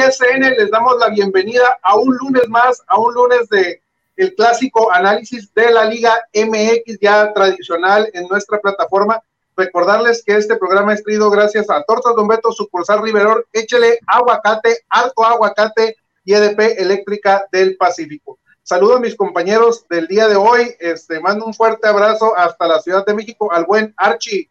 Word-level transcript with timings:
ISN? 0.00 0.40
Les 0.56 0.70
damos 0.70 0.96
la 0.98 1.10
bienvenida 1.10 1.78
a 1.82 1.96
un 1.96 2.16
lunes 2.16 2.48
más, 2.48 2.82
a 2.86 2.98
un 2.98 3.12
lunes 3.12 3.48
de 3.50 3.82
el 4.16 4.34
clásico 4.34 4.90
análisis 4.92 5.52
de 5.52 5.70
la 5.70 5.84
Liga 5.84 6.22
MX 6.34 6.98
ya 7.00 7.32
tradicional 7.34 8.08
en 8.14 8.26
nuestra 8.28 8.58
plataforma. 8.60 9.22
Recordarles 9.56 10.22
que 10.24 10.36
este 10.36 10.56
programa 10.56 10.94
es 10.94 11.02
traído 11.02 11.30
gracias 11.30 11.68
a 11.68 11.82
Tortas 11.82 12.14
Don 12.16 12.28
Beto, 12.28 12.50
sucursal 12.50 13.02
Riveror, 13.02 13.46
échele 13.52 13.98
aguacate, 14.06 14.78
alto 14.88 15.22
aguacate 15.22 15.96
y 16.24 16.32
EDP 16.32 16.80
Eléctrica 16.80 17.46
del 17.52 17.76
Pacífico. 17.76 18.38
Saludo 18.62 18.96
a 18.96 19.00
mis 19.00 19.16
compañeros 19.16 19.86
del 19.88 20.06
día 20.06 20.28
de 20.28 20.36
hoy. 20.36 20.74
Este, 20.80 21.20
mando 21.20 21.44
un 21.44 21.52
fuerte 21.52 21.88
abrazo 21.88 22.36
hasta 22.36 22.66
la 22.66 22.80
Ciudad 22.80 23.04
de 23.04 23.14
México 23.14 23.52
al 23.52 23.66
buen 23.66 23.92
Archie. 23.98 24.50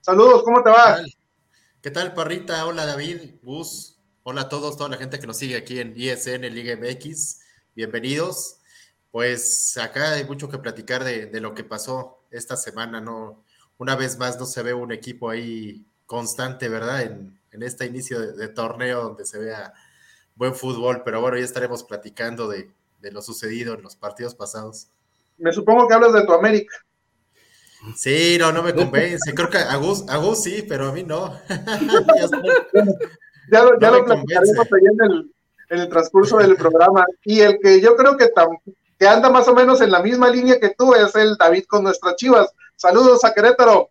Saludos, 0.00 0.42
¿cómo 0.42 0.62
te 0.62 0.70
va? 0.70 0.98
¿Qué 1.80 1.90
tal, 1.90 2.12
Parrita? 2.12 2.66
Hola, 2.66 2.84
David, 2.84 3.36
Bus. 3.42 3.99
Hola 4.22 4.42
a 4.42 4.48
todos, 4.50 4.76
toda 4.76 4.90
la 4.90 4.98
gente 4.98 5.18
que 5.18 5.26
nos 5.26 5.38
sigue 5.38 5.56
aquí 5.56 5.80
en 5.80 5.94
ISN 5.96 6.42
Liga 6.52 6.76
MX. 6.76 7.40
Bienvenidos. 7.74 8.58
Pues 9.10 9.78
acá 9.78 10.12
hay 10.12 10.24
mucho 10.24 10.50
que 10.50 10.58
platicar 10.58 11.04
de, 11.04 11.24
de, 11.24 11.40
lo 11.40 11.54
que 11.54 11.64
pasó 11.64 12.22
esta 12.30 12.54
semana, 12.58 13.00
¿no? 13.00 13.42
Una 13.78 13.96
vez 13.96 14.18
más 14.18 14.38
no 14.38 14.44
se 14.44 14.62
ve 14.62 14.74
un 14.74 14.92
equipo 14.92 15.30
ahí 15.30 15.86
constante, 16.04 16.68
¿verdad? 16.68 17.00
En, 17.00 17.40
en 17.50 17.62
este 17.62 17.86
inicio 17.86 18.20
de, 18.20 18.32
de, 18.34 18.48
torneo 18.48 19.04
donde 19.04 19.24
se 19.24 19.38
vea 19.38 19.72
buen 20.34 20.54
fútbol, 20.54 21.00
pero 21.02 21.22
bueno, 21.22 21.38
ya 21.38 21.44
estaremos 21.44 21.82
platicando 21.82 22.46
de, 22.46 22.70
de 23.00 23.12
lo 23.12 23.22
sucedido 23.22 23.72
en 23.72 23.80
los 23.80 23.96
partidos 23.96 24.34
pasados. 24.34 24.88
Me 25.38 25.50
supongo 25.50 25.88
que 25.88 25.94
hablas 25.94 26.12
de 26.12 26.26
tu 26.26 26.34
América. 26.34 26.76
Sí, 27.96 28.36
no, 28.38 28.52
no 28.52 28.62
me 28.62 28.74
convence. 28.74 29.32
Creo 29.32 29.48
que 29.48 29.56
a 29.56 29.76
Gus, 29.76 30.06
a 30.10 30.18
Gus 30.18 30.42
sí, 30.42 30.62
pero 30.68 30.88
a 30.88 30.92
mí 30.92 31.04
no. 31.04 31.40
ya 33.50 33.64
lo, 33.64 33.78
ya 33.78 33.90
no 33.90 33.98
lo 33.98 34.04
platicaremos 34.04 34.58
ahí 34.58 34.86
en 34.86 35.12
el, 35.12 35.34
en 35.70 35.80
el, 35.80 35.88
transcurso 35.88 36.38
del 36.38 36.56
programa. 36.56 37.04
Y 37.24 37.40
el 37.40 37.58
que 37.58 37.80
yo 37.80 37.96
creo 37.96 38.16
que, 38.16 38.28
tam, 38.28 38.56
que 38.98 39.08
anda 39.08 39.30
más 39.30 39.48
o 39.48 39.54
menos 39.54 39.80
en 39.80 39.90
la 39.90 40.02
misma 40.02 40.28
línea 40.28 40.60
que 40.60 40.74
tú 40.76 40.94
es 40.94 41.14
el 41.16 41.36
David 41.36 41.64
con 41.68 41.84
nuestras 41.84 42.16
chivas. 42.16 42.52
Saludos 42.76 43.24
a 43.24 43.34
Querétaro. 43.34 43.90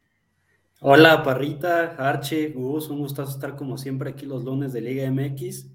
Hola, 0.81 1.23
Parrita, 1.23 1.95
Arche, 1.97 2.49
Gus, 2.49 2.89
un 2.89 2.99
gustazo 2.99 3.31
estar 3.31 3.55
como 3.55 3.77
siempre 3.77 4.11
aquí 4.11 4.25
los 4.25 4.43
lunes 4.43 4.71
de 4.71 4.81
Liga 4.81 5.11
MX. 5.11 5.67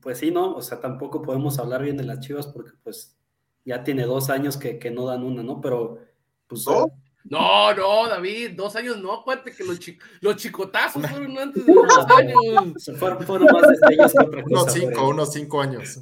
Pues 0.00 0.18
sí, 0.18 0.30
¿no? 0.30 0.54
O 0.54 0.62
sea, 0.62 0.80
tampoco 0.80 1.22
podemos 1.22 1.58
hablar 1.58 1.82
bien 1.82 1.96
de 1.96 2.04
las 2.04 2.20
chivas 2.20 2.46
porque 2.46 2.72
pues 2.82 3.16
ya 3.64 3.84
tiene 3.84 4.04
dos 4.04 4.30
años 4.30 4.56
que, 4.56 4.78
que 4.78 4.90
no 4.90 5.06
dan 5.06 5.22
una, 5.22 5.42
¿no? 5.42 5.60
Pero 5.60 5.98
pues... 6.46 6.66
¿No? 6.66 6.86
No, 7.30 7.74
no, 7.74 8.08
David, 8.08 8.52
dos 8.54 8.74
años 8.76 8.96
no, 8.98 9.12
acuérdate 9.12 9.54
que 9.54 9.64
los, 9.64 9.78
chi 9.78 9.98
los 10.20 10.36
chicotazos 10.36 11.06
fueron 11.06 11.38
antes 11.38 11.64
de 11.64 11.72
dos 11.72 12.06
años. 12.16 12.90
Fueron, 12.98 13.22
fueron 13.26 13.48
más 13.52 13.68
destellos 13.68 14.12
que 14.12 14.24
otra 14.24 14.42
cosa. 14.42 14.62
Unos 14.62 14.72
cinco, 14.72 15.08
unos 15.08 15.32
cinco 15.32 15.60
años. 15.60 15.98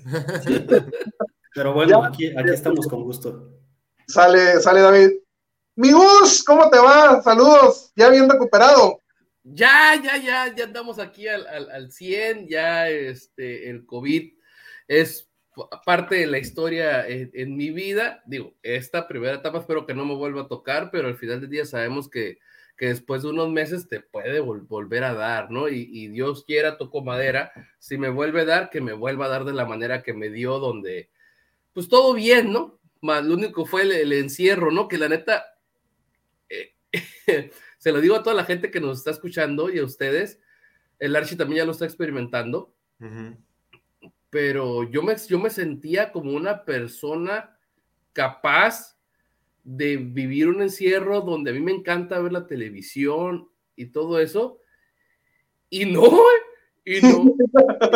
Sí. 0.46 0.66
Pero 1.54 1.72
bueno, 1.72 2.04
aquí, 2.04 2.26
aquí, 2.36 2.50
estamos 2.50 2.86
con 2.86 3.02
gusto. 3.02 3.50
Sale, 4.06 4.60
sale 4.60 4.80
David. 4.80 5.10
Mi 5.74 5.90
Gus, 5.90 6.44
¿cómo 6.44 6.70
te 6.70 6.78
va? 6.78 7.22
Saludos, 7.22 7.92
ya 7.96 8.08
bien 8.10 8.28
recuperado. 8.28 9.00
Ya, 9.42 10.00
ya, 10.02 10.16
ya, 10.18 10.54
ya 10.54 10.64
andamos 10.64 10.98
aquí 10.98 11.26
al, 11.28 11.46
al, 11.46 11.70
al 11.70 11.90
100, 11.90 12.48
ya 12.48 12.88
este, 12.88 13.70
el 13.70 13.86
COVID 13.86 14.32
es 14.88 15.28
parte 15.84 16.16
de 16.16 16.26
la 16.26 16.38
historia 16.38 17.06
en, 17.06 17.30
en, 17.34 17.56
mi 17.56 17.70
vida. 17.70 18.22
Digo, 18.26 18.54
esta 18.62 19.08
primera 19.08 19.36
etapa 19.36 19.58
espero 19.58 19.86
que 19.86 19.94
no 19.94 20.04
me 20.04 20.14
vuelva 20.14 20.42
a 20.42 20.48
tocar, 20.48 20.90
pero 20.90 21.08
al 21.08 21.16
final 21.16 21.40
del 21.40 21.50
día 21.50 21.64
sabemos 21.64 22.08
que, 22.08 22.38
que 22.76 22.86
después 22.86 23.22
de 23.22 23.28
unos 23.28 23.50
meses 23.50 23.88
te 23.88 24.00
puede 24.00 24.40
vol 24.40 24.60
volver 24.62 25.04
a 25.04 25.14
dar, 25.14 25.50
¿no? 25.50 25.68
Y, 25.68 26.08
Dios 26.08 26.44
quiera, 26.44 26.76
toco 26.76 27.02
madera, 27.02 27.52
si 27.78 27.96
me 27.96 28.10
vuelve 28.10 28.42
a 28.42 28.44
dar, 28.44 28.70
que 28.70 28.80
me 28.80 28.92
vuelva 28.92 29.26
a 29.26 29.28
dar 29.28 29.44
de 29.44 29.54
la 29.54 29.64
manera 29.64 30.02
que 30.02 30.12
me 30.12 30.28
dio, 30.28 30.58
donde, 30.58 31.10
pues 31.72 31.88
todo 31.88 32.12
bien, 32.12 32.52
¿no? 32.52 32.78
Más 33.00 33.24
lo 33.24 33.34
único 33.34 33.64
fue 33.64 33.82
el, 33.82 34.12
encierro, 34.12 34.70
¿no? 34.70 34.88
Que 34.88 34.98
la 34.98 35.08
neta, 35.08 35.44
eh, 36.50 36.74
se 37.78 37.92
lo 37.92 38.00
digo 38.00 38.16
a 38.16 38.22
toda 38.22 38.36
la 38.36 38.44
gente 38.44 38.70
que 38.70 38.80
nos 38.80 38.98
está 38.98 39.10
escuchando 39.10 39.70
y 39.70 39.78
a 39.78 39.84
ustedes, 39.84 40.40
el 40.98 41.16
Archie 41.16 41.36
también 41.36 41.58
ya 41.58 41.64
lo 41.64 41.72
está 41.72 41.86
experimentando. 41.86 42.74
Uh 43.00 43.36
pero 44.36 44.82
yo 44.90 45.02
me, 45.02 45.16
yo 45.30 45.38
me 45.38 45.48
sentía 45.48 46.12
como 46.12 46.32
una 46.32 46.62
persona 46.66 47.56
capaz 48.12 48.98
de 49.64 49.96
vivir 49.96 50.48
un 50.48 50.60
encierro 50.60 51.22
donde 51.22 51.52
a 51.52 51.54
mí 51.54 51.60
me 51.60 51.72
encanta 51.72 52.20
ver 52.20 52.32
la 52.32 52.46
televisión 52.46 53.48
y 53.76 53.86
todo 53.86 54.20
eso. 54.20 54.60
Y 55.70 55.86
no, 55.86 56.02
y 56.84 57.00
no, 57.00 57.34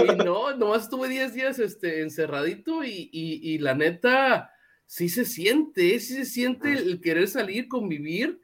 y 0.03 0.17
no, 0.25 0.57
nomás 0.57 0.85
estuve 0.85 1.11
10 1.11 1.35
días 1.35 1.59
este, 1.59 2.01
encerradito 2.01 2.85
y, 2.85 3.11
y, 3.13 3.53
y, 3.53 3.59
la 3.59 3.75
neta, 3.75 4.51
sí 4.87 5.11
se 5.11 5.27
siente, 5.27 6.01
sí 6.01 6.15
se 6.15 6.25
siente 6.25 6.73
el 6.73 7.03
querer 7.03 7.29
salir, 7.29 7.69
convivir. 7.69 8.41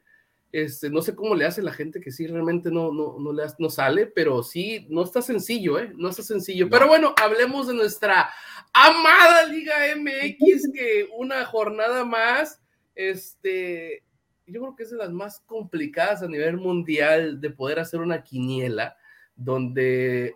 Este, 0.51 0.89
no 0.89 1.01
sé 1.01 1.13
cómo 1.13 1.35
le 1.35 1.45
hace 1.45 1.61
la 1.61 1.73
gente 1.73 1.99
que 1.99 2.11
sí 2.11 2.25
realmente 2.25 2.71
no, 2.71 2.91
no, 2.91 3.17
no, 3.19 3.33
le, 3.33 3.43
no 3.59 3.69
sale, 3.69 4.07
pero 4.07 4.43
sí, 4.43 4.87
no 4.89 5.03
está 5.03 5.21
sencillo, 5.21 5.77
¿eh? 5.77 5.91
No 5.95 6.09
está 6.09 6.23
sencillo. 6.23 6.65
No. 6.65 6.71
Pero 6.71 6.87
bueno, 6.87 7.13
hablemos 7.21 7.67
de 7.67 7.73
nuestra 7.73 8.29
amada 8.73 9.45
Liga 9.45 9.75
MX, 9.95 10.71
que 10.73 11.09
una 11.17 11.45
jornada 11.45 12.05
más, 12.05 12.61
este, 12.95 14.03
yo 14.45 14.61
creo 14.61 14.75
que 14.75 14.83
es 14.83 14.91
de 14.91 14.97
las 14.97 15.11
más 15.11 15.41
complicadas 15.41 16.23
a 16.23 16.27
nivel 16.27 16.57
mundial 16.57 17.41
de 17.41 17.49
poder 17.49 17.79
hacer 17.79 17.99
una 17.99 18.23
quiniela, 18.23 18.97
donde 19.35 20.35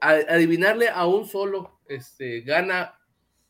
adivinarle 0.00 0.88
a 0.88 1.06
un 1.06 1.26
solo, 1.26 1.80
este, 1.86 2.40
gana, 2.40 2.98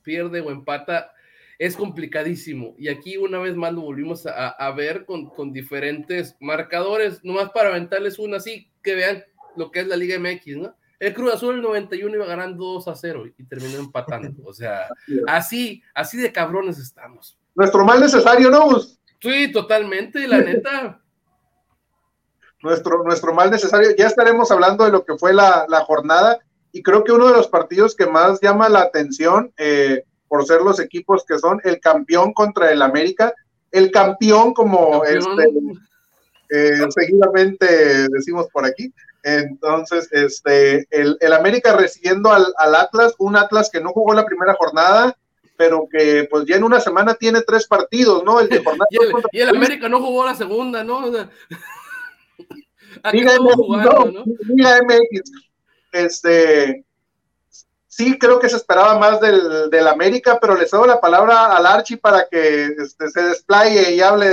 pierde 0.02 0.40
o 0.40 0.50
empata, 0.50 1.12
es 1.60 1.76
complicadísimo. 1.76 2.74
Y 2.78 2.88
aquí 2.88 3.18
una 3.18 3.38
vez 3.38 3.54
más 3.54 3.74
lo 3.74 3.82
volvimos 3.82 4.24
a, 4.24 4.48
a 4.48 4.72
ver 4.72 5.04
con, 5.04 5.28
con, 5.28 5.52
diferentes 5.52 6.34
marcadores, 6.40 7.22
nomás 7.22 7.50
para 7.50 7.68
aventarles 7.68 8.18
una 8.18 8.38
así, 8.38 8.72
que 8.82 8.94
vean 8.94 9.22
lo 9.56 9.70
que 9.70 9.80
es 9.80 9.86
la 9.86 9.96
Liga 9.96 10.18
MX, 10.18 10.56
¿no? 10.56 10.74
El 10.98 11.12
Cruz 11.12 11.34
Azul 11.34 11.56
el 11.56 11.62
91 11.62 12.16
iba 12.16 12.24
ganando 12.24 12.64
2 12.64 12.88
a 12.88 12.94
0 12.94 13.24
y 13.36 13.44
terminó 13.44 13.78
empatando. 13.78 14.42
O 14.46 14.54
sea, 14.54 14.88
así, 15.28 15.82
así 15.94 16.16
de 16.16 16.32
cabrones 16.32 16.78
estamos. 16.78 17.38
Nuestro 17.54 17.84
mal 17.84 18.00
necesario, 18.00 18.48
¿no? 18.48 18.80
Sí, 19.20 19.52
totalmente, 19.52 20.26
la 20.26 20.38
neta. 20.38 21.02
Nuestro, 22.62 23.04
nuestro 23.04 23.34
mal 23.34 23.50
necesario. 23.50 23.90
Ya 23.96 24.06
estaremos 24.06 24.50
hablando 24.50 24.84
de 24.84 24.92
lo 24.92 25.04
que 25.04 25.16
fue 25.18 25.34
la, 25.34 25.66
la 25.68 25.80
jornada 25.80 26.38
y 26.72 26.82
creo 26.82 27.04
que 27.04 27.12
uno 27.12 27.28
de 27.28 27.32
los 27.34 27.48
partidos 27.48 27.94
que 27.94 28.06
más 28.06 28.40
llama 28.40 28.68
la 28.68 28.80
atención, 28.80 29.52
eh, 29.56 30.04
por 30.30 30.46
ser 30.46 30.62
los 30.62 30.78
equipos 30.78 31.24
que 31.26 31.40
son 31.40 31.60
el 31.64 31.80
campeón 31.80 32.32
contra 32.32 32.70
el 32.70 32.82
América, 32.82 33.34
el 33.72 33.90
campeón 33.90 34.54
como 34.54 35.02
campeón. 35.02 35.18
este 35.18 36.82
eh, 36.82 36.86
seguidamente 36.90 38.08
decimos 38.08 38.46
por 38.52 38.64
aquí. 38.64 38.94
Entonces, 39.24 40.08
este, 40.12 40.86
el, 40.90 41.16
el 41.20 41.32
América 41.32 41.76
recibiendo 41.76 42.32
al, 42.32 42.46
al, 42.58 42.76
Atlas, 42.76 43.14
un 43.18 43.36
Atlas 43.36 43.70
que 43.70 43.80
no 43.80 43.90
jugó 43.90 44.14
la 44.14 44.24
primera 44.24 44.54
jornada, 44.54 45.16
pero 45.56 45.88
que 45.90 46.28
pues 46.30 46.44
ya 46.46 46.56
en 46.56 46.64
una 46.64 46.80
semana 46.80 47.14
tiene 47.14 47.42
tres 47.42 47.66
partidos, 47.66 48.22
¿no? 48.22 48.38
El 48.38 48.48
de 48.48 48.58
jornada 48.64 48.86
y, 48.88 49.02
el, 49.02 49.12
y 49.32 49.40
el 49.40 49.48
América 49.48 49.88
no 49.88 50.00
jugó 50.00 50.24
la 50.24 50.36
segunda, 50.36 50.84
¿no? 50.84 51.06
O 51.06 51.12
sea, 51.12 51.28
Liga, 53.12 53.32
MX, 53.38 53.54
jugando, 53.56 54.12
no, 54.12 54.24
Liga 54.54 54.78
MX, 54.82 55.32
este, 55.92 56.84
sí 58.00 58.18
creo 58.18 58.38
que 58.38 58.48
se 58.48 58.56
esperaba 58.56 58.98
más 58.98 59.20
del, 59.20 59.68
del 59.68 59.86
América, 59.86 60.38
pero 60.40 60.56
le 60.56 60.66
cedo 60.66 60.86
la 60.86 61.00
palabra 61.00 61.54
al 61.54 61.66
Archie 61.66 61.98
para 61.98 62.26
que 62.30 62.64
este, 62.66 63.10
se 63.10 63.22
desplaye 63.22 63.94
y 63.94 64.00
hable 64.00 64.28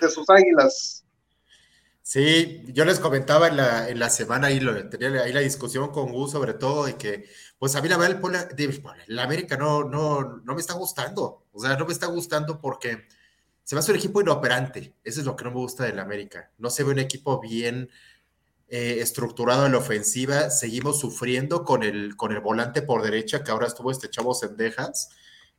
de, 0.00 0.10
sus 0.10 0.28
águilas. 0.28 1.04
Sí, 2.02 2.64
yo 2.68 2.84
les 2.84 2.98
comentaba 2.98 3.48
en 3.48 3.56
la, 3.56 3.88
en 3.88 3.98
la 3.98 4.10
semana 4.10 4.50
lo, 4.50 4.88
tenía 4.90 5.22
ahí 5.22 5.32
la 5.32 5.40
discusión 5.40 5.90
con 5.92 6.12
Gus 6.12 6.32
sobre 6.32 6.54
todo 6.54 6.86
de 6.86 6.96
que, 6.96 7.24
pues 7.58 7.76
a 7.76 7.80
mí 7.80 7.88
la 7.88 7.96
verdad, 7.96 8.20
el, 8.58 8.82
el 9.06 9.18
América 9.18 9.56
no, 9.56 9.84
no, 9.84 10.42
no 10.44 10.54
me 10.54 10.60
está 10.60 10.74
gustando, 10.74 11.46
o 11.52 11.60
sea, 11.60 11.76
no 11.76 11.86
me 11.86 11.92
está 11.92 12.06
gustando 12.06 12.60
porque 12.60 13.06
se 13.62 13.76
a 13.76 13.82
ser 13.82 13.94
un 13.94 14.00
equipo 14.00 14.20
inoperante, 14.20 14.92
eso 15.04 15.20
es 15.20 15.26
lo 15.26 15.36
que 15.36 15.44
no 15.44 15.52
me 15.52 15.56
gusta 15.56 15.84
del 15.84 16.00
América, 16.00 16.50
no 16.58 16.68
se 16.68 16.82
ve 16.82 16.90
un 16.90 16.98
equipo 16.98 17.40
bien 17.40 17.88
eh, 18.76 19.00
estructurado 19.00 19.66
en 19.66 19.70
la 19.70 19.78
ofensiva, 19.78 20.50
seguimos 20.50 20.98
sufriendo 20.98 21.64
con 21.64 21.84
el, 21.84 22.16
con 22.16 22.32
el 22.32 22.40
volante 22.40 22.82
por 22.82 23.04
derecha, 23.04 23.44
que 23.44 23.52
ahora 23.52 23.68
estuvo 23.68 23.92
este 23.92 24.10
chavo 24.10 24.34
Sendejas, 24.34 25.10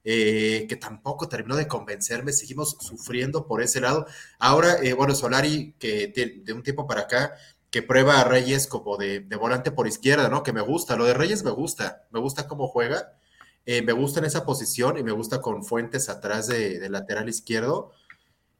eh, 0.03 0.65
que 0.67 0.75
tampoco 0.75 1.29
terminó 1.29 1.55
de 1.55 1.65
convencerme, 1.65 2.33
seguimos 2.33 2.75
sufriendo 2.77 3.47
por 3.47 3.61
ese 3.61 3.79
lado. 3.79 4.05
Ahora, 4.37 4.83
eh, 4.83 4.91
bueno, 4.91 5.15
Solari, 5.15 5.75
que 5.79 6.07
de, 6.07 6.41
de, 6.43 6.51
un 6.51 6.61
tiempo 6.61 6.87
para 6.87 7.03
acá, 7.03 7.35
que 7.71 7.81
prueba 7.81 8.19
a 8.19 8.25
Reyes 8.25 8.67
como 8.67 8.97
de, 8.97 9.21
de, 9.21 9.35
volante 9.37 9.71
por 9.71 9.87
izquierda, 9.87 10.27
¿no? 10.27 10.43
Que 10.43 10.51
me 10.51 10.59
gusta, 10.59 10.97
lo 10.97 11.05
de 11.05 11.13
Reyes 11.13 11.45
me 11.45 11.51
gusta, 11.51 12.05
me 12.11 12.19
gusta 12.19 12.49
cómo 12.49 12.67
juega, 12.67 13.13
me 13.65 13.93
gusta 13.93 14.19
en 14.19 14.25
esa 14.25 14.45
posición 14.45 14.97
y 14.97 15.03
me 15.03 15.13
gusta 15.13 15.39
con 15.39 15.63
Fuentes 15.63 16.09
atrás 16.09 16.47
de, 16.47 16.79
de 16.79 16.89
lateral 16.89 17.29
izquierdo. 17.29 17.93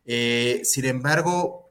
Sin 0.05 0.85
embargo, 0.85 1.64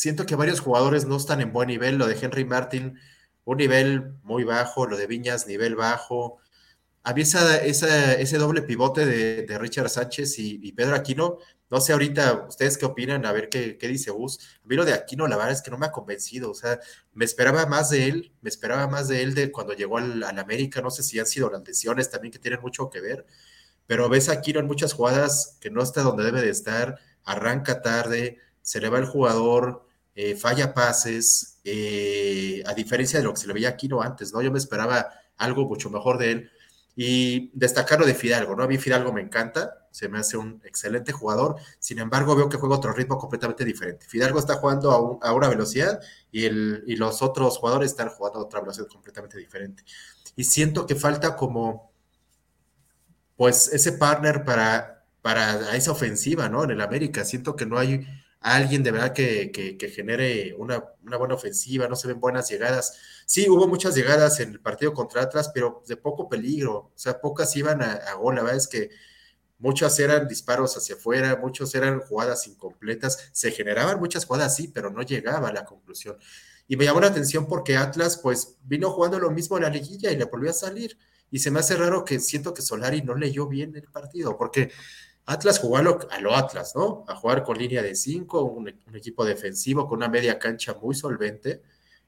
siento 0.00 0.24
que 0.24 0.34
varios 0.34 0.60
jugadores 0.60 1.04
no 1.04 1.16
están 1.16 1.42
en 1.42 1.52
buen 1.52 1.68
nivel. 1.68 1.98
Lo 1.98 2.06
de 2.06 2.16
Henry 2.18 2.44
Martin, 2.46 2.98
un 3.44 3.58
nivel 3.58 4.14
muy 4.22 4.44
bajo, 4.44 4.86
lo 4.86 4.96
de 4.96 5.06
Viñas, 5.06 5.46
nivel 5.46 5.76
bajo. 5.76 6.38
Había 7.02 7.24
esa, 7.24 8.14
ese 8.14 8.38
doble 8.38 8.62
pivote 8.62 9.04
de, 9.04 9.58
Richard 9.58 9.90
Sánchez 9.90 10.38
y, 10.38 10.58
y, 10.62 10.72
Pedro 10.72 10.94
Aquino. 10.96 11.38
No 11.70 11.80
sé 11.80 11.92
ahorita 11.92 12.46
ustedes 12.48 12.78
qué 12.78 12.86
opinan, 12.86 13.26
a 13.26 13.32
ver 13.32 13.50
qué, 13.50 13.76
qué 13.76 13.88
dice 13.88 14.10
Gus. 14.10 14.38
A 14.64 14.66
mí 14.66 14.74
lo 14.74 14.86
de 14.86 14.94
Aquino, 14.94 15.26
la 15.28 15.36
verdad 15.36 15.52
es 15.52 15.62
que 15.62 15.70
no 15.70 15.76
me 15.76 15.86
ha 15.86 15.92
convencido. 15.92 16.50
O 16.50 16.54
sea, 16.54 16.80
me 17.12 17.26
esperaba 17.26 17.66
más 17.66 17.90
de 17.90 18.08
él, 18.08 18.32
me 18.40 18.48
esperaba 18.48 18.86
más 18.88 19.08
de 19.08 19.22
él 19.22 19.34
de 19.34 19.52
cuando 19.52 19.74
llegó 19.74 19.98
al, 19.98 20.22
al 20.22 20.38
América. 20.38 20.80
No 20.80 20.90
sé 20.90 21.02
si 21.02 21.18
han 21.18 21.26
sido 21.26 21.50
las 21.50 21.62
lesiones 21.66 22.10
también 22.10 22.32
que 22.32 22.38
tienen 22.38 22.60
mucho 22.62 22.88
que 22.88 23.02
ver, 23.02 23.26
pero 23.86 24.08
ves 24.08 24.30
a 24.30 24.32
Aquino 24.32 24.60
en 24.60 24.66
muchas 24.66 24.94
jugadas 24.94 25.58
que 25.60 25.70
no 25.70 25.82
está 25.82 26.02
donde 26.02 26.24
debe 26.24 26.40
de 26.40 26.50
estar, 26.50 26.98
arranca 27.24 27.82
tarde, 27.82 28.38
se 28.62 28.80
le 28.80 28.88
va 28.88 28.98
el 28.98 29.06
jugador, 29.06 29.89
eh, 30.22 30.36
falla 30.36 30.74
pases, 30.74 31.60
eh, 31.64 32.62
a 32.66 32.74
diferencia 32.74 33.18
de 33.18 33.24
lo 33.24 33.32
que 33.32 33.40
se 33.40 33.46
le 33.46 33.54
veía 33.54 33.68
a 33.68 33.70
Aquino 33.70 34.02
antes, 34.02 34.34
¿no? 34.34 34.42
Yo 34.42 34.52
me 34.52 34.58
esperaba 34.58 35.08
algo 35.38 35.66
mucho 35.66 35.88
mejor 35.88 36.18
de 36.18 36.32
él. 36.32 36.50
Y 36.94 37.50
destacar 37.54 37.98
lo 37.98 38.04
de 38.04 38.14
Fidalgo, 38.14 38.54
¿no? 38.54 38.62
A 38.62 38.66
mí 38.66 38.76
Fidalgo 38.76 39.14
me 39.14 39.22
encanta, 39.22 39.86
se 39.90 40.10
me 40.10 40.18
hace 40.18 40.36
un 40.36 40.60
excelente 40.66 41.12
jugador, 41.12 41.56
sin 41.78 42.00
embargo 42.00 42.36
veo 42.36 42.50
que 42.50 42.58
juega 42.58 42.76
otro 42.76 42.92
ritmo 42.92 43.16
completamente 43.16 43.64
diferente. 43.64 44.04
Fidalgo 44.06 44.38
está 44.38 44.56
jugando 44.56 45.18
a 45.22 45.32
una 45.32 45.48
velocidad 45.48 46.00
y, 46.30 46.44
el, 46.44 46.84
y, 46.86 46.96
los 46.96 47.22
otros 47.22 47.56
jugadores 47.56 47.92
están 47.92 48.10
jugando 48.10 48.40
a 48.40 48.42
otra 48.42 48.60
velocidad 48.60 48.88
completamente 48.88 49.38
diferente. 49.38 49.84
Y 50.36 50.44
siento 50.44 50.86
que 50.86 50.96
falta 50.96 51.34
como, 51.34 51.92
pues, 53.36 53.72
ese 53.72 53.92
partner 53.92 54.44
para, 54.44 55.06
para 55.22 55.74
esa 55.74 55.92
ofensiva, 55.92 56.50
¿no? 56.50 56.64
En 56.64 56.72
el 56.72 56.82
América, 56.82 57.24
siento 57.24 57.56
que 57.56 57.64
no 57.64 57.78
hay 57.78 58.06
alguien 58.40 58.82
de 58.82 58.90
verdad 58.90 59.12
que, 59.12 59.50
que, 59.52 59.76
que 59.76 59.88
genere 59.88 60.54
una, 60.56 60.84
una, 61.04 61.16
buena 61.18 61.34
ofensiva, 61.34 61.88
no 61.88 61.96
se 61.96 62.08
ven 62.08 62.20
buenas 62.20 62.48
llegadas. 62.48 62.98
Sí, 63.26 63.48
hubo 63.48 63.68
muchas 63.68 63.94
llegadas 63.94 64.40
en 64.40 64.50
el 64.50 64.60
partido 64.60 64.94
contra 64.94 65.22
Atlas, 65.22 65.50
pero 65.52 65.82
de 65.86 65.96
poco 65.96 66.28
peligro, 66.28 66.74
o 66.74 66.92
sea, 66.94 67.20
pocas 67.20 67.54
iban 67.56 67.82
a, 67.82 67.92
a 67.92 68.14
gol, 68.14 68.36
la 68.36 68.42
verdad 68.42 68.56
es 68.58 68.68
que 68.68 68.90
muchas 69.58 69.98
eran 70.00 70.26
disparos 70.26 70.76
hacia 70.76 70.96
afuera, 70.96 71.36
muchos 71.36 71.74
eran 71.74 72.00
jugadas 72.00 72.46
incompletas, 72.46 73.30
se 73.32 73.52
generaban 73.52 74.00
muchas 74.00 74.24
jugadas, 74.24 74.56
sí, 74.56 74.68
pero 74.68 74.90
no 74.90 75.02
llegaba 75.02 75.48
a 75.48 75.52
la 75.52 75.64
conclusión. 75.64 76.16
Y 76.66 76.76
me 76.76 76.84
llamó 76.84 77.00
la 77.00 77.08
atención 77.08 77.46
porque 77.46 77.76
Atlas, 77.76 78.18
pues, 78.22 78.56
vino 78.62 78.90
jugando 78.90 79.18
lo 79.18 79.30
mismo 79.30 79.56
en 79.56 79.64
la 79.64 79.70
liguilla 79.70 80.10
y 80.12 80.16
le 80.16 80.24
volvió 80.24 80.50
a 80.50 80.54
salir. 80.54 80.96
Y 81.28 81.40
se 81.40 81.50
me 81.50 81.60
hace 81.60 81.76
raro 81.76 82.04
que 82.04 82.20
siento 82.20 82.54
que 82.54 82.62
Solari 82.62 83.02
no 83.02 83.14
leyó 83.16 83.48
bien 83.48 83.74
el 83.76 83.88
partido, 83.88 84.36
porque 84.38 84.70
Atlas 85.30 85.60
jugó 85.60 85.76
a 85.76 85.82
lo, 85.82 85.98
a 86.10 86.18
lo, 86.18 86.34
Atlas, 86.34 86.74
¿no? 86.74 87.04
A 87.06 87.14
jugar 87.14 87.44
con 87.44 87.56
línea 87.56 87.82
de 87.82 87.94
cinco, 87.94 88.42
un, 88.42 88.66
un, 88.88 88.96
equipo 88.96 89.24
defensivo 89.24 89.86
con 89.86 89.98
una 89.98 90.08
media 90.08 90.40
cancha 90.40 90.74
muy 90.74 90.92
solvente. 90.92 91.62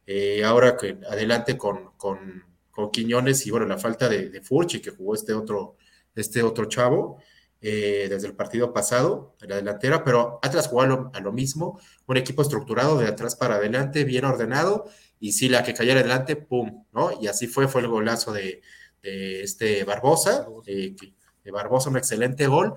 Eh, 0.05 0.43
ahora 0.43 0.77
que 0.77 0.99
adelante 1.09 1.57
con, 1.57 1.93
con, 1.97 2.43
con, 2.73 2.91
Quiñones 2.91 3.47
y 3.47 3.53
bueno, 3.53 3.65
la 3.67 3.79
falta 3.79 4.09
de, 4.09 4.29
de, 4.29 4.41
Furchi 4.41 4.81
que 4.81 4.91
jugó 4.91 5.15
este 5.15 5.35
otro, 5.35 5.77
este 6.17 6.43
otro 6.43 6.65
chavo 6.65 7.19
eh, 7.61 8.09
desde 8.11 8.27
el 8.27 8.35
partido 8.35 8.73
pasado 8.73 9.37
en 9.41 9.51
la 9.51 9.57
delantera, 9.57 10.03
pero 10.03 10.41
Atlas 10.43 10.67
jugó 10.67 10.83
a 10.83 10.87
lo, 10.89 11.11
a 11.15 11.21
lo, 11.21 11.31
mismo, 11.31 11.79
un 12.07 12.17
equipo 12.17 12.43
estructurado 12.43 12.99
de 12.99 13.07
atrás 13.07 13.37
para 13.37 13.55
adelante, 13.55 14.03
bien 14.03 14.25
ordenado, 14.25 14.87
y 15.21 15.31
si 15.31 15.49
la 15.49 15.63
que 15.63 15.75
cayera 15.75 16.01
adelante, 16.01 16.35
¡pum! 16.35 16.87
¿no? 16.93 17.13
Y 17.21 17.29
así 17.29 17.47
fue, 17.47 17.69
fue 17.69 17.83
el 17.83 17.87
golazo 17.87 18.33
de, 18.33 18.63
de 19.01 19.45
este 19.45 19.85
Barbosa, 19.85 20.49
eh, 20.67 20.97
de 21.45 21.51
Barbosa, 21.53 21.89
un 21.89 21.99
excelente 21.99 22.49
gol 22.49 22.75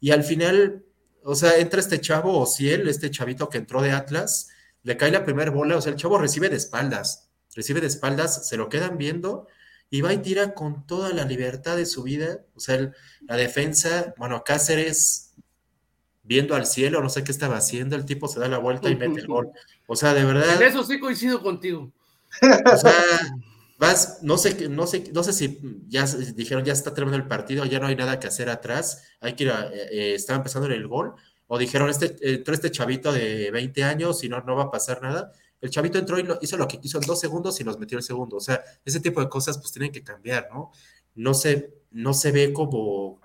y 0.00 0.10
al 0.10 0.24
final, 0.24 0.84
o 1.22 1.34
sea, 1.34 1.58
entra 1.58 1.80
este 1.80 2.00
chavo, 2.00 2.38
o 2.38 2.46
si 2.46 2.70
él, 2.70 2.88
este 2.88 3.10
chavito 3.10 3.48
que 3.48 3.58
entró 3.58 3.82
de 3.82 3.92
Atlas, 3.92 4.48
le 4.82 4.96
cae 4.96 5.10
la 5.10 5.24
primera 5.24 5.50
bola, 5.50 5.76
o 5.76 5.80
sea, 5.80 5.92
el 5.92 5.98
chavo 5.98 6.18
recibe 6.18 6.48
de 6.48 6.56
espaldas, 6.56 7.30
recibe 7.54 7.80
de 7.80 7.86
espaldas, 7.86 8.48
se 8.48 8.56
lo 8.56 8.68
quedan 8.68 8.98
viendo 8.98 9.46
y 9.90 10.00
va 10.00 10.12
y 10.12 10.18
tira 10.18 10.54
con 10.54 10.86
toda 10.86 11.10
la 11.10 11.24
libertad 11.24 11.76
de 11.76 11.86
su 11.86 12.02
vida, 12.02 12.40
o 12.54 12.60
sea, 12.60 12.76
el, 12.76 12.92
la 13.22 13.36
defensa, 13.36 14.14
bueno, 14.18 14.42
Cáceres 14.44 15.34
viendo 16.24 16.54
al 16.56 16.66
cielo, 16.66 17.00
no 17.00 17.08
sé 17.08 17.22
qué 17.22 17.30
estaba 17.30 17.56
haciendo, 17.56 17.96
el 17.96 18.04
tipo 18.04 18.28
se 18.28 18.40
da 18.40 18.48
la 18.48 18.58
vuelta 18.58 18.90
y 18.90 18.96
mete 18.96 19.20
el 19.20 19.26
gol. 19.26 19.50
O 19.86 19.94
sea, 19.94 20.14
de 20.14 20.24
verdad. 20.24 20.60
En 20.60 20.68
eso 20.68 20.82
sí 20.82 20.98
coincido 20.98 21.42
contigo. 21.42 21.92
O 22.42 22.76
sea, 22.76 22.92
vas, 23.84 24.18
no 24.22 24.38
sé, 24.38 24.68
no 24.68 24.86
sé, 24.86 25.10
no 25.12 25.22
sé 25.22 25.32
si 25.32 25.60
ya 25.88 26.06
dijeron 26.34 26.64
ya 26.64 26.72
está 26.72 26.94
terminando 26.94 27.22
el 27.22 27.28
partido, 27.28 27.64
ya 27.64 27.78
no 27.78 27.86
hay 27.86 27.96
nada 27.96 28.18
que 28.18 28.26
hacer 28.26 28.48
atrás, 28.48 29.02
hay 29.20 29.34
que 29.34 29.44
ir 29.44 29.50
a, 29.50 29.70
eh, 29.72 30.14
estaba 30.14 30.38
empezando 30.38 30.68
el 30.68 30.88
gol, 30.88 31.14
o 31.46 31.58
dijeron 31.58 31.90
este, 31.90 32.16
entró 32.22 32.54
este 32.54 32.70
chavito 32.70 33.12
de 33.12 33.50
20 33.50 33.84
años 33.84 34.24
y 34.24 34.28
no, 34.28 34.40
no 34.42 34.56
va 34.56 34.64
a 34.64 34.70
pasar 34.70 35.02
nada. 35.02 35.32
El 35.60 35.70
chavito 35.70 35.98
entró 35.98 36.18
y 36.18 36.22
lo, 36.22 36.38
hizo 36.40 36.56
lo 36.56 36.66
que 36.66 36.80
quiso 36.80 36.98
en 36.98 37.06
dos 37.06 37.20
segundos 37.20 37.60
y 37.60 37.64
nos 37.64 37.78
metió 37.78 37.98
el 37.98 38.04
segundo. 38.04 38.36
O 38.36 38.40
sea, 38.40 38.62
ese 38.84 39.00
tipo 39.00 39.20
de 39.20 39.28
cosas 39.28 39.58
pues 39.58 39.72
tienen 39.72 39.92
que 39.92 40.02
cambiar, 40.02 40.48
¿no? 40.52 40.72
No 41.14 41.34
se, 41.34 41.74
no 41.90 42.14
se 42.14 42.32
ve 42.32 42.52
como 42.52 43.20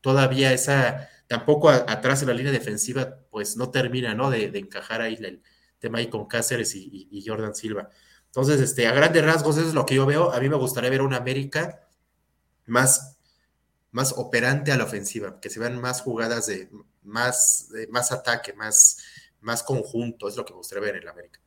todavía 0.00 0.52
esa, 0.52 1.08
tampoco 1.26 1.70
atrás 1.70 2.22
en 2.22 2.28
la 2.28 2.34
línea 2.34 2.52
defensiva, 2.52 3.18
pues 3.30 3.56
no 3.56 3.70
termina, 3.70 4.14
¿no? 4.14 4.30
De, 4.30 4.46
encajar 4.58 5.00
ahí 5.00 5.14
el, 5.20 5.42
tema 5.78 5.98
ahí 5.98 6.08
con 6.08 6.26
Cáceres 6.26 6.74
y 6.74 7.24
Jordan 7.26 7.54
Silva. 7.54 7.90
Entonces, 8.34 8.60
este, 8.60 8.88
a 8.88 8.92
grandes 8.92 9.24
rasgos, 9.24 9.56
eso 9.58 9.68
es 9.68 9.74
lo 9.74 9.86
que 9.86 9.94
yo 9.94 10.06
veo. 10.06 10.32
A 10.32 10.40
mí 10.40 10.48
me 10.48 10.56
gustaría 10.56 10.90
ver 10.90 11.02
una 11.02 11.18
América 11.18 11.86
más, 12.66 13.16
más 13.92 14.12
operante 14.16 14.72
a 14.72 14.76
la 14.76 14.82
ofensiva, 14.82 15.38
que 15.40 15.50
se 15.50 15.60
vean 15.60 15.80
más 15.80 16.02
jugadas 16.02 16.46
de 16.46 16.68
más, 17.04 17.68
de 17.70 17.86
más 17.86 18.10
ataque, 18.10 18.52
más, 18.54 18.98
más 19.40 19.62
conjunto, 19.62 20.26
es 20.26 20.36
lo 20.36 20.44
que 20.44 20.52
me 20.52 20.56
gustaría 20.56 20.82
ver 20.82 20.96
en 20.96 21.04
la 21.04 21.12
América. 21.12 21.38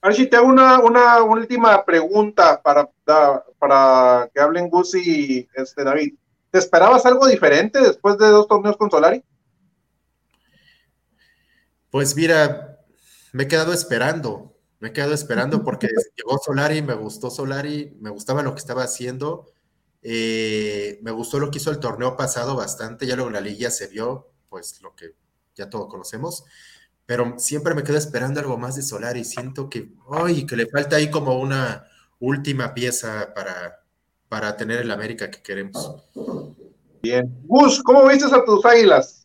Archie, 0.00 0.26
te 0.26 0.34
hago 0.34 0.48
una, 0.48 0.80
una 0.80 1.22
última 1.22 1.84
pregunta 1.84 2.60
para, 2.60 2.90
para 3.60 4.28
que 4.34 4.40
hablen 4.40 4.70
Gus 4.70 4.96
y 4.96 5.48
este, 5.54 5.84
David. 5.84 6.14
¿Te 6.50 6.58
esperabas 6.58 7.06
algo 7.06 7.28
diferente 7.28 7.80
después 7.80 8.18
de 8.18 8.26
dos 8.26 8.48
torneos 8.48 8.76
con 8.76 8.90
Solari? 8.90 9.22
Pues 11.92 12.16
mira, 12.16 12.80
me 13.30 13.44
he 13.44 13.48
quedado 13.48 13.72
esperando 13.72 14.51
me 14.82 14.88
he 14.88 14.92
quedado 14.92 15.14
esperando 15.14 15.62
porque 15.62 15.86
llegó 16.16 16.40
Solari, 16.44 16.82
me 16.82 16.94
gustó 16.94 17.30
Solari, 17.30 17.96
me 18.00 18.10
gustaba 18.10 18.42
lo 18.42 18.52
que 18.52 18.58
estaba 18.58 18.82
haciendo, 18.82 19.46
eh, 20.02 20.98
me 21.02 21.12
gustó 21.12 21.38
lo 21.38 21.52
que 21.52 21.58
hizo 21.58 21.70
el 21.70 21.78
torneo 21.78 22.16
pasado 22.16 22.56
bastante, 22.56 23.06
ya 23.06 23.14
luego 23.14 23.28
en 23.28 23.34
la 23.34 23.40
liga 23.40 23.70
se 23.70 23.86
vio, 23.86 24.32
pues 24.48 24.82
lo 24.82 24.96
que 24.96 25.14
ya 25.54 25.70
todos 25.70 25.86
conocemos, 25.86 26.44
pero 27.06 27.38
siempre 27.38 27.76
me 27.76 27.84
quedo 27.84 27.96
esperando 27.96 28.40
algo 28.40 28.58
más 28.58 28.74
de 28.74 28.82
Solari, 28.82 29.22
siento 29.22 29.70
que, 29.70 29.92
ay, 30.10 30.46
que 30.46 30.56
le 30.56 30.66
falta 30.66 30.96
ahí 30.96 31.12
como 31.12 31.38
una 31.38 31.86
última 32.18 32.74
pieza 32.74 33.32
para, 33.36 33.84
para 34.28 34.56
tener 34.56 34.80
el 34.80 34.90
América 34.90 35.30
que 35.30 35.42
queremos. 35.42 36.02
Bien. 37.00 37.32
Gus, 37.44 37.80
¿cómo 37.84 38.08
viste 38.08 38.24
a 38.24 38.44
tus 38.44 38.64
águilas? 38.64 39.21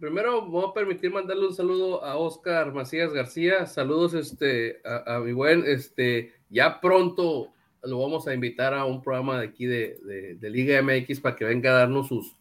Primero 0.00 0.42
me 0.42 0.48
voy 0.48 0.64
a 0.68 0.72
permitir 0.72 1.12
mandarle 1.12 1.46
un 1.46 1.54
saludo 1.54 2.02
a 2.02 2.16
Oscar 2.16 2.72
Macías 2.72 3.12
García. 3.12 3.66
Saludos 3.66 4.14
este, 4.14 4.80
a, 4.84 5.20
mi 5.20 5.32
buen, 5.32 5.62
este, 5.66 6.32
ya 6.48 6.80
pronto 6.80 7.52
lo 7.82 8.00
vamos 8.00 8.26
a 8.26 8.34
invitar 8.34 8.74
a 8.74 8.86
un 8.86 9.02
programa 9.02 9.38
de 9.38 9.46
aquí 9.46 9.66
de, 9.66 10.36
de, 10.38 10.50
Liga 10.50 10.82
MX 10.82 11.20
para 11.20 11.36
que 11.36 11.44
venga 11.44 11.70
a 11.70 11.80
darnos 11.80 12.08
sus, 12.08 12.34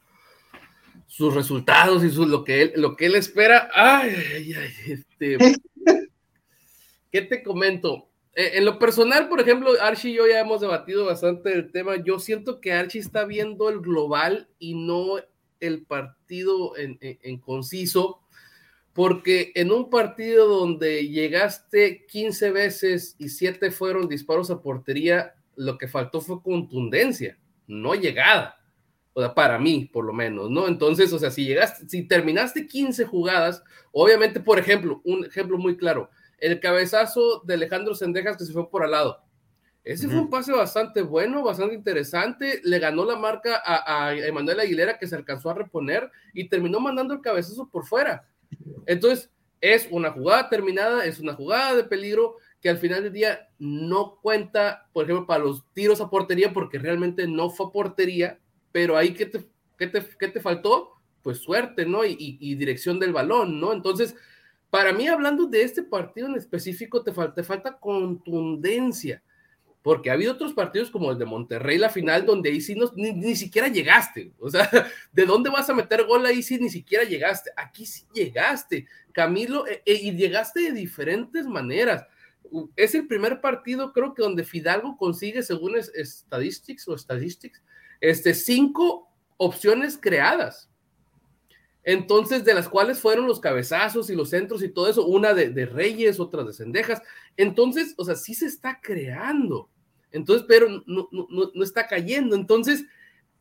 sus 1.05 1.33
resultados 1.33 2.03
y 2.03 2.25
lo, 2.25 2.43
que 2.43 2.61
él, 2.61 2.73
lo 2.75 2.95
que 2.95 3.07
él 3.07 3.15
espera. 3.15 3.69
Ay, 3.73 4.15
ay, 4.35 4.53
ay, 4.53 4.71
este. 4.87 5.37
¿Qué 7.11 7.21
te 7.23 7.43
comento? 7.43 8.09
Eh, 8.35 8.51
en 8.55 8.65
lo 8.65 8.79
personal, 8.79 9.27
por 9.27 9.41
ejemplo, 9.41 9.71
Archie 9.81 10.11
y 10.11 10.15
yo 10.15 10.27
ya 10.27 10.39
hemos 10.39 10.61
debatido 10.61 11.05
bastante 11.05 11.51
el 11.53 11.71
tema. 11.71 11.97
Yo 11.97 12.19
siento 12.19 12.61
que 12.61 12.71
Archie 12.71 13.01
está 13.01 13.25
viendo 13.25 13.69
el 13.69 13.79
global 13.79 14.47
y 14.59 14.75
no 14.75 15.17
el 15.59 15.85
partido 15.85 16.73
en, 16.77 17.37
conciso, 17.39 18.21
porque 18.93 19.51
en 19.55 19.71
un 19.71 19.89
partido 19.89 20.47
donde 20.47 21.07
llegaste 21.07 22.05
15 22.07 22.51
veces 22.51 23.15
y 23.17 23.29
7 23.29 23.71
fueron 23.71 24.07
disparos 24.07 24.49
a 24.51 24.61
portería, 24.61 25.35
lo 25.55 25.77
que 25.77 25.87
faltó 25.87 26.21
fue 26.21 26.41
contundencia, 26.41 27.37
no 27.67 27.95
llegada. 27.95 28.55
O 29.13 29.21
sea, 29.21 29.33
para 29.33 29.59
mí, 29.59 29.89
por 29.91 30.05
lo 30.05 30.13
menos, 30.13 30.49
¿no? 30.49 30.67
Entonces, 30.67 31.11
o 31.11 31.19
sea, 31.19 31.31
si 31.31 31.45
llegaste, 31.45 31.89
si 31.89 32.07
terminaste 32.07 32.67
15 32.67 33.05
jugadas, 33.05 33.63
obviamente, 33.91 34.39
por 34.39 34.59
ejemplo, 34.59 35.01
un 35.03 35.25
ejemplo 35.25 35.57
muy 35.57 35.75
claro, 35.75 36.09
el 36.37 36.59
cabezazo 36.59 37.41
de 37.45 37.55
Alejandro 37.55 37.95
Sendejas 37.95 38.37
que 38.37 38.45
se 38.45 38.53
fue 38.53 38.69
por 38.69 38.83
al 38.83 38.91
lado. 38.91 39.28
Ese 39.83 40.07
fue 40.07 40.19
un 40.19 40.29
pase 40.29 40.51
bastante 40.51 41.01
bueno, 41.01 41.43
bastante 41.43 41.73
interesante. 41.73 42.61
Le 42.63 42.79
ganó 42.79 43.05
la 43.05 43.15
marca 43.15 43.61
a, 43.65 44.13
Emanuel 44.15 44.59
Aguilera 44.59 44.97
que 44.97 45.07
se 45.07 45.15
alcanzó 45.15 45.49
a 45.49 45.55
reponer 45.55 46.11
y 46.33 46.49
terminó 46.49 46.79
mandando 46.79 47.13
el 47.13 47.21
cabezazo 47.21 47.69
por 47.69 47.85
fuera. 47.85 48.27
Entonces, 48.85 49.31
es 49.61 49.87
una 49.91 50.11
jugada 50.11 50.49
terminada, 50.49 51.05
es 51.05 51.19
una 51.19 51.33
jugada 51.33 51.75
de 51.75 51.83
peligro 51.83 52.35
que 52.61 52.69
al 52.69 52.77
final 52.77 53.03
del 53.03 53.13
día 53.13 53.49
no 53.57 54.19
cuenta, 54.21 54.89
por 54.93 55.05
ejemplo, 55.05 55.25
para 55.25 55.43
los 55.43 55.63
tiros 55.73 56.01
a 56.01 56.09
portería, 56.09 56.53
porque 56.53 56.77
realmente 56.77 57.27
no 57.27 57.49
fue 57.49 57.71
portería, 57.71 58.39
pero 58.71 58.97
ahí, 58.97 59.13
¿qué 59.13 59.25
te, 59.25 59.45
qué 59.77 59.87
te, 59.87 60.05
qué 60.19 60.27
te 60.27 60.41
faltó? 60.41 60.91
Pues 61.23 61.39
suerte, 61.39 61.85
¿no? 61.85 62.05
Y, 62.05 62.15
y, 62.17 62.55
dirección 62.55 62.99
del 62.99 63.13
balón, 63.13 63.59
¿no? 63.59 63.73
Entonces, 63.73 64.15
para 64.69 64.93
mí, 64.93 65.07
hablando 65.07 65.47
de 65.47 65.63
este 65.63 65.83
partido 65.83 66.27
en 66.27 66.35
específico, 66.35 67.03
te, 67.03 67.11
te 67.33 67.43
falta 67.43 67.79
contundencia, 67.79 69.23
porque 69.89 70.11
ha 70.11 70.13
habido 70.13 70.33
otros 70.33 70.53
partidos 70.53 70.91
como 70.91 71.09
el 71.09 71.17
de 71.17 71.25
Monterrey, 71.25 71.79
la 71.79 71.89
final, 71.89 72.23
donde 72.23 72.51
ahí 72.51 72.61
sí 72.61 72.75
no, 72.75 72.91
ni, 72.95 73.35
siquiera 73.35 73.69
llegaste. 73.69 74.31
O 74.37 74.47
sea, 74.47 74.69
¿de 75.11 75.25
dónde 75.25 75.49
vas 75.49 75.67
a 75.67 75.73
meter 75.73 76.05
gol 76.05 76.23
ahí 76.27 76.43
si 76.43 76.59
ni 76.59 76.69
siquiera 76.69 77.05
llegaste? 77.05 77.49
Aquí 77.57 77.87
sí 77.87 78.05
llegaste, 78.13 78.85
Camilo, 79.13 79.65
e, 79.65 79.81
e, 79.87 79.95
y 79.95 80.11
llegaste 80.11 80.61
de 80.61 80.73
diferentes 80.73 81.47
maneras. 81.47 82.05
Es 82.75 82.93
el 82.93 83.07
primer 83.07 83.41
partido, 83.41 83.91
creo 83.91 84.13
que 84.13 84.21
donde 84.21 84.43
Fidalgo 84.43 84.95
consigue, 84.95 85.41
según 85.41 85.75
es, 85.75 85.91
Statistics 85.95 86.87
o 86.87 86.95
Statistics, 86.95 87.63
este, 87.99 88.35
cinco 88.35 89.09
opciones 89.37 89.97
creadas. 89.99 90.69
Entonces, 91.83 92.45
de 92.45 92.53
las 92.53 92.69
cuales 92.69 92.99
fueron 92.99 93.25
los 93.25 93.39
cabezazos 93.39 94.11
y 94.11 94.15
los 94.15 94.29
centros 94.29 94.61
y 94.61 94.69
todo 94.69 94.87
eso, 94.87 95.07
una 95.07 95.33
de, 95.33 95.65
Reyes, 95.65 96.19
otra 96.19 96.43
de 96.43 96.53
Cendejas. 96.53 97.01
Entonces, 97.37 97.95
o 97.97 98.05
sea, 98.05 98.13
sí 98.13 98.35
se 98.35 98.45
está 98.45 98.79
creando. 98.79 99.71
Entonces, 100.11 100.45
pero 100.47 100.67
no, 100.85 101.07
no, 101.11 101.51
no 101.53 101.63
está 101.63 101.87
cayendo. 101.87 102.35
Entonces, 102.35 102.85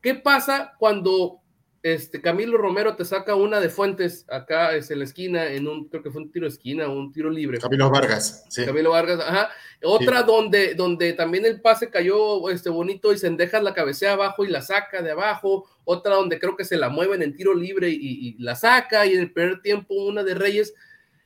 ¿qué 0.01 0.15
pasa 0.15 0.73
cuando 0.77 1.41
este, 1.81 2.21
Camilo 2.21 2.57
Romero 2.57 2.95
te 2.95 3.05
saca 3.05 3.35
una 3.35 3.61
de 3.61 3.69
Fuentes 3.69 4.25
acá 4.29 4.75
es 4.75 4.91
en 4.91 4.99
la 4.99 5.05
esquina, 5.05 5.45
en 5.47 5.65
un, 5.65 5.87
creo 5.87 6.03
que 6.03 6.11
fue 6.11 6.21
un 6.21 6.31
tiro 6.31 6.45
de 6.45 6.51
esquina, 6.51 6.89
un 6.89 7.11
tiro 7.13 7.29
libre. 7.29 7.57
Camilo 7.57 7.89
Vargas, 7.89 8.45
sí. 8.49 8.65
Camilo 8.65 8.91
Vargas, 8.91 9.19
ajá. 9.21 9.49
Otra 9.83 10.23
donde, 10.23 10.73
donde 10.73 11.13
también 11.13 11.45
el 11.45 11.61
pase 11.61 11.89
cayó 11.89 12.49
este, 12.49 12.69
bonito 12.69 13.13
y 13.13 13.17
se 13.17 13.29
deja 13.29 13.61
la 13.61 13.73
cabecea 13.73 14.13
abajo 14.13 14.43
y 14.43 14.49
la 14.49 14.61
saca 14.61 15.01
de 15.01 15.11
abajo. 15.11 15.69
Otra 15.85 16.15
donde 16.15 16.37
creo 16.37 16.57
que 16.57 16.65
se 16.65 16.75
la 16.75 16.89
mueven 16.89 17.21
en 17.21 17.35
tiro 17.35 17.53
libre 17.53 17.89
y, 17.89 18.35
la 18.39 18.55
saca. 18.55 19.05
Y 19.05 19.13
en 19.13 19.21
el 19.21 19.31
primer 19.31 19.61
tiempo 19.61 19.93
una 19.93 20.23
de 20.23 20.35
Reyes. 20.35 20.73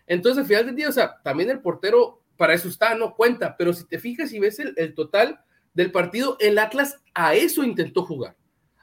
Entonces, 0.06 0.42
al 0.42 0.48
final 0.48 0.66
del 0.68 0.76
día, 0.76 0.90
o 0.90 0.92
sea, 0.92 1.16
también 1.24 1.50
el 1.50 1.62
portero 1.62 2.22
para 2.38 2.54
eso 2.54 2.68
está, 2.68 2.96
no 2.96 3.16
cuenta. 3.16 3.56
Pero 3.58 3.74
si 3.74 3.86
te 3.86 4.00
fijas 4.00 4.32
y 4.34 4.40
ves 4.40 4.60
el, 4.60 4.94
total 4.94 5.40
del 5.74 5.92
partido, 5.92 6.38
el 6.40 6.58
Atlas 6.58 7.02
a 7.14 7.36
eso 7.36 7.64
intentó 7.64 8.04
jugar. 8.04 8.36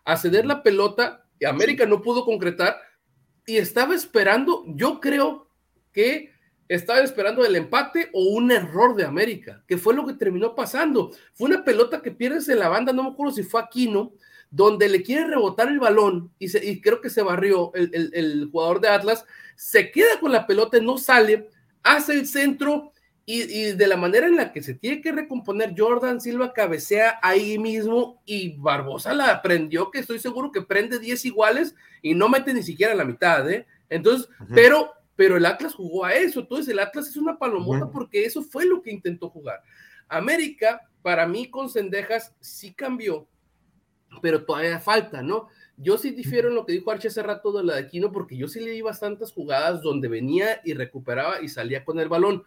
A 0.05 0.17
ceder 0.17 0.47
la 0.47 0.63
pelota 0.63 1.27
América 1.47 1.87
no 1.87 2.03
pudo 2.03 2.25
concretar 2.25 2.77
y 3.47 3.57
estaba 3.57 3.95
esperando, 3.95 4.65
yo 4.67 5.01
creo 5.01 5.49
que 5.93 6.33
estaba 6.69 7.01
esperando 7.01 7.45
el 7.45 7.57
empate 7.57 8.11
o 8.13 8.25
un 8.35 8.53
error 8.53 8.95
de 8.95 9.05
América, 9.05 9.65
que 9.67 9.77
fue 9.77 9.95
lo 9.95 10.07
que 10.07 10.15
terminó 10.15 10.55
pasando. 10.55 11.11
Fue 11.35 11.49
una 11.49 11.65
pelota 11.65 12.01
que 12.01 12.13
pierdes 12.13 12.49
en 12.49 12.61
la 12.61 12.69
banda, 12.69 12.93
no 12.93 13.03
me 13.03 13.11
acuerdo 13.11 13.35
si 13.35 13.43
fue 13.43 13.61
Aquino, 13.61 14.13
donde 14.51 14.89
le 14.89 15.03
quiere 15.03 15.27
rebotar 15.27 15.69
el 15.69 15.81
balón 15.81 16.33
y, 16.39 16.55
y 16.69 16.81
creo 16.81 17.01
que 17.01 17.11
se 17.11 17.23
barrió 17.23 17.73
el, 17.75 18.11
el, 18.13 18.49
jugador 18.51 18.81
de 18.81 18.89
Atlas, 18.89 19.25
se 19.57 19.91
queda 19.91 20.19
con 20.21 20.33
la 20.33 20.47
pelota, 20.47 20.79
no 20.81 20.99
sale, 20.99 21.49
hace 21.83 22.15
el 22.15 22.27
centro 22.27 22.93
y, 23.33 23.73
de 23.73 23.87
la 23.87 23.97
manera 23.97 24.27
en 24.27 24.37
la 24.37 24.53
que 24.53 24.63
se 24.63 24.75
tiene 24.75 25.01
que 25.01 25.13
recomponer, 25.13 25.75
Jordan 25.77 26.21
Silva 26.21 26.53
cabecea 26.53 27.19
ahí 27.23 27.59
mismo 27.59 28.23
y 28.25 28.57
Barbosa 28.57 29.15
la 29.15 29.31
aprendió, 29.31 29.91
que 29.91 30.01
estoy 30.01 30.19
seguro 30.19 30.51
que 30.51 30.63
prende 30.63 30.99
10 30.99 31.25
iguales 31.27 31.75
y 32.03 32.15
no 32.15 32.29
mete 32.29 32.55
ni 32.55 32.63
siquiera 32.63 32.95
la 32.95 33.05
mitad, 33.05 33.49
¿eh? 33.51 33.67
Entonces, 33.89 34.29
pero, 34.55 34.93
pero 35.17 35.37
el 35.37 35.47
Atlas 35.47 35.75
jugó 35.75 36.05
a 36.05 36.15
eso, 36.15 36.41
entonces 36.41 36.69
el 36.69 36.79
Atlas 36.79 37.09
es 37.09 37.17
una 37.17 37.39
palomota 37.39 37.91
porque 37.91 38.25
eso 38.25 38.43
fue 38.43 38.67
lo 38.67 38.83
que 38.83 38.91
intentó 38.91 39.29
jugar. 39.29 39.63
América, 40.09 40.89
para 41.03 41.27
mí 41.27 41.51
con 41.51 41.69
Cendejas 41.69 42.35
sí 42.41 42.73
cambió, 42.73 43.29
pero 44.23 44.45
todavía 44.45 44.81
falta, 44.81 45.23
¿no? 45.23 45.49
Yo 45.77 45.97
sí 45.99 46.11
difiero 46.11 46.49
en 46.49 46.57
lo 46.57 46.67
que 46.67 46.73
dijo 46.73 46.91
Arche 46.91 47.09
hace 47.09 47.23
rato 47.23 47.53
de 47.53 47.65
la 47.65 47.75
de 47.75 47.81
Aquino, 47.81 48.13
porque 48.13 48.37
yo 48.37 48.49
sí 48.49 48.61
le 48.61 48.73
di 48.73 48.83
bastantes 48.83 49.33
jugadas 49.33 49.83
donde 49.83 50.09
venía 50.09 50.61
y 50.65 50.75
recuperaba 50.75 51.41
y 51.41 51.49
salía 51.49 51.85
con 51.85 52.01
el 52.01 52.09
balón 52.09 52.45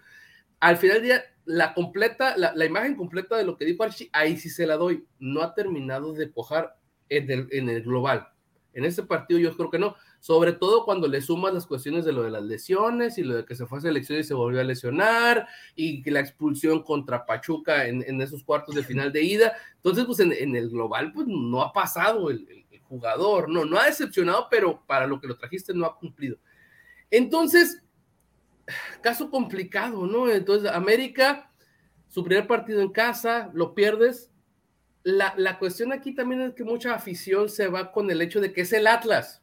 al 0.63 0.77
final 0.77 0.97
del 0.97 1.03
día, 1.03 1.23
la 1.43 1.73
completa, 1.73 2.37
la, 2.37 2.65
imagen 2.65 2.95
completa 2.95 3.35
de 3.35 3.43
lo 3.43 3.57
que 3.57 3.65
dijo 3.65 3.83
Archie, 3.83 4.09
ahí 4.13 4.37
sí 4.37 4.49
se 4.49 4.65
la 4.65 4.77
doy. 4.77 5.05
No 5.19 5.41
ha 5.41 5.53
terminado 5.53 6.13
de 6.13 6.27
pojar 6.27 6.77
en 7.09 7.29
el, 7.29 7.47
en 7.51 7.67
el 7.67 7.83
global. 7.83 8.29
En 8.71 8.85
este 8.85 9.03
partido 9.03 9.41
yo 9.41 9.55
creo 9.57 9.69
que 9.69 9.77
no, 9.77 9.97
sobre 10.21 10.53
todo 10.53 10.85
cuando 10.85 11.09
le 11.09 11.19
sumas 11.19 11.53
las 11.53 11.67
cuestiones 11.67 12.05
de 12.05 12.13
lo 12.13 12.23
de 12.23 12.31
las 12.31 12.43
lesiones 12.43 13.17
y 13.17 13.23
lo 13.23 13.35
de 13.35 13.45
que 13.45 13.55
se 13.55 13.65
fue 13.65 13.79
a 13.79 13.81
selección 13.81 14.19
y 14.19 14.23
se 14.23 14.33
volvió 14.33 14.61
a 14.61 14.63
lesionar 14.63 15.47
y 15.75 16.01
que 16.01 16.11
la 16.11 16.21
expulsión 16.21 16.81
contra 16.81 17.25
Pachuca 17.25 17.85
en, 17.85 18.01
en 18.07 18.21
esos 18.21 18.41
cuartos 18.41 18.73
de 18.73 18.83
final 18.83 19.11
de 19.11 19.21
ida. 19.21 19.53
Entonces, 19.75 20.05
pues 20.05 20.21
en, 20.21 20.55
el 20.55 20.69
global, 20.69 21.11
pues 21.11 21.27
no 21.27 21.61
ha 21.61 21.73
pasado 21.73 22.29
el, 22.29 22.47
el, 22.71 22.79
jugador, 22.83 23.49
no, 23.49 23.65
no 23.65 23.79
ha 23.79 23.87
decepcionado, 23.87 24.47
pero 24.49 24.81
para 24.87 25.07
lo 25.07 25.19
que 25.19 25.27
lo 25.27 25.35
trajiste 25.35 25.73
no 25.73 25.85
ha 25.85 25.97
cumplido. 25.97 26.37
Entonces, 27.11 27.83
caso 29.01 29.29
complicado, 29.29 30.05
¿no? 30.05 30.29
Entonces, 30.29 30.71
América, 30.71 31.51
su 32.09 32.23
primer 32.23 32.47
partido 32.47 32.81
en 32.81 32.89
casa, 32.89 33.49
lo 33.53 33.73
pierdes. 33.73 34.29
La, 35.03 35.33
la, 35.37 35.59
cuestión 35.59 35.91
aquí 35.91 36.15
también 36.15 36.41
es 36.41 36.53
que 36.53 36.63
mucha 36.63 36.93
afición 36.93 37.49
se 37.49 37.67
va 37.67 37.91
con 37.91 38.09
el 38.09 38.21
hecho 38.21 38.39
de 38.39 38.53
que 38.53 38.61
es 38.61 38.71
el 38.73 38.87
Atlas. 38.87 39.41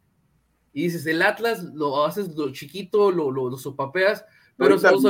Y 0.73 0.85
dices, 0.85 1.05
el 1.07 1.21
Atlas 1.21 1.63
lo 1.63 2.05
haces 2.05 2.35
lo 2.35 2.53
chiquito, 2.53 3.11
lo, 3.11 3.31
lo, 3.31 3.57
sopapeas, 3.57 4.25
pero, 4.57 4.79
se 4.79 4.91
nos, 4.91 5.05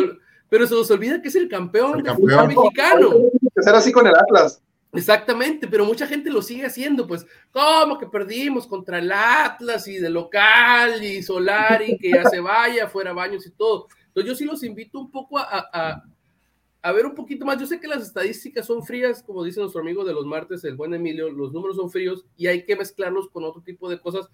pero 0.49 0.67
se 0.67 0.75
nos 0.75 0.90
olvida 0.90 1.21
que 1.21 1.29
es 1.29 1.37
el 1.37 1.49
campeón, 1.49 2.02
del 2.02 2.14
fútbol 2.14 2.49
mexicano. 2.49 3.11
Ser 3.57 3.75
así 3.75 3.93
con 3.93 4.07
el 4.07 4.14
Atlas. 4.14 4.62
Exactamente, 4.93 5.69
pero 5.69 5.85
mucha 5.85 6.07
gente 6.07 6.31
lo 6.31 6.43
sigue 6.43 6.67
haciendo, 6.67 7.07
pues, 7.07 7.25
¿cómo 7.52 7.97
que 7.97 8.07
perdimos 8.07 8.67
contra 8.67 8.99
el 8.99 9.12
Atlas 9.12 9.87
y 9.87 9.99
de 9.99 10.11
local 10.11 11.02
y 11.02 11.23
Solari, 11.23 11.97
que 11.97 12.11
ya 12.11 12.25
se 12.25 12.40
vaya, 12.40 12.88
fuera 12.88 13.12
baños 13.12 13.47
y 13.47 13.50
todo? 13.50 13.87
Entonces 14.11 14.29
yo 14.29 14.35
sí 14.35 14.45
los 14.45 14.64
invito 14.64 14.99
un 14.99 15.11
poco 15.11 15.38
a, 15.38 16.02
a, 16.83 16.93
ver 16.93 17.07
un 17.07 17.14
poquito 17.14 17.45
más. 17.45 17.59
Yo 17.59 17.67
sé 17.67 17.79
que 17.79 17.87
las 17.87 18.02
estadísticas 18.02 18.67
son 18.67 18.83
frías, 18.83 19.23
como 19.23 19.45
dice 19.45 19.61
nuestro 19.61 19.81
amigo 19.81 20.05
de 20.05 20.12
los 20.12 20.26
martes, 20.26 20.64
el 20.64 20.75
buen 20.75 20.95
Emilio, 20.95 21.31
los 21.31 21.52
números 21.52 21.76
son 21.76 21.90
fríos 21.90 22.25
y 22.37 22.49
hay 22.49 22.64
que 22.64 22.75
mezclarlos 22.75 23.29
con 23.29 23.45
otro 23.45 23.62
tipo 23.62 23.88
de 23.88 24.00
cosas. 24.00 24.29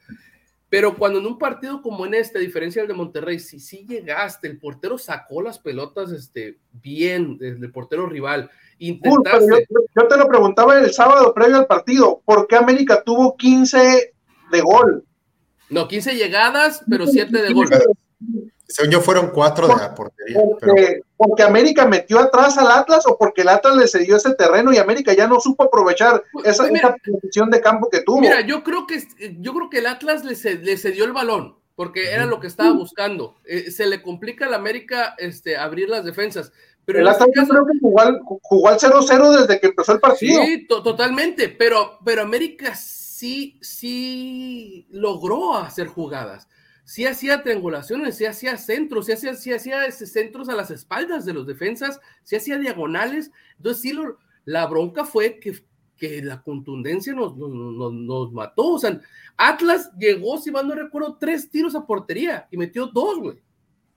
Pero 0.70 0.96
cuando 0.96 1.20
en 1.20 1.26
un 1.26 1.38
partido 1.38 1.82
como 1.82 2.06
en 2.06 2.14
este, 2.14 2.38
a 2.38 2.40
diferencia 2.40 2.82
del 2.82 2.88
de 2.88 2.94
Monterrey, 2.94 3.38
si 3.38 3.60
sí 3.60 3.86
llegaste, 3.86 4.48
el 4.48 4.58
portero 4.58 4.98
sacó 4.98 5.42
las 5.42 5.58
pelotas 5.58 6.10
este, 6.10 6.58
bien, 6.72 7.38
el 7.40 7.70
portero 7.70 8.08
rival. 8.08 8.50
Intentaste... 8.78 9.66
yo, 9.70 10.08
te 10.08 10.16
lo 10.16 10.26
preguntaba 10.26 10.78
el 10.78 10.92
sábado 10.92 11.32
previo 11.34 11.58
al 11.58 11.66
partido, 11.66 12.22
¿por 12.24 12.46
qué 12.46 12.56
América 12.56 13.02
tuvo 13.04 13.36
15 13.36 14.14
de 14.50 14.60
gol? 14.60 15.04
No, 15.68 15.86
15 15.86 16.14
llegadas, 16.14 16.82
pero 16.88 17.06
7 17.06 17.42
de 17.42 17.52
gol. 17.52 17.68
Según 18.68 18.90
yo, 18.90 19.00
fueron 19.00 19.30
cuatro 19.30 19.68
de 19.68 19.76
la 19.76 19.94
portería. 19.94 20.40
Porque, 21.16 21.42
América 21.42 21.86
metió 21.86 22.18
atrás 22.18 22.58
al 22.58 22.70
Atlas 22.70 23.06
o 23.06 23.16
porque 23.16 23.42
el 23.42 23.48
Atlas 23.48 23.76
le 23.76 23.86
cedió 23.86 24.16
ese 24.16 24.34
terreno 24.34 24.72
y 24.72 24.78
América 24.78 25.12
ya 25.14 25.28
no 25.28 25.40
supo 25.40 25.64
aprovechar 25.64 26.22
pues, 26.32 26.46
esa, 26.46 26.68
posición 27.04 27.50
de 27.50 27.60
campo 27.60 27.88
que 27.88 28.00
tuvo. 28.02 28.20
Mira, 28.20 28.40
yo 28.40 28.62
creo 28.64 28.86
que, 28.86 29.02
yo 29.38 29.54
creo 29.54 29.70
que 29.70 29.78
el 29.78 29.86
Atlas 29.86 30.24
le, 30.24 30.34
cedió 30.34 31.04
el 31.04 31.12
balón. 31.12 31.56
porque 31.76 32.10
era 32.10 32.26
lo 32.26 32.40
que 32.40 32.46
estaba 32.48 32.72
buscando. 32.72 33.36
Eh, 33.44 33.70
se 33.70 33.86
le 33.86 34.02
complica 34.02 34.46
a 34.46 34.48
la 34.50 34.56
América 34.56 35.14
este, 35.18 35.56
abrir 35.56 35.88
las 35.88 36.04
defensas. 36.04 36.52
Pero 36.86 37.00
el 37.00 37.06
este 37.08 37.24
Atlas 37.24 37.48
caso- 37.48 37.52
creo 37.52 37.66
que 37.66 37.78
jugó 37.80 38.00
al, 38.00 38.20
jugó 38.42 38.68
al 38.68 38.78
0-0 38.78 39.40
desde 39.40 39.60
que 39.60 39.66
empezó 39.68 39.92
el 39.92 40.00
partido. 40.00 40.42
Sí, 40.42 40.66
to- 40.66 40.82
totalmente, 40.82 41.48
pero, 41.50 41.98
pero 42.04 42.22
América 42.22 42.74
sí, 42.74 43.58
sí 43.60 44.86
logró 44.90 45.56
hacer 45.56 45.86
jugadas. 45.88 46.48
Sí 46.86 47.04
hacía 47.04 47.42
triangulaciones, 47.42 48.16
sí 48.16 48.24
hacía 48.26 48.56
centros, 48.56 49.06
sí 49.06 49.12
hacía, 49.12 49.34
sí 49.34 49.52
hacía 49.52 49.90
centros 49.90 50.48
a 50.48 50.54
las 50.54 50.70
espaldas 50.70 51.26
de 51.26 51.34
los 51.34 51.44
defensas, 51.46 52.00
sí 52.22 52.36
hacía 52.36 52.58
diagonales. 52.58 53.32
Entonces, 53.56 53.82
sí, 53.82 53.92
lo- 53.92 54.18
la 54.44 54.66
bronca 54.68 55.04
fue 55.04 55.40
que, 55.40 55.62
que 55.96 56.22
la 56.22 56.40
contundencia 56.42 57.12
nos, 57.12 57.36
nos, 57.36 57.50
nos- 57.50 57.92
nos 57.92 58.32
mató. 58.32 58.74
O 58.74 58.78
sea, 58.78 59.00
Atlas 59.36 59.90
llegó, 59.98 60.38
si 60.40 60.52
mal 60.52 60.68
no 60.68 60.76
recuerdo, 60.76 61.16
tres 61.18 61.50
tiros 61.50 61.74
a 61.74 61.84
portería 61.84 62.46
y 62.52 62.56
metió 62.56 62.86
dos, 62.86 63.18
güey. 63.18 63.42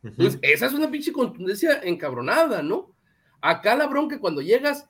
Entonces, 0.01 0.39
esa 0.41 0.65
es 0.65 0.73
una 0.73 0.89
pinche 0.89 1.13
contundencia 1.13 1.81
encabronada, 1.83 2.63
¿no? 2.63 2.91
Acá 3.39 3.75
la 3.75 3.85
bronca 3.85 4.19
cuando 4.19 4.41
llegas 4.41 4.89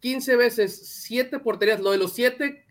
15 0.00 0.36
veces, 0.36 1.02
7 1.04 1.38
porterías, 1.38 1.80
lo 1.80 1.90
de 1.92 1.98
los 1.98 2.12
7, 2.12 2.65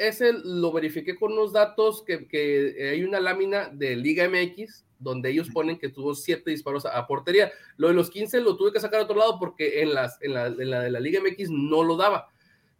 ese 0.00 0.32
lo 0.44 0.72
verifiqué 0.72 1.16
con 1.16 1.32
unos 1.32 1.52
datos 1.52 2.02
que, 2.04 2.26
que 2.26 2.90
hay 2.92 3.04
una 3.04 3.20
lámina 3.20 3.68
de 3.68 3.96
Liga 3.96 4.28
MX 4.28 4.84
donde 4.98 5.30
ellos 5.30 5.48
ponen 5.52 5.78
que 5.78 5.88
tuvo 5.90 6.14
7 6.14 6.50
disparos 6.50 6.86
a, 6.86 6.96
a 6.98 7.06
portería. 7.06 7.52
Lo 7.76 7.88
de 7.88 7.94
los 7.94 8.10
15 8.10 8.40
lo 8.40 8.56
tuve 8.56 8.72
que 8.72 8.80
sacar 8.80 9.00
a 9.00 9.04
otro 9.04 9.16
lado 9.16 9.38
porque 9.38 9.82
en, 9.82 9.92
las, 9.94 10.20
en, 10.22 10.32
la, 10.34 10.46
en 10.46 10.70
la 10.70 10.80
de 10.82 10.90
la 10.90 11.00
Liga 11.00 11.20
MX 11.20 11.50
no 11.50 11.82
lo 11.84 11.96
daba. 11.96 12.28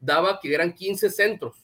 Daba 0.00 0.40
que 0.40 0.54
eran 0.54 0.72
15 0.74 1.10
centros. 1.10 1.56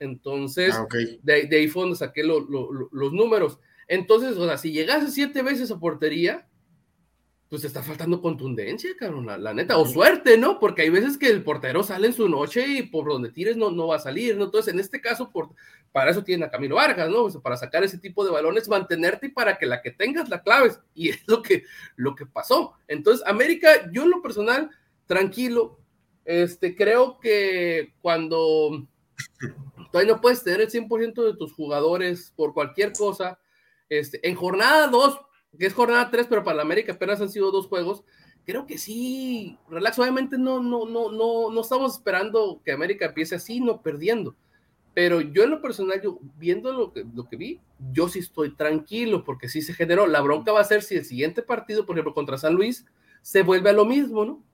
Entonces, 0.00 0.74
Ah, 0.74 0.86
de, 1.22 1.44
de 1.46 1.56
ahí 1.56 1.68
fue 1.68 1.82
donde 1.84 1.96
saqué 1.96 2.22
lo- 2.24 2.40
lo- 2.40 2.72
lo- 2.72 2.88
los 2.92 3.12
números. 3.12 3.58
Entonces, 3.88 4.36
o 4.36 4.46
sea, 4.46 4.58
si 4.58 4.72
llegas 4.72 5.12
siete 5.14 5.42
veces 5.42 5.70
a 5.70 5.78
portería, 5.78 6.46
pues 7.48 7.64
está 7.64 7.82
faltando 7.82 8.20
contundencia, 8.20 8.90
cabrón, 8.98 9.26
la, 9.26 9.38
la 9.38 9.54
neta, 9.54 9.76
o 9.78 9.86
suerte, 9.86 10.38
¿no? 10.38 10.58
Porque 10.58 10.82
hay 10.82 10.90
veces 10.90 11.18
que 11.18 11.28
el 11.28 11.44
portero 11.44 11.82
sale 11.82 12.08
en 12.08 12.12
su 12.12 12.28
noche 12.28 12.66
y 12.66 12.82
por 12.82 13.06
donde 13.06 13.30
tires 13.30 13.56
no, 13.56 13.70
no 13.70 13.88
va 13.88 13.96
a 13.96 14.00
salir, 14.00 14.36
¿no? 14.36 14.44
Entonces, 14.44 14.72
en 14.72 14.80
este 14.80 15.00
caso, 15.00 15.30
por, 15.30 15.50
para 15.92 16.10
eso 16.10 16.24
tienen 16.24 16.48
a 16.48 16.50
Camilo 16.50 16.74
Vargas, 16.76 17.08
¿no? 17.08 17.24
O 17.24 17.30
sea, 17.30 17.40
para 17.40 17.56
sacar 17.56 17.84
ese 17.84 17.98
tipo 17.98 18.24
de 18.24 18.32
balones, 18.32 18.68
mantenerte 18.68 19.26
y 19.26 19.30
para 19.30 19.58
que 19.58 19.66
la 19.66 19.80
que 19.80 19.92
tengas 19.92 20.28
la 20.28 20.42
claves. 20.42 20.80
Y 20.94 21.10
es 21.10 21.22
lo 21.28 21.42
que, 21.42 21.64
lo 21.94 22.16
que 22.16 22.26
pasó. 22.26 22.74
Entonces, 22.88 23.24
América, 23.26 23.68
yo 23.92 24.02
en 24.02 24.10
lo 24.10 24.20
personal, 24.20 24.70
tranquilo, 25.06 25.78
este, 26.24 26.74
creo 26.74 27.20
que 27.20 27.94
cuando 28.00 28.88
todavía 29.92 30.14
no 30.14 30.20
puedes 30.20 30.42
tener 30.42 30.62
el 30.62 30.70
100% 30.70 31.24
de 31.24 31.36
tus 31.36 31.52
jugadores 31.52 32.32
por 32.34 32.54
cualquier 32.54 32.92
cosa. 32.92 33.38
Este, 33.88 34.26
en 34.26 34.34
jornada 34.34 34.88
2, 34.88 35.20
que 35.58 35.66
es 35.66 35.74
jornada 35.74 36.10
3, 36.10 36.26
pero 36.28 36.44
para 36.44 36.56
la 36.58 36.62
América 36.62 36.92
apenas 36.92 37.20
han 37.20 37.30
sido 37.30 37.50
dos 37.50 37.66
juegos, 37.68 38.04
creo 38.44 38.66
que 38.66 38.78
sí, 38.78 39.58
relax, 39.68 39.98
obviamente 39.98 40.38
no, 40.38 40.60
no, 40.62 40.86
no, 40.86 41.10
no, 41.10 41.50
no 41.50 41.60
estamos 41.60 41.94
esperando 41.94 42.60
que 42.64 42.72
América 42.72 43.06
empiece 43.06 43.34
así, 43.36 43.60
no 43.60 43.80
perdiendo. 43.82 44.34
Pero 44.94 45.20
yo 45.20 45.42
en 45.42 45.50
lo 45.50 45.60
personal, 45.60 46.00
yo 46.00 46.20
viendo 46.38 46.72
lo 46.72 46.92
que, 46.92 47.04
lo 47.14 47.28
que 47.28 47.36
vi, 47.36 47.60
yo 47.92 48.08
sí 48.08 48.20
estoy 48.20 48.54
tranquilo 48.54 49.24
porque 49.24 49.48
sí 49.48 49.60
se 49.60 49.74
generó. 49.74 50.06
La 50.06 50.20
bronca 50.20 50.52
va 50.52 50.60
a 50.60 50.64
ser 50.64 50.82
si 50.82 50.94
el 50.94 51.04
siguiente 51.04 51.42
partido, 51.42 51.84
por 51.84 51.96
ejemplo, 51.96 52.14
contra 52.14 52.38
San 52.38 52.54
Luis, 52.54 52.86
se 53.20 53.42
vuelve 53.42 53.70
a 53.70 53.72
lo 53.72 53.84
mismo, 53.84 54.24
¿no? 54.24 54.44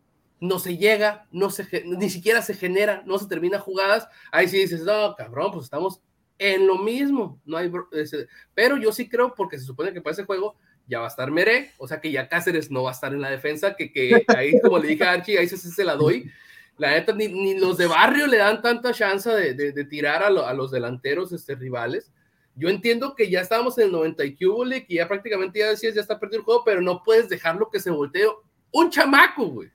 No 0.40 0.58
se 0.58 0.78
llega, 0.78 1.26
no 1.30 1.50
se, 1.50 1.84
ni 1.84 2.08
siquiera 2.08 2.40
se 2.40 2.54
genera, 2.54 3.02
no 3.04 3.18
se 3.18 3.26
termina 3.28 3.58
jugadas. 3.58 4.08
Ahí 4.32 4.48
sí 4.48 4.56
dices, 4.58 4.82
no, 4.84 5.14
cabrón, 5.14 5.50
pues 5.52 5.64
estamos 5.64 6.00
en 6.38 6.66
lo 6.66 6.78
mismo. 6.78 7.38
No 7.44 7.58
hay, 7.58 7.70
ese- 7.92 8.26
pero 8.54 8.78
yo 8.78 8.92
sí 8.92 9.10
creo, 9.10 9.34
porque 9.34 9.58
se 9.58 9.66
supone 9.66 9.92
que 9.92 10.00
para 10.00 10.12
ese 10.12 10.24
juego 10.24 10.56
ya 10.90 10.98
va 10.98 11.06
a 11.06 11.08
estar 11.08 11.30
Meré, 11.30 11.70
o 11.78 11.86
sea 11.88 12.00
que 12.00 12.10
ya 12.10 12.28
Cáceres 12.28 12.70
no 12.70 12.82
va 12.82 12.90
a 12.90 12.92
estar 12.92 13.14
en 13.14 13.20
la 13.22 13.30
defensa, 13.30 13.74
que, 13.76 13.90
que 13.92 14.24
ahí, 14.36 14.60
como 14.60 14.78
le 14.78 14.88
dije 14.88 15.04
a 15.04 15.12
Archie, 15.12 15.38
ahí 15.38 15.48
sí 15.48 15.56
se, 15.56 15.70
se 15.70 15.84
la 15.84 15.94
doy. 15.94 16.30
La 16.76 16.90
neta, 16.90 17.12
ni, 17.14 17.28
ni 17.28 17.58
los 17.58 17.76
de 17.78 17.86
barrio 17.86 18.26
le 18.26 18.38
dan 18.38 18.60
tanta 18.62 18.92
chance 18.92 19.30
de, 19.30 19.54
de- 19.54 19.72
de 19.72 19.84
tirar 19.84 20.22
a, 20.22 20.30
lo- 20.30 20.46
a 20.46 20.52
los 20.54 20.70
delanteros 20.70 21.30
este, 21.32 21.54
rivales. 21.54 22.10
Yo 22.56 22.68
entiendo 22.68 23.14
que 23.14 23.30
ya 23.30 23.40
estábamos 23.40 23.78
en 23.78 23.84
el 23.86 23.92
90 23.92 24.24
y 24.24 24.34
cúbole, 24.36 24.84
que 24.86 24.94
ya 24.94 25.06
prácticamente 25.06 25.60
ya 25.60 25.68
decías, 25.68 25.94
ya 25.94 26.00
está 26.00 26.18
perdido 26.18 26.38
el 26.40 26.44
juego, 26.44 26.62
pero 26.64 26.80
no 26.82 27.02
puedes 27.04 27.28
dejarlo 27.28 27.70
que 27.70 27.80
se 27.80 27.90
voltee 27.90 28.26
un 28.72 28.90
chamaco, 28.90 29.46
güey. 29.46 29.68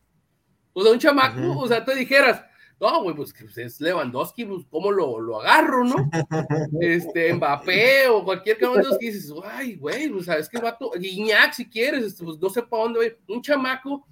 O 0.74 0.84
sea, 0.84 0.92
un 0.92 1.00
chamaco, 1.00 1.58
o 1.60 1.68
sea, 1.68 1.86
te 1.86 1.96
dijeras, 1.96 2.44
no, 2.80 3.04
güey, 3.04 3.16
pues 3.16 3.32
que 3.34 3.46
es 3.62 3.80
Lewandowski, 3.80 4.46
pues 4.46 4.66
cómo 4.70 4.92
lo, 4.92 5.20
lo 5.20 5.42
agarro, 5.42 5.84
¿no? 5.84 5.96
Este, 6.82 7.34
Mbappé 7.34 8.08
o 8.10 8.24
cualquier 8.24 8.58
cabrón 8.58 8.78
de 8.82 8.84
esos 8.84 8.98
que 8.98 9.06
dices, 9.12 9.34
ay, 9.46 9.76
güey, 9.76 10.12
o 10.12 10.22
sea, 10.22 10.36
es 10.36 10.50
que 10.50 10.60
vato, 10.60 10.92
Guiñac, 10.98 11.54
si 11.54 11.70
quieres, 11.70 12.04
este, 12.04 12.24
pues 12.24 12.38
no 12.40 12.50
sé 12.50 12.64
para 12.64 12.84
dónde 12.84 13.06
ir. 13.06 13.18
Un 13.28 13.42
chamaco 13.42 14.06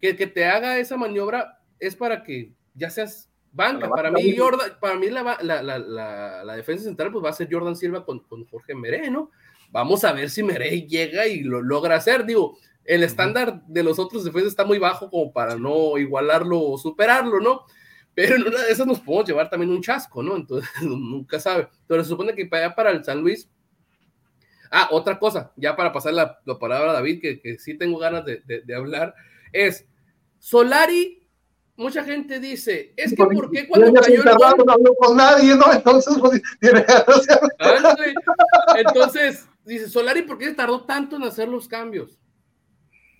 que, 0.00 0.14
que 0.16 0.26
te 0.26 0.44
haga 0.44 0.78
esa 0.78 0.96
maniobra 0.96 1.58
es 1.80 1.96
para 1.96 2.22
que 2.22 2.52
ya 2.74 2.90
seas 2.90 3.30
banca. 3.52 3.88
Para 3.88 4.10
mí, 4.10 4.36
Jordan, 4.36 4.72
para 4.80 4.96
mí 4.96 5.08
la, 5.08 5.22
va- 5.22 5.38
la, 5.42 5.62
la, 5.62 5.78
la, 5.78 6.44
la 6.44 6.56
defensa 6.56 6.84
central 6.84 7.10
pues 7.10 7.24
va 7.24 7.30
a 7.30 7.34
ser 7.34 7.48
Jordan 7.50 7.76
Silva 7.76 8.04
con, 8.04 8.20
con 8.20 8.44
Jorge 8.46 8.74
Meré, 8.74 9.10
¿no? 9.10 9.30
Vamos 9.70 10.04
a 10.04 10.12
ver 10.12 10.28
si 10.30 10.42
Meré 10.42 10.82
llega 10.82 11.26
y 11.26 11.40
lo 11.40 11.62
logra 11.62 11.96
hacer. 11.96 12.24
Digo, 12.26 12.58
el 12.84 13.02
estándar 13.02 13.62
de 13.66 13.82
los 13.82 13.98
otros 13.98 14.24
defensas 14.24 14.50
está 14.50 14.64
muy 14.64 14.78
bajo 14.78 15.08
como 15.10 15.32
para 15.32 15.56
no 15.56 15.96
igualarlo 15.98 16.60
o 16.60 16.78
superarlo, 16.78 17.40
¿no? 17.40 17.62
Pero 18.14 18.36
en 18.36 18.46
una 18.46 18.62
de 18.62 18.70
esas 18.72 18.86
nos 18.86 19.00
podemos 19.00 19.26
llevar 19.28 19.50
también 19.50 19.72
un 19.72 19.82
chasco, 19.82 20.22
¿no? 20.22 20.36
Entonces, 20.36 20.68
nunca 20.82 21.40
sabe. 21.40 21.68
Pero 21.86 22.02
se 22.04 22.10
supone 22.10 22.34
que 22.34 22.46
para, 22.46 22.74
para 22.74 22.90
el 22.90 23.04
San 23.04 23.20
Luis. 23.20 23.48
Ah, 24.70 24.88
otra 24.90 25.18
cosa, 25.18 25.52
ya 25.56 25.76
para 25.76 25.92
pasar 25.92 26.14
la, 26.14 26.38
la 26.44 26.58
palabra 26.58 26.90
a 26.90 26.94
David, 26.94 27.20
que, 27.20 27.40
que 27.40 27.58
sí 27.58 27.76
tengo 27.78 27.98
ganas 27.98 28.24
de, 28.24 28.40
de- 28.44 28.62
de 28.62 28.74
hablar, 28.74 29.14
es 29.52 29.86
Solari. 30.38 31.20
Mucha 31.76 32.02
gente 32.04 32.38
dice, 32.40 32.92
es 32.96 33.10
que 33.10 33.16
¿por 33.24 33.50
qué 33.50 33.66
cuando 33.66 33.92
cayó 33.92 34.22
el 34.22 34.36
gol? 34.36 34.64
no 34.64 34.72
habló 34.72 34.94
con 34.94 35.16
nadie, 35.16 35.56
¿no? 35.56 35.72
Entonces, 35.72 36.16
pues. 36.20 36.40
Entonces, 38.76 39.48
dice 39.64 39.88
Solari, 39.88 40.22
¿por 40.22 40.38
qué 40.38 40.52
tardó 40.52 40.84
tanto 40.84 41.16
en 41.16 41.24
hacer 41.24 41.48
los 41.48 41.68
cambios? 41.68 42.18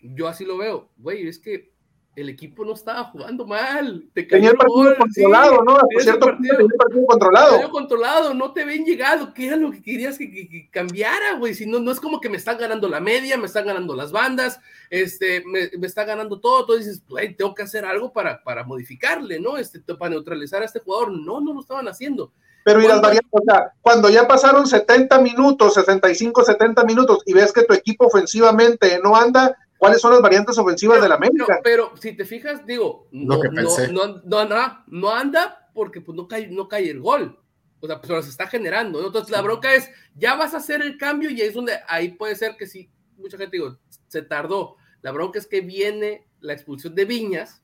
Yo 0.03 0.29
así 0.29 0.45
lo 0.45 0.59
veo, 0.59 0.91
güey, 0.97 1.27
es 1.27 1.39
que 1.39 1.73
el 2.17 2.29
equipo 2.29 2.65
no 2.65 2.75
estaba 2.75 3.05
jugando 3.05 3.47
mal. 3.47 4.05
Te 4.15 4.23
Tenía 4.23 4.51
el 4.51 4.57
partido 4.57 4.77
gol, 4.77 4.97
controlado, 4.97 5.53
sí, 5.57 5.63
¿no? 5.65 5.79
El 5.91 6.01
cierto 6.03 6.27
partido. 6.27 6.57
tenía 6.57 6.71
el 6.73 6.79
partido 6.79 7.07
controlado. 7.07 7.71
Controlado, 7.71 8.35
no 8.35 8.53
te 8.53 8.65
ven 8.65 8.85
llegado, 8.85 9.35
¿qué 9.35 9.47
era 9.49 9.57
lo 9.57 9.71
que 9.71 9.83
querías 9.83 10.17
que, 10.19 10.31
que- 10.31 10.49
que 10.49 10.71
cambiara, 10.71 11.35
güey? 11.39 11.55
Si 11.55 11.67
no, 11.67 11.81
no 11.81 11.91
es 11.91 12.01
como 12.01 12.21
que 12.21 12.29
me 12.29 12.37
están 12.37 12.59
ganando 12.59 12.89
la 12.89 13.01
media, 13.01 13.37
me 13.37 13.47
están 13.47 13.67
ganando 13.67 13.95
las 13.95 14.13
bandas, 14.13 14.61
este, 14.91 15.43
me, 15.47 15.71
me 15.79 15.87
está 15.87 16.05
ganando 16.05 16.39
todo, 16.41 16.61
entonces 16.61 16.87
dices, 16.87 17.03
güey, 17.09 17.35
tengo 17.35 17.55
que 17.55 17.63
hacer 17.63 17.85
algo 17.85 18.13
para, 18.13 18.43
para 18.43 18.65
modificarle, 18.65 19.41
¿no? 19.41 19.57
Este, 19.57 19.81
para 19.81 20.11
neutralizar 20.11 20.63
a 20.63 20.67
este 20.67 20.81
jugador, 20.81 21.13
no, 21.13 21.41
no 21.41 21.53
lo 21.55 21.61
estaban 21.61 21.89
haciendo. 21.89 22.33
Pero 22.65 22.81
y 22.83 22.87
las 22.89 23.03
variantes, 23.03 23.31
o 23.31 23.43
sea, 23.45 23.73
cuando 23.83 24.09
ya 24.09 24.27
pasaron 24.27 24.67
70 24.67 25.19
minutos, 25.21 25.75
65, 25.75 26.45
70 26.45 26.83
minutos, 26.85 27.19
y 27.27 27.35
ves 27.35 27.53
que 27.53 27.65
tu 27.65 27.75
equipo 27.75 28.07
ofensivamente 28.07 28.99
no 29.05 29.15
anda, 29.17 29.55
¿cuáles 29.85 30.01
son 30.01 30.13
las 30.13 30.23
variantes 30.23 30.59
ofensivas 30.59 31.03
de 31.03 31.09
la 31.09 31.17
América? 31.17 31.61
Pero, 31.63 31.91
pero 31.91 31.97
si 32.01 32.17
te 32.17 32.25
fijas, 32.25 32.65
digo, 32.67 33.09
no, 33.13 33.37
Lo 33.37 33.43
que 33.43 33.49
no, 33.49 33.55
pensé. 33.55 33.93
no, 33.93 34.21
no, 34.25 34.39
anda, 34.39 34.85
no 34.87 35.11
anda 35.11 35.71
porque 35.75 36.01
pues, 36.01 36.17
no, 36.17 36.27
cae, 36.27 36.49
no 36.49 36.69
cae 36.69 36.91
el 36.91 37.01
gol. 37.01 37.39
O 37.81 37.87
sea, 37.87 38.01
pero 38.01 38.23
se 38.23 38.31
está 38.31 38.47
generando. 38.47 39.01
¿no? 39.01 39.09
Entonces, 39.09 39.31
la 39.31 39.43
bronca 39.43 39.75
es, 39.75 39.91
ya 40.15 40.37
vas 40.37 40.55
a 40.55 40.59
hacer 40.59 40.81
el 40.83 40.97
cambio 40.97 41.31
y 41.31 41.41
ahí 41.43 41.49
es 41.49 41.55
donde 41.55 41.79
ahí 41.87 42.13
puede 42.13 42.37
ser 42.37 42.57
que 42.57 42.67
sí, 42.67 42.91
mucha 43.19 43.37
gente 43.37 43.57
digo, 43.57 43.79
se 44.09 44.23
tardó. 44.23 44.77
La 45.03 45.13
bronca 45.13 45.39
es 45.39 45.47
que 45.47 45.61
viene 45.61 46.27
la 46.41 46.55
expulsión 46.55 46.95
de 46.95 47.05
Viñas 47.05 47.63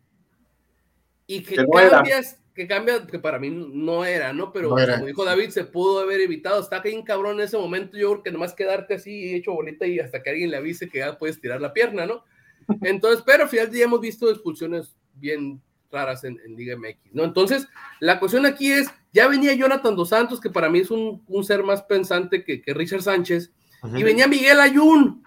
y 1.27 1.43
que, 1.43 1.57
Que 1.57 1.67
cambias, 1.67 2.39
que 2.55 2.67
cambia, 2.67 3.07
que 3.07 3.19
para 3.19 3.39
mí 3.39 3.51
no 3.51 4.05
era, 4.05 4.33
¿no? 4.33 4.53
Pero 4.53 4.71
No 4.71 4.79
era. 4.79 4.95
como 4.95 5.07
dijo 5.07 5.25
David, 5.25 5.51
se 5.51 5.65
pudo 5.65 6.01
haber 6.01 6.21
evitado. 6.21 6.61
Está 6.61 6.81
bien 6.81 7.03
cabrón 7.03 7.37
en 7.39 7.47
ese 7.47 7.57
momento. 7.57 7.97
Yo 7.97 8.11
creo 8.11 8.23
que 8.23 8.33
nomás 8.33 8.55
quedarte 8.55 8.95
así 8.95 9.35
hecho 9.35 9.53
bolita 9.53 9.87
y 9.87 9.99
hasta 9.99 10.23
que 10.23 10.31
alguien 10.31 10.51
le 10.51 10.57
avise 10.57 10.89
que 10.89 10.99
ya 10.99 11.17
puedes 11.19 11.41
tirar 11.41 11.61
la 11.61 11.73
pierna, 11.73 12.07
¿no? 12.07 12.25
Entonces, 12.83 13.23
pero 13.25 13.45
al 13.45 13.49
final 13.49 13.71
ya 13.71 13.85
hemos 13.85 14.01
visto 14.01 14.31
expulsiones 14.31 14.97
bien 15.15 15.61
raras 15.91 16.25
en, 16.25 16.39
en 16.45 16.55
Liga 16.57 16.77
MX, 16.77 17.13
¿no? 17.13 17.25
Entonces, 17.25 17.67
la 17.99 18.21
cuestión 18.21 18.47
aquí 18.47 18.71
es, 18.71 18.89
ya 19.13 19.27
venía 19.29 19.55
Jonathan 19.55 19.97
Dos 19.97 20.11
Santos, 20.11 20.41
que 20.41 20.51
para 20.51 20.71
mí 20.71 20.81
es 20.81 20.91
un, 20.91 21.23
un 21.27 21.45
ser 21.45 21.63
más 21.65 21.83
pensante 21.83 22.45
que, 22.45 22.63
que 22.63 22.75
Richard 22.75 23.03
Sánchez, 23.03 23.51
y 23.97 24.03
venía 24.03 24.29
Miguel 24.29 24.61
Ayun, 24.61 25.23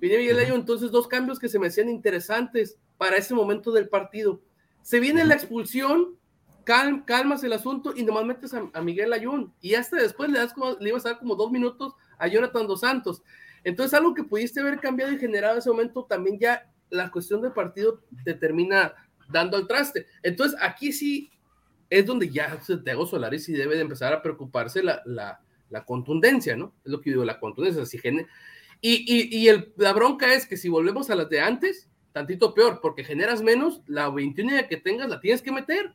venía 0.00 0.18
Miguel. 0.18 0.38
Ayun, 0.38 0.60
entonces 0.60 0.90
dos 0.90 1.06
cambios 1.06 1.38
que 1.38 1.48
se 1.48 1.58
me 1.58 1.66
hacían 1.66 1.88
interesantes 1.90 2.78
para 2.96 3.16
ese 3.16 3.34
momento 3.34 3.72
del 3.72 3.88
partido. 3.88 4.40
Se 4.82 5.00
viene 5.00 5.24
la 5.24 5.34
expulsión, 5.34 6.16
cal- 6.70 7.04
calmas 7.04 7.42
el 7.42 7.52
asunto 7.52 7.92
y 7.96 8.04
nomás 8.04 8.24
metes 8.24 8.54
a, 8.54 8.80
Miguel 8.80 9.12
Ayun, 9.12 9.52
y 9.60 9.74
hasta 9.74 9.96
después 9.96 10.30
le, 10.30 10.38
das 10.38 10.52
como, 10.52 10.76
le 10.78 10.88
ibas 10.90 11.04
a 11.04 11.10
dar 11.10 11.18
como 11.18 11.34
dos 11.34 11.50
minutos 11.50 11.94
a 12.16 12.28
Jonathan 12.28 12.66
Dos 12.68 12.80
Santos. 12.80 13.22
Entonces, 13.64 13.92
algo 13.94 14.14
que 14.14 14.22
pudiste 14.22 14.60
haber 14.60 14.78
cambiado 14.78 15.12
y 15.12 15.18
generado 15.18 15.54
en 15.54 15.58
ese 15.58 15.70
momento, 15.70 16.04
también 16.04 16.38
ya 16.38 16.70
la 16.88 17.10
cuestión 17.10 17.42
del 17.42 17.52
partido 17.52 18.00
te 18.24 18.34
termina 18.34 18.94
dando 19.28 19.56
al 19.56 19.66
traste. 19.66 20.06
Entonces, 20.22 20.56
aquí 20.62 20.92
sí 20.92 21.30
es 21.88 22.06
donde 22.06 22.30
ya 22.30 22.60
Santiago 22.60 23.04
Solari 23.04 23.40
sí 23.40 23.52
debe 23.52 23.74
de 23.74 23.82
empezar 23.82 24.12
a 24.12 24.22
preocuparse 24.22 24.80
la, 24.82 25.02
la, 25.04 25.40
la 25.70 25.84
contundencia, 25.84 26.56
¿no? 26.56 26.72
Es 26.84 26.92
lo 26.92 27.00
que 27.00 27.10
yo 27.10 27.14
digo, 27.14 27.24
la 27.24 27.40
contundencia. 27.40 27.84
Si 27.84 27.98
y, 27.98 29.04
y, 29.06 29.38
y 29.38 29.48
el, 29.48 29.72
la 29.76 29.92
bronca 29.92 30.32
es 30.32 30.46
que 30.46 30.56
si 30.56 30.68
volvemos 30.68 31.10
a 31.10 31.16
las 31.16 31.28
de 31.28 31.40
antes, 31.40 31.88
tantito 32.12 32.54
peor, 32.54 32.80
porque 32.80 33.04
generas 33.04 33.42
menos, 33.42 33.82
la 33.86 34.08
21 34.08 34.68
que 34.68 34.76
tengas 34.76 35.08
la 35.10 35.20
tienes 35.20 35.42
que 35.42 35.52
meter. 35.52 35.94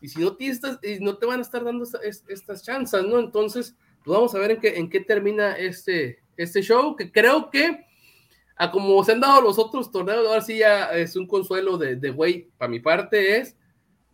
Y 0.00 0.08
si 0.08 0.20
no, 0.20 0.34
tienes, 0.34 0.60
no 1.00 1.18
te 1.18 1.26
van 1.26 1.40
a 1.40 1.42
estar 1.42 1.62
dando 1.62 1.86
estas 2.02 2.62
chances, 2.62 3.04
¿no? 3.04 3.18
Entonces, 3.18 3.76
pues 4.04 4.16
vamos 4.16 4.34
a 4.34 4.38
ver 4.38 4.52
en 4.52 4.60
qué, 4.60 4.78
en 4.78 4.88
qué 4.88 5.00
termina 5.00 5.56
este, 5.56 6.20
este 6.36 6.62
show, 6.62 6.96
que 6.96 7.12
creo 7.12 7.50
que 7.50 7.86
a 8.56 8.70
como 8.70 9.02
se 9.04 9.12
han 9.12 9.20
dado 9.20 9.40
los 9.40 9.58
otros 9.58 9.90
torneos, 9.90 10.26
ahora 10.26 10.40
sí 10.40 10.58
ya 10.58 10.90
es 10.92 11.16
un 11.16 11.26
consuelo 11.26 11.78
de, 11.78 11.96
de 11.96 12.10
güey, 12.10 12.48
para 12.58 12.70
mi 12.70 12.80
parte 12.80 13.38
es, 13.38 13.56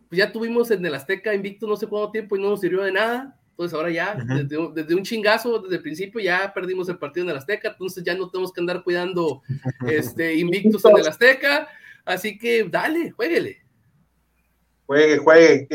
pues 0.09 0.19
ya 0.19 0.31
tuvimos 0.31 0.71
en 0.71 0.85
el 0.85 0.95
Azteca 0.95 1.33
invicto 1.33 1.67
no 1.67 1.75
sé 1.75 1.87
cuánto 1.87 2.11
tiempo 2.11 2.37
y 2.37 2.41
no 2.41 2.49
nos 2.49 2.61
sirvió 2.61 2.83
de 2.83 2.91
nada. 2.91 3.37
Entonces 3.51 3.73
ahora 3.73 3.89
ya, 3.89 4.13
desde, 4.13 4.69
desde, 4.73 4.95
un 4.95 5.01
chingazo, 5.01 5.59
desde 5.59 5.77
el 5.77 5.81
principio 5.81 6.21
ya 6.21 6.53
perdimos 6.53 6.87
el 6.89 6.99
partido 6.99 7.25
en 7.25 7.31
el 7.31 7.37
Azteca, 7.37 7.69
entonces 7.69 8.03
ya 8.03 8.13
no 8.13 8.29
tenemos 8.29 8.53
que 8.53 8.61
andar 8.61 8.83
cuidando 8.83 9.41
este, 9.87 10.35
invictos 10.37 10.85
en 10.85 10.97
el 10.97 11.07
Azteca. 11.07 11.67
Así 12.05 12.37
que 12.37 12.65
dale, 12.69 13.11
jueguele. 13.11 13.66
Juegue, 14.87 15.17
juegue. 15.17 15.67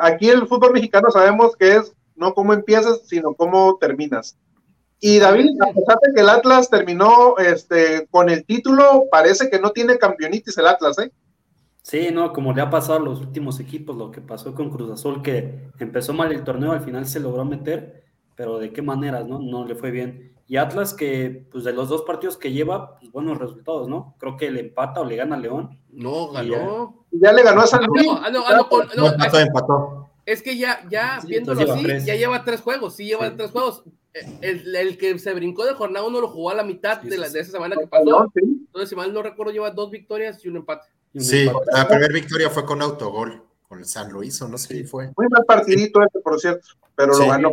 Aquí 0.00 0.30
el 0.30 0.46
fútbol 0.46 0.72
mexicano 0.72 1.10
sabemos 1.10 1.56
que 1.56 1.76
es 1.76 1.92
no 2.16 2.32
cómo 2.34 2.54
empiezas, 2.54 3.06
sino 3.06 3.34
cómo 3.34 3.76
terminas. 3.78 4.38
Y 5.00 5.18
David, 5.18 5.50
a 5.62 5.72
pesar 5.72 5.96
de 6.02 6.14
que 6.14 6.20
el 6.20 6.28
Atlas 6.28 6.68
terminó 6.68 7.36
este, 7.38 8.06
con 8.10 8.28
el 8.28 8.44
título, 8.44 9.04
parece 9.10 9.50
que 9.50 9.58
no 9.58 9.70
tiene 9.70 9.98
campeonitis 9.98 10.56
el 10.58 10.66
Atlas, 10.66 10.98
¿eh? 10.98 11.10
Sí, 11.82 12.10
no, 12.12 12.32
como 12.32 12.52
le 12.52 12.60
ha 12.60 12.68
pasado 12.68 12.98
a 12.98 13.02
los 13.02 13.20
últimos 13.20 13.58
equipos, 13.58 13.96
lo 13.96 14.10
que 14.10 14.20
pasó 14.20 14.54
con 14.54 14.70
Cruz 14.70 14.90
Azul, 14.90 15.22
que 15.22 15.70
empezó 15.78 16.12
mal 16.12 16.30
el 16.30 16.44
torneo, 16.44 16.72
al 16.72 16.82
final 16.82 17.06
se 17.06 17.20
logró 17.20 17.46
meter, 17.46 18.04
pero 18.36 18.58
de 18.58 18.72
qué 18.72 18.82
maneras, 18.82 19.26
¿no? 19.26 19.38
No 19.38 19.64
le 19.64 19.74
fue 19.74 19.90
bien. 19.90 20.34
Y 20.50 20.56
Atlas, 20.56 20.94
que 20.94 21.46
pues 21.52 21.62
de 21.62 21.72
los 21.72 21.88
dos 21.88 22.02
partidos 22.02 22.36
que 22.36 22.50
lleva, 22.50 22.98
pues 22.98 23.12
buenos 23.12 23.38
resultados, 23.38 23.88
¿no? 23.88 24.16
Creo 24.18 24.36
que 24.36 24.50
le 24.50 24.58
empata 24.58 25.00
o 25.00 25.04
le 25.04 25.14
gana 25.14 25.36
a 25.36 25.38
León. 25.38 25.78
No, 25.92 26.32
ganó. 26.32 27.06
Ya, 27.12 27.32
le 27.32 27.44
ganó 27.44 27.60
a 27.60 27.68
San 27.68 27.84
Luis. 27.84 28.08
Ah, 28.20 28.30
no, 28.32 28.42
ah, 28.44 28.56
no, 28.96 29.06
empató, 29.06 29.38
empató. 29.38 30.10
Es 30.26 30.42
que 30.42 30.58
ya, 30.58 30.84
ya, 30.90 31.20
viéndolo 31.24 31.72
así, 31.72 32.04
ya 32.04 32.16
lleva 32.16 32.42
tres 32.42 32.62
juegos, 32.62 32.96
sí 32.96 33.04
lleva 33.04 33.32
tres 33.36 33.52
juegos. 33.52 33.84
El, 34.40 34.74
el, 34.74 34.98
que 34.98 35.20
se 35.20 35.32
brincó 35.34 35.64
de 35.64 35.74
jornada 35.74 36.04
uno 36.04 36.20
lo 36.20 36.26
jugó 36.26 36.50
a 36.50 36.54
la 36.54 36.64
mitad 36.64 37.00
de, 37.00 37.16
la, 37.16 37.28
de 37.28 37.38
esa 37.38 37.52
semana 37.52 37.76
que 37.76 37.86
pasó. 37.86 38.26
Entonces, 38.34 38.88
si 38.88 38.96
mal 38.96 39.14
no 39.14 39.22
recuerdo, 39.22 39.52
lleva 39.52 39.70
dos 39.70 39.92
victorias 39.92 40.44
y 40.44 40.48
un 40.48 40.56
empate. 40.56 40.88
Sí, 41.14 41.48
la 41.72 41.86
primera 41.86 42.12
victoria 42.12 42.50
fue 42.50 42.64
con 42.64 42.82
autogol, 42.82 43.40
con 43.68 43.78
el 43.78 43.84
San 43.84 44.10
Luis, 44.10 44.42
o 44.42 44.48
no 44.48 44.58
sé 44.58 44.74
qué 44.74 44.84
fue. 44.84 45.12
Muy 45.16 45.28
mal 45.28 45.44
partidito 45.44 46.02
este, 46.02 46.18
por 46.18 46.40
cierto, 46.40 46.66
pero 46.96 47.16
lo 47.16 47.28
ganó. 47.28 47.52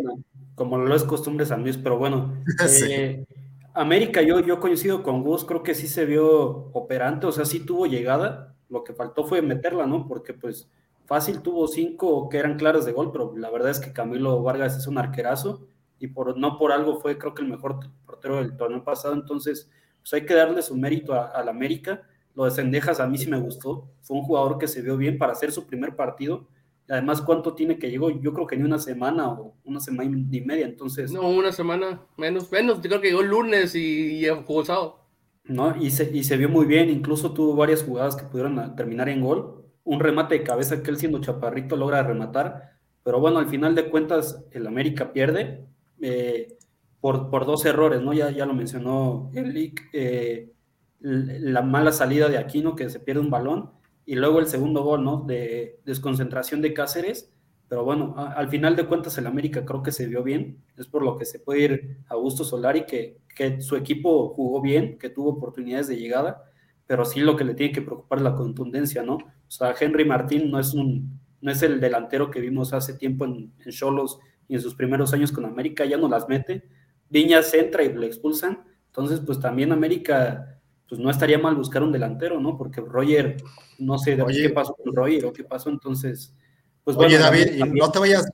Como 0.58 0.76
lo 0.76 0.94
es 0.94 1.04
costumbre 1.04 1.46
San 1.46 1.62
Luis, 1.62 1.78
pero 1.78 1.96
bueno. 1.96 2.34
Eh, 2.90 3.24
América, 3.72 4.22
yo, 4.22 4.40
yo 4.40 4.60
coincido 4.60 5.02
con 5.02 5.22
Gus, 5.22 5.44
creo 5.44 5.62
que 5.62 5.74
sí 5.74 5.86
se 5.86 6.04
vio 6.04 6.28
operante, 6.72 7.26
o 7.26 7.32
sea, 7.32 7.44
sí 7.44 7.60
tuvo 7.60 7.86
llegada, 7.86 8.56
lo 8.68 8.82
que 8.82 8.92
faltó 8.92 9.24
fue 9.24 9.40
meterla, 9.40 9.86
¿no? 9.86 10.08
Porque 10.08 10.34
pues 10.34 10.68
fácil 11.06 11.40
tuvo 11.42 11.68
cinco 11.68 12.28
que 12.28 12.38
eran 12.38 12.58
claras 12.58 12.84
de 12.84 12.92
gol, 12.92 13.12
pero 13.12 13.34
la 13.36 13.50
verdad 13.50 13.70
es 13.70 13.78
que 13.78 13.92
Camilo 13.92 14.42
Vargas 14.42 14.76
es 14.76 14.88
un 14.88 14.98
arquerazo 14.98 15.64
y 16.00 16.08
por, 16.08 16.36
no 16.36 16.58
por 16.58 16.72
algo 16.72 16.98
fue 16.98 17.18
creo 17.18 17.34
que 17.34 17.42
el 17.42 17.48
mejor 17.48 17.78
portero 18.04 18.38
del 18.38 18.56
torneo 18.56 18.82
pasado, 18.82 19.14
entonces 19.14 19.70
pues 20.00 20.12
hay 20.12 20.26
que 20.26 20.34
darle 20.34 20.60
su 20.62 20.76
mérito 20.76 21.14
al 21.14 21.48
América 21.48 22.02
lo 22.38 22.44
de 22.44 22.52
Sendejas 22.52 23.00
a 23.00 23.08
mí 23.08 23.18
sí 23.18 23.28
me 23.28 23.40
gustó. 23.40 23.88
Fue 24.00 24.16
un 24.16 24.22
jugador 24.22 24.58
que 24.58 24.68
se 24.68 24.80
vio 24.80 24.96
bien 24.96 25.18
para 25.18 25.32
hacer 25.32 25.50
su 25.50 25.66
primer 25.66 25.96
partido. 25.96 26.46
Además, 26.88 27.20
¿cuánto 27.20 27.54
tiene 27.54 27.78
que 27.78 27.90
llegó? 27.90 28.10
Yo 28.10 28.32
creo 28.32 28.46
que 28.46 28.56
ni 28.56 28.64
una 28.64 28.78
semana 28.78 29.28
o 29.30 29.54
una 29.64 29.78
semana 29.78 30.10
y 30.10 30.40
media, 30.40 30.64
entonces... 30.64 31.12
No, 31.12 31.28
una 31.28 31.52
semana, 31.52 32.00
menos, 32.16 32.50
menos. 32.50 32.80
Yo 32.80 32.88
creo 32.88 33.00
que 33.00 33.08
llegó 33.08 33.20
el 33.20 33.28
lunes 33.28 33.74
y, 33.74 34.24
y 34.24 34.28
jugó 34.46 34.64
sábado. 34.64 35.08
¿no? 35.48 35.74
Y 35.80 35.90
se, 35.90 36.10
y 36.14 36.22
se 36.24 36.36
vio 36.36 36.48
muy 36.48 36.66
bien, 36.66 36.90
incluso 36.90 37.32
tuvo 37.32 37.56
varias 37.56 37.82
jugadas 37.82 38.16
que 38.16 38.26
pudieron 38.26 38.76
terminar 38.76 39.08
en 39.08 39.22
gol. 39.22 39.64
Un 39.82 40.00
remate 40.00 40.38
de 40.38 40.44
cabeza 40.44 40.82
que 40.82 40.90
él 40.90 40.98
siendo 40.98 41.20
chaparrito 41.20 41.76
logra 41.76 42.02
rematar, 42.02 42.78
pero 43.02 43.20
bueno, 43.20 43.38
al 43.38 43.48
final 43.48 43.74
de 43.74 43.88
cuentas 43.88 44.44
el 44.52 44.66
América 44.66 45.12
pierde 45.12 45.64
eh, 46.00 46.58
por, 47.00 47.30
por, 47.30 47.46
dos 47.46 47.64
errores, 47.64 48.02
¿no? 48.02 48.12
Ya, 48.12 48.30
ya 48.30 48.44
lo 48.44 48.52
mencionó 48.54 49.30
el 49.34 49.74
eh, 49.94 50.52
la 51.00 51.62
mala 51.62 51.92
salida 51.92 52.28
de 52.28 52.38
Aquino, 52.38 52.76
que 52.76 52.90
se 52.90 53.00
pierde 53.00 53.20
un 53.20 53.30
balón, 53.30 53.70
y 54.08 54.14
luego 54.14 54.38
el 54.38 54.46
segundo 54.46 54.82
gol, 54.84 55.04
¿no? 55.04 55.20
De 55.26 55.80
desconcentración 55.84 56.62
de 56.62 56.72
Cáceres. 56.72 57.30
Pero 57.68 57.84
bueno, 57.84 58.14
al 58.16 58.48
final 58.48 58.74
de 58.74 58.86
cuentas 58.86 59.18
el 59.18 59.26
América 59.26 59.66
creo 59.66 59.82
que 59.82 59.92
se 59.92 60.06
vio 60.06 60.22
bien. 60.22 60.62
Es 60.78 60.86
por 60.86 61.02
lo 61.02 61.18
que 61.18 61.26
se 61.26 61.38
puede 61.38 61.60
ir 61.60 61.98
a 62.08 62.14
Augusto 62.14 62.42
Solari, 62.42 62.86
que, 62.86 63.18
que 63.36 63.60
su 63.60 63.76
equipo 63.76 64.30
jugó 64.30 64.62
bien, 64.62 64.96
que 64.96 65.10
tuvo 65.10 65.32
oportunidades 65.32 65.88
de 65.88 65.98
llegada, 65.98 66.42
pero 66.86 67.04
sí 67.04 67.20
lo 67.20 67.36
que 67.36 67.44
le 67.44 67.52
tiene 67.52 67.70
que 67.70 67.82
preocupar 67.82 68.20
es 68.20 68.24
la 68.24 68.34
contundencia, 68.34 69.02
¿no? 69.02 69.16
O 69.16 69.50
sea, 69.50 69.74
Henry 69.78 70.06
Martín 70.06 70.50
no 70.50 70.58
es, 70.58 70.72
un, 70.72 71.20
no 71.42 71.50
es 71.50 71.62
el 71.62 71.78
delantero 71.78 72.30
que 72.30 72.40
vimos 72.40 72.72
hace 72.72 72.94
tiempo 72.94 73.26
en 73.26 73.52
Cholos 73.68 74.20
y 74.48 74.54
en 74.54 74.62
sus 74.62 74.74
primeros 74.74 75.12
años 75.12 75.32
con 75.32 75.44
América, 75.44 75.84
ya 75.84 75.98
no 75.98 76.08
las 76.08 76.30
mete. 76.30 76.62
Viñas 77.10 77.52
entra 77.52 77.84
y 77.84 77.92
le 77.92 78.06
expulsan. 78.06 78.64
Entonces, 78.86 79.20
pues 79.20 79.38
también 79.38 79.70
América 79.70 80.57
pues 80.88 81.00
no 81.00 81.10
estaría 81.10 81.38
mal 81.38 81.54
buscar 81.54 81.82
un 81.82 81.92
delantero, 81.92 82.40
¿no? 82.40 82.56
Porque 82.56 82.80
Roger, 82.80 83.36
no 83.78 83.98
sé 83.98 84.16
de 84.16 84.24
qué 84.26 84.50
pasó 84.50 84.74
con 84.74 84.94
Roger 84.94 85.26
o 85.26 85.32
qué 85.32 85.44
pasó, 85.44 85.68
entonces, 85.68 86.34
pues 86.82 86.96
Oye, 86.96 87.18
David, 87.18 87.64
no 87.74 87.90
te 87.90 87.98
vayas, 87.98 88.26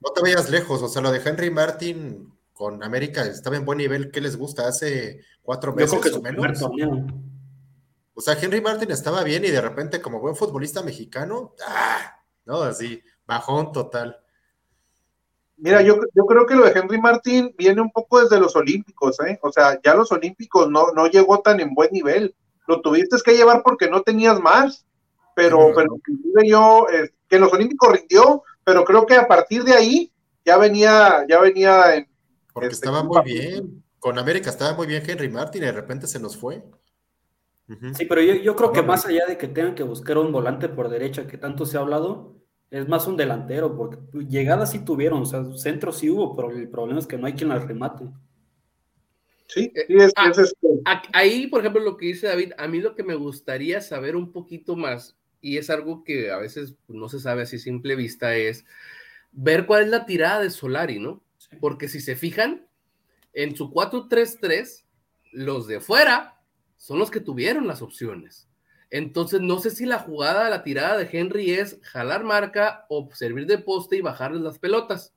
no 0.00 0.10
te 0.12 0.22
vayas 0.22 0.50
lejos, 0.50 0.82
o 0.82 0.88
sea, 0.88 1.02
lo 1.02 1.12
de 1.12 1.20
Henry 1.22 1.50
Martin 1.50 2.32
con 2.52 2.82
América 2.82 3.22
estaba 3.24 3.56
en 3.56 3.64
buen 3.64 3.78
nivel, 3.78 4.10
¿qué 4.10 4.20
les 4.20 4.36
gusta? 4.36 4.66
Hace 4.66 5.20
cuatro 5.42 5.74
meses 5.74 5.92
Yo 5.92 6.00
creo 6.00 6.12
que 6.14 6.18
o 6.18 6.22
menos. 6.22 6.62
O 8.14 8.20
sea, 8.20 8.36
Henry 8.40 8.60
Martin 8.60 8.90
estaba 8.90 9.22
bien 9.22 9.44
y 9.44 9.48
de 9.50 9.60
repente, 9.60 10.00
como 10.00 10.18
buen 10.18 10.34
futbolista 10.34 10.82
mexicano, 10.82 11.54
¡ah! 11.68 12.20
no, 12.46 12.62
así, 12.62 13.00
bajón 13.26 13.70
total. 13.70 14.18
Mira, 15.58 15.82
yo, 15.82 15.98
yo 16.14 16.24
creo 16.24 16.46
que 16.46 16.54
lo 16.54 16.64
de 16.64 16.78
Henry 16.78 17.00
Martín 17.00 17.52
viene 17.58 17.80
un 17.80 17.90
poco 17.90 18.20
desde 18.20 18.38
los 18.38 18.54
Olímpicos, 18.54 19.18
¿eh? 19.20 19.38
O 19.42 19.50
sea, 19.50 19.80
ya 19.84 19.94
los 19.94 20.12
Olímpicos 20.12 20.70
no, 20.70 20.92
no 20.92 21.06
llegó 21.08 21.40
tan 21.40 21.60
en 21.60 21.74
buen 21.74 21.90
nivel. 21.92 22.34
Lo 22.68 22.80
tuviste 22.80 23.16
que 23.24 23.36
llevar 23.36 23.62
porque 23.64 23.90
no 23.90 24.02
tenías 24.02 24.40
más. 24.40 24.86
Pero, 25.34 25.72
pero 25.74 26.00
yo, 26.44 26.86
eh, 26.92 27.10
que 27.28 27.36
en 27.36 27.42
los 27.42 27.52
Olímpicos 27.52 27.92
rindió, 27.92 28.42
pero 28.64 28.84
creo 28.84 29.06
que 29.06 29.14
a 29.14 29.28
partir 29.28 29.64
de 29.64 29.74
ahí 29.74 30.12
ya 30.44 30.56
venía, 30.58 31.24
ya 31.28 31.40
venía 31.40 31.94
en. 31.96 32.08
Porque 32.52 32.68
este, 32.68 32.86
estaba 32.86 33.02
muy 33.02 33.22
bien. 33.22 33.84
Con 33.98 34.18
América 34.18 34.50
estaba 34.50 34.74
muy 34.74 34.86
bien 34.86 35.02
Henry 35.06 35.28
Martín 35.28 35.62
y 35.62 35.66
de 35.66 35.72
repente 35.72 36.06
se 36.06 36.20
nos 36.20 36.36
fue. 36.36 36.62
Sí, 37.94 38.06
pero 38.06 38.22
yo, 38.22 38.34
yo 38.34 38.56
creo 38.56 38.72
que 38.72 38.82
más 38.82 39.04
allá 39.04 39.26
de 39.26 39.36
que 39.36 39.46
tengan 39.46 39.74
que 39.74 39.82
buscar 39.82 40.16
un 40.16 40.32
volante 40.32 40.68
por 40.68 40.88
derecha, 40.88 41.26
que 41.26 41.36
tanto 41.36 41.66
se 41.66 41.76
ha 41.76 41.80
hablado, 41.80 42.36
es 42.70 42.88
más 42.88 43.06
un 43.06 43.16
delantero, 43.16 43.76
porque 43.76 43.98
llegadas 44.26 44.72
sí 44.72 44.80
tuvieron, 44.80 45.22
o 45.22 45.26
sea, 45.26 45.44
centro 45.56 45.92
sí 45.92 46.10
hubo, 46.10 46.36
pero 46.36 46.50
el 46.50 46.68
problema 46.68 47.00
es 47.00 47.06
que 47.06 47.16
no 47.16 47.26
hay 47.26 47.32
quien 47.32 47.48
las 47.48 47.66
remate. 47.66 48.04
Sí, 49.46 49.72
eh, 49.74 49.84
sí 49.86 49.94
es, 49.96 50.12
ah, 50.16 50.30
este. 50.30 50.68
Ahí, 51.14 51.46
por 51.46 51.60
ejemplo, 51.60 51.82
lo 51.82 51.96
que 51.96 52.06
dice 52.06 52.26
David, 52.26 52.52
a 52.58 52.68
mí 52.68 52.80
lo 52.80 52.94
que 52.94 53.02
me 53.02 53.14
gustaría 53.14 53.80
saber 53.80 54.16
un 54.16 54.32
poquito 54.32 54.76
más, 54.76 55.16
y 55.40 55.56
es 55.56 55.70
algo 55.70 56.04
que 56.04 56.30
a 56.30 56.36
veces 56.36 56.76
no 56.86 57.08
se 57.08 57.20
sabe 57.20 57.42
así 57.42 57.56
a 57.56 57.60
simple 57.60 57.96
vista, 57.96 58.36
es 58.36 58.66
ver 59.32 59.64
cuál 59.64 59.84
es 59.84 59.88
la 59.88 60.04
tirada 60.04 60.40
de 60.40 60.50
Solari, 60.50 60.98
¿no? 60.98 61.22
Porque 61.60 61.88
si 61.88 62.00
se 62.00 62.16
fijan, 62.16 62.66
en 63.32 63.56
su 63.56 63.70
4-3-3, 63.70 64.84
los 65.32 65.66
de 65.66 65.80
fuera 65.80 66.42
son 66.76 66.98
los 66.98 67.10
que 67.10 67.20
tuvieron 67.20 67.66
las 67.66 67.80
opciones. 67.82 68.47
Entonces, 68.90 69.40
no 69.40 69.58
sé 69.58 69.70
si 69.70 69.84
la 69.84 69.98
jugada, 69.98 70.48
la 70.48 70.62
tirada 70.62 70.96
de 70.96 71.08
Henry 71.10 71.52
es 71.52 71.78
jalar 71.82 72.24
marca 72.24 72.86
o 72.88 73.08
servir 73.12 73.46
de 73.46 73.58
poste 73.58 73.96
y 73.96 74.00
bajarles 74.00 74.40
las 74.40 74.58
pelotas. 74.58 75.12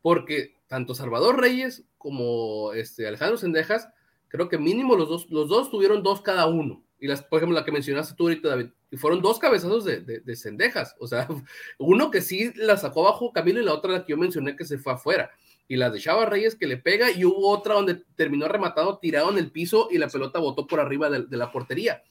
Porque 0.00 0.56
tanto 0.68 0.94
Salvador 0.94 1.40
Reyes 1.40 1.84
como 1.98 2.72
este 2.72 3.06
Alejandro 3.06 3.36
Sendejas, 3.36 3.88
creo 4.28 4.48
que 4.48 4.58
mínimo 4.58 4.96
los 4.96 5.08
dos, 5.08 5.30
los 5.30 5.48
dos 5.48 5.70
tuvieron 5.70 6.02
dos 6.02 6.20
cada 6.20 6.46
uno. 6.46 6.84
Y 6.98 7.08
las, 7.08 7.22
por 7.22 7.38
ejemplo, 7.38 7.58
la 7.58 7.64
que 7.64 7.72
mencionaste 7.72 8.14
tú 8.14 8.24
ahorita, 8.24 8.48
David, 8.48 8.68
y 8.92 8.96
fueron 8.96 9.20
dos 9.20 9.40
cabezazos 9.40 9.84
de, 9.84 10.00
de, 10.00 10.36
Sendejas. 10.36 10.94
O 11.00 11.08
sea, 11.08 11.26
uno 11.78 12.10
que 12.10 12.20
sí 12.20 12.52
la 12.54 12.76
sacó 12.76 13.02
bajo 13.02 13.32
Camilo 13.32 13.60
y 13.60 13.64
la 13.64 13.74
otra 13.74 13.90
la 13.90 14.04
que 14.04 14.12
yo 14.12 14.16
mencioné 14.16 14.54
que 14.54 14.64
se 14.64 14.78
fue 14.78 14.92
afuera. 14.92 15.30
Y 15.66 15.76
la 15.76 15.90
de 15.90 15.98
Chava 15.98 16.26
Reyes 16.26 16.54
que 16.54 16.66
le 16.66 16.76
pega 16.76 17.10
y 17.10 17.24
hubo 17.24 17.48
otra 17.48 17.74
donde 17.74 18.04
terminó 18.14 18.46
rematado 18.46 18.98
tirado 18.98 19.30
en 19.30 19.38
el 19.38 19.50
piso 19.50 19.88
y 19.90 19.98
la 19.98 20.08
pelota 20.08 20.38
botó 20.38 20.66
por 20.66 20.78
arriba 20.78 21.10
de 21.10 21.36
la 21.36 21.50
portería. 21.50 22.02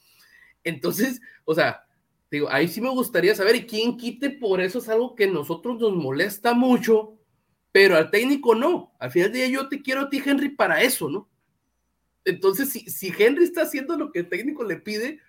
Entonces, 0.64 1.20
o 1.44 1.54
sea, 1.54 1.84
digo, 2.30 2.48
ahí 2.50 2.68
sí 2.68 2.80
me 2.80 2.90
gustaría 2.90 3.34
saber, 3.34 3.56
y 3.56 3.66
quién 3.66 3.96
quite 3.96 4.30
por 4.30 4.60
eso 4.60 4.78
es 4.78 4.88
algo 4.88 5.14
que 5.14 5.24
a 5.24 5.30
nosotros 5.30 5.78
nos 5.80 5.94
molesta 5.94 6.54
mucho, 6.54 7.18
pero 7.72 7.96
al 7.96 8.10
técnico 8.10 8.54
no. 8.54 8.94
Al 8.98 9.10
final 9.10 9.32
del 9.32 9.42
día 9.42 9.60
yo 9.60 9.68
te 9.68 9.82
quiero 9.82 10.02
a 10.02 10.10
ti, 10.10 10.22
Henry, 10.24 10.50
para 10.50 10.82
eso, 10.82 11.08
¿no? 11.08 11.28
Entonces, 12.24 12.70
si, 12.70 12.80
si 12.80 13.12
Henry 13.16 13.44
está 13.44 13.62
haciendo 13.62 13.96
lo 13.96 14.12
que 14.12 14.20
el 14.20 14.28
técnico 14.28 14.62
le 14.64 14.76
pide, 14.76 15.20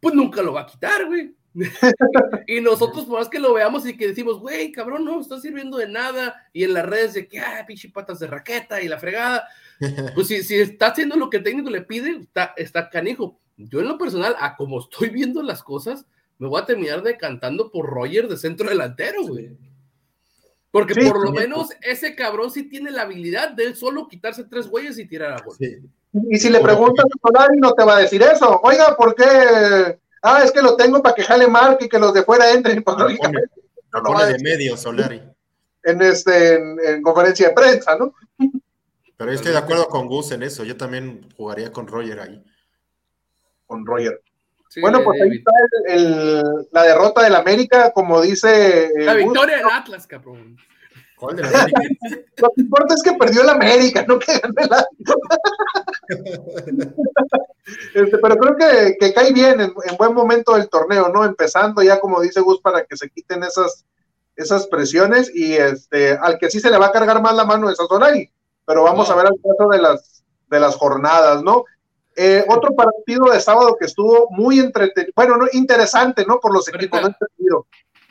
pues 0.00 0.14
nunca 0.14 0.42
lo 0.42 0.52
va 0.52 0.62
a 0.62 0.66
quitar, 0.66 1.06
güey. 1.06 1.34
y 2.46 2.60
nosotros, 2.60 3.04
por 3.04 3.18
más 3.18 3.28
que 3.28 3.40
lo 3.40 3.52
veamos 3.52 3.86
y 3.86 3.96
que 3.96 4.08
decimos, 4.08 4.38
güey, 4.38 4.70
cabrón, 4.70 5.04
no 5.04 5.20
está 5.20 5.40
sirviendo 5.40 5.76
de 5.78 5.88
nada, 5.88 6.48
y 6.52 6.64
en 6.64 6.74
las 6.74 6.86
redes 6.86 7.14
de 7.14 7.28
que, 7.28 7.40
ah, 7.40 7.64
pinche 7.66 7.88
patas 7.88 8.18
de 8.20 8.26
raqueta 8.26 8.80
y 8.80 8.88
la 8.88 8.98
fregada, 8.98 9.48
pues 10.14 10.28
si, 10.28 10.42
si 10.42 10.56
está 10.56 10.88
haciendo 10.88 11.16
lo 11.16 11.28
que 11.30 11.38
el 11.38 11.42
técnico 11.42 11.70
le 11.70 11.82
pide, 11.82 12.18
está, 12.20 12.54
está 12.56 12.88
canijo. 12.90 13.40
Yo 13.58 13.80
en 13.80 13.88
lo 13.88 13.98
personal, 13.98 14.36
a 14.38 14.56
como 14.56 14.78
estoy 14.80 15.10
viendo 15.10 15.42
las 15.42 15.62
cosas, 15.62 16.06
me 16.38 16.46
voy 16.48 16.62
a 16.62 16.66
terminar 16.66 17.02
decantando 17.02 17.70
por 17.70 17.86
Roger 17.86 18.28
de 18.28 18.36
centro 18.36 18.68
delantero, 18.68 19.26
güey. 19.26 19.56
Porque 20.70 20.94
Sí, 20.94 21.08
por 21.08 21.24
lo 21.24 21.32
menos 21.32 21.70
ese 21.82 22.14
cabrón 22.14 22.50
sí 22.50 22.68
tiene 22.68 22.90
la 22.90 23.02
habilidad 23.02 23.50
de 23.50 23.64
él 23.64 23.74
solo 23.76 24.06
quitarse 24.06 24.44
tres 24.44 24.68
güeyes 24.68 24.98
y 24.98 25.06
tirar 25.08 25.32
a 25.32 25.42
gol. 25.42 25.56
Sí. 25.58 25.76
Y 26.30 26.38
si 26.38 26.50
le 26.50 26.60
preguntas 26.60 27.04
a 27.06 27.28
Solari, 27.28 27.58
no 27.58 27.72
te 27.72 27.84
va 27.84 27.96
a 27.96 28.00
decir 28.00 28.22
eso. 28.22 28.60
Oiga, 28.62 28.96
¿por 28.96 29.14
qué? 29.14 29.98
Ah, 30.22 30.42
es 30.44 30.52
que 30.52 30.62
lo 30.62 30.76
tengo 30.76 31.02
para 31.02 31.14
que 31.14 31.22
jale 31.22 31.46
marca 31.48 31.84
y 31.84 31.88
que 31.88 31.98
los 31.98 32.12
de 32.12 32.22
fuera 32.22 32.52
entren. 32.52 32.82
Pues, 32.82 32.96
Lo 32.96 33.04
pone, 33.04 33.14
lógicamente, 33.14 33.50
lo 33.92 33.98
no 34.00 34.04
pone 34.04 34.18
va 34.18 34.24
a 34.24 34.32
de 34.32 34.38
medio 34.40 34.76
Solari. 34.76 35.22
en, 35.84 36.02
este, 36.02 36.54
en, 36.56 36.76
en 36.86 37.02
conferencia 37.02 37.48
de 37.48 37.54
prensa, 37.54 37.96
¿no? 37.96 38.14
Pero 39.16 39.30
yo 39.32 39.36
estoy 39.36 39.52
de 39.52 39.58
acuerdo 39.58 39.88
con 39.88 40.06
Gus 40.06 40.30
en 40.32 40.42
eso. 40.42 40.64
Yo 40.64 40.76
también 40.76 41.28
jugaría 41.36 41.72
con 41.72 41.86
Roger 41.88 42.20
ahí. 42.20 42.44
Con 43.68 43.86
Roger. 43.86 44.20
Sí, 44.68 44.80
Bueno, 44.80 45.02
pues 45.04 45.20
ahí 45.22 45.36
está 45.38 45.50
el- 45.86 45.98
el- 46.00 46.42
la 46.72 46.82
derrota 46.82 47.22
del 47.22 47.36
América, 47.36 47.92
como 47.92 48.20
dice. 48.20 48.86
eh, 48.86 49.04
la 49.04 49.14
victoria 49.14 49.58
del 49.58 49.66
Atlas, 49.72 50.06
cabrón. 50.06 50.56
¿Cuál 51.16 51.36
de 51.36 51.42
la 51.42 51.48
América? 51.48 51.80
Lo 52.36 52.48
que 52.54 52.60
importa 52.60 52.94
es 52.94 53.02
que 53.02 53.12
perdió 53.14 53.42
el 53.42 53.48
América, 53.48 54.04
no 54.06 54.18
que 54.18 54.38
ganó 54.38 54.54
el 54.58 54.68
Este, 57.94 58.18
pero 58.18 58.36
creo 58.36 58.56
que, 58.56 58.96
que 58.98 59.12
cae 59.12 59.32
bien 59.32 59.60
en, 59.60 59.72
en 59.84 59.96
buen 59.98 60.14
momento 60.14 60.54
del 60.54 60.68
torneo, 60.68 61.08
¿no? 61.08 61.24
Empezando 61.24 61.82
ya, 61.82 62.00
como 62.00 62.20
dice 62.20 62.40
Gus, 62.40 62.60
para 62.60 62.84
que 62.84 62.96
se 62.96 63.10
quiten 63.10 63.42
esas, 63.42 63.84
esas 64.36 64.66
presiones 64.68 65.30
y 65.34 65.54
este, 65.54 66.12
al 66.12 66.38
que 66.38 66.50
sí 66.50 66.60
se 66.60 66.70
le 66.70 66.78
va 66.78 66.86
a 66.86 66.92
cargar 66.92 67.20
más 67.20 67.34
la 67.34 67.44
mano 67.44 67.68
es 67.68 67.78
a 67.80 67.84
Solari, 67.86 68.30
pero 68.64 68.84
vamos 68.84 69.08
No. 69.08 69.14
a 69.14 69.16
ver 69.22 69.26
el 69.32 69.40
caso 69.42 69.68
de 69.70 69.78
las, 69.78 70.22
de 70.48 70.60
las 70.60 70.76
jornadas, 70.76 71.42
¿no? 71.42 71.64
Eh, 72.20 72.44
otro 72.48 72.74
partido 72.74 73.26
de 73.30 73.38
sábado 73.40 73.76
que 73.78 73.86
estuvo 73.86 74.28
muy 74.30 74.58
entretenido, 74.58 75.12
bueno, 75.14 75.36
no, 75.36 75.46
interesante, 75.52 76.24
¿no? 76.26 76.40
Por 76.40 76.52
los 76.52 76.66
equipos, 76.68 77.00
no 77.00 77.06
entretenido. 77.08 77.66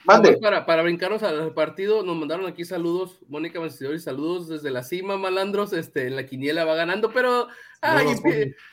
Mande. 0.05 0.37
Para, 0.37 0.65
para 0.65 0.83
brincarnos 0.83 1.21
al 1.23 1.53
partido, 1.53 2.01
nos 2.01 2.15
mandaron 2.15 2.45
aquí 2.45 2.63
saludos, 2.63 3.19
Mónica 3.27 3.59
Vencedor, 3.59 3.99
saludos 3.99 4.47
desde 4.47 4.71
la 4.71 4.81
cima, 4.83 5.17
malandros, 5.17 5.73
este, 5.73 6.07
en 6.07 6.15
la 6.15 6.25
quiniela 6.25 6.63
va 6.63 6.75
ganando, 6.75 7.11
pero 7.11 7.49
ay, 7.81 8.15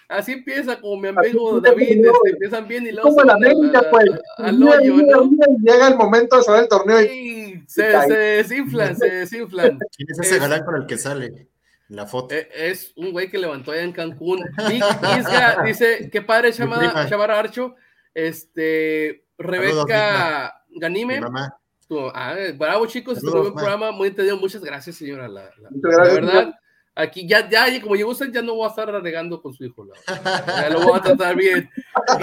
así 0.09 0.31
empieza 0.35 0.81
como 0.81 0.97
mi 1.03 1.09
amigo 1.09 1.61
David, 1.61 2.07
este, 2.07 2.31
empiezan 2.31 2.69
bien 2.69 2.87
y 2.87 2.93
luego 2.93 3.09
Como 3.09 3.23
el 3.23 3.31
al- 3.31 3.37
América, 3.39 3.83
pues. 3.91 4.05
al 4.39 4.59
Llega, 4.61 5.89
el 5.89 5.97
momento 5.97 6.37
de 6.37 6.43
salir 6.45 6.61
del 6.61 6.69
torneo 6.69 7.03
y 7.03 7.65
Sí, 7.67 7.83
se, 7.83 8.01
se 8.07 8.15
desinflan, 8.17 8.97
se 8.97 9.07
desinflan. 9.11 9.79
¿Quién 9.97 10.09
es 10.13 10.19
ese 10.21 10.37
Es- 10.37 10.41
galán 10.41 10.65
con 10.65 10.77
el 10.77 10.87
que 10.87 10.99
sale 10.99 11.49
la 11.89 12.07
foto? 12.07 12.35
Eh, 12.35 12.49
Es 12.55 12.93
un 12.97 13.13
güey 13.13 13.31
que 13.31 13.39
levantó 13.39 13.73
allá 13.73 13.83
en 13.83 13.93
Cancún. 13.93 14.45
Vic 14.69 14.83
Isga 15.19 15.63
dice, 15.65 16.09
qué 16.11 16.23
padre 16.23 16.53
llamada, 16.53 17.09
llamar 17.09 17.31
a 17.31 17.39
Archo. 17.39 17.75
Este, 18.15 19.25
Rebeca 19.39 20.55
Ganime. 20.71 21.17
Mi 21.17 21.21
mamá. 21.21 21.57
Tu- 21.87 22.09
ah, 22.15 22.35
bravo 22.57 22.87
chicos, 22.87 23.19
este 23.19 23.27
Saludos, 23.29 23.35
muy 23.35 23.51
buen 23.53 23.55
ma. 23.55 23.61
programa, 23.77 23.93
muy 23.97 24.09
entendido. 24.09 24.37
Muchas 24.39 24.63
gracias, 24.65 24.97
señora. 24.97 25.29
La, 25.29 25.45
la- 25.59 25.71
Muchas 25.71 25.83
la 25.83 25.91
gracias, 25.97 26.15
verdad, 26.15 26.33
señor. 26.41 26.55
Aquí 26.95 27.27
ya, 27.27 27.49
ya, 27.49 27.67
como 27.83 27.97
llegó 27.97 28.11
usted, 28.11 28.31
ya 28.33 28.43
no 28.43 28.55
voy 28.55 28.67
a 28.67 28.69
estar 28.71 28.89
renegando 28.91 29.41
con 29.43 29.53
su 29.53 29.65
hijo. 29.65 29.87
Ya 30.07 30.71
lo 30.71 30.81
voy 30.83 30.99
a 30.99 31.03
tratar 31.03 31.37
bien. 31.37 31.71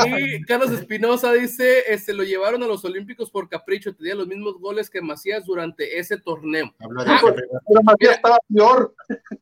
Y 0.08 0.42
Carlos 0.44 0.72
Espinosa 0.72 1.34
dice, 1.34 1.84
este, 1.88 2.14
lo 2.14 2.24
llevaron 2.24 2.64
a 2.64 2.68
los 2.68 2.84
Olímpicos 2.86 3.30
por 3.30 3.50
capricho, 3.50 3.94
tenía 3.96 4.16
los 4.16 4.28
mismos 4.28 4.60
goles 4.60 4.90
que 4.90 5.02
Macías 5.02 5.46
durante 5.46 6.00
ese 6.00 6.18
torneo. 6.18 6.74
Ah, 7.06 7.20
pero 7.22 7.82
Macías 7.84 8.16
estaba 8.16 8.38
peor. 8.54 8.96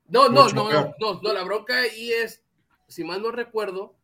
No, 0.08 0.30
no, 0.30 0.50
no, 0.50 0.94
no, 1.00 1.34
la 1.34 1.44
bronca 1.44 1.78
ahí 1.78 2.12
es, 2.12 2.44
si 2.88 3.04
mal 3.04 3.22
no 3.22 3.32
recuerdo, 3.32 3.96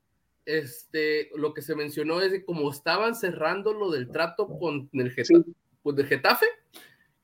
este, 0.46 1.32
lo 1.36 1.56
que 1.56 1.64
se 1.64 1.76
mencionó 1.76 2.22
es 2.22 2.32
que 2.32 2.46
como 2.46 2.70
estaban 2.70 3.16
cerrando 3.16 3.74
lo 3.74 3.90
del 3.90 4.10
trato 4.12 4.48
con 4.60 4.90
el 4.94 5.12
Getafe, 5.12 5.44
pues 5.82 6.08
Getafe, 6.08 6.46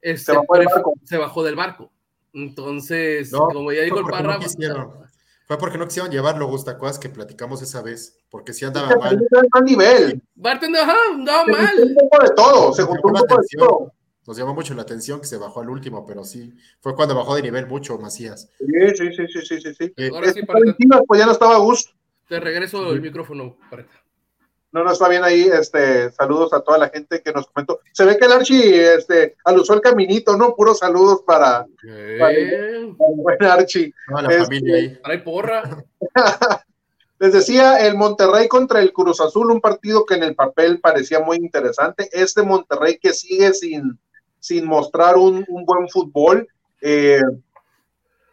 este, 0.02 0.32
Se 0.32 0.38
bajó 0.38 0.58
del 0.58 1.54
pref- 1.54 1.58
barco. 1.58 1.92
Entonces, 2.34 3.32
No, 3.32 3.48
como 3.48 3.72
ya 3.72 3.82
dijo 3.84 3.98
el 4.00 4.04
fue 4.06 4.12
porque 4.12 4.68
no. 4.68 5.02
Fue 5.48 5.58
porque 5.58 5.78
no 5.78 5.86
quisieron 5.86 6.12
llevarlo, 6.12 6.48
Gustacuas, 6.48 6.98
que 6.98 7.10
platicamos 7.10 7.62
esa 7.62 7.82
vez, 7.82 8.18
porque 8.30 8.54
sí 8.54 8.64
andaba 8.64 8.96
mal. 8.96 9.22
nivel. 9.66 10.22
Bartender, 10.36 10.82
ajá, 10.82 10.96
andaba 11.14 11.44
Se 11.46 11.52
mal. 11.52 11.76
un 11.84 11.96
poco 11.96 12.24
de 12.24 12.30
todo, 12.36 12.74
se 12.74 12.82
Nos 12.84 12.90
juntó 12.92 13.08
un 13.10 13.14
poco 13.16 13.42
de 13.42 13.48
todo. 13.58 13.94
Nos 14.28 14.38
llamó 14.38 14.54
mucho 14.54 14.74
la 14.76 14.84
atención 14.84 15.20
que 15.20 15.26
se 15.28 15.38
bajó 15.38 15.62
al 15.62 15.70
último, 15.70 16.06
pero 16.06 16.24
sí, 16.24 16.54
fue 16.80 16.96
cuando 16.96 17.16
bajó 17.16 17.36
de 17.36 17.42
nivel 17.42 17.68
mucho 17.68 17.98
Macías. 17.98 18.50
Sí, 18.60 18.66
sí, 18.96 19.14
sí, 19.14 19.28
sí, 19.28 19.42
sí, 19.46 19.62
sí, 19.62 19.74
sí. 19.74 19.94
Eh, 19.98 20.10
Ahora 20.14 20.32
sí, 20.32 20.42
Chivas, 20.80 21.02
pues 21.08 21.20
ya 21.20 21.26
no 21.26 21.32
estaba 21.34 21.56
a 21.56 21.60
gusto. 21.60 21.92
te 22.30 22.40
regreso 22.40 22.92
el 22.94 23.02
micrófono, 23.02 23.58
Parra. 23.70 23.88
No, 24.74 24.84
no 24.84 24.92
está 24.92 25.10
bien 25.10 25.24
ahí. 25.24 25.50
Este, 25.52 26.12
saludos 26.12 26.54
a 26.54 26.62
toda 26.62 26.78
la 26.78 26.90
gente 26.90 27.22
que 27.22 27.34
nos 27.34 27.48
comentó. 27.48 27.82
Se 27.92 28.06
ve 28.06 28.18
que 28.18 28.26
el 28.26 28.32
Archie 28.32 28.94
este, 28.96 29.36
alusó 29.44 29.74
el 29.74 29.82
caminito, 29.82 30.38
¿no? 30.38 30.56
Puros 30.56 30.80
saludos 30.80 31.24
para, 31.26 31.66
para 32.20 32.32
el 32.32 32.94
buen 32.98 33.44
Archie. 33.44 33.94
la 34.08 34.22
Este- 34.30 34.44
familia 34.44 34.76
ahí. 34.76 35.00
Trae 35.04 35.20
porra. 35.20 35.64
Les 37.20 37.34
decía, 37.34 37.86
el 37.86 37.96
Monterrey 37.96 38.48
contra 38.48 38.80
el 38.82 38.92
Cruz 38.94 39.22
Azul, 39.22 39.52
un 39.52 39.62
partido 39.62 40.06
que 40.08 40.16
en 40.16 40.24
el 40.24 40.34
papel 40.36 40.80
parecía 40.80 41.20
muy 41.20 41.38
interesante. 41.38 42.10
Este 42.12 42.42
Monterrey 42.42 42.98
que 42.98 43.14
sigue 43.14 43.54
sin, 43.54 44.00
sin 44.40 44.66
mostrar 44.66 45.18
un, 45.18 45.46
un 45.48 45.66
buen 45.66 45.88
fútbol. 45.90 46.48
Eh, 46.82 47.22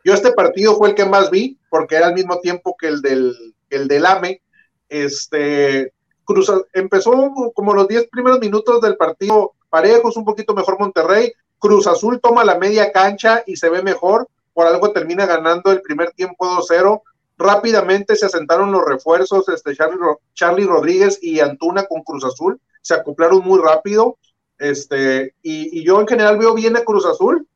yo 0.05 0.15
este 0.15 0.33
partido 0.33 0.75
fue 0.77 0.89
el 0.91 0.95
que 0.95 1.05
más 1.05 1.31
vi, 1.31 1.59
porque 1.69 1.97
era 1.97 2.07
al 2.07 2.15
mismo 2.15 2.41
tiempo 2.41 2.77
que 2.81 2.87
el 2.87 3.03
del, 3.03 3.35
el 3.69 3.89
del 3.89 4.07
AME. 4.07 4.41
Este, 4.89 5.93
Cruz, 6.29 6.53
empezó 6.75 7.33
como 7.55 7.73
los 7.73 7.89
10 7.89 8.09
primeros 8.11 8.39
minutos 8.39 8.83
del 8.83 8.99
partido 8.99 9.55
parejos, 9.71 10.19
un 10.19 10.27
poquito 10.27 10.55
mejor 10.55 10.79
Monterrey. 10.79 11.33
Cruz 11.59 11.87
Azul 11.87 12.21
toma 12.21 12.45
la 12.45 12.59
media 12.59 12.93
cancha 12.93 13.43
y 13.47 13.57
se 13.57 13.71
ve 13.71 13.83
mejor. 13.83 14.29
Por 14.53 14.67
algo 14.67 14.93
termina 14.93 15.25
ganando 15.25 15.73
el 15.73 15.81
primer 15.81 16.11
tiempo 16.11 16.47
2-0 16.47 17.01
rápidamente 17.39 18.17
se 18.17 18.27
asentaron 18.27 18.73
los 18.73 18.85
refuerzos, 18.85 19.49
este 19.49 19.75
Charlie, 19.75 19.99
Charlie 20.35 20.67
Rodríguez 20.67 21.21
y 21.23 21.39
Antuna 21.39 21.87
con 21.87 22.03
Cruz 22.03 22.25
Azul, 22.25 22.61
se 22.83 22.95
acoplaron 22.95 23.45
muy 23.45 23.61
rápido, 23.61 24.19
este, 24.59 25.35
y, 25.41 25.79
y 25.79 25.85
yo 25.85 26.01
en 26.01 26.09
general 26.09 26.37
veo 26.37 26.55
bien 26.55 26.77
a 26.77 26.83
Cruz 26.83 27.07
Azul, 27.07 27.47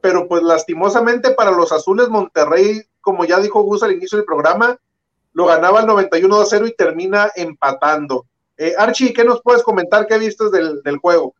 pero 0.00 0.26
pues 0.26 0.42
lastimosamente 0.42 1.30
para 1.30 1.52
los 1.52 1.70
azules 1.70 2.08
Monterrey, 2.08 2.82
como 3.00 3.24
ya 3.24 3.38
dijo 3.38 3.62
Gus 3.62 3.84
al 3.84 3.92
inicio 3.92 4.18
del 4.18 4.26
programa, 4.26 4.76
lo 5.32 5.46
ganaba 5.46 5.80
al 5.80 5.86
91-0 5.86 6.68
y 6.68 6.74
termina 6.74 7.30
empatando. 7.34 8.26
Eh, 8.56 8.74
Archie, 8.76 9.12
¿qué 9.12 9.24
nos 9.24 9.42
puedes 9.42 9.62
comentar? 9.62 10.06
¿Qué 10.06 10.18
viste 10.18 10.50
del, 10.50 10.82
del 10.82 10.98
juego? 10.98 11.34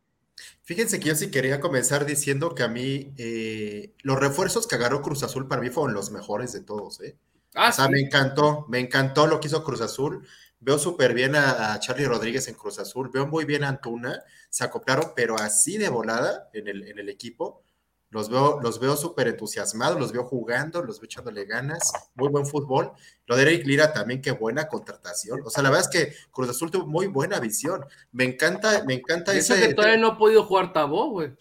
Fíjense 0.62 1.00
que 1.00 1.08
yo 1.08 1.14
sí 1.14 1.30
quería 1.30 1.60
comenzar 1.60 2.06
diciendo 2.06 2.54
que 2.54 2.62
a 2.62 2.68
mí 2.68 3.12
eh, 3.18 3.94
los 4.02 4.18
refuerzos 4.18 4.66
que 4.66 4.76
agarró 4.76 5.02
Cruz 5.02 5.22
Azul 5.22 5.48
para 5.48 5.60
mí 5.60 5.70
fueron 5.70 5.94
los 5.94 6.10
mejores 6.10 6.52
de 6.52 6.60
todos, 6.60 7.00
¿eh? 7.00 7.16
Ah, 7.54 7.68
o 7.68 7.72
sea, 7.72 7.86
sí. 7.86 7.92
me 7.92 8.00
encantó, 8.00 8.64
me 8.68 8.78
encantó 8.78 9.26
lo 9.26 9.40
que 9.40 9.48
hizo 9.48 9.62
Cruz 9.62 9.80
Azul. 9.82 10.26
Veo 10.60 10.78
súper 10.78 11.12
bien 11.12 11.34
a, 11.34 11.74
a 11.74 11.80
Charlie 11.80 12.06
Rodríguez 12.06 12.46
en 12.48 12.54
Cruz 12.54 12.78
Azul, 12.78 13.10
veo 13.12 13.26
muy 13.26 13.44
bien 13.44 13.64
a 13.64 13.68
Antuna, 13.68 14.22
se 14.48 14.62
acoplaron, 14.62 15.12
pero 15.16 15.36
así 15.36 15.76
de 15.76 15.88
volada 15.88 16.48
en 16.52 16.68
el, 16.68 16.88
en 16.88 17.00
el 17.00 17.08
equipo. 17.08 17.64
Los 18.12 18.28
veo, 18.28 18.60
los 18.60 18.78
veo 18.78 18.94
súper 18.94 19.28
entusiasmados, 19.28 19.98
los 19.98 20.12
veo 20.12 20.24
jugando, 20.24 20.82
los 20.82 21.00
veo 21.00 21.06
echándole 21.06 21.46
ganas, 21.46 21.90
muy 22.14 22.28
buen 22.28 22.44
fútbol. 22.44 22.92
Lo 23.26 23.36
de 23.36 23.42
Eric 23.42 23.66
Lira 23.66 23.94
también, 23.94 24.20
qué 24.20 24.32
buena 24.32 24.68
contratación. 24.68 25.40
O 25.46 25.48
sea, 25.48 25.62
la 25.62 25.70
verdad 25.70 25.88
es 25.90 25.98
que 26.00 26.14
Cruz 26.30 26.50
Azul 26.50 26.70
tuvo 26.70 26.86
muy 26.86 27.06
buena 27.06 27.40
visión. 27.40 27.86
Me 28.12 28.24
encanta, 28.24 28.84
me 28.84 28.94
encanta 28.94 29.32
Eso 29.32 29.54
que 29.54 29.72
todavía 29.72 29.96
no 29.96 30.08
ha 30.08 30.18
podido 30.18 30.44
jugar 30.44 30.74
Tabó, 30.74 31.08
güey. 31.08 31.32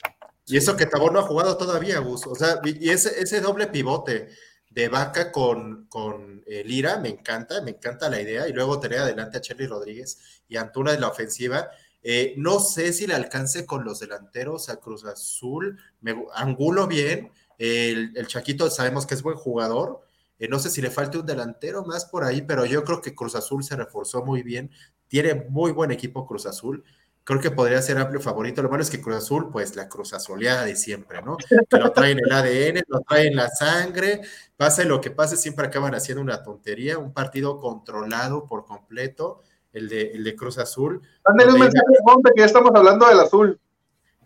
Y 0.46 0.56
eso 0.56 0.78
que 0.78 0.86
Tabor 0.86 1.12
no 1.12 1.20
ha 1.20 1.24
jugado 1.24 1.58
todavía, 1.58 2.00
Gus. 2.00 2.26
O 2.26 2.36
sea, 2.36 2.62
y 2.64 2.88
y 2.88 2.90
ese, 2.90 3.20
ese 3.22 3.42
doble 3.42 3.68
pivote 3.68 4.30
de 4.70 4.88
Vaca 4.88 5.30
con, 5.30 5.88
con 5.90 6.42
eh, 6.48 6.64
Lira, 6.64 7.00
me 7.00 7.10
encanta, 7.10 7.62
me 7.62 7.72
encanta 7.72 8.10
la 8.10 8.22
idea. 8.22 8.48
Y 8.48 8.54
luego 8.54 8.80
tener 8.80 9.00
adelante 9.00 9.38
a 9.38 9.42
Charlie 9.42 9.68
Rodríguez 9.68 10.44
y 10.48 10.56
Antuna 10.56 10.94
de 10.94 11.02
la 11.02 11.10
ofensiva. 11.10 11.70
Eh, 12.04 12.34
no 12.38 12.60
sé 12.60 12.94
si 12.94 13.06
le 13.08 13.14
alcance 13.14 13.66
con 13.66 13.84
los 13.84 14.00
delanteros 14.00 14.70
a 14.70 14.78
Cruz 14.78 15.06
Azul. 15.06 15.80
Me, 16.02 16.14
gu- 16.16 16.28
Angulo 16.34 16.88
bien. 16.88 17.32
El, 17.58 18.12
el 18.18 18.28
Chaquito 18.28 18.70
sabemos 18.70 19.06
que 19.06 19.14
es 19.14 19.22
buen 19.22 19.38
jugador. 19.38 20.02
Eh, 20.40 20.48
no 20.48 20.58
sé 20.60 20.70
si 20.72 20.82
le 20.82 20.90
falta 20.90 21.20
un 21.20 21.26
delantero 21.26 21.84
más 21.86 22.06
por 22.06 22.24
ahí, 22.24 22.42
pero 22.42 22.66
yo 22.66 22.84
creo 22.84 23.02
que 23.02 23.14
Cruz 23.14 23.36
Azul 23.36 23.64
se 23.64 23.76
reforzó 23.76 24.26
muy 24.26 24.42
bien. 24.42 24.72
Tiene 25.08 25.36
muy 25.50 25.72
buen 25.72 25.92
equipo 25.92 26.26
Cruz 26.26 26.46
Azul 26.46 26.84
creo 27.24 27.40
que 27.40 27.52
podría 27.52 27.80
ser 27.84 28.00
amplio 28.00 28.20
favorito. 28.20 28.64
Lo 28.64 28.70
malo 28.70 28.82
es 28.82 28.90
que 28.90 29.00
Cruz 29.00 29.18
Azul, 29.18 29.52
pues 29.52 29.76
la 29.76 29.88
Cruz 29.88 30.12
Azuleada 30.14 30.66
de 30.66 30.76
siempre, 30.76 31.22
¿no? 31.22 31.38
Que 31.70 31.78
lo 31.78 31.92
traen 31.92 32.18
el 32.20 32.32
ADN, 32.32 32.82
lo 32.88 33.02
traen 33.02 33.36
la 33.36 33.48
sangre, 33.48 34.22
pase 34.58 34.86
lo 34.86 35.00
que 35.00 35.12
pase, 35.12 35.38
siempre 35.38 35.68
acaban 35.68 35.94
haciendo 35.94 36.22
una 36.24 36.42
tontería, 36.42 36.98
un 36.98 37.14
partido 37.14 37.60
controlado 37.60 38.48
por 38.48 38.66
completo. 38.66 39.44
El 39.74 39.88
de, 39.90 40.12
el 40.12 40.24
de 40.24 40.36
Cruz 40.36 40.58
Azul. 40.58 41.02
Mándale 41.28 41.54
un 41.54 41.60
mensaje 41.60 41.86
Monte 42.06 42.32
que 42.36 42.42
ya 42.42 42.46
estamos 42.46 42.72
hablando 42.76 43.08
del 43.08 43.20
azul. 43.20 43.60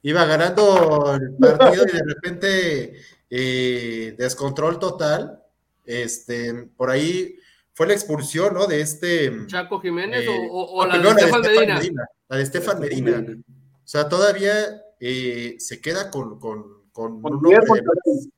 Iba 0.01 0.25
ganando 0.25 1.15
el 1.15 1.35
partido 1.37 1.83
y 1.87 1.91
de 1.91 2.03
repente 2.03 2.93
eh, 3.29 4.15
descontrol 4.17 4.79
total. 4.79 5.41
Este, 5.85 6.53
por 6.75 6.89
ahí 6.89 7.37
fue 7.73 7.87
la 7.87 7.93
expulsión, 7.93 8.53
¿no? 8.53 8.67
De 8.67 8.81
este. 8.81 9.31
Chaco 9.47 9.79
Jiménez 9.81 10.23
eh, 10.25 10.29
o, 10.29 10.61
o- 10.63 10.81
o 10.81 10.85
no, 10.85 10.97
la 10.97 11.13
de 11.13 11.21
Estefan 11.21 11.41
Medina. 11.41 12.07
La 12.29 12.37
de 12.37 12.43
Estefan 12.43 12.79
Medina. 12.79 13.25
O 13.39 13.87
sea, 13.87 14.07
todavía 14.09 14.53
eh, 14.99 15.55
se 15.59 15.79
queda 15.81 16.09
con, 16.09 16.39
con, 16.39 16.63
con 16.91 17.21
Con 17.21 17.33
un 17.35 17.45
hombre 17.45 17.81
de 17.81 17.81
más. 17.83 18.29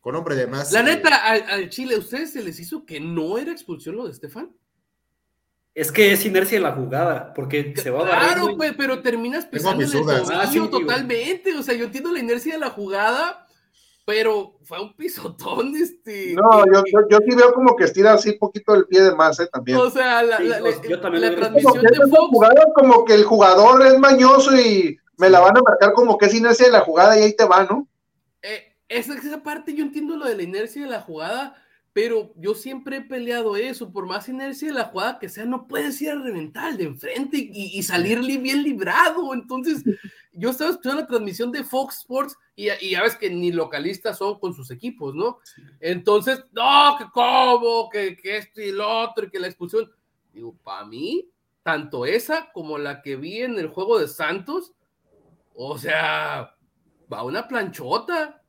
Con 0.00 0.16
hombre 0.16 0.34
de 0.36 0.46
más. 0.46 0.72
La 0.72 0.80
eh, 0.80 0.84
neta, 0.84 1.14
al, 1.16 1.42
al 1.48 1.68
Chile, 1.70 1.94
¿a 1.94 1.98
ustedes 1.98 2.32
se 2.32 2.42
les 2.42 2.58
hizo 2.60 2.84
que 2.86 2.98
no 3.00 3.36
era 3.38 3.52
expulsión 3.52 3.96
lo 3.96 4.04
de 4.06 4.12
Estefan? 4.12 4.54
Es 5.74 5.92
que 5.92 6.12
es 6.12 6.24
inercia 6.26 6.58
de 6.58 6.64
la 6.64 6.72
jugada, 6.72 7.32
porque 7.32 7.74
se 7.76 7.90
va 7.90 8.04
Claro, 8.04 8.20
barriendo 8.46 8.50
y- 8.64 8.70
pe- 8.70 8.76
pero 8.76 9.00
terminas 9.02 9.46
pisando 9.46 9.82
el 9.84 9.90
tobillo 9.90 10.24
Ah, 10.34 10.46
sí, 10.46 10.54
digo. 10.54 10.68
totalmente. 10.68 11.54
O 11.56 11.62
sea, 11.62 11.74
yo 11.74 11.84
entiendo 11.84 12.10
la 12.12 12.18
inercia 12.18 12.54
de 12.54 12.58
la 12.58 12.70
jugada, 12.70 13.46
pero 14.04 14.58
fue 14.64 14.80
un 14.82 14.96
pisotón, 14.96 15.72
este. 15.76 16.34
No, 16.34 16.64
yo, 16.66 16.82
yo, 16.92 17.08
yo 17.08 17.18
sí 17.26 17.36
veo 17.36 17.52
como 17.54 17.76
que 17.76 17.84
estira 17.84 18.14
así 18.14 18.32
poquito 18.32 18.74
el 18.74 18.86
pie 18.86 19.00
de 19.02 19.14
más, 19.14 19.38
¿eh? 19.38 19.48
También. 19.52 19.78
O 19.78 19.88
sea, 19.90 20.22
la, 20.24 20.38
Sí, 20.38 20.44
la- 20.48 20.60
la- 20.60 20.82
yo 20.88 21.00
también 21.00 21.22
la 21.22 21.28
Como 21.30 21.40
transmisión 21.40 21.84
de 21.84 21.96
Fox. 22.08 22.28
jugadas 22.30 22.66
como 22.74 23.04
que 23.04 23.14
el 23.14 23.24
jugador 23.24 23.86
es 23.86 23.98
mañoso 23.98 24.56
y 24.56 24.98
me 25.18 25.30
la 25.30 25.38
van 25.38 25.56
a 25.56 25.60
marcar 25.62 25.92
como 25.92 26.18
que 26.18 26.26
es 26.26 26.34
inercia 26.34 26.66
de 26.66 26.72
la 26.72 26.80
jugada 26.80 27.16
y 27.18 27.22
ahí 27.22 27.36
te 27.36 27.44
va, 27.44 27.64
¿no? 27.64 27.86
eh, 28.42 28.74
esa, 28.88 29.14
esa 29.14 29.42
parte 29.42 29.72
yo 29.74 29.84
entiendo 29.84 30.16
lo 30.16 30.24
de 30.26 30.34
la 30.34 30.42
inercia 30.42 30.82
de 30.82 30.88
la 30.90 31.00
jugada, 31.00 31.54
pero 31.92 32.32
yo 32.36 32.54
siempre 32.54 32.98
he 32.98 33.00
peleado 33.00 33.56
eso, 33.56 33.90
por 33.92 34.06
más 34.06 34.28
inercia 34.28 34.68
de 34.68 34.74
la 34.74 34.84
jugada 34.84 35.18
que 35.18 35.28
sea, 35.28 35.44
no 35.44 35.66
puedes 35.66 36.00
ir 36.00 36.10
a 36.10 36.14
reventar 36.14 36.66
al 36.66 36.76
de 36.76 36.84
enfrente 36.84 37.36
y, 37.36 37.78
y 37.78 37.82
salir 37.82 38.20
li- 38.22 38.38
bien 38.38 38.62
librado. 38.62 39.34
Entonces, 39.34 39.82
yo 40.32 40.50
estaba 40.50 40.70
escuchando 40.70 41.00
la 41.00 41.06
transmisión 41.08 41.50
de 41.50 41.64
Fox 41.64 41.98
Sports 41.98 42.36
y, 42.54 42.68
y 42.80 42.90
ya 42.90 43.02
ves 43.02 43.16
que 43.16 43.28
ni 43.28 43.50
localistas 43.50 44.18
son 44.18 44.38
con 44.38 44.54
sus 44.54 44.70
equipos, 44.70 45.14
¿no? 45.16 45.38
Entonces, 45.80 46.44
no, 46.52 46.96
que 46.96 47.06
cómo, 47.12 47.90
que, 47.90 48.16
que 48.16 48.36
esto 48.36 48.60
y 48.60 48.70
lo 48.70 48.88
otro, 48.88 49.26
y 49.26 49.30
que 49.30 49.40
la 49.40 49.48
expulsión. 49.48 49.90
Digo, 50.32 50.54
para 50.62 50.86
mí, 50.86 51.28
tanto 51.64 52.06
esa 52.06 52.52
como 52.52 52.78
la 52.78 53.02
que 53.02 53.16
vi 53.16 53.38
en 53.42 53.58
el 53.58 53.66
juego 53.66 53.98
de 53.98 54.06
Santos, 54.06 54.72
o 55.54 55.76
sea, 55.76 56.54
va 57.12 57.24
una 57.24 57.48
planchota. 57.48 58.39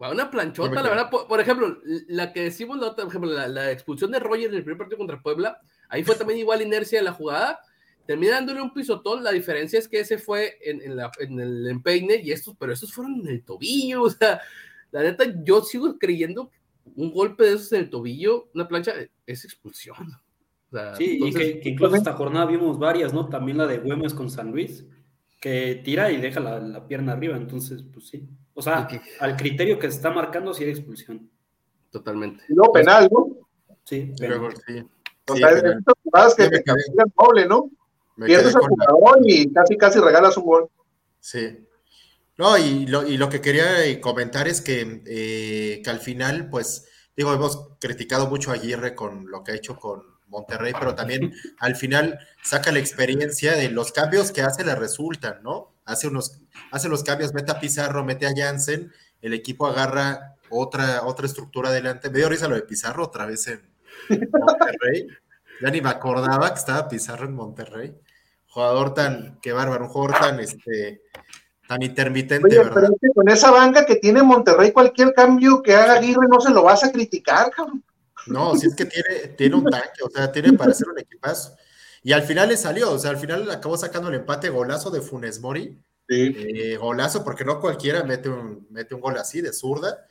Una 0.00 0.30
planchota, 0.30 0.70
la 0.82 0.88
verdad. 0.90 1.10
Por, 1.10 1.26
por 1.26 1.40
ejemplo, 1.40 1.78
la 2.08 2.32
que 2.32 2.42
decimos 2.42 2.78
la 2.78 2.86
otra, 2.88 3.04
por 3.04 3.12
ejemplo, 3.12 3.32
la, 3.32 3.48
la 3.48 3.70
expulsión 3.72 4.10
de 4.12 4.20
Roger 4.20 4.48
en 4.50 4.54
el 4.54 4.62
primer 4.62 4.78
partido 4.78 4.98
contra 4.98 5.20
Puebla, 5.20 5.60
ahí 5.88 6.04
fue 6.04 6.14
también 6.14 6.38
igual 6.38 6.62
inercia 6.62 7.00
de 7.00 7.04
la 7.04 7.12
jugada. 7.12 7.58
Termina 8.06 8.34
dándole 8.34 8.62
un 8.62 8.72
pisotón. 8.72 9.22
La 9.24 9.32
diferencia 9.32 9.78
es 9.78 9.88
que 9.88 10.00
ese 10.00 10.16
fue 10.18 10.56
en, 10.62 10.80
en 10.82 10.96
la- 10.96 11.10
en 11.18 11.38
el 11.40 11.66
empeine 11.68 12.20
y 12.22 12.30
estos, 12.32 12.54
pero 12.58 12.72
estos 12.72 12.92
fueron 12.92 13.20
en 13.20 13.28
el 13.28 13.42
tobillo. 13.44 14.02
O 14.04 14.10
sea, 14.10 14.40
la 14.92 15.02
neta, 15.02 15.24
yo 15.44 15.62
sigo 15.62 15.98
creyendo 15.98 16.48
que 16.48 16.58
un 16.96 17.12
golpe 17.12 17.44
de 17.44 17.54
esos 17.54 17.72
en 17.72 17.80
el 17.80 17.90
tobillo, 17.90 18.48
una 18.54 18.66
plancha, 18.68 18.92
es 19.26 19.44
expulsión. 19.44 19.96
O 20.70 20.76
sea, 20.76 20.94
Sí, 20.94 21.18
y 21.22 21.32
que 21.34 21.68
incluso 21.70 21.96
esta 21.96 22.12
jornada 22.14 22.46
vimos 22.46 22.78
varias, 22.78 23.12
¿no? 23.12 23.28
También 23.28 23.58
la 23.58 23.66
de 23.66 23.78
Güemes 23.78 24.14
con 24.14 24.30
San 24.30 24.52
Luis, 24.52 24.86
que 25.40 25.80
tira 25.84 26.10
y 26.10 26.16
deja 26.18 26.40
la, 26.40 26.60
la 26.60 26.86
pierna 26.86 27.12
arriba, 27.12 27.36
entonces, 27.36 27.82
pues 27.92 28.06
sí. 28.08 28.26
O 28.58 28.62
sea, 28.62 28.88
al 29.20 29.36
criterio 29.36 29.78
que 29.78 29.88
se 29.88 29.96
está 29.98 30.10
marcando, 30.10 30.52
sí 30.52 30.64
hay 30.64 30.70
expulsión. 30.70 31.30
Totalmente. 31.92 32.42
Luego 32.48 32.72
penal, 32.72 33.08
¿no? 33.10 33.28
Sí, 33.84 34.12
y 34.18 34.26
luego, 34.26 34.48
pero- 34.48 34.60
sí. 34.66 34.84
O 35.28 35.34
Sí, 35.36 35.38
sea, 35.40 35.78
jugadas 36.02 36.34
que 36.34 36.44
te 36.44 36.50
quedé. 36.50 36.64
castigan 36.64 37.12
doble, 37.16 37.46
¿no? 37.46 37.70
me 38.16 38.26
Pierdes 38.26 38.52
la- 38.54 38.60
jugador 38.60 39.18
y 39.24 39.52
casi 39.52 39.76
casi 39.76 40.00
regalas 40.00 40.36
un 40.36 40.44
gol. 40.44 40.68
Sí. 41.20 41.58
No, 42.36 42.58
y 42.58 42.86
lo, 42.86 43.06
y 43.06 43.16
lo 43.16 43.28
que 43.28 43.40
quería 43.40 43.84
eh, 43.84 44.00
comentar 44.00 44.48
es 44.48 44.60
que, 44.60 45.02
eh, 45.06 45.80
que 45.84 45.90
al 45.90 46.00
final, 46.00 46.50
pues, 46.50 46.88
digo, 47.16 47.32
hemos 47.32 47.76
criticado 47.78 48.28
mucho 48.28 48.50
a 48.50 48.54
Aguirre 48.54 48.96
con 48.96 49.30
lo 49.30 49.44
que 49.44 49.52
ha 49.52 49.54
hecho 49.54 49.76
con 49.76 50.02
Monterrey, 50.26 50.72
pero 50.76 50.96
también 50.96 51.32
al 51.60 51.76
final 51.76 52.18
saca 52.42 52.72
la 52.72 52.80
experiencia 52.80 53.52
de 53.54 53.70
los 53.70 53.92
cambios 53.92 54.32
que 54.32 54.42
hace 54.42 54.64
le 54.64 54.74
resultan, 54.74 55.40
¿no? 55.44 55.74
Hace 55.88 56.08
unos, 56.08 56.38
hace 56.70 56.88
los 56.88 57.02
cambios, 57.02 57.32
mete 57.32 57.50
a 57.50 57.58
Pizarro, 57.58 58.04
mete 58.04 58.26
a 58.26 58.34
Jansen, 58.36 58.92
el 59.22 59.32
equipo 59.32 59.66
agarra 59.66 60.36
otra, 60.50 61.02
otra 61.04 61.26
estructura 61.26 61.70
adelante. 61.70 62.10
Me 62.10 62.18
dio 62.18 62.28
risa 62.28 62.46
lo 62.46 62.56
de 62.56 62.62
Pizarro 62.62 63.04
otra 63.04 63.24
vez 63.24 63.46
en 63.48 63.62
Monterrey. 64.08 65.08
Ya 65.62 65.70
ni 65.70 65.80
me 65.80 65.88
acordaba 65.88 66.50
que 66.50 66.58
estaba 66.58 66.88
Pizarro 66.88 67.24
en 67.24 67.34
Monterrey. 67.34 67.94
Jugador 68.48 68.92
tan, 68.92 69.38
qué 69.40 69.52
bárbaro, 69.52 69.86
un 69.86 69.90
jugador 69.90 70.20
tan, 70.20 70.40
este, 70.40 71.02
tan 71.66 71.82
intermitente, 71.82 72.46
Oye, 72.46 72.58
¿verdad? 72.58 72.72
pero 72.74 72.86
es 72.86 73.00
que 73.00 73.08
con 73.14 73.28
esa 73.28 73.50
banca 73.50 73.86
que 73.86 73.96
tiene 73.96 74.22
Monterrey, 74.22 74.72
cualquier 74.72 75.14
cambio 75.14 75.62
que 75.62 75.74
haga 75.74 75.94
Aguirre 75.94 76.28
no 76.28 76.40
se 76.40 76.50
lo 76.50 76.62
vas 76.64 76.84
a 76.84 76.92
criticar, 76.92 77.50
cabrón. 77.50 77.82
No, 78.26 78.54
si 78.56 78.66
es 78.66 78.74
que 78.74 78.84
tiene, 78.84 79.28
tiene 79.36 79.56
un 79.56 79.64
tanque, 79.64 80.02
o 80.04 80.10
sea, 80.10 80.30
tiene 80.30 80.52
para 80.52 80.72
hacer 80.72 80.88
un 80.88 80.98
equipazo. 80.98 81.56
Y 82.08 82.12
al 82.14 82.22
final 82.22 82.48
le 82.48 82.56
salió, 82.56 82.90
o 82.92 82.98
sea, 82.98 83.10
al 83.10 83.18
final 83.18 83.50
acabó 83.50 83.76
sacando 83.76 84.08
el 84.08 84.14
empate, 84.14 84.48
golazo 84.48 84.88
de 84.90 85.02
Funes 85.02 85.40
Mori, 85.42 85.78
Sí. 86.08 86.34
eh, 86.38 86.76
golazo, 86.78 87.22
porque 87.22 87.44
no 87.44 87.60
cualquiera 87.60 88.02
mete 88.02 88.30
un, 88.30 88.66
mete 88.70 88.94
un 88.94 89.02
gol 89.02 89.18
así 89.18 89.42
de 89.42 89.52
zurda. 89.52 90.06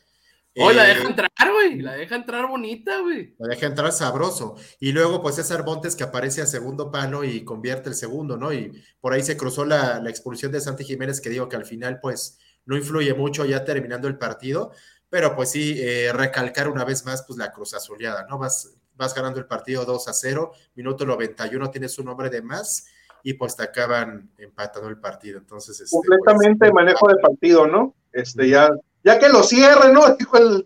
Hoy 0.56 0.76
la 0.76 0.86
Eh, 0.86 0.94
deja 0.94 1.08
entrar, 1.10 1.30
güey. 1.52 1.82
La 1.82 1.94
deja 1.94 2.16
entrar 2.16 2.48
bonita, 2.48 3.00
güey. 3.00 3.34
La 3.40 3.48
deja 3.48 3.66
entrar 3.66 3.92
sabroso. 3.92 4.58
Y 4.80 4.92
luego, 4.92 5.24
pues 5.24 5.38
César 5.38 5.66
Montes 5.66 5.96
que 5.96 6.04
aparece 6.04 6.44
a 6.44 6.46
segundo 6.46 6.92
palo 6.92 7.24
y 7.24 7.44
convierte 7.44 7.90
el 7.90 7.96
segundo, 7.96 8.38
¿no? 8.38 8.54
Y 8.54 8.72
por 9.02 9.14
ahí 9.14 9.24
se 9.24 9.36
cruzó 9.36 9.66
la, 9.66 10.00
la 10.00 10.12
expulsión 10.12 10.52
de 10.52 10.62
Santi 10.62 10.84
Jiménez, 10.84 11.20
que 11.20 11.32
digo 11.32 11.50
que 11.50 11.56
al 11.56 11.66
final, 11.66 12.00
pues, 12.00 12.38
no 12.66 12.78
influye 12.78 13.16
mucho 13.16 13.44
ya 13.44 13.66
terminando 13.66 14.08
el 14.08 14.20
partido, 14.20 14.72
pero 15.10 15.36
pues 15.36 15.50
sí, 15.50 15.78
eh, 15.80 16.12
recalcar 16.14 16.68
una 16.70 16.86
vez 16.86 17.06
más, 17.06 17.24
pues 17.24 17.40
la 17.40 17.52
cruz 17.52 17.74
azuleada, 17.74 18.28
¿no? 18.30 18.38
Vas, 18.38 18.77
vas 18.98 19.14
ganando 19.14 19.40
el 19.40 19.46
partido 19.46 19.86
2 19.86 20.08
a 20.08 20.14
0, 20.14 20.52
minuto 20.76 21.06
91 21.06 21.70
tienes 21.72 21.98
un 22.00 22.08
hombre 22.10 22.30
de 22.30 22.42
más 22.42 22.88
y 23.24 23.34
pues 23.34 23.56
te 23.56 23.64
acaban 23.64 24.30
empatando 24.38 24.90
el 24.90 25.00
partido. 25.00 25.38
Entonces, 25.38 25.80
este, 25.80 25.96
Completamente 25.96 26.70
pues, 26.70 26.74
manejo 26.74 27.08
de 27.08 27.16
partido, 27.18 27.68
¿no? 27.68 27.96
Este, 28.12 28.50
ya, 28.50 28.70
ya 29.04 29.20
que 29.20 29.30
lo 29.30 29.44
cierre, 29.44 29.92
¿no? 29.94 30.02
Dijo 30.18 30.38
el, 30.38 30.64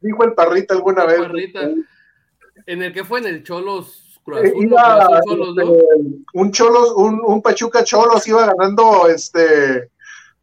dijo 0.00 0.24
el 0.24 0.34
parrita 0.34 0.74
alguna 0.74 1.04
vez. 1.06 1.18
Parrita. 1.18 1.70
En 2.66 2.82
el 2.82 2.92
que 2.92 3.04
fue 3.04 3.20
en 3.20 3.26
el 3.26 3.42
Cholos 3.42 4.20
Cruz 4.22 4.40
Eh, 4.40 4.48
Azul, 4.48 4.54
¿no? 4.54 4.66
iba, 4.66 5.06
Cruz 5.06 5.18
Azul, 5.18 5.38
Cholos, 5.38 5.56
¿no? 5.56 5.74
este, 5.74 6.24
un 6.34 6.52
Cholos, 6.52 6.92
un, 6.96 7.20
un 7.24 7.42
Pachuca 7.42 7.84
Cholos 7.84 8.26
iba 8.28 8.46
ganando 8.46 9.08
este 9.08 9.90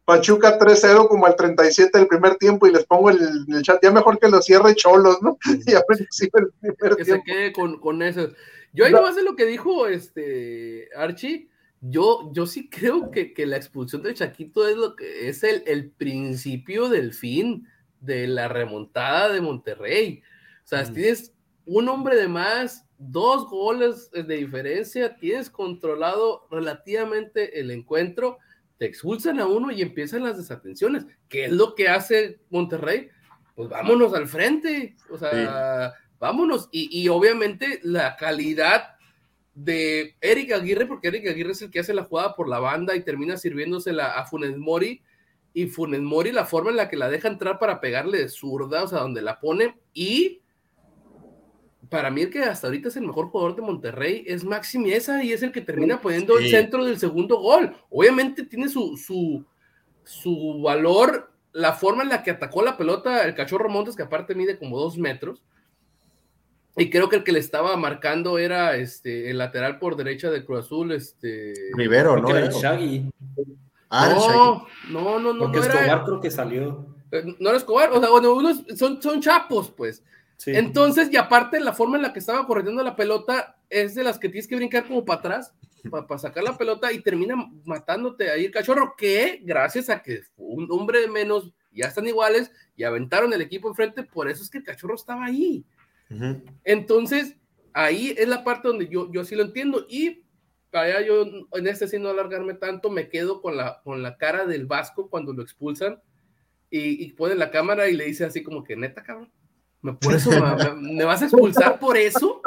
Pachuca 0.08 0.58
3-0 0.58 1.06
como 1.06 1.26
al 1.26 1.36
37 1.36 1.98
del 1.98 2.08
primer 2.08 2.36
tiempo 2.36 2.66
y 2.66 2.72
les 2.72 2.86
pongo 2.86 3.10
el, 3.10 3.18
el 3.48 3.62
chat, 3.62 3.78
ya 3.82 3.90
mejor 3.92 4.18
que 4.18 4.28
lo 4.30 4.40
cierre 4.40 4.74
Cholos, 4.74 5.18
¿no? 5.22 5.38
Y 5.66 5.74
a 5.74 5.82
ver 5.86 6.06
si 6.10 6.24
el 6.32 6.48
primer 6.60 6.96
que 6.96 7.04
se 7.04 7.12
tiempo. 7.12 7.24
quede 7.26 7.52
con, 7.52 7.78
con 7.78 8.00
eso. 8.02 8.30
Yo 8.72 8.86
ahí 8.86 8.92
No. 8.92 9.00
nomás 9.00 9.16
de 9.16 9.22
lo 9.22 9.36
que 9.36 9.44
dijo 9.44 9.86
este 9.86 10.88
Archie, 10.96 11.48
yo, 11.82 12.30
yo 12.32 12.46
sí 12.46 12.68
creo 12.70 13.10
que, 13.10 13.34
que 13.34 13.44
la 13.46 13.56
expulsión 13.58 14.02
del 14.02 14.14
Chaquito 14.14 14.66
es 14.66 14.76
lo 14.76 14.96
que 14.96 15.28
es 15.28 15.42
el, 15.44 15.62
el 15.66 15.90
principio 15.90 16.88
del 16.88 17.12
fin 17.12 17.66
de 18.00 18.26
la 18.28 18.48
remontada 18.48 19.30
de 19.32 19.40
Monterrey. 19.42 20.22
O 20.64 20.66
sea, 20.66 20.84
Mm. 20.84 20.94
tienes 20.94 21.32
un 21.66 21.88
hombre 21.90 22.16
de 22.16 22.28
más, 22.28 22.86
dos 22.98 23.48
goles 23.48 24.10
de 24.10 24.22
diferencia, 24.36 25.16
tienes 25.16 25.50
controlado 25.50 26.46
relativamente 26.50 27.60
el 27.60 27.70
encuentro, 27.70 28.38
te 28.78 28.86
expulsan 28.86 29.40
a 29.40 29.46
uno 29.46 29.70
y 29.72 29.82
empiezan 29.82 30.24
las 30.24 30.38
desatenciones. 30.38 31.06
¿Qué 31.28 31.46
es 31.46 31.52
lo 31.52 31.74
que 31.74 31.88
hace 31.88 32.40
Monterrey? 32.48 33.08
Pues 33.54 33.68
vámonos 33.68 34.14
al 34.14 34.28
frente. 34.28 34.96
O 35.10 35.18
sea, 35.18 35.94
vámonos. 36.18 36.68
Y, 36.70 36.88
y 37.02 37.08
obviamente 37.08 37.80
la 37.82 38.16
calidad 38.16 38.94
de 39.54 40.16
Eric 40.20 40.52
Aguirre, 40.52 40.86
porque 40.86 41.08
Eric 41.08 41.26
Aguirre 41.26 41.52
es 41.52 41.62
el 41.62 41.70
que 41.70 41.80
hace 41.80 41.92
la 41.92 42.04
jugada 42.04 42.36
por 42.36 42.48
la 42.48 42.60
banda 42.60 42.94
y 42.94 43.02
termina 43.02 43.36
sirviéndosela 43.36 44.12
a 44.12 44.26
Funes 44.26 44.56
Mori. 44.56 45.02
Y 45.52 45.66
Funes 45.66 46.00
Mori, 46.00 46.30
la 46.30 46.44
forma 46.44 46.70
en 46.70 46.76
la 46.76 46.88
que 46.88 46.96
la 46.96 47.10
deja 47.10 47.26
entrar 47.26 47.58
para 47.58 47.80
pegarle 47.80 48.18
de 48.18 48.28
zurda, 48.28 48.84
o 48.84 48.86
sea, 48.86 49.00
donde 49.00 49.22
la 49.22 49.40
pone. 49.40 49.76
Y 49.92 50.42
para 51.90 52.10
mí, 52.10 52.22
el 52.22 52.30
que 52.30 52.40
hasta 52.42 52.66
ahorita 52.66 52.88
es 52.88 52.96
el 52.96 53.06
mejor 53.06 53.28
jugador 53.28 53.56
de 53.56 53.62
Monterrey 53.62 54.24
es 54.26 54.44
Maxi 54.44 54.78
Miesa 54.78 55.22
y 55.22 55.32
es 55.32 55.42
el 55.42 55.52
que 55.52 55.60
termina 55.60 56.00
poniendo 56.00 56.38
el 56.38 56.44
Sí. 56.44 56.50
centro 56.50 56.84
del 56.84 56.98
segundo 56.98 57.38
gol. 57.40 57.74
Obviamente 57.90 58.44
tiene 58.44 58.68
su, 58.68 58.96
su, 58.96 59.44
su 60.04 60.60
valor 60.62 61.32
la 61.52 61.72
forma 61.72 62.02
en 62.02 62.10
la 62.10 62.22
que 62.22 62.30
atacó 62.30 62.62
la 62.62 62.76
pelota 62.76 63.24
el 63.24 63.34
cachorro 63.34 63.68
Montes, 63.68 63.96
que 63.96 64.02
aparte 64.02 64.34
mide 64.34 64.58
como 64.58 64.78
dos 64.78 64.96
metros. 64.98 65.42
Y 66.76 66.90
creo 66.90 67.08
que 67.08 67.16
el 67.16 67.24
que 67.24 67.32
le 67.32 67.40
estaba 67.40 67.76
marcando 67.76 68.38
era 68.38 68.76
este, 68.76 69.30
el 69.30 69.38
lateral 69.38 69.78
por 69.80 69.96
derecha 69.96 70.30
de 70.30 70.44
Cruz 70.44 70.66
Azul. 70.66 70.92
Este... 70.92 71.52
Rivero, 71.74 72.16
¿no? 72.20 72.28
era 72.30 72.46
el 72.46 72.52
Shaggy, 72.52 73.10
Ah, 73.90 74.10
el 74.12 74.18
Shaggy. 74.18 74.36
no, 74.36 74.66
no, 74.90 75.18
no, 75.18 75.32
no, 75.32 75.38
porque 75.44 75.58
no 75.58 75.64
Escobar 75.64 75.84
era, 75.84 76.04
creo 76.04 76.20
que 76.20 76.30
salió. 76.30 76.86
eh, 77.10 77.24
no 77.40 77.48
era 77.48 77.58
Escobar. 77.58 77.90
O 77.90 77.98
sea, 78.00 78.10
bueno, 78.10 78.32
unos 78.34 78.62
son, 78.76 79.02
son 79.02 79.20
chapos, 79.20 79.70
pues. 79.72 80.04
Sí. 80.38 80.52
Entonces, 80.54 81.12
y 81.12 81.16
aparte, 81.16 81.60
la 81.60 81.72
forma 81.72 81.96
en 81.96 82.02
la 82.04 82.12
que 82.12 82.20
estaba 82.20 82.46
corriendo 82.46 82.82
la 82.82 82.96
pelota 82.96 83.58
es 83.68 83.94
de 83.94 84.04
las 84.04 84.18
que 84.18 84.28
tienes 84.28 84.48
que 84.48 84.56
brincar 84.56 84.86
como 84.86 85.04
para 85.04 85.18
atrás. 85.18 85.54
para 85.90 86.18
sacar 86.18 86.42
la 86.42 86.56
pelota 86.56 86.92
y 86.92 87.00
termina 87.00 87.36
matándote 87.64 88.30
ahí 88.30 88.46
el 88.46 88.50
cachorro, 88.50 88.94
que 88.96 89.40
gracias 89.42 89.90
a 89.90 90.02
que 90.02 90.20
un 90.36 90.68
hombre 90.70 91.00
de 91.00 91.08
menos, 91.08 91.52
ya 91.72 91.86
están 91.86 92.06
iguales 92.06 92.50
y 92.76 92.84
aventaron 92.84 93.32
el 93.32 93.42
equipo 93.42 93.68
enfrente, 93.68 94.02
por 94.02 94.28
eso 94.28 94.42
es 94.42 94.50
que 94.50 94.58
el 94.58 94.64
cachorro 94.64 94.94
estaba 94.94 95.26
ahí. 95.26 95.64
Entonces, 96.64 97.36
ahí 97.72 98.14
es 98.16 98.28
la 98.28 98.42
parte 98.44 98.68
donde 98.68 98.88
yo, 98.88 99.12
yo 99.12 99.24
sí 99.24 99.34
lo 99.34 99.42
entiendo 99.42 99.86
y 99.88 100.24
allá 100.72 101.00
yo 101.00 101.24
en 101.52 101.66
este 101.66 101.88
sin 101.88 102.02
no 102.02 102.10
alargarme 102.10 102.54
tanto, 102.54 102.90
me 102.90 103.08
quedo 103.08 103.40
con 103.40 103.56
la, 103.56 103.80
con 103.82 104.02
la 104.02 104.16
cara 104.16 104.46
del 104.46 104.66
Vasco 104.66 105.10
cuando 105.10 105.32
lo 105.32 105.42
expulsan 105.42 106.00
y, 106.70 107.04
y 107.04 107.12
pone 107.12 107.34
la 107.34 107.50
cámara 107.50 107.88
y 107.88 107.94
le 107.94 108.04
dice 108.04 108.24
así 108.24 108.42
como 108.42 108.64
que 108.64 108.76
neta, 108.76 109.02
cabrón, 109.02 109.30
por 110.00 110.14
eso 110.14 110.30
me, 110.76 111.04
vas 111.04 111.22
a 111.22 111.26
expulsar 111.26 111.78
por 111.78 111.96
eso. 111.96 112.42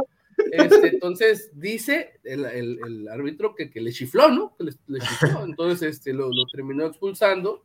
Este, 0.52 0.88
entonces 0.88 1.52
dice 1.54 2.20
el, 2.24 2.46
el, 2.46 2.80
el 2.86 3.08
árbitro 3.08 3.54
que, 3.56 3.70
que, 3.70 3.80
le 3.80 3.92
chifló, 3.92 4.30
¿no? 4.30 4.56
Que 4.58 4.66
le, 4.66 4.72
le 4.88 5.00
chifló. 5.00 5.44
Entonces 5.46 5.96
este, 5.96 6.14
lo, 6.14 6.30
lo 6.30 6.46
terminó 6.52 6.86
expulsando 6.86 7.64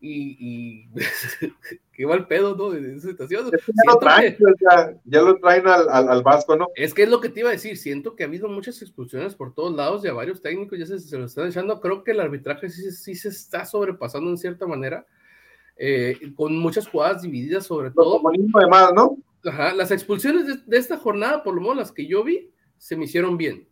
y, 0.00 0.36
y 0.38 0.88
qué 1.92 2.06
mal 2.06 2.26
pedo, 2.26 2.54
¿no? 2.54 2.74
En 2.74 2.96
esa 2.96 3.08
situación. 3.08 3.50
Ya 3.50 3.92
lo, 3.92 3.98
traen, 3.98 4.36
que, 4.36 4.44
ya, 4.60 4.94
ya 5.04 5.22
lo 5.22 5.36
traen 5.38 5.66
al, 5.66 5.88
al, 5.88 6.08
al, 6.08 6.22
Vasco, 6.22 6.56
¿no? 6.56 6.68
Es 6.74 6.94
que 6.94 7.04
es 7.04 7.08
lo 7.08 7.20
que 7.20 7.28
te 7.28 7.40
iba 7.40 7.48
a 7.48 7.52
decir, 7.52 7.76
siento 7.76 8.14
que 8.14 8.24
ha 8.24 8.26
habido 8.26 8.48
muchas 8.48 8.80
expulsiones 8.82 9.34
por 9.34 9.54
todos 9.54 9.74
lados 9.74 10.04
y 10.04 10.08
a 10.08 10.12
varios 10.12 10.42
técnicos 10.42 10.78
ya 10.78 10.86
se, 10.86 10.98
se 10.98 11.18
lo 11.18 11.24
están 11.24 11.48
echando, 11.48 11.80
creo 11.80 12.04
que 12.04 12.12
el 12.12 12.20
arbitraje 12.20 12.68
sí, 12.68 12.90
sí 12.92 13.14
se 13.14 13.28
está 13.28 13.64
sobrepasando 13.64 14.30
en 14.30 14.38
cierta 14.38 14.66
manera, 14.66 15.06
eh, 15.76 16.18
con 16.34 16.56
muchas 16.58 16.88
jugadas 16.88 17.22
divididas 17.22 17.66
sobre 17.66 17.90
todo. 17.90 18.20
de 18.32 18.66
más, 18.66 18.92
¿no? 18.94 19.18
Ajá, 19.44 19.74
las 19.74 19.90
expulsiones 19.90 20.46
de, 20.46 20.56
de, 20.66 20.76
esta 20.76 20.96
jornada, 20.96 21.42
por 21.42 21.54
lo 21.54 21.60
menos 21.60 21.76
las 21.76 21.92
que 21.92 22.06
yo 22.06 22.24
vi, 22.24 22.50
se 22.78 22.96
me 22.96 23.04
hicieron 23.04 23.36
bien. 23.36 23.68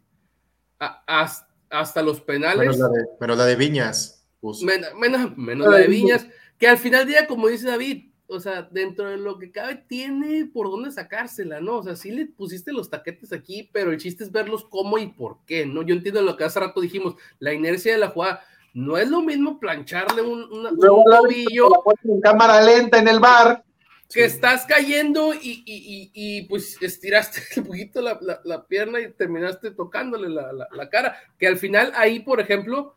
A, 0.79 1.03
hasta, 1.07 1.49
hasta 1.71 2.03
los 2.03 2.21
penales. 2.21 2.59
Menos 2.59 2.79
la 2.79 2.89
de, 2.89 3.05
pero 3.19 3.35
la 3.35 3.47
de 3.47 3.57
Viñas. 3.57 4.27
Pues. 4.41 4.63
Menos, 4.63 4.95
menos, 4.95 5.37
menos 5.37 5.69
la 5.69 5.79
de 5.79 5.89
Viñas, 5.89 6.27
que 6.59 6.69
al 6.69 6.79
final 6.79 7.01
del 7.01 7.09
día, 7.09 7.27
como 7.27 7.49
dice 7.49 7.67
David, 7.67 8.11
o 8.27 8.41
sea, 8.41 8.63
dentro 8.71 9.09
de 9.09 9.17
lo 9.17 9.39
que 9.39 9.51
cabe, 9.51 9.85
tiene 9.87 10.47
por 10.47 10.71
dónde 10.71 10.91
sacársela, 10.91 11.61
¿no? 11.61 11.79
O 11.79 11.83
sea, 11.83 11.97
sí 11.97 12.11
le 12.11 12.27
pusiste 12.27 12.73
los 12.73 12.91
taquetes 12.91 13.33
aquí, 13.33 13.69
pero 13.73 13.91
el 13.91 13.99
chiste 13.99 14.25
es 14.25 14.33
verlos 14.33 14.65
cómo 14.65 14.99
y 14.99 15.09
por 15.09 15.39
qué, 15.47 15.67
¿no? 15.67 15.83
Yo 15.83 15.95
entiendo 15.95 16.23
lo 16.23 16.37
que 16.37 16.45
hace 16.45 16.61
rato 16.61 16.81
dijimos, 16.81 17.17
la 17.39 17.53
inercia 17.53 17.93
de 17.93 17.99
la 17.99 18.09
jugada. 18.09 18.43
No 18.75 18.99
es 18.99 19.09
lo 19.09 19.23
mismo 19.23 19.59
plancharle 19.59 20.21
un, 20.21 20.43
una, 20.53 20.71
un 20.71 20.79
tobillo. 21.05 21.69
En 22.03 22.21
cámara 22.21 22.61
lenta 22.61 22.99
en 22.99 23.09
el 23.09 23.21
bar. 23.21 23.65
Que 24.13 24.25
estás 24.25 24.67
cayendo 24.67 25.33
y, 25.33 25.63
y, 25.65 25.65
y, 25.65 26.11
y 26.13 26.43
pues 26.43 26.77
estiraste 26.81 27.41
un 27.61 27.67
poquito 27.67 28.01
la, 28.01 28.19
la, 28.21 28.41
la, 28.45 28.67
pierna 28.67 29.01
y 29.01 29.11
terminaste 29.13 29.71
tocándole 29.71 30.29
la, 30.29 30.53
la 30.53 30.89
cara. 30.91 31.17
Que 31.39 31.47
al 31.47 31.57
final 31.57 31.93
ahí, 31.97 32.21
por 32.21 32.41
ejemplo, 32.41 32.97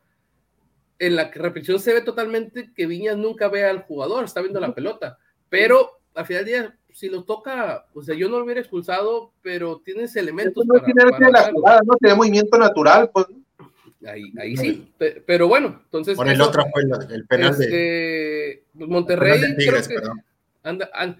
en 0.99 1.15
la 1.15 1.30
repetición 1.32 1.80
se 1.80 1.93
ve 1.93 2.01
totalmente 2.01 2.71
que 2.75 2.88
Viñas 2.88 3.17
nunca 3.17 3.47
ve 3.47 3.65
al 3.65 3.84
jugador, 3.84 4.25
está 4.25 4.41
viendo 4.41 4.59
la 4.59 4.73
pelota, 4.73 5.17
pero 5.49 5.99
al 6.15 6.25
final 6.25 6.45
del 6.45 6.53
día, 6.53 6.78
si 6.91 7.09
lo 7.09 7.23
toca, 7.23 7.86
o 7.93 8.01
sea, 8.01 8.15
yo 8.15 8.28
no 8.28 8.39
lo 8.39 8.45
hubiera 8.45 8.59
expulsado, 8.59 9.32
pero 9.41 9.82
tienes 9.86 10.15
elementos. 10.15 10.65
No 10.65 10.73
para, 10.73 10.86
tiene, 10.86 11.11
para 11.11 11.30
la 11.30 11.51
jugada, 11.51 11.82
no 11.86 11.95
tiene 11.97 12.15
movimiento 12.15 12.57
natural, 12.57 13.11
pues. 13.13 13.28
Ahí, 14.06 14.32
ahí 14.39 14.56
sí, 14.56 14.91
pero 15.26 15.48
bueno, 15.48 15.82
entonces. 15.86 16.16
Por 16.16 16.28
el 16.28 16.39
otro 16.39 16.66
fue 16.72 16.84
el, 16.84 17.12
el 17.12 17.26
penal 17.26 17.52
este, 17.52 17.68
de. 17.68 18.64
Monterrey, 18.74 19.41
de 19.41 19.54
Tigres, 19.56 19.88
creo 19.88 20.02
que 20.02 20.10
anda, 20.64 20.89
anda, 20.93 21.18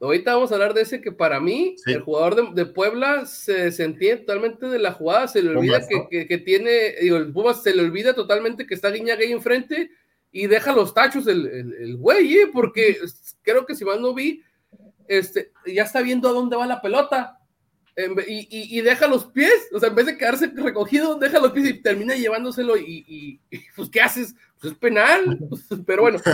Ahorita 0.00 0.34
vamos 0.34 0.50
a 0.50 0.54
hablar 0.54 0.74
de 0.74 0.82
ese 0.82 1.00
que 1.00 1.10
para 1.10 1.40
mí, 1.40 1.74
sí. 1.84 1.92
el 1.92 2.02
jugador 2.02 2.36
de, 2.36 2.62
de, 2.62 2.66
Puebla 2.66 3.26
se 3.26 3.72
sentía 3.72 4.18
totalmente 4.18 4.66
de 4.66 4.78
la 4.78 4.92
jugada, 4.92 5.26
se 5.26 5.42
le 5.42 5.50
olvida 5.50 5.78
Pumas, 5.78 5.88
que, 5.88 5.96
¿no? 5.96 6.08
que, 6.08 6.26
que, 6.28 6.38
tiene, 6.38 6.94
digo, 7.00 7.16
el 7.16 7.32
Pumas 7.32 7.62
se 7.62 7.74
le 7.74 7.82
olvida 7.82 8.14
totalmente 8.14 8.66
que 8.66 8.74
está 8.74 8.90
Guiñaga 8.90 9.22
ahí 9.22 9.32
enfrente 9.32 9.90
y 10.30 10.46
deja 10.46 10.72
los 10.72 10.94
tachos 10.94 11.26
el, 11.26 11.46
el, 11.46 11.74
el 11.74 11.96
güey, 11.96 12.32
¿eh? 12.34 12.50
porque 12.52 12.98
creo 13.42 13.66
que 13.66 13.74
si 13.74 13.84
mal 13.84 14.00
no 14.00 14.14
vi, 14.14 14.42
este, 15.08 15.52
ya 15.66 15.82
está 15.82 16.00
viendo 16.00 16.28
a 16.28 16.32
dónde 16.32 16.56
va 16.56 16.66
la 16.66 16.80
pelota. 16.80 17.37
Y, 18.28 18.46
y, 18.48 18.78
y, 18.78 18.80
deja 18.80 19.08
los 19.08 19.24
pies, 19.26 19.68
o 19.72 19.80
sea, 19.80 19.88
en 19.88 19.96
vez 19.96 20.06
de 20.06 20.16
quedarse 20.16 20.46
recogido, 20.54 21.16
deja 21.16 21.40
los 21.40 21.50
pies 21.50 21.68
y 21.68 21.82
termina 21.82 22.14
llevándoselo 22.14 22.76
y, 22.76 23.04
y 23.08 23.40
pues, 23.76 23.90
¿qué 23.90 24.00
haces? 24.00 24.36
Pues 24.60 24.72
es 24.72 24.78
penal, 24.78 25.36
pero 25.84 26.02
bueno. 26.02 26.18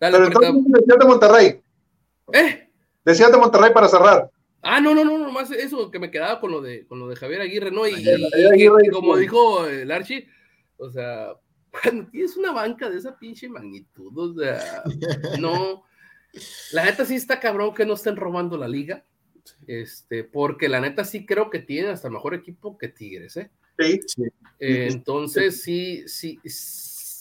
Dale, 0.00 0.18
Pero 0.18 0.26
entonces 0.26 0.54
decías 0.66 0.98
de 0.98 1.06
Monterrey. 1.06 1.62
¿Eh? 2.32 2.68
Decías 3.06 3.32
de 3.32 3.38
Monterrey 3.38 3.72
para 3.72 3.88
cerrar. 3.88 4.30
Ah, 4.60 4.80
no, 4.80 4.94
no, 4.94 5.02
no, 5.02 5.16
nomás 5.16 5.50
eso 5.50 5.90
que 5.90 5.98
me 5.98 6.10
quedaba 6.10 6.40
con 6.40 6.50
lo 6.50 6.60
de, 6.60 6.86
con 6.86 6.98
lo 6.98 7.08
de 7.08 7.16
Javier 7.16 7.40
Aguirre, 7.40 7.70
¿no? 7.70 7.86
Y, 7.86 7.94
y, 7.94 8.08
Aguirre, 8.44 8.86
y 8.86 8.90
como 8.90 9.16
dijo 9.16 9.66
el 9.66 9.90
Archie, 9.90 10.28
o 10.76 10.90
sea, 10.90 11.34
cuando 11.70 12.10
tienes 12.10 12.36
una 12.36 12.52
banca 12.52 12.90
de 12.90 12.98
esa 12.98 13.18
pinche 13.18 13.48
magnitud, 13.48 14.12
o 14.18 14.34
sea, 14.34 14.82
no. 15.38 15.84
La 16.72 16.84
neta 16.84 17.04
sí 17.04 17.14
está 17.14 17.40
cabrón 17.40 17.74
que 17.74 17.86
no 17.86 17.94
estén 17.94 18.16
robando 18.16 18.56
la 18.56 18.68
liga. 18.68 19.04
Este, 19.66 20.24
porque 20.24 20.68
la 20.68 20.80
neta 20.80 21.04
sí 21.04 21.26
creo 21.26 21.50
que 21.50 21.58
tienen 21.58 21.90
hasta 21.90 22.08
mejor 22.08 22.34
equipo 22.34 22.78
que 22.78 22.88
Tigres, 22.88 23.36
¿eh? 23.36 23.50
Sí. 23.78 24.00
sí. 24.06 24.22
Eh, 24.58 24.88
entonces 24.90 25.62
sí, 25.62 26.04
sí, 26.06 26.38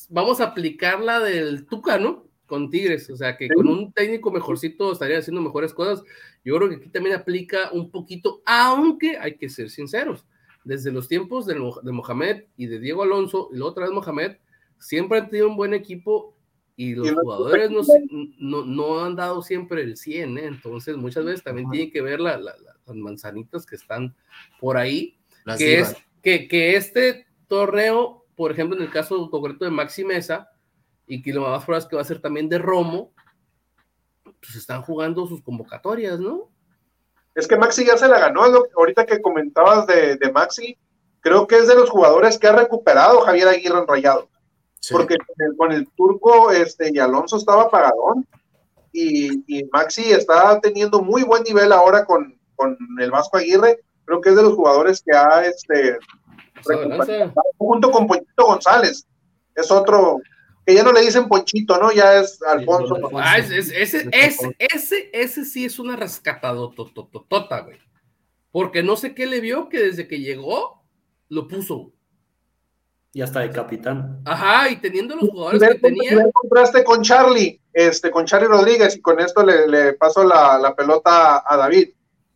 vamos 0.10 0.40
a 0.40 0.46
aplicar 0.46 1.02
la 1.02 1.20
del 1.20 1.66
Tuca, 1.66 1.98
¿no? 1.98 2.28
con 2.54 2.70
Tigres, 2.70 3.10
o 3.10 3.18
sea 3.18 3.36
que 3.36 3.50
con 3.50 3.68
un 3.68 3.92
técnico 3.94 4.30
mejorcito 4.30 4.92
estaría 4.92 5.18
haciendo 5.18 5.42
mejores 5.42 5.74
cosas. 5.74 6.04
Yo 6.46 6.56
creo 6.56 6.70
que 6.70 6.76
aquí 6.76 6.90
también 6.90 7.16
aplica 7.16 7.72
un 7.72 7.90
poquito, 7.90 8.44
aunque 8.46 9.18
hay 9.18 9.38
que 9.38 9.50
ser 9.50 9.72
sinceros, 9.72 10.26
desde 10.64 10.92
los 10.92 11.08
tiempos 11.08 11.48
de, 11.48 11.56
de 11.56 11.92
Mohamed 11.92 12.44
y 12.56 12.68
de 12.68 12.78
Diego 12.80 13.02
Alonso, 13.02 13.50
y 13.52 13.58
la 13.58 13.66
otra 13.66 13.86
vez 13.86 13.94
Mohamed, 13.94 14.38
siempre 14.78 15.18
han 15.18 15.30
tenido 15.30 15.48
un 15.48 15.56
buen 15.56 15.74
equipo 15.74 16.33
y 16.76 16.96
los 16.96 17.12
jugadores 17.12 17.70
no, 17.70 17.82
no, 18.40 18.66
no, 18.66 19.06
han 19.06 19.16
dado 19.16 19.42
siempre 19.42 19.84
el 19.84 19.96
100, 19.96 20.38
¿eh? 20.38 20.46
entonces 20.46 20.98
muchas 20.98 21.24
veces 21.24 21.44
también 21.44 21.70
tiene 21.70 21.92
que 21.92 22.02
ver 22.02 22.20
la, 22.20 22.38
la, 22.38 22.56
las 22.58 22.96
manzanitas 22.96 23.66
que 23.66 23.76
están 23.76 24.16
por 24.60 24.78
ahí, 24.78 25.20
las 25.46 25.60
que 25.60 25.80
es 25.80 25.96
que, 26.24 26.48
que 26.48 26.76
este 26.76 27.28
torneo, 27.48 28.26
por 28.36 28.52
ejemplo, 28.52 28.76
en 28.76 28.84
el 28.84 28.90
caso 28.90 29.30
concreto 29.30 29.66
de 29.66 29.72
Maxi 29.72 30.04
Mesa, 30.04 30.50
y 31.06 31.22
que 31.22 31.34
lo 31.34 31.42
más 31.42 31.64
probable 31.66 31.84
es 31.84 31.90
que 31.90 31.96
va 31.96 32.02
a 32.02 32.06
ser 32.06 32.20
también 32.20 32.50
de 32.50 32.58
Romo, 32.58 33.14
pues 34.24 34.56
están 34.56 34.82
jugando 34.82 35.28
sus 35.28 35.44
convocatorias, 35.44 36.20
¿no? 36.20 36.50
Es 37.36 37.48
que 37.48 37.58
Maxi 37.58 37.86
ya 37.86 37.98
se 37.98 38.08
la 38.08 38.20
ganó, 38.20 38.48
lo, 38.48 38.66
ahorita 38.76 39.06
que 39.06 39.22
comentabas 39.22 39.86
de, 39.88 40.18
de, 40.18 40.32
Maxi, 40.32 40.78
creo 41.20 41.46
que 41.46 41.58
es 41.58 41.68
de 41.68 41.76
los 41.76 41.90
jugadores 41.90 42.38
que 42.38 42.48
ha 42.48 42.56
recuperado 42.56 43.22
Javier 43.22 43.48
Aguirre 43.48 43.80
en 43.80 43.88
Rayado, 43.88 44.30
sí. 44.84 44.94
porque 44.94 45.16
con 45.18 45.48
el, 45.48 45.58
con 45.58 45.72
el, 45.72 45.88
turco 45.96 46.52
este, 46.52 46.92
y 46.94 47.00
Alonso 47.00 47.38
estaba 47.38 47.70
pagadón, 47.70 48.28
y, 48.92 49.44
y, 49.48 49.64
Maxi 49.72 50.12
está 50.12 50.60
teniendo 50.60 51.02
muy 51.02 51.24
buen 51.24 51.42
nivel 51.44 51.72
ahora 51.72 52.06
con, 52.06 52.38
con 52.56 52.78
el 53.00 53.10
Vasco 53.10 53.38
Aguirre, 53.38 53.80
creo 54.06 54.22
que 54.22 54.30
es 54.30 54.36
de 54.36 54.44
los 54.44 54.54
jugadores 54.54 55.02
que 55.04 55.16
ha 55.16 55.44
este, 55.46 55.98
junto 57.58 57.90
con 57.90 58.06
Pochito 58.06 58.46
González, 58.46 59.08
es 59.56 59.72
otro 59.72 60.20
que 60.66 60.76
ya 60.76 60.84
no 60.84 60.94
le 60.94 61.02
dicen 61.02 61.28
Ponchito, 61.28 61.78
¿no? 61.78 61.92
Ya 61.92 62.20
es 62.20 62.42
Alfonso. 62.42 62.96
Ah, 63.16 63.38
es, 63.38 63.52
es, 63.52 63.70
ese, 63.70 64.10
ese, 64.14 64.56
ese, 64.60 65.10
ese 65.12 65.46
sí 65.46 65.66
es 65.66 65.78
una 65.78 65.96
rescatadotototota, 65.96 67.62
güey. 67.62 67.80
Porque 68.52 68.84
no 68.84 68.96
sé 68.96 69.14
qué 69.14 69.26
le 69.26 69.42
vio 69.42 69.68
que 69.68 69.80
desde 69.80 70.08
que 70.08 70.20
llegó 70.20 70.86
lo 71.28 71.48
puso. 71.48 71.92
Y 73.14 73.22
hasta 73.22 73.42
de 73.42 73.52
capitán. 73.52 74.22
Ajá, 74.26 74.70
y 74.70 74.78
teniendo 74.78 75.16
los 75.16 75.30
jugadores 75.30 75.62
que 75.62 75.80
tenía. 75.80 76.32
contraste 76.34 76.84
con 76.84 77.04
Charlie, 77.04 77.62
este, 77.72 78.10
con 78.10 78.26
Charlie 78.26 78.48
Rodríguez, 78.48 78.96
y 78.96 79.02
con 79.02 79.20
esto 79.20 79.46
le, 79.46 79.68
le 79.68 79.94
paso 79.94 80.24
la, 80.24 80.58
la 80.58 80.76
pelota 80.76 81.44
a 81.48 81.58
David. 81.58 81.90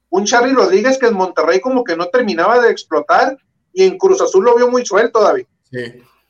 Un 0.09 0.25
Charlie 0.25 0.53
Rodríguez 0.53 0.97
que 0.99 1.07
en 1.07 1.15
Monterrey 1.15 1.59
como 1.59 1.83
que 1.83 1.97
no 1.97 2.07
terminaba 2.07 2.61
de 2.61 2.69
explotar, 2.69 3.37
y 3.73 3.83
en 3.83 3.97
Cruz 3.97 4.21
Azul 4.21 4.45
lo 4.45 4.55
vio 4.55 4.69
muy 4.69 4.85
suelto, 4.85 5.21
David. 5.21 5.45
Sí. 5.63 5.79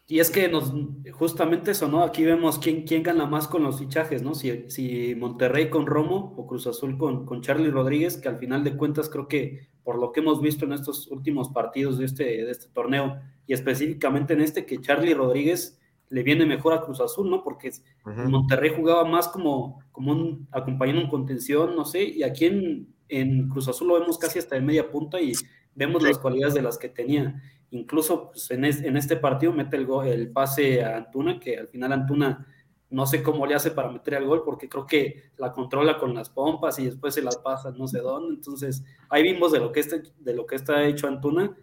Y 0.10 0.22
es 0.22 0.30
que 0.30 0.48
nos, 0.48 0.72
justamente 1.12 1.72
eso, 1.72 1.89
¿no? 1.89 2.02
Aquí 2.02 2.24
vemos 2.24 2.60
quién, 2.60 2.84
quién 2.84 3.04
gana 3.04 3.26
más 3.26 3.50
con 3.50 3.64
los 3.64 3.78
fichajes, 3.80 4.24
¿no? 4.24 4.36
Si, 4.36 4.70
si 4.70 5.16
Monterrey 5.16 5.70
con 5.70 5.86
Romo 5.86 6.34
o 6.38 6.48
Cruz 6.48 6.66
Azul 6.66 6.98
con, 6.98 7.26
con 7.26 7.41
Charlie 7.41 7.70
Rodríguez, 7.70 8.16
que 8.16 8.30
al 8.30 8.38
final 8.38 8.64
de 8.64 8.78
cuentas 8.78 9.10
creo 9.10 9.28
que 9.28 9.68
por 9.84 10.00
lo 10.00 10.14
que 10.14 10.22
hemos 10.22 10.41
visto 10.41 10.64
en 10.64 10.72
estos 10.72 11.08
últimos 11.08 11.50
partidos 11.50 11.98
de 11.98 12.06
este, 12.06 12.24
de 12.24 12.52
este 12.52 12.70
torneo, 12.70 13.20
y 13.48 13.54
específicamente 13.54 14.34
en 14.34 14.41
este, 14.41 14.66
que 14.66 14.80
Charlie 14.80 15.14
Rodríguez 15.14 15.80
le 16.10 16.24
viene 16.24 16.45
mejor 16.45 16.74
a 16.74 16.82
Cruz 16.82 17.02
Azul, 17.02 17.30
¿no? 17.30 17.43
Porque 17.43 17.70
uh 17.70 18.10
-huh. 18.10 18.30
Monterrey 18.30 18.72
jugaba 18.76 19.04
más 19.04 19.28
como, 19.28 19.82
como 19.91 20.12
un 20.12 20.48
acompañando 20.52 21.02
en 21.02 21.10
contención, 21.10 21.76
no 21.76 21.86
sé, 21.86 22.04
y 22.04 22.24
aquí 22.24 22.45
en, 22.45 22.88
en 23.10 23.50
Cruz 23.50 23.68
Azul 23.68 23.88
lo 23.88 24.00
vemos 24.00 24.18
casi 24.18 24.39
hasta 24.39 24.56
de 24.56 24.62
media 24.62 24.89
punta 24.89 25.20
y 25.20 25.34
vemos 25.76 26.04
sí. 26.04 26.10
las 26.10 26.20
cualidades 26.20 26.54
de 26.54 26.62
las 26.62 26.78
que 26.78 26.89
tenía 26.89 27.41
incluso 27.72 28.32
pues, 28.32 28.50
en, 28.52 28.66
es, 28.66 28.82
en, 28.82 28.98
este 28.98 29.18
partido 29.18 29.52
mete 29.52 29.78
el, 29.78 29.88
el, 30.06 30.32
pase 30.32 30.84
a 30.84 30.98
Antuna, 30.98 31.39
que 31.39 31.58
al 31.58 31.68
final 31.68 31.91
Antuna 31.91 32.48
no 32.89 33.06
sé 33.06 33.22
cómo 33.22 33.45
le 33.45 33.56
hace 33.56 33.72
para 33.72 33.91
meter 33.91 34.16
el 34.16 34.26
gol, 34.26 34.43
porque 34.45 34.70
creo 34.70 34.86
que 34.86 35.32
la 35.38 35.52
controla 35.52 35.98
con 35.98 36.14
las 36.14 36.30
pompas 36.30 36.80
y 36.80 36.86
después 36.86 37.14
se 37.14 37.22
las 37.22 37.38
pasa 37.38 37.72
no 37.72 37.88
sé 37.88 38.00
dónde. 38.00 38.36
Entonces, 38.36 38.84
ahí 39.10 39.24
vimos 39.24 39.52
de 39.52 39.60
lo 39.60 39.72
que 39.72 39.82
está, 39.82 39.98
de 40.20 40.34
lo 40.34 40.45
que 40.45 40.56
está 40.56 40.86
hecho 40.86 41.08
Antuna. 41.08 41.56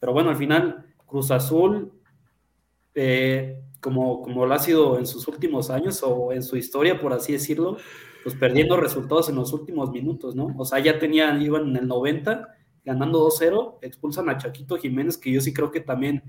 Pero 0.00 0.12
bueno, 0.12 0.30
al 0.30 0.36
final, 0.36 0.91
Cruz 1.12 1.30
Azul, 1.30 1.92
eh, 2.94 3.60
como, 3.80 4.22
como 4.22 4.46
lo 4.46 4.54
ha 4.54 4.58
sido 4.58 4.98
en 4.98 5.06
sus 5.06 5.28
últimos 5.28 5.68
años 5.68 6.02
o 6.02 6.32
en 6.32 6.42
su 6.42 6.56
historia, 6.56 6.98
por 6.98 7.12
así 7.12 7.34
decirlo, 7.34 7.76
pues 8.22 8.34
perdiendo 8.34 8.78
resultados 8.78 9.28
en 9.28 9.34
los 9.34 9.52
últimos 9.52 9.90
minutos, 9.90 10.34
¿no? 10.34 10.54
O 10.56 10.64
sea, 10.64 10.78
ya 10.78 10.98
tenían, 10.98 11.42
iban 11.42 11.68
en 11.68 11.76
el 11.76 11.86
90, 11.86 12.48
ganando 12.82 13.28
2-0, 13.28 13.78
expulsan 13.82 14.30
a 14.30 14.38
Chaquito 14.38 14.78
Jiménez, 14.78 15.18
que 15.18 15.30
yo 15.30 15.42
sí 15.42 15.52
creo 15.52 15.70
que 15.70 15.80
también 15.80 16.22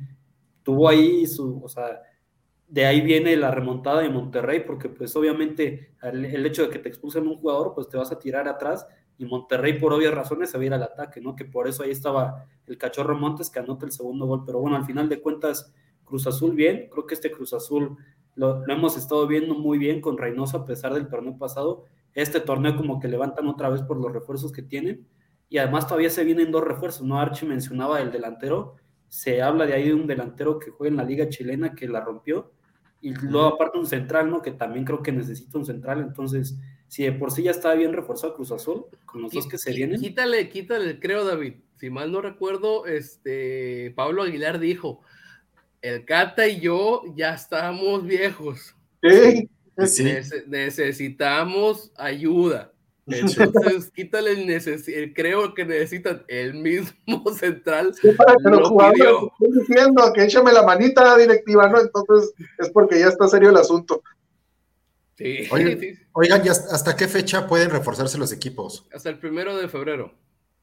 tuvo 0.63 0.89
ahí 0.89 1.25
su, 1.27 1.63
o 1.63 1.69
sea, 1.69 2.01
de 2.67 2.85
ahí 2.85 2.99
viene 2.99 3.37
la 3.37 3.51
remontada 3.51 4.01
de 4.01 4.09
Monterrey, 4.09 4.65
porque 4.67 4.89
pues 4.89 5.15
obviamente 5.15 5.93
el, 6.01 6.45
hecho 6.45 6.63
de 6.63 6.69
que 6.71 6.79
te 6.79 6.89
expulsen 6.89 7.25
un 7.25 7.37
jugador, 7.37 7.73
pues 7.73 7.87
te 7.87 7.95
vas 7.95 8.11
a 8.11 8.19
tirar 8.19 8.49
atrás 8.49 8.85
y 9.17 9.25
Monterrey 9.25 9.79
por 9.79 9.93
obvias 9.93 10.13
razones 10.13 10.49
se 10.49 10.57
va 10.57 10.63
a 10.63 10.67
ir 10.67 10.73
al 10.73 10.83
ataque, 10.83 11.21
¿no? 11.21 11.35
Que 11.35 11.45
por 11.45 11.67
eso 11.67 11.83
ahí 11.83 11.91
estaba 11.91 12.45
el 12.67 12.77
cachorro 12.77 13.17
Montes 13.17 13.49
que 13.49 13.59
anota 13.59 13.85
el 13.85 13.91
segundo 13.91 14.25
gol, 14.25 14.43
pero 14.45 14.59
bueno, 14.59 14.75
al 14.75 14.85
final 14.85 15.09
de 15.09 15.21
cuentas, 15.21 15.73
Cruz 16.03 16.27
Azul 16.27 16.55
bien, 16.55 16.89
creo 16.91 17.05
que 17.05 17.13
este 17.13 17.31
Cruz 17.31 17.53
Azul 17.53 17.97
lo, 18.35 18.67
hemos 18.67 18.97
estado 18.97 19.27
viendo 19.27 19.53
muy 19.55 19.77
bien 19.77 20.01
con 20.01 20.17
Reynoso 20.17 20.57
a 20.57 20.65
pesar 20.65 20.93
del 20.93 21.07
torneo 21.07 21.37
pasado, 21.37 21.85
este 22.13 22.39
torneo 22.39 22.75
como 22.75 22.99
que 22.99 23.07
levantan 23.07 23.47
otra 23.47 23.69
vez 23.69 23.81
por 23.81 23.97
los 23.97 24.11
refuerzos 24.11 24.51
que 24.51 24.61
tienen, 24.61 25.07
y 25.49 25.57
además 25.59 25.87
todavía 25.87 26.09
se 26.09 26.23
vienen 26.23 26.51
dos 26.51 26.63
refuerzos, 26.63 27.05
¿no? 27.05 27.19
Archie 27.19 27.47
mencionaba 27.47 28.01
el 28.01 28.11
delantero, 28.11 28.75
se 29.07 29.41
habla 29.41 29.65
de 29.67 29.73
ahí 29.73 29.89
de 29.89 29.93
un 29.93 30.07
delantero 30.07 30.57
que 30.57 30.71
juega 30.71 30.89
en 30.89 30.97
la 30.97 31.03
liga 31.03 31.29
chilena 31.29 31.75
que 31.75 31.87
la 31.87 32.01
rompió, 32.01 32.51
y 33.01 33.13
luego 33.13 33.47
aparte 33.47 33.77
un 33.77 33.85
central, 33.85 34.29
¿no? 34.31 34.41
Que 34.41 34.51
también 34.51 34.85
creo 34.85 35.03
que 35.03 35.11
necesita 35.11 35.57
un 35.57 35.65
central, 35.65 35.99
entonces, 35.99 36.57
si 36.93 37.01
de 37.01 37.11
por 37.11 37.31
sí 37.31 37.41
ya 37.41 37.49
está 37.49 37.73
bien 37.73 37.91
reforzado 37.91 38.35
Cruz 38.35 38.51
Azul, 38.51 38.85
con 39.07 39.23
los 39.23 39.31
dos 39.31 39.47
que 39.47 39.57
se 39.57 39.73
vienen. 39.73 39.99
Quítale, 39.99 40.47
quítale, 40.49 40.99
creo, 40.99 41.25
David. 41.25 41.55
Si 41.79 41.89
mal 41.89 42.11
no 42.11 42.21
recuerdo, 42.21 42.85
este 42.85 43.91
Pablo 43.95 44.21
Aguilar 44.21 44.59
dijo, 44.59 45.01
el 45.81 46.05
Cata 46.05 46.47
y 46.47 46.59
yo 46.59 47.01
ya 47.15 47.33
estamos 47.33 48.05
viejos. 48.05 48.75
Sí. 49.01 49.49
necesitamos 50.45 51.91
ayuda. 51.97 52.71
Entonces, 53.07 53.89
quítale 53.89 54.33
el, 54.33 55.13
creo 55.15 55.55
que 55.55 55.65
necesitan 55.65 56.23
el 56.27 56.53
mismo 56.53 56.93
central. 57.35 57.95
para 58.17 58.35
que 58.35 58.49
los 58.51 58.69
jugadores 58.69 59.31
estén 59.39 59.59
diciendo 59.59 60.13
que 60.13 60.25
échame 60.25 60.53
la 60.53 60.61
manita 60.61 61.01
a 61.01 61.17
la 61.17 61.23
directiva, 61.23 61.67
¿no? 61.69 61.81
Entonces 61.81 62.35
es 62.59 62.69
porque 62.69 62.99
ya 62.99 63.07
está 63.07 63.27
serio 63.27 63.49
el 63.49 63.57
asunto. 63.57 64.03
Sí. 65.17 65.47
Oigan, 66.13 66.41
hasta 66.49 66.95
qué 66.95 67.07
fecha 67.07 67.47
pueden 67.47 67.69
reforzarse 67.69 68.17
los 68.17 68.33
equipos? 68.33 68.87
Hasta 68.91 69.09
el 69.09 69.19
primero 69.19 69.55
de 69.55 69.67
febrero. 69.67 70.11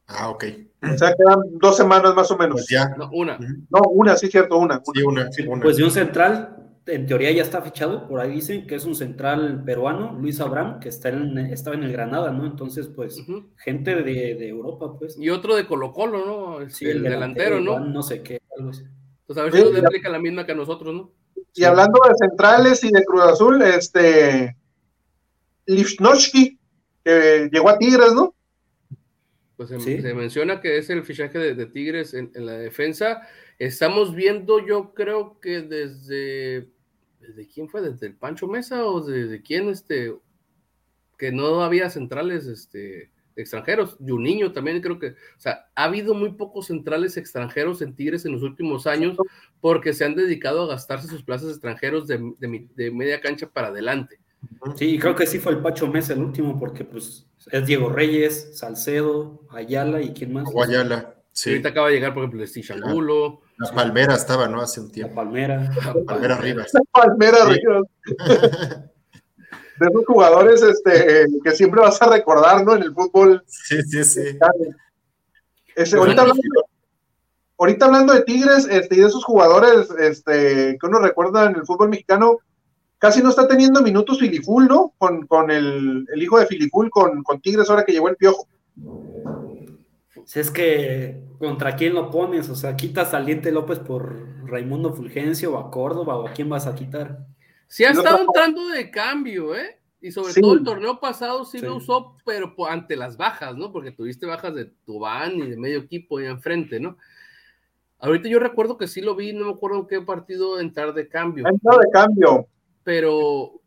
Ah, 0.08 0.28
ok. 0.28 0.44
O 0.82 0.98
sea, 0.98 1.14
quedan 1.14 1.58
dos 1.60 1.76
semanas 1.76 2.14
más 2.16 2.30
o 2.32 2.36
menos. 2.36 2.54
Pues 2.54 2.68
ya. 2.68 2.88
No, 2.98 3.08
una. 3.12 3.38
No, 3.38 3.80
una, 3.90 4.16
sí, 4.16 4.26
cierto, 4.28 4.58
una. 4.58 4.82
Sí, 4.92 5.02
una, 5.02 5.28
una. 5.46 5.62
Pues 5.62 5.76
de 5.76 5.84
un 5.84 5.90
central 5.92 6.60
en 6.86 7.06
teoría 7.06 7.30
ya 7.30 7.42
está 7.42 7.62
fichado, 7.62 8.08
por 8.08 8.20
ahí 8.20 8.32
dicen 8.32 8.66
que 8.66 8.74
es 8.74 8.84
un 8.84 8.94
central 8.94 9.62
peruano, 9.64 10.16
Luis 10.18 10.40
Abraham, 10.40 10.80
que 10.80 10.88
está 10.88 11.10
en, 11.10 11.38
estaba 11.38 11.76
en 11.76 11.84
el 11.84 11.92
Granada, 11.92 12.32
¿no? 12.32 12.46
Entonces, 12.46 12.88
pues, 12.88 13.24
gente 13.58 13.94
de, 14.02 14.48
Europa, 14.48 14.96
pues. 14.98 15.16
Y 15.18 15.30
otro 15.30 15.54
de 15.54 15.66
Colo 15.66 15.92
Colo, 15.92 16.24
¿no? 16.26 16.70
Sí, 16.70 16.86
el, 16.86 17.02
delantero, 17.02 17.60
¿no? 17.60 17.80
no 17.80 18.02
sé 18.02 18.22
qué, 18.22 18.40
algo 18.56 18.70
así. 18.70 18.84
Pues 19.26 19.38
a 19.38 19.44
ver 19.44 19.52
si 19.52 19.62
nos 19.62 19.76
explica 19.76 20.08
la 20.08 20.18
misma 20.18 20.44
que 20.44 20.52
a 20.52 20.56
nosotros, 20.56 20.92
¿no? 20.94 21.12
Y 21.54 21.64
hablando 21.64 22.00
de 22.08 22.14
centrales 22.16 22.84
y 22.84 22.90
de 22.90 23.04
Cruz 23.04 23.22
Azul, 23.22 23.62
este, 23.62 24.56
Lifnotsky, 25.66 26.58
que 27.04 27.48
llegó 27.52 27.68
a 27.68 27.78
Tigres, 27.78 28.12
¿no? 28.14 28.34
Pues 29.56 29.68
se, 29.68 30.14
menciona 30.14 30.60
que 30.60 30.78
es 30.78 30.88
el 30.88 31.04
fichaje 31.04 31.38
de, 31.38 31.66
Tigres 31.66 32.14
en, 32.14 32.30
en 32.34 32.46
la 32.46 32.52
defensa. 32.52 33.22
Estamos 33.58 34.14
viendo, 34.14 34.64
yo 34.64 34.94
creo 34.94 35.38
que 35.38 35.60
desde 35.60 36.70
¿desde 37.20 37.46
quién 37.46 37.68
fue? 37.68 37.82
¿Desde 37.82 38.06
el 38.06 38.14
Pancho 38.14 38.48
Mesa 38.48 38.84
o 38.84 39.00
desde 39.00 39.42
quién? 39.42 39.68
Este, 39.68 40.14
que 41.18 41.32
no 41.32 41.62
había 41.62 41.90
centrales 41.90 42.46
este, 42.46 43.10
extranjeros. 43.36 43.96
Juninho 44.00 44.52
también 44.52 44.80
creo 44.80 44.98
que, 44.98 45.08
o 45.08 45.38
sea, 45.38 45.66
ha 45.74 45.84
habido 45.84 46.14
muy 46.14 46.32
pocos 46.32 46.66
centrales 46.66 47.16
extranjeros 47.16 47.82
en 47.82 47.94
Tigres 47.94 48.24
en 48.24 48.32
los 48.32 48.42
últimos 48.42 48.86
años 48.86 49.16
porque 49.60 49.92
se 49.92 50.04
han 50.04 50.14
dedicado 50.14 50.62
a 50.62 50.68
gastarse 50.68 51.08
sus 51.08 51.22
plazas 51.22 51.50
extranjeros 51.50 52.06
de, 52.06 52.34
de, 52.38 52.90
media 52.90 53.20
cancha 53.20 53.48
para 53.48 53.68
adelante. 53.68 54.18
Sí, 54.76 54.98
creo 54.98 55.14
que 55.14 55.26
sí 55.26 55.38
fue 55.38 55.52
el 55.52 55.58
Pancho 55.58 55.86
Mesa 55.86 56.14
el 56.14 56.20
último 56.20 56.58
porque 56.58 56.84
pues 56.84 57.26
es 57.50 57.66
Diego 57.66 57.90
Reyes, 57.90 58.58
Salcedo, 58.58 59.42
Ayala 59.50 60.00
y 60.00 60.12
quién 60.12 60.32
más. 60.32 60.48
Ayala. 60.62 61.14
Sí. 61.32 61.50
ahorita 61.50 61.68
acaba 61.68 61.88
de 61.88 61.94
llegar, 61.94 62.12
por 62.12 62.24
ejemplo, 62.24 62.46
Steve 62.46 62.66
Angulo. 62.74 63.42
La 63.56 63.70
Palmera 63.72 64.14
estaba, 64.14 64.48
¿no? 64.48 64.60
Hace 64.60 64.80
un 64.80 64.90
tiempo. 64.90 65.14
La 65.14 65.22
Palmera. 65.22 65.70
La 65.84 66.04
Palmera 66.04 66.34
arriba. 66.34 66.64
La 66.72 66.80
Palmera 66.92 67.42
arriba. 67.42 67.82
De 69.80 69.86
esos 69.86 70.04
jugadores 70.06 70.62
este, 70.62 71.26
que 71.42 71.52
siempre 71.52 71.80
vas 71.80 72.00
a 72.02 72.10
recordar, 72.10 72.62
¿no? 72.64 72.76
En 72.76 72.82
el 72.82 72.92
fútbol. 72.92 73.42
Sí, 73.46 73.80
sí, 73.82 74.04
sí. 74.04 74.38
Este, 75.74 75.96
ahorita, 75.96 76.20
hablando, 76.20 76.42
ahorita, 77.56 77.86
hablando, 77.86 78.12
de 78.12 78.20
Tigres 78.22 78.68
este, 78.70 78.96
y 78.96 78.98
de 78.98 79.06
esos 79.06 79.24
jugadores 79.24 79.88
este, 79.98 80.76
que 80.78 80.86
uno 80.86 80.98
recuerda 80.98 81.46
en 81.46 81.56
el 81.56 81.64
fútbol 81.64 81.88
mexicano, 81.88 82.40
casi 82.98 83.22
no 83.22 83.30
está 83.30 83.48
teniendo 83.48 83.80
minutos 83.80 84.18
Filiful, 84.18 84.68
¿no? 84.68 84.92
Con, 84.98 85.26
con 85.26 85.50
el, 85.50 86.06
el, 86.12 86.22
hijo 86.22 86.38
de 86.38 86.46
Filiful, 86.46 86.90
con, 86.90 87.22
con 87.22 87.40
Tigres, 87.40 87.70
ahora 87.70 87.84
que 87.84 87.92
llegó 87.92 88.10
el 88.10 88.16
piojo. 88.16 88.46
Si 90.26 90.40
es 90.40 90.50
que 90.50 91.24
contra 91.38 91.74
quién 91.74 91.94
lo 91.94 92.10
pones, 92.10 92.50
o 92.50 92.54
sea, 92.54 92.76
quitas 92.76 93.14
a 93.14 93.20
Liente 93.20 93.50
López 93.50 93.78
por 93.78 94.46
Raimundo 94.46 94.92
Fulgencio 94.92 95.54
o 95.54 95.58
a 95.58 95.70
Córdoba, 95.70 96.16
o 96.18 96.28
a 96.28 96.32
quién 96.32 96.50
vas 96.50 96.66
a 96.66 96.74
quitar. 96.74 97.26
Sí 97.70 97.84
ha 97.84 97.90
estado 97.90 98.22
entrando 98.22 98.68
de 98.68 98.90
cambio, 98.90 99.54
¿eh? 99.54 99.78
Y 100.00 100.10
sobre 100.10 100.34
todo 100.34 100.54
el 100.54 100.64
torneo 100.64 100.98
pasado 100.98 101.44
sí, 101.44 101.60
lo 101.60 101.76
usó, 101.76 102.16
pero 102.26 102.52
ante 102.68 102.96
las 102.96 103.16
bajas, 103.16 103.56
¿no? 103.56 103.70
Porque 103.70 103.92
tuviste 103.92 104.26
bajas 104.26 104.56
de 104.56 104.64
Tubán 104.84 105.36
y 105.36 105.50
de 105.50 105.56
medio 105.56 105.78
equipo 105.78 106.18
ahí 106.18 106.26
enfrente, 106.26 106.80
¿no? 106.80 106.98
Ahorita 108.00 108.28
yo 108.28 108.40
recuerdo 108.40 108.76
que 108.76 108.88
sí 108.88 109.00
lo 109.00 109.14
vi, 109.14 109.32
no 109.32 109.44
me 109.44 109.52
acuerdo 109.52 109.78
en 109.78 109.86
qué 109.86 110.00
partido 110.00 110.58
entrar 110.58 110.94
de 110.94 111.06
cambio. 111.06 111.46
Entrar 111.46 111.78
de 111.78 111.90
cambio. 111.92 112.48
Pero, 112.82 113.60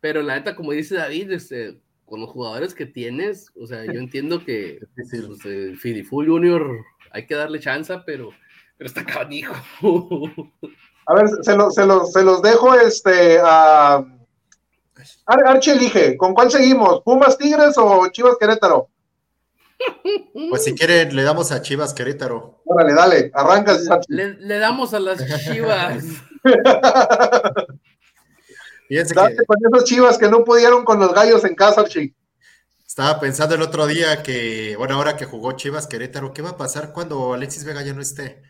pero 0.00 0.22
la 0.22 0.36
neta, 0.36 0.56
como 0.56 0.72
dice 0.72 0.94
David, 0.94 1.30
este, 1.32 1.80
con 2.06 2.20
los 2.20 2.30
jugadores 2.30 2.72
que 2.72 2.86
tienes, 2.86 3.52
o 3.60 3.66
sea, 3.66 3.84
yo 3.84 4.00
entiendo 4.00 4.42
que 4.42 4.80
pues, 4.94 5.10
Fidiful 5.80 6.26
Junior 6.26 6.82
hay 7.10 7.26
que 7.26 7.34
darle 7.34 7.60
chance, 7.60 7.94
pero, 8.06 8.30
pero 8.78 8.88
está 8.88 9.04
canijo. 9.04 9.54
A 11.06 11.14
ver, 11.14 11.28
se, 11.28 11.42
se, 11.42 12.22
los 12.22 12.42
dejo 12.42 12.74
este 12.74 13.40
a 13.42 14.04
Arche 15.26 15.72
elige, 15.72 16.16
¿con 16.16 16.34
cuál 16.34 16.50
seguimos? 16.50 17.02
¿Pumas 17.02 17.38
Tigres 17.38 17.76
o 17.76 18.06
Chivas 18.08 18.36
Querétaro? 18.38 18.88
Pues 20.50 20.64
si 20.64 20.74
quieren, 20.74 21.14
le 21.16 21.22
damos 21.22 21.52
a 21.52 21.62
Chivas 21.62 21.94
Querétaro. 21.94 22.60
Órale, 22.64 22.92
dale, 22.94 23.30
arranca. 23.32 23.76
Le, 24.08 24.34
le 24.34 24.58
damos 24.58 24.92
a 24.92 25.00
las 25.00 25.24
Chivas. 25.44 26.04
Fíjense 28.88 29.14
que, 29.14 29.46
con 29.46 29.56
esos 29.72 29.84
chivas 29.84 30.18
que 30.18 30.28
no 30.28 30.42
pudieron 30.42 30.84
con 30.84 30.98
los 30.98 31.14
gallos 31.14 31.44
en 31.44 31.54
casa, 31.54 31.82
Archie. 31.82 32.12
Estaba 32.84 33.20
pensando 33.20 33.54
el 33.54 33.62
otro 33.62 33.86
día 33.86 34.20
que, 34.20 34.74
bueno, 34.76 34.96
ahora 34.96 35.16
que 35.16 35.26
jugó 35.26 35.52
Chivas 35.52 35.86
Querétaro, 35.86 36.32
¿qué 36.32 36.42
va 36.42 36.50
a 36.50 36.56
pasar 36.56 36.92
cuando 36.92 37.32
Alexis 37.32 37.64
Vega 37.64 37.82
ya 37.82 37.92
no 37.94 38.02
esté? 38.02 38.42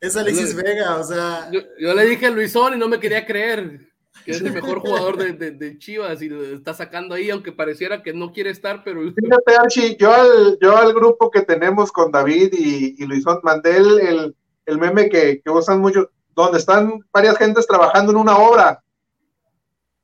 Es 0.00 0.16
Alexis 0.16 0.54
Vega, 0.54 0.96
o 0.96 1.04
sea. 1.04 1.50
Yo, 1.50 1.94
le 1.94 2.06
dije 2.06 2.26
a 2.26 2.30
Luisón 2.30 2.74
y 2.74 2.78
no 2.78 2.88
me 2.88 3.00
quería 3.00 3.26
creer 3.26 3.88
que 4.24 4.32
es 4.32 4.40
el 4.40 4.52
mejor 4.52 4.80
jugador 4.80 5.16
de, 5.16 5.78
Chivas 5.78 6.20
y 6.22 6.28
lo 6.28 6.44
está 6.44 6.74
sacando 6.74 7.14
ahí, 7.14 7.30
aunque 7.30 7.50
pareciera 7.50 8.02
que 8.02 8.12
no 8.12 8.32
quiere 8.32 8.50
estar, 8.50 8.84
pero. 8.84 9.00
Fíjate, 9.00 9.56
Archie, 9.56 9.96
yo 9.96 10.12
al, 10.12 10.58
yo 10.60 10.76
al 10.76 10.92
grupo 10.92 11.30
que 11.30 11.42
tenemos 11.42 11.90
con 11.90 12.12
David 12.12 12.52
y, 12.52 13.02
y 13.02 13.06
Luisón 13.06 13.40
mandé 13.42 13.78
el 13.78 14.34
el 14.66 14.78
meme 14.78 15.08
que, 15.08 15.40
que 15.42 15.50
usan 15.50 15.80
mucho, 15.80 16.10
donde 16.34 16.58
están 16.58 17.00
varias 17.12 17.36
gentes 17.38 17.66
trabajando 17.66 18.12
en 18.12 18.18
una 18.18 18.36
obra 18.36 18.82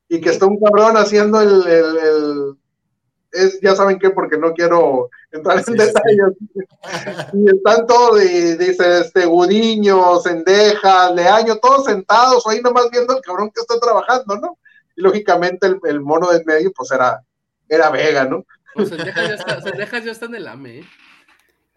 y 0.08 0.20
que 0.20 0.30
está 0.30 0.46
un 0.46 0.58
cabrón 0.58 0.96
haciendo 0.96 1.40
el, 1.40 1.66
el, 1.66 2.57
es, 3.44 3.60
ya 3.60 3.74
saben 3.74 3.98
qué, 3.98 4.10
porque 4.10 4.38
no 4.38 4.52
quiero 4.52 5.10
entrar 5.30 5.62
en 5.66 5.74
detalles. 5.74 6.32
Y 7.32 7.50
están 7.50 7.86
todos, 7.86 8.22
y 8.22 8.56
dice, 8.56 9.00
este, 9.00 9.26
Gudiño, 9.26 10.18
Sendeja, 10.20 11.12
Leaño, 11.12 11.56
todos 11.56 11.84
sentados 11.84 12.46
ahí 12.46 12.60
nomás 12.60 12.90
viendo 12.90 13.16
el 13.16 13.22
cabrón 13.22 13.50
que 13.54 13.60
está 13.60 13.78
trabajando, 13.78 14.36
¿no? 14.36 14.58
Y 14.96 15.02
lógicamente 15.02 15.66
el, 15.66 15.78
el 15.84 16.00
mono 16.00 16.30
del 16.30 16.44
medio, 16.44 16.72
pues 16.72 16.90
era, 16.90 17.22
era 17.68 17.90
Vega, 17.90 18.24
¿no? 18.24 18.44
Pues 18.74 18.88
Sendejas 18.88 19.28
ya 19.28 19.34
está, 19.34 19.60
Sendejas 19.60 20.04
ya 20.04 20.12
está 20.12 20.26
en 20.26 20.34
el 20.34 20.48
AME, 20.48 20.78
¿eh? 20.78 20.84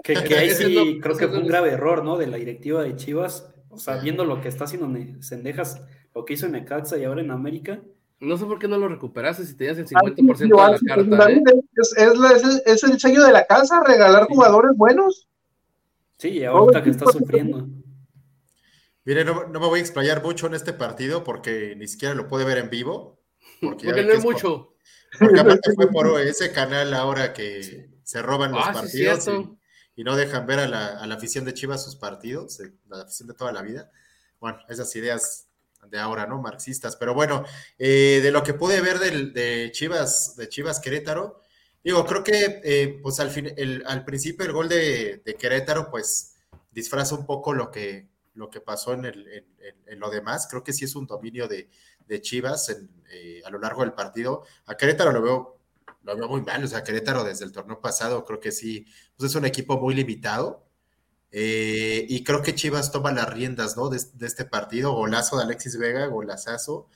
Que, 0.04 0.18
ahí 0.36 0.50
sí 0.52 1.00
creo 1.02 1.16
que 1.16 1.28
fue 1.28 1.38
un 1.38 1.48
grave 1.48 1.72
error, 1.72 2.04
¿no? 2.04 2.18
De 2.18 2.28
la 2.28 2.38
directiva 2.38 2.82
de 2.84 2.96
Chivas, 2.96 3.54
O 3.70 3.78
sea, 3.78 3.98
viendo 3.98 4.26
lo 4.26 4.42
que 4.42 4.48
está 4.48 4.64
haciendo 4.64 4.90
Sendejas, 5.22 5.82
lo 6.16 6.26
que 6.26 6.34
hizo 6.34 6.48
en 6.48 6.54
Necaxa 6.54 6.98
y 6.98 7.04
ahora 7.04 7.22
en 7.22 7.32
América. 7.32 7.82
No 8.22 8.38
sé 8.38 8.46
por 8.46 8.60
qué 8.60 8.68
no 8.68 8.78
lo 8.78 8.88
recuperaste 8.88 9.44
si 9.46 9.58
tenías 9.58 9.80
el 9.80 9.88
50% 9.88 10.38
de 10.38 10.48
la 10.48 10.80
carta. 10.96 11.32
¿eh? 11.32 11.44
Es, 11.76 11.94
es, 11.98 12.62
es, 12.68 12.84
el 12.84 13.00
sello 13.00 13.26
de 13.26 13.32
la 13.32 13.48
casa, 13.48 13.84
regalar 13.84 14.28
jugadores 14.28 14.78
buenos. 14.78 15.28
Sí, 16.20 16.46
ahorita 16.46 16.84
que 16.84 16.92
está 16.92 17.12
sufriendo. 17.12 17.68
Mire, 19.06 19.26
no, 19.26 19.48
me 19.48 19.58
voy 19.58 19.80
a 19.80 19.82
explayar 19.82 20.22
mucho 20.22 20.46
en 20.46 20.54
este 20.54 20.72
partido 20.72 21.24
porque 21.24 21.76
ni 21.76 21.88
siquiera 21.88 22.14
lo 22.14 22.28
puede 22.28 22.46
ver 22.46 22.60
en 22.60 22.70
vivo. 22.70 23.20
Porque, 23.60 23.88
no 23.88 24.14
es 24.14 24.24
mucho. 24.24 24.76
porque 25.20 25.40
aparte 25.40 25.74
fue 25.74 25.88
por 25.88 26.22
ese 26.22 26.52
canal 26.52 26.94
ahora 26.94 27.34
que 27.34 27.90
se 28.04 28.22
roban 28.22 28.52
los 28.52 28.64
ah, 28.64 28.72
partidos 28.72 29.28
y, 29.96 30.04
no 30.04 30.16
dejan 30.16 30.46
ver 30.46 30.60
a 30.60 30.68
la, 30.68 31.00
a 31.00 31.08
la, 31.08 31.16
afición 31.16 31.44
de 31.44 31.56
Chivas 31.56 31.84
sus 31.84 31.96
partidos, 31.96 32.60
la 32.88 33.02
afición 33.02 33.28
de 33.28 33.34
toda 33.34 33.52
la 33.52 33.64
vida. 33.64 33.92
Bueno, 34.40 34.60
esas 34.70 34.96
ideas 34.96 35.51
de 35.90 36.00
ahora, 36.00 36.26
¿no? 36.26 36.42
Marxistas. 36.42 36.96
Pero 36.96 37.14
bueno, 37.14 37.44
eh, 37.78 38.20
de 38.22 38.32
lo 38.32 38.44
que 38.44 38.54
pude 38.54 38.82
ver 38.82 39.00
del, 39.00 39.34
de 39.34 39.70
Chivas, 39.72 40.36
de 40.36 40.50
Chivas 40.50 40.80
Querétaro, 40.80 41.42
digo, 41.84 42.06
creo 42.06 42.24
que 42.24 42.62
eh, 42.64 43.00
pues 43.02 43.20
al, 43.20 43.30
fin, 43.30 43.52
el, 43.58 43.84
al 43.86 44.06
principio 44.06 44.46
el 44.46 44.54
gol 44.54 44.70
de, 44.70 45.22
de 45.26 45.36
Querétaro, 45.36 45.90
pues 45.90 46.38
disfraza 46.72 47.16
un 47.16 47.26
poco 47.26 47.54
lo 47.54 47.72
que, 47.72 48.08
lo 48.36 48.50
que 48.50 48.62
pasó 48.62 48.94
en, 48.94 49.06
el, 49.06 49.46
en, 49.86 50.00
lo 50.00 50.10
demás. 50.10 50.48
Creo 50.50 50.64
que 50.64 50.74
sí 50.74 50.86
es 50.86 50.96
un 50.96 51.08
dominio 51.08 51.48
de, 51.48 51.70
Chivas 52.20 52.70
eh, 53.10 53.42
a 53.46 53.50
lo 53.50 53.58
largo 53.58 53.84
del 53.84 53.94
partido. 53.94 54.44
A 54.66 54.76
Querétaro 54.76 55.14
lo 55.14 55.22
veo, 55.22 55.58
lo 56.04 56.18
veo 56.18 56.28
muy 56.28 56.42
mal. 56.42 56.62
O 56.62 56.68
sea, 56.68 56.84
Querétaro 56.84 57.24
desde 57.24 57.46
el 57.46 57.54
torneo 57.54 57.80
pasado 57.80 58.26
creo 58.26 58.42
que 58.42 58.52
sí, 58.52 58.86
pues 59.16 59.32
es 59.32 59.36
un 59.36 59.46
equipo 59.46 59.80
muy 59.80 59.96
limitado. 59.96 60.68
Eh, 61.32 62.06
y 62.10 62.24
creo 62.24 62.42
que 62.42 62.56
Chivas 62.56 62.92
toma 62.92 63.12
las 63.12 63.32
riendas, 63.34 63.78
¿no? 63.78 63.90
De, 63.90 63.98
este 63.98 64.46
partido. 64.46 64.94
Golazo 64.94 65.38
de 65.38 65.44
Alexis 65.44 65.78
Vega, 65.78 66.06
golazazo. 66.08 66.88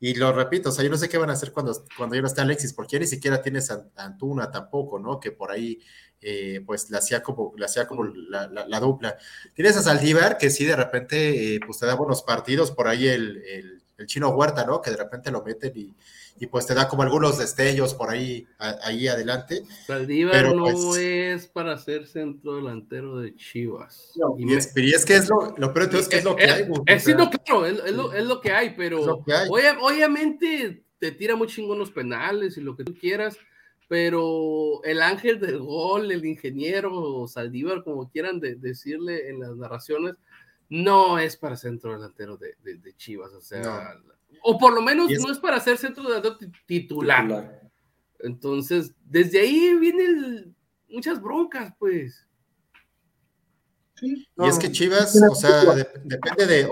Y 0.00 0.14
lo 0.14 0.32
repito, 0.32 0.70
o 0.70 0.72
sea, 0.72 0.84
yo 0.84 0.90
no 0.90 0.98
sé 0.98 1.08
qué 1.08 1.18
van 1.18 1.30
a 1.30 1.34
hacer 1.34 1.52
cuando, 1.52 1.72
cuando 1.96 2.14
ya 2.16 2.20
no 2.20 2.26
está 2.26 2.42
Alexis, 2.42 2.72
porque 2.74 2.94
ya 2.94 2.98
ni 2.98 3.06
siquiera 3.06 3.40
tienes 3.40 3.70
a 3.70 3.86
Antuna 3.96 4.50
tampoco, 4.50 4.98
¿no? 4.98 5.20
Que 5.20 5.30
por 5.32 5.50
ahí 5.50 5.80
eh, 6.26 6.62
pues 6.64 6.88
la 6.90 6.98
hacía 6.98 7.22
como, 7.22 7.52
la, 7.58 7.66
hacía 7.66 7.86
como 7.86 8.04
la, 8.04 8.80
dupla. 8.80 9.18
Tienes 9.54 9.76
a 9.76 9.82
Saldívar, 9.82 10.38
que 10.38 10.48
sí, 10.48 10.64
de 10.64 10.74
repente, 10.74 11.56
eh, 11.56 11.60
pues 11.64 11.78
te 11.78 11.86
da 11.86 11.94
buenos 11.94 12.22
partidos, 12.22 12.70
por 12.70 12.88
ahí 12.88 13.06
el, 13.08 13.42
el, 13.98 14.06
chino 14.06 14.30
Huerta, 14.30 14.64
¿no? 14.64 14.80
Que 14.80 14.90
de 14.90 14.96
repente 14.96 15.30
lo 15.30 15.42
meten 15.42 15.72
y, 15.76 15.94
y, 16.38 16.46
pues 16.46 16.66
te 16.66 16.74
da 16.74 16.88
como 16.88 17.02
algunos 17.02 17.38
destellos 17.38 17.94
por 17.94 18.10
ahí, 18.10 18.46
ahí 18.58 19.08
adelante. 19.08 19.62
Saldívar 19.86 20.54
no 20.54 20.64
pues 20.64 20.96
es 20.96 21.46
para 21.46 21.78
ser 21.78 22.06
centro 22.06 22.56
delantero 22.56 23.18
de 23.18 23.34
Chivas. 23.36 24.12
y, 24.38 24.52
es, 24.54 25.04
que 25.04 25.16
es 25.16 25.28
lo, 25.28 25.54
lo 25.56 25.72
peor 25.72 25.94
es 25.94 26.08
que 26.08 26.16
es 26.16 26.24
lo 26.24 26.36
que 26.36 26.44
hay. 26.44 26.62
Es, 26.86 27.04
claro, 27.04 27.66
es, 27.66 27.92
lo, 27.92 28.12
es, 28.12 28.24
lo, 28.24 28.40
que 28.40 28.52
hay, 28.52 28.74
pero 28.76 29.24
obviamente 29.80 30.84
te 30.98 31.12
tira 31.12 31.36
muy 31.36 31.48
chingón 31.48 31.78
los 31.78 31.90
penales 31.90 32.56
y 32.56 32.60
lo 32.60 32.76
que 32.76 32.84
tú 32.84 32.94
quieras 32.98 33.36
pero 33.88 34.82
el 34.84 35.02
ángel 35.02 35.38
del 35.40 35.58
gol, 35.58 36.10
el 36.10 36.24
ingeniero 36.24 37.26
Saldívar, 37.28 37.84
como 37.84 38.10
quieran 38.10 38.40
decirle 38.40 39.28
en 39.28 39.40
las 39.40 39.56
narraciones, 39.56 40.14
no 40.68 41.18
es 41.18 41.36
para 41.36 41.56
centro 41.56 41.92
delantero 41.92 42.36
de, 42.36 42.56
Chivas, 42.96 43.32
o 43.32 43.40
sea, 43.40 43.96
o 44.42 44.58
por 44.58 44.72
lo 44.72 44.82
menos 44.82 45.10
no 45.10 45.30
es 45.30 45.38
para 45.38 45.60
ser 45.60 45.78
centro 45.78 46.04
delantero 46.04 46.38
titular. 46.66 47.60
Entonces, 48.20 48.92
desde 49.04 49.40
ahí 49.40 49.76
vienen 49.76 50.56
muchas 50.88 51.20
broncas, 51.20 51.72
pues. 51.78 52.26
y 54.02 54.26
es 54.46 54.58
que 54.58 54.72
Chivas, 54.72 55.20
o 55.30 55.34
sea, 55.34 55.62
depende 56.04 56.46
de 56.46 56.68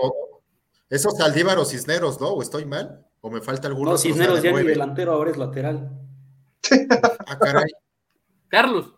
esos 0.88 1.16
Saldívar 1.16 1.58
o 1.58 1.64
Cisneros, 1.64 2.20
¿no? 2.20 2.28
¿O 2.28 2.42
estoy 2.42 2.64
mal? 2.64 3.06
¿O 3.20 3.30
me 3.30 3.40
falta 3.40 3.68
alguno? 3.68 3.92
No, 3.92 3.98
Cisneros 3.98 4.42
ya 4.42 4.52
ni 4.52 4.62
delantero, 4.62 5.12
ahora 5.12 5.30
es 5.30 5.36
lateral. 5.36 5.90
Ah, 7.26 7.38
caray. 7.38 7.70
Carlos. 8.48 8.92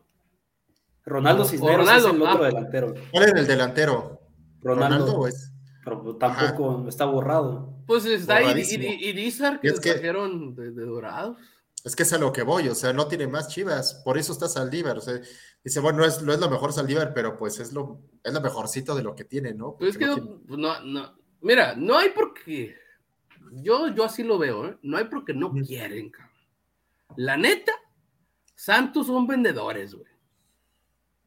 Ronaldo 1.04 1.44
Cisneros 1.44 1.88
es 1.88 2.04
el 2.04 2.22
otro 2.22 2.42
ah. 2.42 2.46
delantero. 2.46 2.94
¿Cuál 3.10 3.24
es 3.24 3.34
el 3.34 3.46
delantero? 3.46 4.20
Ronaldo, 4.60 5.26
es. 5.28 5.53
Pero 5.84 6.16
tampoco 6.16 6.88
está 6.88 7.04
borrado. 7.04 7.74
Pues 7.86 8.04
está 8.06 8.42
Irizar 8.42 9.60
que, 9.60 9.68
es 9.68 9.80
que 9.80 9.92
trajeron 9.92 10.54
de, 10.54 10.70
Dorados. 10.70 11.36
Es 11.84 11.94
que 11.94 12.04
es 12.04 12.12
a 12.14 12.18
lo 12.18 12.32
que 12.32 12.42
voy, 12.42 12.68
o 12.68 12.74
sea, 12.74 12.94
no 12.94 13.08
tiene 13.08 13.26
más 13.26 13.48
chivas, 13.48 14.00
por 14.04 14.16
eso 14.16 14.32
está 14.32 14.48
Saldívar. 14.48 14.96
O 14.96 15.00
sea, 15.02 15.20
dice, 15.62 15.80
bueno, 15.80 15.98
no 15.98 16.04
es, 16.06 16.22
no 16.22 16.32
es 16.32 16.40
lo 16.40 16.48
mejor 16.48 16.72
Saldívar, 16.72 17.12
pero 17.12 17.36
pues 17.36 17.60
es 17.60 17.74
lo, 17.74 18.00
es 18.22 18.32
lo 18.32 18.40
mejorcito 18.40 18.94
de 18.94 19.02
lo 19.02 19.14
que 19.14 19.24
tiene, 19.24 19.52
¿no? 19.52 19.76
Pues 19.76 19.90
es 19.90 19.98
que 19.98 20.06
no, 20.06 20.80
no, 20.80 21.14
mira, 21.42 21.74
no 21.76 21.98
hay 21.98 22.08
por 22.08 22.32
qué. 22.32 22.74
Yo, 23.52 23.88
yo 23.88 24.04
así 24.04 24.22
lo 24.22 24.38
veo, 24.38 24.66
¿eh? 24.66 24.78
No 24.82 24.96
hay 24.96 25.04
porque 25.04 25.34
no 25.34 25.52
quieren, 25.52 26.10
cabrón. 26.10 26.32
La 27.16 27.36
neta, 27.36 27.72
Santos 28.54 29.06
son 29.06 29.26
vendedores, 29.26 29.94
güey. 29.94 30.08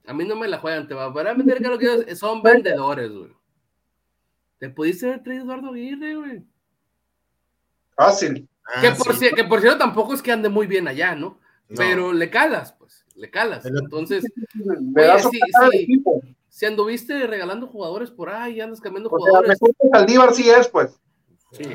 A 0.07 0.13
mí 0.13 0.25
no 0.25 0.35
me 0.35 0.47
la 0.47 0.57
juegan, 0.57 0.87
te 0.87 0.95
va 0.95 1.05
a 1.05 1.33
vender 1.33 1.61
que 1.61 1.67
lo 1.67 1.77
que 1.77 2.15
son 2.15 2.41
vendedores, 2.41 3.11
güey. 3.11 3.31
Te 4.59 4.69
pudiste 4.69 5.07
haber 5.07 5.23
traído 5.23 5.43
Eduardo 5.43 5.69
Aguirre, 5.69 6.15
güey. 6.15 6.43
Fácil. 7.95 8.47
que, 8.81 8.91
por 8.91 9.19
que, 9.19 9.43
por 9.43 9.61
cierto 9.61 9.79
tampoco 9.79 10.13
es 10.13 10.21
que 10.21 10.31
ande 10.31 10.49
muy 10.49 10.67
bien 10.67 10.87
allá, 10.87 11.15
¿no? 11.15 11.39
Pero 11.75 12.13
le 12.13 12.29
calas, 12.29 12.73
pues, 12.73 13.05
le 13.15 13.29
calas. 13.29 13.65
Entonces, 13.65 14.23
si, 16.49 16.65
anduviste 16.65 17.27
regalando 17.27 17.67
jugadores 17.67 18.09
por 18.09 18.29
ahí, 18.29 18.61
andas 18.61 18.79
cambiando 18.79 19.09
jugadores. 19.09 19.59
Saldívar 19.91 20.33
sí 20.33 20.49
es, 20.49 20.67
pues. 20.69 20.97
Sí. 21.51 21.65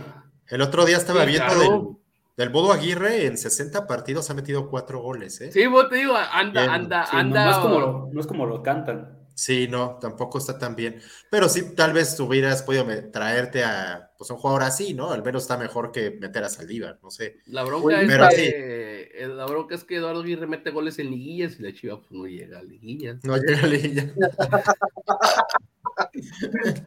El 0.49 0.63
otro 0.63 0.85
día 0.85 0.97
estaba 0.97 1.25
viendo 1.25 1.99
del 2.37 2.49
Bodo 2.49 2.73
Aguirre 2.73 3.27
en 3.27 3.37
60 3.37 3.87
partidos 3.87 4.31
ha 4.31 4.35
metido 4.35 4.71
cuatro 4.71 5.01
goles, 5.01 5.41
¿eh? 5.41 5.53
Sí, 5.53 5.67
vos 5.67 5.89
te 5.89 5.97
digo, 5.97 6.15
anda, 6.17 6.73
anda, 6.73 7.05
anda. 7.11 7.45
No, 7.45 7.51
es 7.51 7.57
como 7.59 7.81
lo, 7.81 8.11
no 8.13 8.21
es 8.21 8.27
como 8.27 8.47
lo 8.47 8.63
cantan. 8.63 9.22
Sí, 9.35 9.69
no, 9.69 9.99
tampoco 10.01 10.39
está 10.39 10.59
tan 10.59 10.77
bien. 10.77 11.01
Pero 11.31 11.49
sí, 11.49 11.75
tal 11.75 11.93
vez 11.93 12.19
hubieras 12.21 12.63
podido 12.63 12.87
traerte 13.11 13.65
a 13.65 14.13
pues, 14.19 14.31
un 14.31 14.37
jugador 14.37 14.63
así, 14.63 14.95
¿no? 14.95 15.11
Al 15.11 15.23
menos 15.23 15.43
está 15.43 15.57
mejor 15.57 15.93
que 15.93 16.13
meter 16.13 16.45
a 16.45 16.49
Saldívar, 16.49 16.99
no 17.03 17.11
sé. 17.11 17.39
La 17.47 17.65
bronca, 17.65 18.01
es 18.01 18.35
que, 18.35 19.11
eh, 19.15 19.29
la 19.29 19.47
bronca 19.47 19.75
es 19.75 19.85
que 19.85 19.97
Eduardo 19.97 20.21
Aguirre 20.21 20.47
mete 20.47 20.71
goles 20.71 20.99
en 20.99 21.11
liguillas 21.11 21.59
y 21.59 21.63
la 21.63 21.73
Chiva 21.73 21.99
pues, 21.99 22.13
no 22.13 22.27
llega 22.27 22.59
a 22.59 22.63
liguillas. 22.63 23.25
No 23.25 23.37
llega 23.37 23.63
a 23.63 23.67
liguillas. 23.67 24.13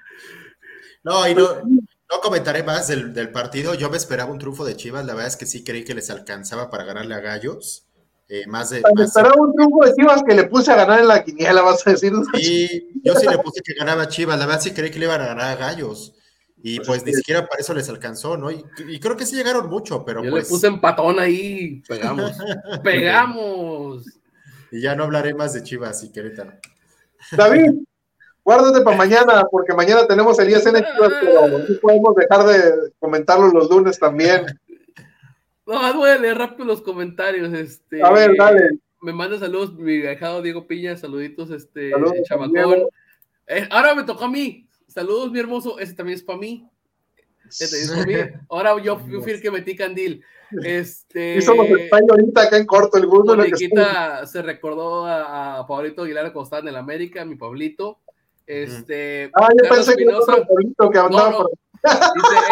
no, 1.03 1.27
y 1.27 1.35
no, 1.35 1.47
no 2.09 2.21
comentaré 2.21 2.63
más 2.63 2.87
del, 2.87 3.31
partido. 3.31 3.73
Yo 3.73 3.89
me 3.89 3.97
esperaba 3.97 4.31
un 4.31 4.39
triunfo 4.39 4.63
de 4.63 4.75
Chivas. 4.75 5.05
La 5.05 5.13
verdad 5.13 5.29
es 5.29 5.37
que 5.37 5.45
sí 5.45 5.63
creí 5.63 5.83
que 5.83 5.95
les 5.95 6.09
alcanzaba 6.09 6.69
para 6.69 6.83
ganarle 6.83 7.15
a 7.15 7.19
Gallos. 7.19 7.84
Eh, 8.27 8.47
más 8.47 8.71
de. 8.71 8.81
Esperaba 8.99 9.35
un 9.37 9.53
triunfo 9.53 9.85
de 9.85 9.93
Chivas 9.93 10.23
que 10.23 10.33
le 10.33 10.45
puse 10.45 10.71
a 10.71 10.75
ganar 10.75 10.99
en 10.99 11.07
la 11.07 11.23
quiniela, 11.23 11.61
vas 11.63 11.85
a 11.85 11.91
decir. 11.91 12.11
Sí, 12.35 13.01
yo 13.03 13.15
sí 13.15 13.27
le 13.27 13.37
puse 13.37 13.61
que 13.61 13.73
ganaba 13.73 14.07
Chivas. 14.07 14.39
La 14.39 14.45
verdad 14.45 14.61
sí 14.61 14.71
creí 14.71 14.89
que 14.91 14.99
le 14.99 15.05
iban 15.05 15.21
a 15.21 15.27
ganar 15.27 15.51
a 15.51 15.55
Gallos. 15.55 16.13
Y 16.57 16.77
pues, 16.77 16.87
pues 16.87 17.05
ni 17.05 17.13
siquiera 17.13 17.45
para 17.45 17.61
eso 17.61 17.75
les 17.75 17.87
alcanzó, 17.89 18.37
¿no? 18.37 18.49
Y, 18.49 18.63
creo 18.99 19.15
que 19.15 19.27
sí 19.27 19.35
llegaron 19.35 19.69
mucho, 19.69 20.03
pero 20.03 20.23
yo 20.23 20.31
pues. 20.31 20.45
le 20.45 20.49
puse 20.49 20.65
empatón 20.65 21.19
ahí. 21.19 21.83
Pegamos. 21.87 22.31
¡Pegamos! 22.83 24.05
Y 24.71 24.81
ya 24.81 24.95
no 24.95 25.03
hablaré 25.03 25.35
más 25.35 25.53
de 25.53 25.61
Chivas 25.61 26.03
y 26.03 26.11
Querétaro. 26.11 26.53
David, 27.31 27.71
guárdate 28.43 28.81
para 28.81 28.97
mañana, 28.97 29.45
porque 29.51 29.73
mañana 29.73 30.07
tenemos 30.07 30.39
el 30.39 30.49
ISN, 30.49 30.83
pero 30.99 31.47
no 31.49 31.79
podemos 31.79 32.15
dejar 32.15 32.45
de 32.47 32.91
comentarlo 32.97 33.47
los 33.49 33.69
lunes 33.69 33.99
también. 33.99 34.45
No, 35.65 35.93
voy 35.95 36.09
a 36.09 36.17
leer 36.17 36.37
rápido 36.37 36.65
los 36.65 36.81
comentarios. 36.81 37.51
Este, 37.53 38.03
a 38.03 38.11
ver, 38.11 38.31
dale. 38.37 38.69
Me 39.01 39.13
manda 39.13 39.37
saludos 39.37 39.73
mi 39.75 39.97
viajado 39.97 40.41
Diego 40.41 40.67
Piña, 40.67 40.95
saluditos, 40.95 41.51
este, 41.51 41.91
chamacón. 42.23 42.85
Eh, 43.47 43.67
ahora 43.71 43.93
me 43.93 44.03
tocó 44.03 44.25
a 44.25 44.29
mí. 44.29 44.67
Saludos, 44.87 45.31
mi 45.31 45.39
hermoso. 45.39 45.77
Ese 45.79 45.93
también 45.93 46.17
es 46.17 46.23
para 46.23 46.39
mí. 46.39 46.67
Es 47.59 47.91
para 47.91 48.05
mí. 48.05 48.13
Ahora 48.49 48.81
yo, 48.81 48.97
fui 48.97 49.31
el 49.31 49.41
que 49.41 49.51
metí 49.51 49.75
candil. 49.75 50.23
Este. 50.63 51.37
Y 51.37 51.41
somos 51.41 51.67
España 51.67 52.07
ahorita 52.09 52.41
acá 52.43 52.57
en 52.57 52.65
corto 52.65 52.97
el 52.97 53.05
gusto. 53.05 53.35
se 54.25 54.41
recordó 54.41 55.05
a, 55.05 55.59
a 55.59 55.67
Pablito 55.67 56.03
Aguilar 56.03 56.31
cuando 56.31 56.43
estaba 56.45 56.61
en 56.61 56.69
el 56.69 56.75
América, 56.75 57.25
mi 57.25 57.35
Pablito. 57.35 57.99
Este. 58.45 59.31
Ah, 59.35 59.49
yo 59.51 59.69
pensé 59.69 59.95
que 59.95 60.03
era 60.03 60.91
que 60.91 60.99
andaba 60.99 61.45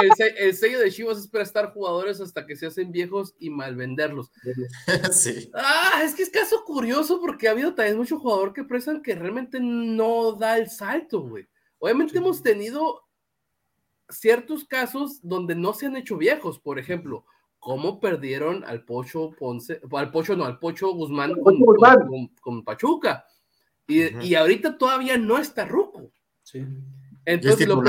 Dice, 0.03 0.35
el, 0.37 0.55
sello 0.55 0.79
de 0.79 0.91
Chivas 0.91 1.17
es 1.17 1.27
prestar 1.27 1.73
jugadores 1.73 2.21
hasta 2.21 2.45
que 2.45 2.55
se 2.55 2.67
hacen 2.67 2.91
viejos 2.91 3.35
y 3.39 3.49
malvenderlos. 3.49 4.31
Sí. 5.11 5.51
Ah, 5.53 6.01
es 6.03 6.13
que 6.15 6.23
es 6.23 6.29
caso 6.29 6.63
curioso 6.65 7.19
porque 7.19 7.47
ha 7.47 7.51
habido 7.51 7.73
también 7.73 7.97
mucho 7.97 8.19
jugador 8.19 8.53
que 8.53 8.63
prestan 8.63 9.01
que 9.01 9.15
realmente 9.15 9.59
no 9.59 10.33
da 10.33 10.57
el 10.57 10.69
salto, 10.69 11.21
güey. 11.21 11.47
Obviamente 11.79 12.17
hemos 12.17 12.41
tenido 12.41 13.01
ciertos 14.09 14.65
casos 14.65 15.19
donde 15.21 15.55
no 15.55 15.73
se 15.73 15.87
han 15.87 15.95
hecho 15.95 16.17
viejos, 16.17 16.59
por 16.59 16.79
ejemplo, 16.79 17.25
cómo 17.59 17.99
perdieron 17.99 18.63
al 18.65 18.83
Pocho 18.85 19.31
Ponce, 19.37 19.81
al 19.91 20.11
Pocho 20.11 20.35
no, 20.35 20.45
al 20.45 20.59
Pocho 20.59 20.93
Guzmán, 20.93 21.33
con, 22.41 22.63
Pachuca. 22.63 23.25
Y, 23.87 24.25
y, 24.25 24.35
ahorita 24.35 24.77
todavía 24.77 25.17
no 25.17 25.37
está 25.37 25.65
Ruco. 25.65 26.11
Sí. 26.43 26.65
Entonces 27.25 27.67
lo, 27.67 27.81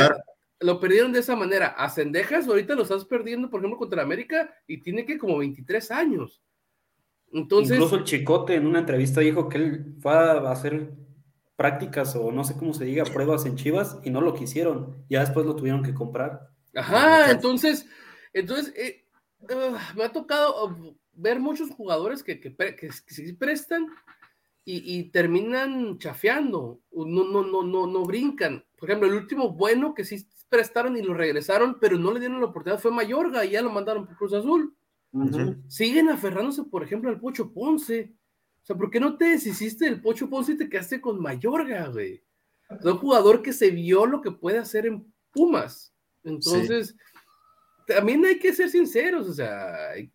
lo, 0.61 0.81
perdieron 0.81 1.13
de 1.13 1.21
esa 1.21 1.37
manera. 1.37 1.69
A 1.69 1.89
Cendejas 1.89 2.49
ahorita 2.49 2.75
lo 2.75 2.83
estás 2.83 3.05
perdiendo, 3.05 3.49
por 3.49 3.61
ejemplo, 3.61 3.79
contra 3.79 4.03
América 4.03 4.53
y 4.67 4.83
tiene 4.83 5.05
que 5.07 5.19
como 5.19 5.39
23 5.39 5.91
años. 5.93 6.43
Entonces, 7.33 7.77
Incluso 7.77 7.97
el 7.97 8.05
Chicote 8.05 8.55
en 8.55 8.67
una 8.67 8.81
entrevista 8.81 9.21
dijo 9.21 9.49
que 9.49 9.59
él 9.59 9.95
fue 10.01 10.13
a 10.13 10.51
hacer 10.51 10.93
prácticas 11.57 12.17
o 12.17 12.33
no 12.33 12.45
sé 12.45 12.57
cómo 12.57 12.75
se 12.75 12.85
diga, 12.85 13.05
pruebas 13.05 13.47
en 13.47 13.57
Chivas 13.57 13.99
y 14.03 14.11
no 14.11 14.21
lo 14.21 14.35
quisieron. 14.35 15.05
Ya 15.09 15.21
después 15.21 15.47
lo 15.47 15.57
tuvieron 15.57 15.83
que 15.83 15.95
comprar. 15.95 16.51
Ajá, 16.75 17.31
entonces, 17.31 17.87
entonces 18.33 18.73
eh, 18.77 19.05
uh, 19.41 19.97
me 19.97 20.05
ha 20.05 20.13
tocado 20.13 20.67
uh, 20.67 20.97
ver 21.13 21.39
muchos 21.39 21.71
jugadores 21.71 22.23
que, 22.23 22.41
que, 22.41 22.55
que, 22.55 22.93
se 22.93 23.35
prestan 23.35 23.87
y, 24.65 24.99
y, 24.99 25.11
terminan 25.11 25.99
chafeando, 25.99 26.81
no, 26.93 27.25
no, 27.25 27.43
no, 27.45 27.63
no, 27.63 27.87
no 27.87 28.05
brincan. 28.05 28.65
Por 28.79 28.89
ejemplo, 28.89 29.09
el 29.09 29.17
último 29.17 29.51
bueno 29.51 29.95
que 29.95 30.05
sí 30.05 30.27
prestaron 30.49 30.97
y 30.97 31.03
lo 31.03 31.15
regresaron, 31.15 31.79
pero 31.81 31.99
no 31.99 32.13
le 32.13 32.21
dieron 32.21 32.41
la 32.41 32.47
oportunidad 32.47 32.81
fue 32.81 32.91
Mayorga 32.91 33.45
y 33.45 33.51
ya 33.51 33.63
lo 33.63 33.71
mandaron 33.71 34.07
por 34.07 34.17
Cruz 34.17 34.33
Azul. 34.33 34.75
Siguen 35.69 36.09
aferrándose, 36.09 36.65
por 36.65 36.83
ejemplo, 36.83 37.11
al 37.11 37.21
Pocho 37.21 37.53
Ponce. 37.53 38.15
O 38.63 38.67
sea, 38.67 38.77
¿por 38.77 38.91
qué 38.91 38.99
no 38.99 39.17
te 39.17 39.27
deshiciste 39.27 39.85
del 39.85 40.01
Pocho 40.01 40.29
Ponce 40.29 40.53
y 40.53 40.57
te 40.57 40.69
quedaste 40.69 41.01
con 41.01 41.21
Mayorga, 41.21 41.89
güey? 41.89 42.23
Es 42.71 42.85
un 42.85 42.99
jugador 42.99 43.43
que 43.43 43.53
se 43.53 43.71
vio 43.71 44.07
lo 44.07 44.21
que 44.21 44.31
puede 44.31 44.59
hacer 44.59 44.87
en 44.87 45.13
Pumas. 45.31 45.95
Entonces, 46.25 46.97
también 47.87 48.25
hay 48.25 48.39
que 48.39 48.53
ser 48.53 48.71
sinceros, 48.71 49.29
o 49.29 49.35
sea, 49.35 49.91
hay 49.91 50.11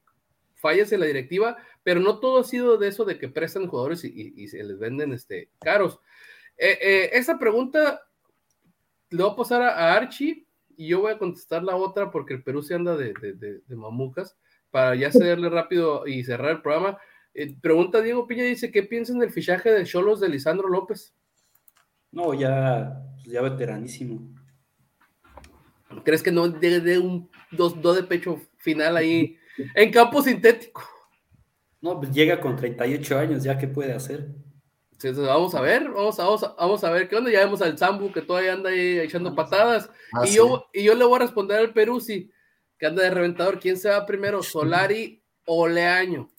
fallas 0.56 0.92
en 0.92 1.00
la 1.00 1.06
directiva, 1.06 1.58
pero 1.84 2.00
no 2.00 2.20
todo 2.20 2.40
ha 2.40 2.44
sido 2.44 2.78
de 2.78 2.88
eso 2.88 3.06
de 3.06 3.18
que 3.18 3.30
prestan 3.30 3.68
jugadores 3.68 4.04
y, 4.04 4.48
se 4.48 4.64
les 4.64 4.78
venden 4.78 5.14
este, 5.14 5.50
caros. 5.60 6.00
Eh, 6.58 6.78
eh, 6.82 7.10
esa 7.14 7.40
pregunta 7.40 8.02
le 9.10 9.24
voy 9.24 9.32
a 9.32 9.36
pasar 9.36 9.62
a, 9.62 9.94
Archie 9.94 10.46
y 10.78 10.88
yo 10.88 11.02
voy 11.02 11.14
a 11.14 11.18
contestar 11.18 11.64
la 11.64 11.76
otra 11.76 12.12
porque 12.12 12.34
el 12.34 12.44
Perú 12.44 12.62
se 12.62 12.76
anda 12.76 12.96
de, 12.96 13.14
de 13.14 13.76
mamucas 13.76 14.38
para 14.72 14.96
ya 14.96 15.12
cederle 15.12 15.50
rápido 15.50 16.06
y 16.08 16.24
cerrar 16.24 16.52
el 16.52 16.62
programa. 16.62 16.98
Eh, 17.34 17.56
pregunta 17.62 18.02
Diego 18.02 18.28
Piña, 18.28 18.44
dice, 18.44 18.72
¿qué 18.72 18.84
piensan 18.84 19.20
del 19.20 19.32
fichaje 19.32 19.72
de 19.72 19.86
Cholos 19.86 20.20
de 20.20 20.30
Lisandro 20.30 20.68
López? 20.68 21.14
No, 22.12 22.34
ya, 22.34 23.02
ya 23.26 23.42
veteranísimo. 23.42 24.36
¿Crees 26.04 26.24
que 26.24 26.32
no 26.32 26.48
de, 26.48 27.00
un 27.00 27.30
dos, 27.52 27.82
de 27.96 28.04
pecho 28.04 28.42
final 28.58 28.98
ahí 28.98 29.38
en 29.76 29.92
campo 29.92 30.22
sintético? 30.22 30.84
No, 31.82 32.00
pues 32.00 32.12
llega 32.12 32.40
con 32.40 32.56
38 32.56 33.18
años, 33.18 33.44
ya 33.44 33.58
qué 33.58 33.68
puede 33.68 33.94
hacer. 33.94 34.28
vamos 35.16 35.56
a 35.56 35.62
ver, 35.62 35.90
vamos 35.90 36.20
a, 36.20 36.26
vamos 36.58 36.84
a, 36.84 36.92
ver 36.92 37.08
qué 37.08 37.16
onda. 37.16 37.32
Ya 37.32 37.46
vemos 37.46 37.62
al 37.62 37.78
Zambu 37.78 38.12
que 38.12 38.22
todavía 38.22 38.54
anda 38.54 38.70
ahí 38.70 39.00
echando 39.00 39.34
patadas. 39.34 39.90
Ah, 40.14 40.28
y, 40.28 40.36
yo, 40.36 40.68
y 40.74 40.84
yo 40.84 40.96
le 40.96 41.06
voy 41.06 41.16
a 41.16 41.20
responder 41.20 41.60
al 41.60 41.74
Perú 41.74 42.00
si 42.00 42.32
que 42.78 42.86
anda 42.86 43.04
de 43.04 43.12
reventador. 43.12 43.60
¿Quién 43.60 43.78
se 43.78 43.90
va 43.90 44.06
primero, 44.06 44.44
Solari 44.44 45.24
o 45.46 45.68
Leaño? 45.68 46.30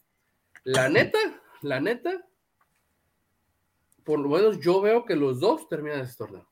La 0.64 0.88
neta, 0.88 1.18
la 1.62 1.80
neta, 1.80 2.22
por 4.05 4.18
lo 4.18 4.28
menos 4.28 4.61
yo 4.61 4.80
veo 4.80 5.05
que 5.05 5.16
los 5.16 5.41
dos 5.41 5.68
terminan 5.68 6.01
este 6.01 6.18
torneo. 6.18 6.47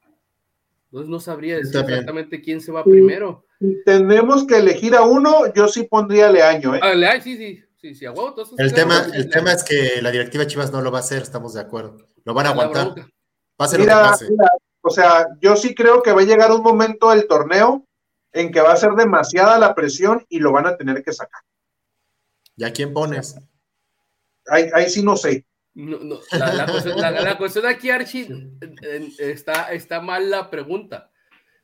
Entonces 0.86 1.10
no 1.10 1.20
sabría 1.20 1.56
decir 1.56 1.80
exactamente 1.80 2.40
quién 2.40 2.62
se 2.62 2.72
va 2.72 2.82
primero. 2.82 3.44
Si 3.58 3.82
tenemos 3.84 4.46
que 4.46 4.56
elegir 4.56 4.94
a 4.94 5.02
uno, 5.02 5.52
yo 5.52 5.68
sí 5.68 5.82
pondría 5.82 6.30
Leaño. 6.30 6.76
¿eh? 6.76 6.80
Ah, 6.82 6.94
Leaño, 6.94 7.22
sí, 7.22 7.36
sí. 7.36 7.64
Sí, 7.80 7.94
sí, 7.94 8.04
el 8.58 8.74
tema, 8.74 9.06
el 9.14 9.30
tema 9.30 9.52
es 9.52 9.62
que 9.62 10.02
la 10.02 10.10
directiva 10.10 10.48
Chivas 10.48 10.72
no 10.72 10.82
lo 10.82 10.90
va 10.90 10.98
a 10.98 11.00
hacer, 11.00 11.22
estamos 11.22 11.54
de 11.54 11.60
acuerdo. 11.60 12.08
Lo 12.24 12.34
van 12.34 12.46
a 12.46 12.50
aguantar. 12.50 12.92
Pase 13.56 13.78
mira, 13.78 13.94
lo 13.94 14.02
que 14.02 14.08
pase. 14.08 14.28
o 14.80 14.90
sea, 14.90 15.28
yo 15.40 15.54
sí 15.54 15.76
creo 15.76 16.02
que 16.02 16.10
va 16.10 16.22
a 16.22 16.24
llegar 16.24 16.50
un 16.50 16.62
momento 16.62 17.10
del 17.10 17.28
torneo 17.28 17.86
en 18.32 18.50
que 18.50 18.60
va 18.60 18.72
a 18.72 18.76
ser 18.76 18.92
demasiada 18.92 19.60
la 19.60 19.76
presión 19.76 20.26
y 20.28 20.40
lo 20.40 20.50
van 20.50 20.66
a 20.66 20.76
tener 20.76 21.04
que 21.04 21.12
sacar. 21.12 21.40
¿Y 22.56 22.64
a 22.64 22.72
quién 22.72 22.92
pones? 22.92 23.38
Ahí, 24.48 24.68
ahí 24.74 24.90
sí 24.90 25.04
no 25.04 25.16
sé. 25.16 25.46
la, 25.74 27.36
cuestión, 27.38 27.66
aquí, 27.66 27.90
Archie, 27.90 28.28
está, 29.20 29.72
está 29.72 30.00
mal 30.00 30.28
la 30.28 30.50
pregunta. 30.50 31.12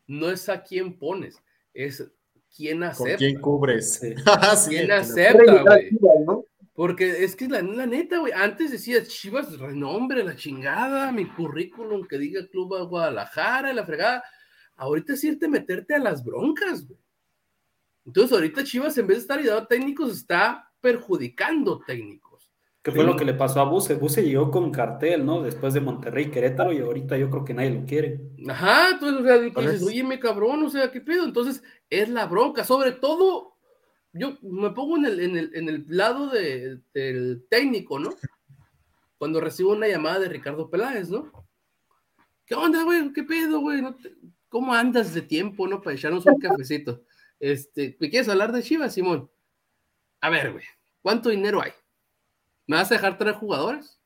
No 0.07 0.31
es 0.31 0.49
a 0.49 0.63
quién 0.63 0.97
pones, 0.97 1.43
es 1.73 2.05
quién 2.55 2.83
acepta. 2.83 3.17
quién 3.17 3.41
cubres? 3.41 4.01
¿Quién 4.69 4.91
acepta, 4.93 5.63
güey? 5.63 5.99
Porque 6.75 7.23
es 7.23 7.37
que 7.37 7.47
la, 7.47 7.63
la 7.63 7.87
neta, 7.87 8.19
güey, 8.19 8.33
antes 8.33 8.73
decía 8.73 9.05
Chivas, 9.05 9.59
renombre, 9.59 10.25
la 10.25 10.35
chingada, 10.35 11.13
mi 11.13 11.27
currículum 11.27 12.05
que 12.07 12.19
diga 12.19 12.47
Club 12.49 12.89
Guadalajara, 12.89 13.73
la 13.73 13.85
fregada. 13.87 14.25
Ahorita 14.77 15.13
es 15.13 15.23
irte 15.23 15.47
meterte 15.47 15.95
a 15.95 16.01
las 16.01 16.25
broncas, 16.25 16.87
güey. 16.87 16.99
Entonces, 18.05 18.33
ahorita 18.33 18.65
Chivas, 18.65 18.99
en 18.99 19.07
vez 19.07 19.19
de 19.19 19.21
estar 19.23 19.39
ayudando 19.39 19.63
a 19.63 19.69
técnicos, 19.69 20.13
está 20.13 20.71
perjudicando 20.81 21.81
técnicos. 21.87 22.24
¿Qué 22.85 22.93
fue 22.93 23.03
lo 23.03 23.17
que 23.17 23.25
le 23.25 23.33
pasó 23.33 23.61
a 23.61 23.65
Buse? 23.65 23.95
Buse 23.95 24.23
llegó 24.23 24.51
con 24.51 24.71
cartel, 24.71 25.25
¿no? 25.25 25.41
Después 25.41 25.73
de 25.73 25.81
Monterrey, 25.81 26.31
Querétaro, 26.31 26.71
y 26.71 26.81
ahorita 26.81 27.17
yo 27.17 27.31
creo 27.31 27.43
que 27.43 27.55
nadie 27.55 27.71
lo 27.71 27.87
quiere. 27.87 28.21
Ajá, 28.47 28.91
entonces, 28.91 29.23
o 29.23 29.25
sea, 29.25 29.39
dices, 29.39 29.83
oye, 29.83 30.05
me 30.05 30.21
cabrón, 30.21 30.63
o 30.65 30.69
sea, 30.69 30.93
¿qué 30.93 31.01
pedo? 31.01 31.25
Entonces, 31.25 31.63
es 31.89 32.11
la 32.11 32.27
bronca. 32.27 32.63
Sobre 32.63 32.93
todo, 32.93 33.57
yo 34.13 34.37
me 34.43 34.69
pongo 34.73 34.99
en 34.99 35.07
el, 35.07 35.21
en 35.21 35.37
el, 35.39 35.51
en 35.55 35.69
el 35.71 35.87
lado 35.89 36.29
de, 36.29 36.83
del 36.93 37.47
técnico, 37.49 37.99
¿no? 37.99 38.11
Cuando 39.17 39.41
recibo 39.41 39.73
una 39.73 39.89
llamada 39.89 40.19
de 40.19 40.29
Ricardo 40.29 40.69
Peláez, 40.69 41.09
¿no? 41.09 41.33
¿Qué 42.45 42.55
onda, 42.55 42.83
güey? 42.83 43.15
¿Qué 43.15 43.23
pedo, 43.23 43.61
güey? 43.61 43.81
¿No 43.81 43.97
¿Cómo 44.51 44.75
andas 44.75 45.15
de 45.15 45.23
tiempo, 45.23 45.67
no? 45.67 45.81
Para 45.81 45.97
echarnos 45.97 46.27
un 46.27 46.39
cafecito. 46.39 47.03
Este, 47.41 47.97
¿me 47.99 48.11
quieres 48.11 48.29
hablar 48.29 48.53
de 48.53 48.63
Chivas, 48.63 48.93
Simón? 48.93 49.31
A 50.21 50.29
ver, 50.29 50.53
güey, 50.53 50.65
¿cuánto 51.01 51.31
dinero 51.31 51.63
hay? 51.63 51.73
¿Me 52.67 52.77
vas 52.77 52.91
a 52.91 52.95
dejar 52.95 53.19
traer 53.19 53.37
jugadores? 53.37 54.01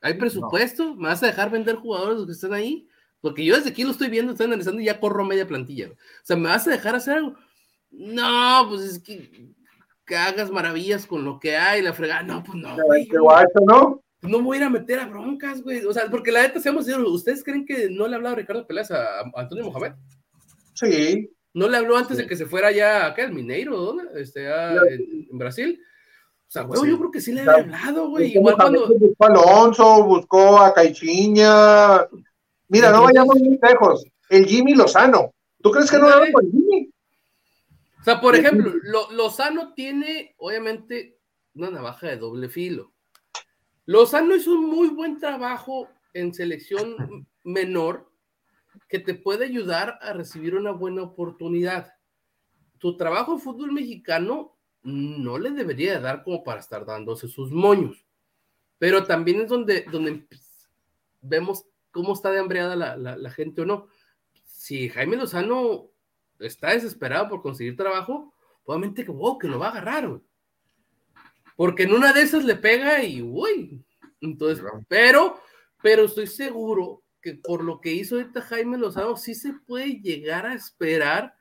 ¿Hay 0.00 0.14
presupuesto? 0.14 0.94
¿Me 0.94 1.08
vas 1.08 1.22
a 1.22 1.26
dejar 1.26 1.50
vender 1.50 1.76
jugadores 1.76 2.18
los 2.18 2.26
que 2.26 2.32
están 2.32 2.52
ahí? 2.52 2.88
Porque 3.20 3.44
yo 3.44 3.56
desde 3.56 3.70
aquí 3.70 3.82
lo 3.82 3.90
estoy 3.90 4.08
viendo, 4.08 4.32
estoy 4.32 4.46
analizando 4.46 4.80
y 4.80 4.84
ya 4.84 5.00
corro 5.00 5.24
media 5.24 5.46
plantilla. 5.46 5.88
O 5.88 5.96
sea, 6.22 6.36
¿me 6.36 6.48
vas 6.48 6.66
a 6.66 6.70
dejar 6.70 6.94
hacer 6.94 7.16
algo? 7.18 7.34
No, 7.90 8.66
pues 8.68 8.82
es 8.82 8.98
que, 8.98 9.54
que 10.04 10.16
hagas 10.16 10.50
maravillas 10.50 11.06
con 11.06 11.24
lo 11.24 11.40
que 11.40 11.56
hay, 11.56 11.82
la 11.82 11.92
fregada. 11.92 12.22
No, 12.22 12.42
pues 12.44 12.56
no. 12.58 12.76
Güey, 12.76 13.08
¿no? 13.66 14.02
no 14.22 14.42
voy 14.42 14.56
a 14.56 14.60
ir 14.60 14.66
a 14.66 14.70
meter 14.70 14.98
a 15.00 15.06
broncas, 15.06 15.62
güey. 15.62 15.84
O 15.84 15.92
sea, 15.92 16.06
porque 16.10 16.32
la 16.32 16.42
neta, 16.42 16.60
seamos 16.60 16.86
¿ustedes 16.88 17.42
creen 17.42 17.64
que 17.64 17.88
no 17.90 18.06
le 18.06 18.14
ha 18.14 18.16
hablado 18.16 18.36
Ricardo 18.36 18.66
Peláez 18.66 18.90
a, 18.90 19.20
Antonio 19.34 19.64
Mohamed? 19.64 19.92
Sí. 20.74 21.30
¿No 21.54 21.68
le 21.68 21.76
habló 21.78 21.96
antes 21.96 22.18
de 22.18 22.26
que 22.26 22.36
se 22.36 22.46
fuera 22.46 22.70
ya 22.70 23.06
acá, 23.06 23.24
el 23.24 23.32
Mineiro, 23.32 23.76
¿dónde? 23.76 24.20
Este, 24.20 24.46
en, 24.46 25.38
Brasil. 25.38 25.80
O 26.48 26.50
sea, 26.50 26.62
güey, 26.62 26.90
yo 26.90 26.98
creo 26.98 27.10
que 27.10 27.20
sí 27.20 27.32
le 27.32 27.42
ha 27.42 27.54
hablado, 27.54 28.08
güey. 28.08 28.36
Igual 28.36 28.54
cuando. 28.54 28.86
Buscó 28.86 29.24
a 29.24 29.26
Alonso, 29.26 30.04
buscó 30.04 30.58
a 30.58 30.72
Caichiña. 30.72 32.06
Mira, 32.68 32.90
no 32.90 33.02
vayamos 33.02 33.38
muy 33.38 33.58
lejos. 33.60 34.04
El 34.28 34.46
Jimmy 34.46 34.74
Lozano. 34.74 35.32
¿Tú 35.60 35.70
crees 35.70 35.90
que 35.90 35.98
no 35.98 36.08
le 36.24 36.32
con 36.32 36.50
Jimmy? 36.50 36.90
O 38.00 38.04
sea, 38.04 38.20
por 38.20 38.36
ejemplo, 38.36 38.72
Lozano 39.10 39.74
tiene, 39.74 40.34
obviamente, 40.38 41.18
una 41.54 41.70
navaja 41.70 42.06
de 42.06 42.16
doble 42.16 42.48
filo. 42.48 42.92
Lozano 43.84 44.36
hizo 44.36 44.52
un 44.52 44.66
muy 44.66 44.88
buen 44.88 45.18
trabajo 45.18 45.88
en 46.14 46.32
selección 46.32 47.26
menor 47.42 48.10
que 48.88 48.98
te 49.00 49.14
puede 49.14 49.44
ayudar 49.46 49.98
a 50.00 50.12
recibir 50.12 50.54
una 50.54 50.70
buena 50.70 51.02
oportunidad. 51.02 51.92
Tu 52.78 52.96
trabajo 52.96 53.32
en 53.32 53.40
fútbol 53.40 53.72
mexicano 53.72 54.55
no 54.86 55.36
le 55.36 55.50
debería 55.50 55.98
dar 55.98 56.22
como 56.22 56.44
para 56.44 56.60
estar 56.60 56.86
dándose 56.86 57.26
sus 57.26 57.50
moños, 57.50 58.06
pero 58.78 59.04
también 59.04 59.40
es 59.40 59.48
donde, 59.48 59.82
donde 59.90 60.26
vemos 61.20 61.66
cómo 61.90 62.12
está 62.12 62.30
de 62.30 62.38
hambreada 62.38 62.76
la, 62.76 63.30
gente 63.30 63.62
o 63.62 63.66
no. 63.66 63.88
Si 64.44 64.88
Jaime 64.88 65.16
Lozano 65.16 65.88
está 66.38 66.70
desesperado 66.70 67.28
por 67.28 67.42
conseguir 67.42 67.76
trabajo, 67.76 68.32
obviamente 68.64 69.04
que, 69.04 69.12
que 69.40 69.48
lo 69.48 69.58
va 69.58 69.68
a 69.68 69.70
agarrar. 69.70 70.20
Porque 71.56 71.82
en 71.82 71.92
una 71.92 72.12
de 72.12 72.22
esas 72.22 72.44
le 72.44 72.54
pega 72.54 73.02
y, 73.02 73.22
uy, 73.22 73.84
entonces, 74.20 74.64
pero, 74.88 75.40
pero 75.82 76.04
estoy 76.04 76.28
seguro 76.28 77.02
que 77.20 77.34
por 77.34 77.64
lo 77.64 77.80
que 77.80 77.92
hizo 77.92 78.16
ahorita 78.16 78.42
Jaime 78.42 78.78
Lozano, 78.78 79.16
sí 79.16 79.34
se 79.34 79.52
puede 79.52 80.00
llegar 80.00 80.46
a 80.46 80.54
esperar 80.54 81.34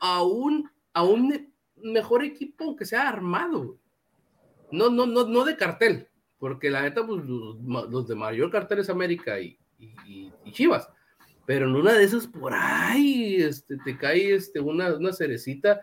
a, 0.00 0.22
un, 0.22 0.70
a 0.92 1.04
un 1.04 1.53
mejor 1.84 2.24
equipo 2.24 2.64
aunque 2.64 2.84
sea 2.84 3.08
armado. 3.08 3.78
No, 4.70 4.90
no, 4.90 5.06
no, 5.06 5.26
no 5.26 5.44
de 5.44 5.56
cartel, 5.56 6.08
porque 6.38 6.70
la 6.70 6.82
neta, 6.82 7.06
pues 7.06 7.24
los, 7.24 8.08
de 8.08 8.14
mayor 8.14 8.50
cartel 8.50 8.80
es 8.80 8.90
América 8.90 9.38
y, 9.38 9.58
Chivas. 10.50 10.88
Pero 11.46 11.66
en 11.66 11.76
una 11.76 11.92
de 11.92 12.04
esas 12.04 12.26
por 12.26 12.54
ahí 12.54 13.36
este, 13.36 13.76
te 13.84 13.98
cae 13.98 14.34
este, 14.34 14.60
una, 14.60 14.94
una 14.94 15.12
cerecita 15.12 15.82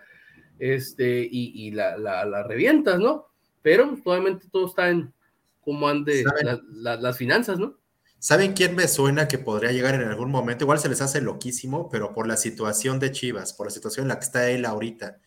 este, 0.60 1.28
y, 1.32 1.72
la, 1.72 1.98
la, 1.98 2.44
revientas, 2.44 3.00
¿no? 3.00 3.28
Pero 3.62 3.90
pues, 3.90 4.02
obviamente 4.06 4.48
todo 4.52 4.68
está 4.68 4.90
en 4.90 5.14
cómo 5.62 5.88
ande 5.88 6.24
las 6.72 7.18
finanzas, 7.18 7.60
¿no? 7.60 7.78
¿Saben 8.18 8.54
quién 8.54 8.76
me 8.76 8.88
suena 8.88 9.28
que 9.28 9.40
podría 9.40 9.72
llegar 9.72 9.96
en 9.96 10.08
algún 10.08 10.30
momento? 10.30 10.64
Igual 10.64 10.80
se 10.80 10.90
les 10.90 11.02
hace 11.02 11.22
loquísimo, 11.22 11.90
pero 11.90 12.14
por 12.14 12.28
la 12.28 12.38
situación 12.38 13.00
de 13.00 13.12
Chivas, 13.12 13.54
por 13.54 13.68
la 13.68 13.72
situación 13.72 14.04
en 14.04 14.10
la 14.10 14.20
que 14.20 14.26
está 14.26 14.50
él 14.50 14.66
ahorita 14.66 15.20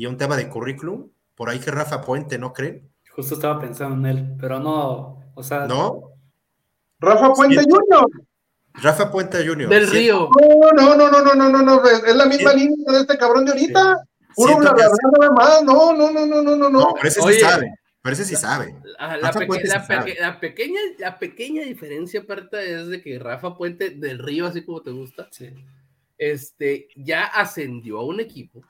y 0.00 0.06
un 0.06 0.16
tema 0.16 0.34
de 0.34 0.48
currículum, 0.48 1.10
por 1.34 1.50
ahí 1.50 1.58
que 1.58 1.70
Rafa 1.70 2.00
Puente, 2.00 2.38
¿no 2.38 2.54
creen? 2.54 2.90
Justo 3.14 3.34
estaba 3.34 3.60
pensando 3.60 4.08
en 4.08 4.16
él, 4.16 4.36
pero 4.40 4.58
no, 4.58 5.22
o 5.34 5.42
sea. 5.42 5.66
¿No? 5.66 6.12
Rafa 6.98 7.34
Puente. 7.34 7.62
Jr. 7.68 8.06
Rafa 8.74 9.10
Puente 9.10 9.46
Jr. 9.46 9.68
Del 9.68 9.86
Sí, 9.88 9.92
Río. 9.98 10.30
No, 10.40 10.72
no, 10.72 10.96
no, 10.96 11.10
no, 11.10 11.34
no, 11.34 11.48
no, 11.50 11.62
no, 11.62 11.84
es 11.84 12.02
es 12.04 12.16
la 12.16 12.24
misma 12.24 12.52
Sí. 12.52 12.60
línea 12.60 12.92
de 12.94 13.00
este 13.00 13.18
cabrón 13.18 13.44
de 13.44 13.50
ahorita. 13.52 13.96
Puro 14.34 14.56
bla, 14.56 14.72
bla, 14.72 14.88
bla, 15.18 15.30
más. 15.32 15.62
No, 15.64 15.92
no, 15.92 16.10
no, 16.10 16.24
no, 16.24 16.42
no, 16.42 16.56
no, 16.56 16.70
No, 16.70 16.70
no. 16.70 16.94
pero 16.94 17.08
ese 17.08 17.20
Oye. 17.20 17.34
sí 17.34 17.40
sabe. 17.40 17.74
Pero 18.02 18.12
ese 18.14 18.24
sí 18.24 18.36
sabe. 18.36 18.74
La, 18.98 19.18
Rafa 19.18 19.40
peque- 19.40 19.66
la 19.68 19.84
sabe. 19.84 20.16
la 20.18 20.40
pequeña, 20.40 20.80
la 20.98 21.18
pequeña 21.18 21.62
diferencia 21.64 22.20
aparte 22.20 22.74
es 22.80 22.86
de 22.88 23.02
que 23.02 23.18
Rafa 23.18 23.54
Puente 23.54 23.90
del 23.90 24.18
Río, 24.18 24.46
así 24.46 24.64
como 24.64 24.80
te 24.80 24.92
gusta, 24.92 25.28
Sí. 25.30 25.50
este, 26.16 26.88
ya 26.96 27.24
ascendió 27.24 27.98
a 27.98 28.06
un 28.06 28.20
equipo. 28.20 28.62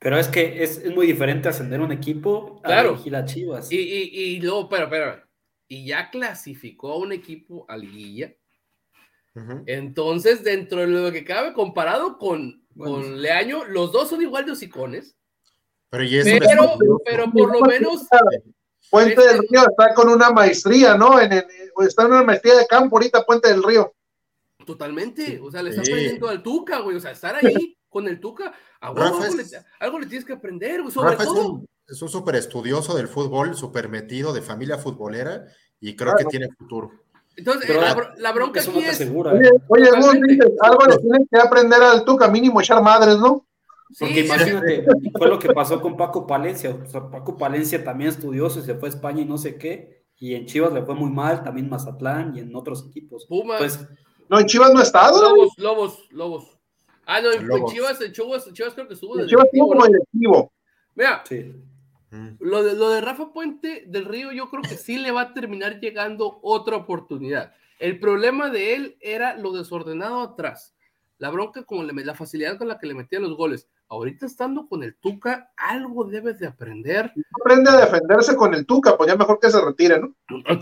Pero 0.00 0.18
es 0.18 0.28
que 0.28 0.62
es, 0.64 0.78
es 0.78 0.92
muy 0.94 1.06
diferente 1.06 1.48
ascender 1.48 1.80
un 1.80 1.92
equipo 1.92 2.60
a 2.64 2.66
Claro. 2.68 2.90
dirigir 2.92 3.14
a 3.16 3.24
Chivas. 3.24 3.70
Y, 3.70 3.76
y, 3.78 4.02
y 4.36 4.40
luego, 4.40 4.68
pero, 4.68 4.88
pero, 4.90 5.22
y 5.68 5.84
ya 5.86 6.10
clasificó 6.10 6.92
a 6.94 6.98
un 6.98 7.12
equipo 7.12 7.66
a 7.68 7.76
liguilla. 7.76 8.34
Entonces, 9.66 10.42
dentro 10.42 10.80
de 10.80 10.86
lo 10.88 11.12
que 11.12 11.24
cabe, 11.24 11.52
comparado 11.52 12.18
con, 12.18 12.64
Bueno, 12.70 12.94
con 12.96 13.04
sí. 13.04 13.10
Leaño, 13.20 13.64
los 13.66 13.92
dos 13.92 14.08
son 14.10 14.22
igual 14.22 14.44
de 14.46 14.52
hocicones. 14.52 15.16
Pero, 15.90 16.04
y 16.04 16.18
eso 16.18 16.30
Pero, 16.46 17.00
pero 17.04 17.30
por 17.30 17.52
lo 17.52 17.60
menos, 17.66 18.06
Puente 18.90 19.20
del 19.20 19.38
Río 19.48 19.60
está 19.68 19.94
con 19.94 20.08
una 20.08 20.30
maestría, 20.30 20.96
¿no? 20.96 21.20
En, 21.20 21.32
en- 21.32 21.44
está 21.86 22.02
en 22.02 22.08
una 22.12 22.24
maestría 22.24 22.56
de 22.56 22.66
campo 22.66 22.96
ahorita, 22.96 23.24
Puente 23.24 23.48
del 23.48 23.62
Río. 23.62 23.94
totalmente, 24.66 25.40
o 25.42 25.50
sea, 25.50 25.62
le 25.62 25.70
está 25.70 25.84
Sí. 25.84 25.90
aprendiendo 25.92 26.28
al 26.28 26.42
Tuca, 26.42 26.80
güey. 26.80 26.96
O 26.96 27.00
sea, 27.00 27.10
estar 27.12 27.34
ahí 27.36 27.76
con 27.90 28.08
el 28.08 28.18
Tuca, 28.20 28.54
a 28.80 28.90
huevo, 28.92 29.00
Rafa 29.18 29.24
algo, 29.26 29.40
es- 29.40 29.50
le, 29.52 29.58
algo 29.80 29.98
le 29.98 30.06
tienes 30.06 30.24
que 30.24 30.32
aprender, 30.32 30.80
güey, 30.80 30.92
sobre 30.94 31.10
Rafa 31.10 31.22
es 31.24 31.28
todo. 31.28 31.52
un, 31.52 31.66
es 31.86 32.00
un 32.00 32.08
súper 32.08 32.36
estudioso 32.36 32.96
del 32.96 33.08
fútbol, 33.08 33.54
súper 33.54 33.88
metido 33.90 34.32
de 34.32 34.40
familia 34.42 34.78
futbolera 34.78 35.44
y 35.80 35.96
creo 35.96 36.12
Claro. 36.14 36.18
que 36.18 36.36
tiene 36.38 36.48
futuro. 36.56 36.90
Entonces, 37.36 37.64
Pero 37.66 37.80
eh, 37.80 37.82
la, 37.82 37.94
bro- 37.96 38.14
la 38.16 38.32
bronca 38.32 38.60
aquí 38.60 38.70
no 38.72 38.80
es. 38.80 38.88
asegura. 38.90 39.32
Oye, 39.32 39.50
oye, 39.68 39.90
Gus, 39.90 39.94
Totalmente. 40.00 40.32
dices, 40.34 40.52
algo 40.62 40.86
le 40.86 40.96
tienes 40.98 41.28
que 41.30 41.38
aprender 41.40 41.82
al 41.82 42.04
Tuca, 42.04 42.28
mínimo 42.28 42.60
echar 42.60 42.82
madres, 42.82 43.18
¿no? 43.18 43.46
Porque 43.98 44.14
Sí, 44.14 44.20
imagínate, 44.20 44.84
fue 45.18 45.26
lo 45.28 45.38
que 45.38 45.52
pasó 45.52 45.80
con 45.80 45.96
Paco 45.96 46.24
Palencia. 46.26 46.70
O 46.70 46.86
sea, 46.88 47.10
Paco 47.10 47.36
Palencia 47.36 47.82
también 47.82 48.10
estudioso 48.10 48.60
y 48.60 48.62
se 48.62 48.74
fue 48.76 48.88
a 48.88 48.92
España 48.92 49.22
y 49.22 49.24
no 49.24 49.36
sé 49.36 49.56
qué. 49.58 50.04
Y 50.16 50.34
en 50.34 50.46
Chivas 50.46 50.72
le 50.72 50.82
fue 50.84 50.94
muy 50.94 51.10
mal, 51.10 51.42
también 51.42 51.68
Mazatlán 51.68 52.36
y 52.36 52.40
en 52.40 52.54
otros 52.54 52.86
equipos. 52.88 53.26
Pumas, 53.26 53.58
Pues, 53.58 53.80
No, 54.28 54.38
en 54.38 54.46
Chivas 54.46 54.72
no 54.72 54.78
ha 54.78 54.82
estado. 54.84 55.20
Lobos, 55.34 55.52
Lobos, 55.56 56.08
Lobos. 56.10 56.59
Ah, 57.12 57.20
no, 57.20 57.32
en. 57.32 57.66
Chivas, 57.66 58.00
en 58.00 58.12
Chivas, 58.12 58.46
en 58.46 58.54
Chivas 58.54 58.74
creo 58.74 58.86
que 58.86 58.94
estuvo 58.94 59.26
Chivas 59.26 59.46
estuvo 59.46 59.68
como 59.68 59.84
directivo. 59.84 60.52
Mira, 60.94 61.24
sí. 61.28 61.52
Lo 62.38 62.62
de, 62.62 62.74
lo 62.74 62.90
de 62.90 63.00
Rafa 63.00 63.32
Puente 63.32 63.84
del 63.88 64.04
Río, 64.04 64.30
yo 64.30 64.48
creo 64.48 64.62
que 64.62 64.76
sí 64.76 64.96
le 64.96 65.10
va 65.10 65.22
a 65.22 65.34
terminar 65.34 65.80
llegando 65.80 66.38
otra 66.42 66.76
oportunidad. 66.76 67.52
El 67.80 67.98
problema 67.98 68.50
de 68.50 68.74
él 68.74 68.96
era 69.00 69.36
lo 69.36 69.52
desordenado 69.52 70.20
atrás. 70.20 70.76
La 71.18 71.30
bronca, 71.30 71.64
como 71.64 71.82
le, 71.82 71.92
la 72.04 72.14
facilidad 72.14 72.58
con 72.58 72.68
la 72.68 72.78
que 72.78 72.86
le 72.86 72.94
metían 72.94 73.22
los 73.22 73.36
goles. 73.36 73.68
Ahorita 73.88 74.26
estando 74.26 74.68
con 74.68 74.84
el 74.84 74.94
Tuca, 74.96 75.52
algo 75.56 76.04
debes 76.04 76.38
de 76.38 76.46
aprender. 76.46 77.12
Aprende 77.40 77.70
a 77.70 77.76
defenderse 77.76 78.36
con 78.36 78.54
el 78.54 78.66
Tuca, 78.66 78.96
pues 78.96 79.08
ya 79.08 79.16
mejor 79.16 79.40
que 79.40 79.50
se 79.50 79.60
retire, 79.60 80.00
¿no? 80.00 80.14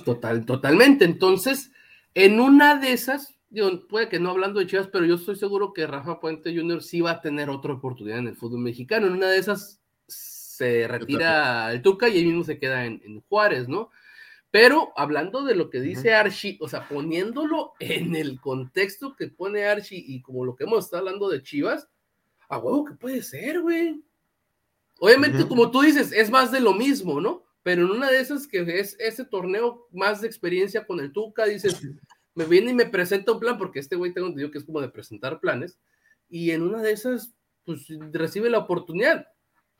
Total, 0.04 0.46
totalmente. 0.46 1.04
Entonces, 1.04 1.70
en 2.14 2.40
una 2.40 2.78
de 2.78 2.92
esas, 2.92 3.37
digo, 3.50 3.86
puede 3.88 4.08
que 4.08 4.20
no 4.20 4.30
hablando 4.30 4.60
de 4.60 4.66
Chivas, 4.66 4.88
pero 4.88 5.04
yo 5.04 5.14
estoy 5.16 5.36
seguro 5.36 5.72
que 5.72 5.86
Rafa 5.86 6.20
Puente 6.20 6.54
Jr. 6.54 6.82
sí 6.82 7.00
va 7.00 7.12
a 7.12 7.20
tener 7.20 7.50
otra 7.50 7.72
oportunidad 7.72 8.18
en 8.18 8.28
el 8.28 8.36
fútbol 8.36 8.60
mexicano. 8.60 9.06
En 9.06 9.14
una 9.14 9.28
de 9.28 9.38
esas 9.38 9.80
se 10.06 10.88
retira 10.88 11.72
el 11.72 11.82
Tuca 11.82 12.08
y 12.08 12.18
ahí 12.18 12.26
mismo 12.26 12.44
se 12.44 12.58
queda 12.58 12.84
en, 12.84 13.00
en 13.04 13.20
Juárez, 13.22 13.68
¿no? 13.68 13.90
Pero 14.50 14.92
hablando 14.96 15.44
de 15.44 15.54
lo 15.54 15.68
que 15.68 15.80
dice 15.80 16.14
Archie, 16.14 16.56
o 16.60 16.68
sea, 16.68 16.88
poniéndolo 16.88 17.74
en 17.80 18.16
el 18.16 18.40
contexto 18.40 19.14
que 19.14 19.28
pone 19.28 19.66
Archie 19.66 20.02
y 20.06 20.22
como 20.22 20.44
lo 20.44 20.56
que 20.56 20.64
hemos 20.64 20.86
estado 20.86 21.00
hablando 21.06 21.28
de 21.28 21.42
Chivas, 21.42 21.88
a 22.48 22.58
huevo 22.58 22.84
que 22.84 22.94
puede 22.94 23.22
ser, 23.22 23.60
güey. 23.60 24.02
Obviamente, 25.00 25.46
como 25.46 25.70
tú 25.70 25.82
dices, 25.82 26.12
es 26.12 26.30
más 26.30 26.50
de 26.50 26.60
lo 26.60 26.72
mismo, 26.72 27.20
¿no? 27.20 27.44
Pero 27.62 27.84
en 27.84 27.90
una 27.90 28.10
de 28.10 28.20
esas 28.20 28.46
que 28.46 28.62
es 28.80 28.96
ese 28.98 29.24
torneo 29.24 29.86
más 29.92 30.22
de 30.22 30.26
experiencia 30.26 30.86
con 30.86 30.98
el 30.98 31.12
Tuca, 31.12 31.44
dices, 31.44 31.80
me 32.38 32.44
viene 32.44 32.70
y 32.70 32.74
me 32.74 32.86
presenta 32.86 33.32
un 33.32 33.40
plan, 33.40 33.58
porque 33.58 33.80
este 33.80 33.96
güey 33.96 34.12
tengo 34.12 34.28
entendido 34.28 34.52
que 34.52 34.58
es 34.58 34.64
como 34.64 34.80
de 34.80 34.88
presentar 34.88 35.40
planes, 35.40 35.76
y 36.28 36.52
en 36.52 36.62
una 36.62 36.80
de 36.80 36.92
esas, 36.92 37.34
pues 37.64 37.86
recibe 38.12 38.48
la 38.48 38.58
oportunidad. 38.58 39.26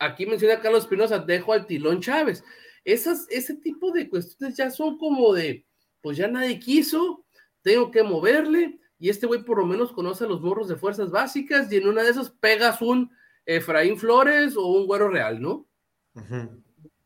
Aquí 0.01 0.27
menciona 0.27 0.61
Carlos 0.61 0.83
Espinosa, 0.83 1.21
dejo 1.21 1.53
al 1.53 1.67
Tilón 1.67 2.01
Chávez. 2.01 2.43
Esas, 2.85 3.27
ese 3.31 3.55
tipo 3.55 3.93
de 3.93 4.09
cuestiones 4.09 4.57
ya 4.57 4.71
son 4.71 4.99
como 4.99 5.33
de, 5.33 5.67
pues 6.01 6.17
ya 6.17 6.27
nadie 6.27 6.59
quiso, 6.59 7.25
tengo 7.63 7.93
que 7.93 8.03
moverle, 8.03 8.81
y 8.99 9.09
este 9.09 9.29
güey 9.29 9.45
por 9.45 9.59
lo 9.59 9.67
menos 9.67 9.93
conoce 9.93 10.25
a 10.25 10.29
los 10.29 10.41
morros 10.41 10.67
de 10.67 10.75
fuerzas 10.75 11.13
básicas, 11.13 11.73
y 11.73 11.77
en 11.77 11.87
una 11.87 12.03
de 12.03 12.11
esas 12.11 12.31
pegas 12.31 12.83
un 12.83 13.13
Efraín 13.47 13.97
Flores 13.97 14.57
o 14.57 14.67
un 14.67 14.87
Güero 14.87 15.09
Real, 15.09 15.41
¿no? 15.41 15.69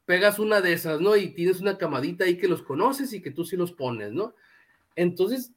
Pegas 0.07 0.39
una 0.39 0.63
de 0.63 0.73
esas, 0.73 0.99
¿no? 1.03 1.15
Y 1.15 1.35
tienes 1.35 1.61
una 1.61 1.77
camadita 1.77 2.25
ahí 2.25 2.39
que 2.39 2.49
los 2.49 2.63
conoces 2.63 3.13
y 3.13 3.21
que 3.21 3.31
tú 3.31 3.45
sí 3.45 3.57
los 3.57 3.73
pones, 3.73 4.13
¿no? 4.13 4.35
Entonces, 4.97 5.53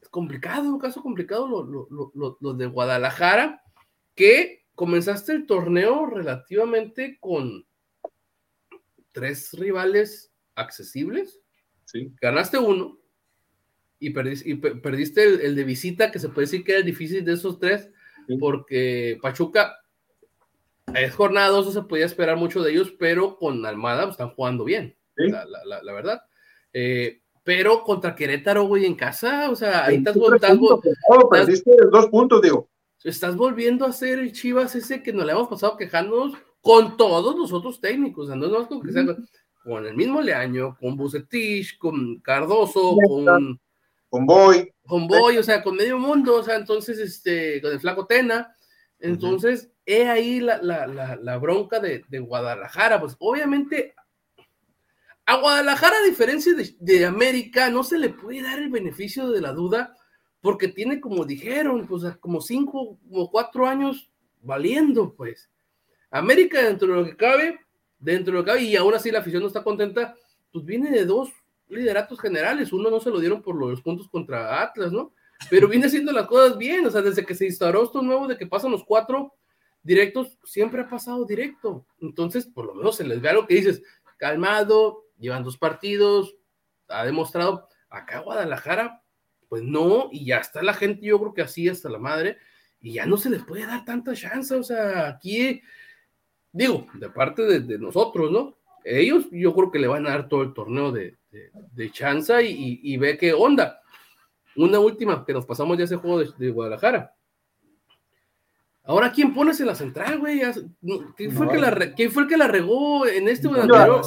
es 0.00 0.08
complicado, 0.08 0.68
un 0.72 0.78
caso 0.78 1.02
complicado 1.02 1.48
lo, 1.48 1.62
lo, 1.64 1.88
lo, 1.90 2.12
lo- 2.14 2.38
lo 2.40 2.54
de 2.54 2.66
Guadalajara, 2.66 3.62
que 4.14 4.64
comenzaste 4.74 5.32
el 5.32 5.46
torneo 5.46 6.06
relativamente 6.06 7.18
con 7.20 7.64
tres 9.12 9.52
rivales 9.52 10.32
accesibles, 10.54 11.40
Sí. 11.86 12.12
ganaste 12.20 12.58
uno 12.58 12.98
y 14.00 14.10
perdiste, 14.10 14.48
y 14.50 14.54
pe- 14.56 14.74
perdiste 14.76 15.22
el, 15.22 15.40
el 15.40 15.54
de 15.54 15.64
visita, 15.64 16.10
que 16.10 16.18
se 16.18 16.28
puede 16.28 16.46
decir 16.46 16.64
que 16.64 16.72
era 16.72 16.80
el 16.80 16.86
difícil 16.86 17.24
de 17.24 17.32
esos 17.34 17.58
tres, 17.60 17.90
Sí. 18.26 18.36
porque 18.38 19.18
Pachuca 19.22 19.76
es 20.94 21.14
jornada 21.14 21.48
2, 21.48 21.66
no 21.66 21.72
se 21.72 21.82
podía 21.82 22.06
esperar 22.06 22.36
mucho 22.36 22.62
de 22.62 22.72
ellos, 22.72 22.92
pero 22.98 23.36
con 23.38 23.64
Almada 23.66 24.02
pues, 24.04 24.14
están 24.14 24.30
jugando 24.30 24.64
bien, 24.64 24.96
Sí. 25.16 25.30
la, 25.30 25.44
la- 25.44 25.64
la- 25.64 25.82
la 25.82 25.92
verdad. 25.92 26.22
Eh, 26.72 27.20
pero 27.44 27.82
contra 27.84 28.14
Querétaro, 28.16 28.64
güey, 28.64 28.86
en 28.86 28.94
casa, 28.96 29.50
o 29.50 29.54
sea, 29.56 29.84
ahí 29.84 29.96
estás, 29.96 30.16
perdiste 31.30 31.70
dos 31.92 32.06
puntos, 32.08 32.42
digo. 32.42 32.68
estás 33.04 33.36
volviendo 33.36 33.84
a 33.84 33.92
ser 33.92 34.18
el 34.18 34.32
Chivas 34.32 34.74
ese 34.74 35.02
que 35.02 35.12
nos 35.12 35.26
le 35.26 35.32
hemos 35.32 35.48
pasado 35.48 35.76
quejándonos 35.76 36.32
con 36.60 36.96
todos 36.96 37.36
los 37.38 37.52
otros 37.52 37.80
técnicos, 37.80 38.24
o 38.24 38.26
sea, 38.28 38.36
no 38.36 38.46
es 38.60 38.66
con 38.66 38.80
que 38.82 38.92
sea 38.92 39.04
con- 39.04 39.28
con 39.62 39.86
el 39.86 39.94
mismo 39.94 40.20
Leaño, 40.20 40.76
con 40.80 40.96
Bucetich, 40.96 41.78
con 41.78 42.18
Cardoso, 42.20 42.96
con, 43.06 43.58
Con 44.10 44.26
Boy. 44.26 44.70
con 44.86 45.06
Boy, 45.06 45.38
o 45.38 45.42
sea, 45.42 45.62
con 45.62 45.76
medio 45.76 45.98
mundo, 45.98 46.36
o 46.36 46.42
sea, 46.42 46.56
entonces, 46.56 46.98
este, 46.98 47.60
con 47.62 47.72
el 47.72 47.80
flaco 47.80 48.06
Tena, 48.06 48.54
entonces, 48.98 49.70
he 49.86 50.06
ahí 50.08 50.40
la, 50.40 50.62
la, 50.62 50.86
la, 50.86 51.16
la 51.16 51.36
bronca 51.38 51.78
de, 51.80 52.04
de 52.08 52.18
Guadalajara, 52.20 53.00
pues 53.00 53.16
obviamente 53.18 53.94
a 55.26 55.36
Guadalajara, 55.40 55.96
a 55.96 56.08
diferencia 56.08 56.54
de, 56.54 56.76
de 56.78 57.06
América, 57.06 57.70
no 57.70 57.82
se 57.82 57.98
le 57.98 58.10
puede 58.10 58.42
dar 58.42 58.58
el 58.58 58.68
beneficio 58.68 59.30
de 59.30 59.40
la 59.40 59.52
duda, 59.52 59.96
porque 60.40 60.68
tiene, 60.68 61.00
como 61.00 61.24
dijeron, 61.24 61.86
pues 61.86 62.04
como 62.20 62.40
cinco 62.40 62.98
o 63.10 63.30
cuatro 63.30 63.66
años 63.66 64.10
valiendo, 64.42 65.14
pues. 65.14 65.50
América, 66.10 66.62
dentro 66.62 66.88
de 66.88 67.00
lo 67.00 67.06
que 67.06 67.16
cabe, 67.16 67.58
dentro 67.98 68.32
de 68.32 68.38
lo 68.38 68.44
que 68.44 68.50
cabe, 68.50 68.62
y 68.62 68.76
aún 68.76 68.94
así 68.94 69.10
la 69.10 69.20
afición 69.20 69.42
no 69.42 69.48
está 69.48 69.64
contenta, 69.64 70.14
pues 70.52 70.64
viene 70.64 70.90
de 70.90 71.06
dos 71.06 71.30
lideratos 71.68 72.20
generales. 72.20 72.72
Uno 72.72 72.90
no 72.90 73.00
se 73.00 73.10
lo 73.10 73.18
dieron 73.18 73.42
por 73.42 73.56
los 73.56 73.80
puntos 73.80 74.08
contra 74.08 74.62
Atlas, 74.62 74.92
¿no? 74.92 75.12
Pero 75.50 75.66
viene 75.66 75.86
haciendo 75.86 76.12
las 76.12 76.26
cosas 76.26 76.56
bien, 76.58 76.86
o 76.86 76.90
sea, 76.90 77.02
desde 77.02 77.24
que 77.24 77.34
se 77.34 77.46
instauró 77.46 77.82
esto 77.82 78.02
nuevo 78.02 78.28
de 78.28 78.36
que 78.36 78.46
pasan 78.46 78.70
los 78.70 78.84
cuatro 78.84 79.32
directos, 79.82 80.38
siempre 80.44 80.82
ha 80.82 80.88
pasado 80.88 81.24
directo. 81.24 81.86
Entonces, 82.00 82.46
por 82.46 82.66
lo 82.66 82.74
menos 82.74 82.96
se 82.96 83.04
les 83.04 83.20
ve 83.20 83.30
algo 83.30 83.46
que 83.46 83.54
dices, 83.54 83.82
calmado, 84.18 85.03
llevan 85.18 85.42
dos 85.42 85.58
partidos, 85.58 86.36
ha 86.88 87.04
demostrado, 87.04 87.68
acá 87.88 88.20
Guadalajara, 88.20 89.02
pues 89.48 89.62
no, 89.62 90.08
y 90.10 90.26
ya 90.26 90.38
está 90.38 90.62
la 90.62 90.74
gente, 90.74 91.06
yo 91.06 91.18
creo 91.20 91.34
que 91.34 91.42
así 91.42 91.68
hasta 91.68 91.88
la 91.88 91.98
madre, 91.98 92.38
y 92.80 92.94
ya 92.94 93.06
no 93.06 93.16
se 93.16 93.30
les 93.30 93.42
puede 93.42 93.66
dar 93.66 93.84
tanta 93.84 94.14
chance, 94.14 94.54
o 94.54 94.62
sea, 94.62 95.08
aquí, 95.08 95.62
digo, 96.52 96.86
de 96.94 97.08
parte 97.10 97.42
de, 97.42 97.60
de 97.60 97.78
nosotros, 97.78 98.30
¿no? 98.30 98.56
Ellos 98.84 99.26
yo 99.30 99.54
creo 99.54 99.70
que 99.70 99.78
le 99.78 99.86
van 99.86 100.06
a 100.06 100.10
dar 100.10 100.28
todo 100.28 100.42
el 100.42 100.52
torneo 100.52 100.92
de, 100.92 101.16
de, 101.30 101.50
de 101.72 101.90
chance 101.90 102.44
y, 102.44 102.50
y, 102.50 102.80
y, 102.94 102.96
ve 102.98 103.16
qué 103.16 103.32
onda. 103.32 103.80
Una 104.56 104.78
última, 104.78 105.24
que 105.24 105.32
nos 105.32 105.46
pasamos 105.46 105.78
ya 105.78 105.84
ese 105.84 105.96
juego 105.96 106.22
de, 106.22 106.50
Guadalajara. 106.50 107.14
Ahora, 108.84 109.10
¿quién 109.10 109.32
pones 109.32 109.58
en 109.60 109.66
la 109.66 109.74
central, 109.74 110.18
güey? 110.18 110.42
¿Quién, 111.16 111.32
fue, 111.32 111.46
no, 111.46 111.52
que 111.52 111.58
la, 111.58 111.94
¿Quién 111.94 112.12
fue 112.12 112.24
el 112.24 112.28
que 112.28 112.36
la 112.36 112.46
regó 112.46 113.06
en 113.06 113.28
este 113.28 113.48
no, 113.48 114.02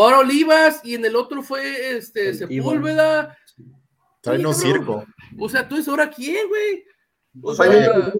Ahora 0.00 0.18
Olivas 0.20 0.80
y 0.84 0.94
en 0.94 1.04
el 1.04 1.16
otro 1.16 1.42
fue 1.42 1.96
este 1.96 2.34
Sepúlveda. 2.34 3.36
Traen 4.20 4.46
un 4.46 4.54
circo. 4.54 5.04
O 5.38 5.48
sea, 5.48 5.68
tú 5.68 5.76
es 5.76 5.88
ahora 5.88 6.10
quién, 6.10 6.48
güey. 6.48 6.84
O 7.42 7.54
sea, 7.54 8.14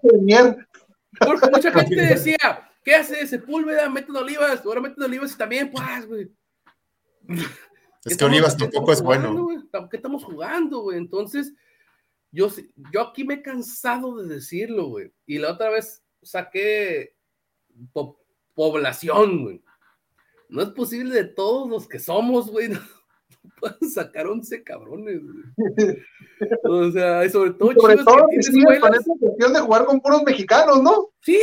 porque 1.20 1.51
mucha 1.53 1.72
gente 1.72 1.97
decía, 1.97 2.37
¿qué 2.85 2.95
hace 2.95 3.26
Sepúlveda? 3.26 3.89
Meten 3.89 4.16
Olivas, 4.16 4.64
ahora 4.64 4.81
meten 4.81 5.03
Olivas 5.03 5.33
y 5.33 5.39
también, 5.39 5.70
pues, 5.70 6.07
güey. 6.07 6.31
Es 8.05 8.16
que 8.16 8.24
Olivas 8.24 8.55
¿Qué 8.55 8.64
tampoco 8.64 8.93
es 8.93 9.01
jugando, 9.01 9.45
bueno. 9.45 9.89
¿Qué 9.91 9.97
estamos 9.97 10.24
jugando, 10.24 10.81
güey? 10.81 10.99
Entonces, 10.99 11.53
yo, 12.31 12.49
yo 12.93 13.03
aquí 13.03 13.24
me 13.24 13.35
he 13.35 13.43
cansado 13.43 14.16
de 14.16 14.35
decirlo, 14.35 14.87
güey. 14.87 15.12
Y 15.26 15.39
la 15.39 15.53
otra 15.53 15.70
vez 15.70 16.03
saqué 16.22 17.14
po- 17.93 18.20
población, 18.55 19.43
güey. 19.43 19.62
No 20.49 20.62
es 20.62 20.68
posible 20.70 21.14
de 21.14 21.24
todos 21.24 21.68
los 21.68 21.86
que 21.88 21.99
somos, 21.99 22.51
güey. 22.51 22.68
No, 23.44 23.51
pueden 23.61 23.90
sacar 23.90 24.26
11 24.26 24.62
cabrones, 24.62 25.20
güey. 25.22 25.96
O 26.64 26.90
sea, 26.92 27.24
y 27.24 27.30
sobre 27.30 27.51
todo, 27.53 27.72
Sobre 27.72 27.94
Chivas 27.96 28.05
todo 28.05 28.26
que 28.28 28.80
con 28.80 28.94
esa 28.94 29.11
cuestión 29.18 29.53
de 29.53 29.61
jugar 29.61 29.84
con 29.86 30.01
puros 30.01 30.22
mexicanos, 30.24 30.82
¿no? 30.82 31.09
Sí, 31.22 31.38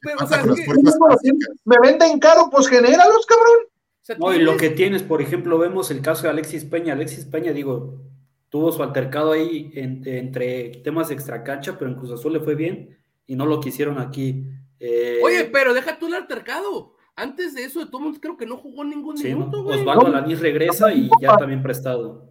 pero, 0.00 0.24
o 0.24 0.26
sea, 0.26 0.42
que- 0.42 0.54
Sí. 0.54 1.30
Me 1.64 1.76
venden 1.82 2.18
caro, 2.18 2.48
pues 2.50 2.68
genéralos, 2.68 3.26
cabrón. 3.26 3.58
o 3.66 4.04
sea, 4.04 4.16
No, 4.18 4.34
y 4.34 4.38
lo 4.40 4.56
que 4.56 4.70
tienes, 4.70 5.02
por 5.02 5.20
ejemplo, 5.20 5.58
vemos 5.58 5.90
el 5.90 6.00
caso 6.00 6.22
de 6.22 6.28
Alexis 6.30 6.64
Peña. 6.64 6.94
Alexis 6.94 7.24
Peña, 7.26 7.52
digo, 7.52 8.00
tuvo 8.48 8.72
su 8.72 8.82
altercado 8.82 9.32
ahí 9.32 9.70
en- 9.74 10.02
entre 10.06 10.70
temas 10.84 11.08
de 11.08 11.14
extracancha, 11.14 11.76
pero 11.78 11.90
en 11.90 11.96
Cruz 11.98 12.12
Azul 12.12 12.32
le 12.32 12.40
fue 12.40 12.54
bien 12.54 12.96
y 13.26 13.36
no 13.36 13.44
lo 13.46 13.60
quisieron 13.60 13.98
aquí. 13.98 14.44
Eh, 14.80 15.20
Oye, 15.24 15.44
pero 15.52 15.74
deja 15.74 15.98
tú 15.98 16.06
el 16.06 16.14
altercado. 16.14 16.94
Antes 17.18 17.54
de 17.54 17.64
eso, 17.64 17.80
de 17.80 17.86
todo 17.86 18.00
mundo 18.00 18.20
creo 18.20 18.36
que 18.36 18.46
no 18.46 18.56
jugó 18.56 18.84
ningún 18.84 19.16
sí, 19.18 19.30
¿no? 19.32 19.38
minuto, 19.40 19.64
güey. 19.64 19.80
Osvaldo 19.80 20.06
Alanís 20.06 20.38
regresa 20.40 20.92
y 20.92 21.10
ya 21.20 21.36
también 21.36 21.62
prestado. 21.62 22.30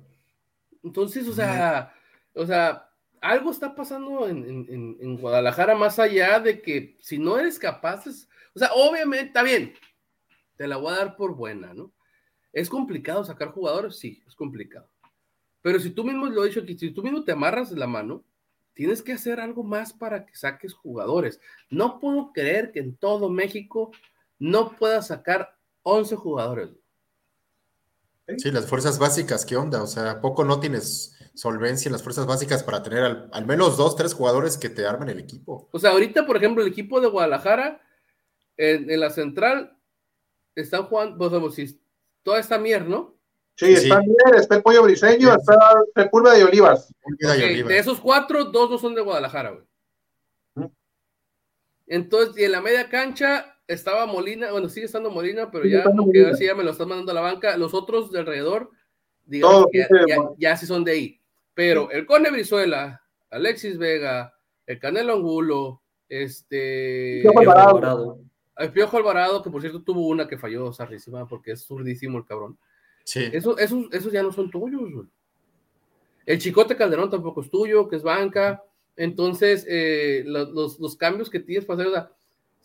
Entonces, 0.84 1.28
o 1.28 1.34
sea, 1.34 1.94
o 2.34 2.46
sea, 2.46 2.90
algo 3.20 3.52
está 3.52 3.76
pasando 3.76 4.28
en, 4.28 4.46
en- 4.46 4.66
en- 4.70 4.98
en 5.02 5.18
Guadalajara 5.18 5.76
más 5.76 6.00
allá 6.00 6.40
de 6.40 6.62
que 6.62 6.98
si 7.02 7.18
no 7.18 7.38
eres 7.38 7.60
capaz, 7.60 8.08
es- 8.08 8.30
o 8.56 8.60
sea, 8.60 8.70
obviamente, 8.74 9.28
está 9.28 9.44
bien, 9.44 9.74
te 10.56 10.68
la 10.68 10.78
voy 10.78 10.94
a 10.94 10.98
dar 10.98 11.16
por 11.18 11.36
buena, 11.36 11.74
¿no? 11.74 11.92
¿Es 12.54 12.70
complicado 12.70 13.24
sacar 13.26 13.50
jugadores? 13.50 13.98
Sí, 14.00 14.24
es 14.26 14.36
complicado. 14.36 14.88
Pero 15.62 15.80
si 15.80 15.90
tú 15.90 16.04
mismo 16.06 16.28
lo 16.28 16.46
he 16.46 16.48
dicho 16.48 16.62
aquí, 16.62 16.78
si 16.78 16.92
tú 16.92 17.04
mismo 17.04 17.24
te 17.26 17.34
amarras 17.34 17.72
la 17.72 17.88
mano, 17.88 18.24
tienes 18.74 19.02
que 19.04 19.12
hacer 19.12 19.40
algo 19.42 19.64
más 19.64 19.92
para 19.92 20.26
que 20.26 20.36
saques 20.36 20.74
jugadores. 20.74 21.42
No 21.70 22.00
puedo 22.00 22.32
creer 22.32 22.72
que 22.72 22.80
en 22.80 22.96
todo 22.96 23.30
México 23.30 23.92
no 24.40 24.76
puedas 24.76 25.08
sacar 25.08 25.56
11 25.84 26.16
jugadores. 26.16 26.70
Sí, 28.38 28.52
las 28.52 28.68
fuerzas 28.68 29.00
básicas, 29.00 29.46
¿qué 29.46 29.56
onda? 29.56 29.82
O 29.82 29.88
sea, 29.88 30.12
¿a 30.12 30.22
poco 30.22 30.44
no 30.44 30.60
tienes 30.60 31.18
solvencia 31.34 31.88
en 31.88 31.94
las 31.94 32.04
fuerzas 32.04 32.26
básicas 32.26 32.62
para 32.62 32.84
tener 32.84 33.04
al, 33.04 33.30
al 33.32 33.46
menos 33.46 33.78
dos, 33.78 33.96
tres 33.96 34.14
jugadores 34.14 34.58
que 34.58 34.70
te 34.70 34.86
armen 34.86 35.08
el 35.10 35.20
equipo? 35.20 35.70
O 35.72 35.80
sea, 35.80 35.92
ahorita, 35.92 36.26
por 36.26 36.36
ejemplo, 36.36 36.62
el 36.62 36.70
equipo 36.70 37.00
de 37.00 37.08
Guadalajara, 37.08 37.82
en, 38.58 38.90
en 38.92 39.00
la 39.00 39.10
central, 39.12 39.78
están 40.56 40.84
jugando, 40.84 41.18
pues, 41.18 41.30
como 41.30 41.50
si 41.52 41.80
toda 42.24 42.40
esta 42.40 42.58
mierda, 42.58 42.90
¿no? 42.90 43.16
Sí, 43.56 43.68
Sí, 43.68 43.74
está 43.88 44.02
sí. 44.02 44.06
bien, 44.08 44.42
está 44.42 44.56
el 44.58 44.62
pollo 44.64 44.84
briseño, 44.84 45.30
Sí. 45.32 45.38
está 45.40 45.58
Sepúlveda 45.96 46.38
y 46.38 46.44
Olivas. 46.44 46.94
De 47.08 47.78
esos 47.78 48.00
cuatro, 48.02 48.44
dos 48.46 48.70
no 48.70 48.78
son 48.78 48.94
de 48.94 49.02
Guadalajara, 49.02 49.52
güey. 49.52 50.70
Entonces, 51.88 52.38
y 52.38 52.44
en 52.44 52.52
la 52.52 52.62
media 52.62 52.90
cancha 52.90 53.57
estaba 53.68 54.06
Molina, 54.06 54.52
bueno, 54.52 54.70
sigue 54.70 54.86
estando 54.86 55.12
Molina, 55.12 55.52
pero 55.52 55.66
ya 55.66 55.84
que 56.12 56.26
así 56.28 56.46
ya 56.46 56.56
me 56.56 56.64
lo 56.64 56.72
están 56.72 56.88
mandando 56.90 57.12
a 57.12 57.16
la 57.16 57.22
banca. 57.22 57.58
Los 57.58 57.74
otros 57.74 58.12
de 58.12 58.20
alrededor, 58.20 58.72
digamos 59.26 59.56
Todos, 59.56 59.72
que 59.72 59.88
ya, 60.38 60.56
sí 60.58 60.66
son 60.66 60.84
de 60.84 60.92
ahí. 60.92 61.22
Pero 61.54 61.92
el 61.92 62.06
Cone 62.06 62.32
Brizuela, 62.32 63.04
Alexis 63.30 63.78
Vega, 63.78 64.34
el 64.66 64.80
Canelo 64.80 65.14
Angulo, 65.14 65.82
este... 66.08 67.20
Piojo 67.22 67.40
Piojo 67.42 67.52
Alvarado. 67.52 67.78
Alvarado. 67.78 68.20
El 68.58 68.72
Piojo 68.72 68.98
Alvarado, 68.98 69.44
que 69.44 69.50
por 69.50 69.62
cierto 69.62 69.84
tuvo 69.84 70.08
una 70.08 70.28
que 70.28 70.38
falló 70.38 70.72
zarrísima 70.74 71.28
porque 71.28 71.52
es 71.52 71.66
zurdísimo 71.66 72.18
el 72.18 72.26
cabrón. 72.26 72.58
Sí. 73.04 73.30
Esos, 73.32 73.60
esos, 73.60 73.86
esos 73.92 74.12
ya 74.12 74.24
no 74.24 74.32
son 74.32 74.50
tuyos, 74.50 74.82
güey. 74.92 75.08
El 76.26 76.40
Chicote 76.40 76.76
Calderón 76.76 77.10
tampoco 77.10 77.42
es 77.42 77.50
tuyo, 77.50 77.88
que 77.88 77.96
es 77.98 78.04
banca. 78.04 78.64
Entonces, 78.96 79.66
eh, 79.70 80.24
lo- 80.26 80.50
los, 80.52 80.80
los 80.80 80.96
cambios 80.98 81.30
que 81.30 81.40
tienes 81.40 81.66
para 81.66 81.82
hacer, 81.82 81.88
o 81.88 81.96
sea, 81.96 82.12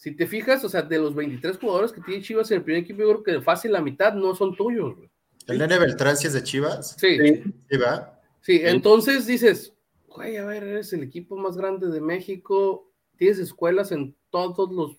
si 0.03 0.11
te 0.17 0.27
fijas, 0.27 0.65
o 0.65 0.69
sea, 0.69 0.83
de 0.83 0.99
los 0.99 1.15
23 1.15 1.59
jugadores 1.59 1.93
que 1.93 2.01
tiene 2.01 2.25
Chivas 2.25 2.51
en 2.51 2.57
el 2.57 2.65
primer 2.65 2.83
equipo, 2.83 3.03
yo 3.03 3.23
creo 3.23 3.23
que 3.23 3.41
fácil 3.41 3.71
la 3.71 3.81
mitad 3.81 4.13
no 4.15 4.35
son 4.35 4.57
tuyos, 4.57 4.97
güey. 4.97 5.09
¿El 5.47 5.59
nene 5.59 5.79
Beltrán 5.79 6.17
sí 6.17 6.27
es 6.27 6.33
de 6.33 6.43
Chivas? 6.43 6.97
Sí, 6.99 7.17
Sí. 7.19 7.43
Sí, 7.71 7.77
va. 7.77 8.21
sí, 8.41 8.61
entonces 8.65 9.29
dices, 9.29 9.73
güey, 10.09 10.39
a 10.39 10.45
ver, 10.45 10.65
eres 10.65 10.93
el 10.93 11.05
equipo 11.05 11.37
más 11.37 11.57
grande 11.57 11.87
de 11.87 12.01
México, 12.01 12.93
tienes 13.17 13.39
escuelas 13.39 13.93
en 13.93 14.17
todos 14.31 14.73
los 14.73 14.97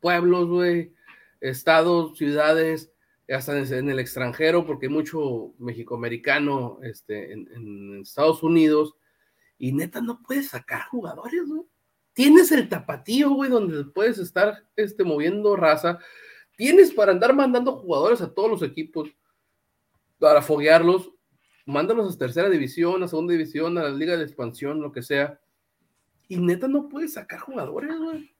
pueblos, 0.00 0.48
güey, 0.48 0.92
estados, 1.40 2.18
ciudades, 2.18 2.90
hasta 3.28 3.56
en, 3.56 3.72
en 3.72 3.88
el 3.88 4.00
extranjero, 4.00 4.66
porque 4.66 4.86
hay 4.86 4.92
mucho 4.92 5.54
mexicoamericano 5.60 6.80
este, 6.82 7.34
en, 7.34 7.48
en 7.54 8.00
Estados 8.00 8.42
Unidos, 8.42 8.96
y 9.58 9.70
neta 9.70 10.00
no 10.00 10.20
puedes 10.26 10.48
sacar 10.48 10.88
jugadores, 10.88 11.46
güey. 11.46 11.62
Tienes 12.14 12.50
el 12.52 12.68
tapatío, 12.68 13.30
güey, 13.30 13.50
donde 13.50 13.84
puedes 13.84 14.18
estar 14.18 14.64
este, 14.76 15.04
moviendo 15.04 15.56
raza. 15.56 15.98
Tienes 16.56 16.92
para 16.92 17.12
andar 17.12 17.34
mandando 17.34 17.72
jugadores 17.76 18.20
a 18.22 18.32
todos 18.32 18.48
los 18.50 18.62
equipos 18.62 19.10
para 20.18 20.40
foguearlos. 20.40 21.10
Mándalos 21.66 22.14
a 22.14 22.18
tercera 22.18 22.48
división, 22.48 23.02
a 23.02 23.08
segunda 23.08 23.32
división, 23.32 23.76
a 23.78 23.82
la 23.84 23.90
liga 23.90 24.16
de 24.16 24.22
expansión, 24.24 24.80
lo 24.80 24.92
que 24.92 25.02
sea. 25.02 25.40
Y 26.28 26.38
neta 26.38 26.68
no 26.68 26.88
puedes 26.88 27.14
sacar 27.14 27.40
jugadores, 27.40 27.98
güey. 27.98 28.34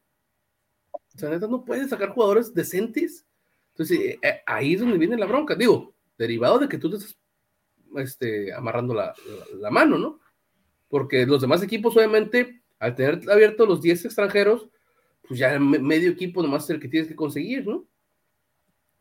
O 0.93 1.19
sea, 1.19 1.31
neta 1.31 1.47
no 1.49 1.65
puedes 1.65 1.91
sacar 1.91 2.11
jugadores 2.11 2.55
decentes. 2.55 3.27
Entonces, 3.73 3.99
eh, 3.99 4.19
eh, 4.23 4.41
ahí 4.47 4.75
es 4.75 4.81
donde 4.81 4.99
viene 4.99 5.17
la 5.17 5.27
bronca. 5.27 5.55
Digo, 5.55 5.95
derivado 6.17 6.59
de 6.61 6.69
que 6.69 6.79
tú 6.79 6.91
te 6.91 6.97
estás 6.97 7.17
este, 7.97 8.53
amarrando 8.53 8.95
la, 8.95 9.07
la- 9.07 9.57
la 9.59 9.71
mano, 9.71 9.99
¿no? 9.99 10.21
Porque 10.89 11.27
los 11.27 11.41
demás 11.41 11.63
equipos, 11.63 11.97
obviamente, 11.97 12.63
al 12.85 12.95
tener 12.95 13.21
abiertos 13.31 13.67
los 13.69 13.81
10 13.81 14.05
extranjeros, 14.05 14.69
pues 15.27 15.39
ya 15.41 15.59
me- 15.59 15.79
medio 15.79 16.11
equipo 16.11 16.43
nomás 16.43 16.65
es 16.65 16.71
el 16.71 16.81
que 16.81 16.89
tienes 16.89 17.09
que 17.09 17.17
conseguir, 17.17 17.67
¿no? 17.67 17.87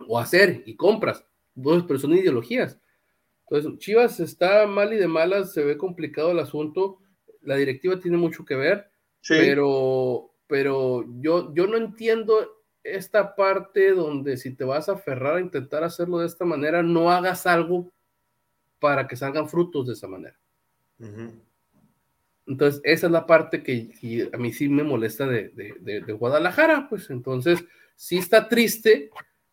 O 0.08 0.18
hacer 0.20 0.64
y 0.66 0.76
compras. 0.76 1.26
Pues, 1.62 1.84
pero 1.88 2.00
son 2.00 2.14
ideologías. 2.14 2.80
Entonces, 3.50 3.80
Chivas 3.80 4.20
está 4.20 4.66
mal 4.68 4.94
y 4.94 4.98
de 4.98 5.08
malas, 5.08 5.54
se 5.54 5.64
ve 5.64 5.78
complicado 5.78 6.32
el 6.32 6.40
asunto. 6.40 7.00
La 7.42 7.56
directiva 7.56 8.00
tiene 8.00 8.18
mucho 8.18 8.46
que 8.46 8.56
ver, 8.56 8.90
Sí. 9.22 9.36
pero, 9.38 10.32
pero 10.48 11.06
yo, 11.20 11.54
yo 11.54 11.68
no 11.68 11.78
entiendo 11.78 12.62
esta 12.84 13.36
parte 13.36 13.92
donde 13.92 14.38
si 14.38 14.56
te 14.56 14.64
vas 14.64 14.90
a 14.90 14.94
aferrar 14.94 15.36
a 15.38 15.42
intentar 15.42 15.84
hacerlo 15.84 16.20
de 16.20 16.28
esta 16.28 16.46
manera, 16.46 16.82
no 16.84 17.12
hagas 17.12 17.46
algo 17.46 17.92
para 18.80 19.08
que 19.08 19.16
salgan 19.16 19.48
frutos 19.48 19.88
de 19.88 19.94
esa 19.94 20.08
manera. 20.08 20.38
Ujú. 21.00 21.32
Entonces, 22.46 22.82
esa 22.84 23.08
es 23.08 23.12
la 23.12 23.26
parte 23.26 23.64
que, 23.64 24.30
a 24.34 24.38
mí 24.38 24.52
sí 24.52 24.68
me 24.68 24.84
molesta 24.84 25.28
de, 25.28 26.16
Guadalajara, 26.20 26.88
pues 26.90 27.10
entonces 27.10 27.64
sí 27.96 28.18
está 28.18 28.50
triste 28.50 29.10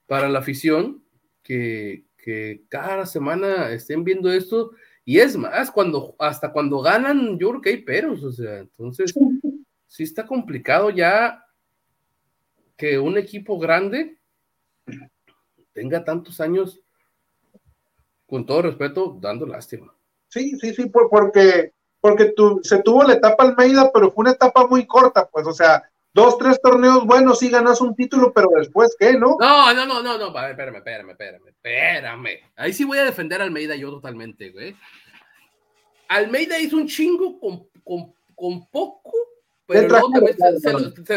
para 0.07 0.29
la 0.29 0.41
afición 0.41 1.03
que, 1.43 2.05
cada 2.69 3.07
semana 3.07 3.71
estén 3.71 4.05
viendo 4.05 4.31
esto, 4.31 4.73
y 5.05 5.19
es 5.19 5.37
más, 5.37 5.71
cuando, 5.71 6.15
hasta 6.19 6.53
cuando 6.53 6.81
ganan, 6.81 7.39
yo 7.39 7.51
creo 7.51 7.61
que 7.61 7.71
hay 7.71 7.77
peros, 7.79 8.23
o 8.23 8.31
sea, 8.31 8.59
entonces 8.59 9.13
sí 9.87 10.03
está 10.05 10.27
complicado 10.27 10.91
ya 10.91 11.45
que 12.77 12.99
un 12.99 13.19
equipo 13.19 13.59
grande 13.59 14.19
tenga 15.73 16.05
tantos 16.05 16.41
años, 16.41 16.81
con 18.27 18.47
todo 18.47 18.63
respeto, 18.63 19.19
dando 19.21 19.47
lástima. 19.47 19.93
Sí, 20.29 20.57
sí, 20.61 20.73
sí, 20.75 20.87
por- 20.87 21.11
porque, 21.11 21.73
porque 22.01 22.27
tu- 22.37 22.61
se 22.63 22.83
tuvo 22.83 23.03
la 23.05 23.15
etapa 23.15 23.45
Almeida, 23.45 23.91
pero 23.93 24.11
fue 24.11 24.23
una 24.23 24.33
etapa 24.33 24.67
muy 24.67 24.87
corta, 24.87 25.29
pues, 25.29 25.47
o 25.47 25.53
sea, 25.53 25.83
dos, 26.13 26.39
tres 26.39 26.61
torneos 26.63 27.05
buenos, 27.07 27.39
sí 27.39 27.49
ganas 27.51 27.81
un 27.81 27.95
título, 27.95 28.33
pero 28.33 28.49
después, 28.57 28.97
¿qué, 28.99 29.13
no? 29.15 29.37
No, 29.39 29.73
no, 29.75 29.87
no, 29.87 30.03
no, 30.03 30.19
no, 30.19 30.37
a 30.37 30.43
ver, 30.43 30.51
espérame, 30.53 30.77
espérame, 30.77 31.11
espérame, 31.11 31.49
espérame. 31.49 32.29
Ahí 32.57 32.73
sí 32.73 32.85
voy 32.85 32.99
a 32.99 33.05
defender 33.05 33.41
a 33.41 33.45
Almeida 33.45 33.77
yo 33.77 33.91
totalmente, 33.91 34.51
güey. 34.51 34.75
Almeida 36.09 36.59
hizo 36.59 36.77
un 36.77 36.87
chingo 36.89 37.39
con, 37.39 37.69
con, 37.85 38.13
con 38.35 38.67
poco, 38.69 39.13
pero 39.67 39.89
luego 39.89 40.11
se, 40.27 40.59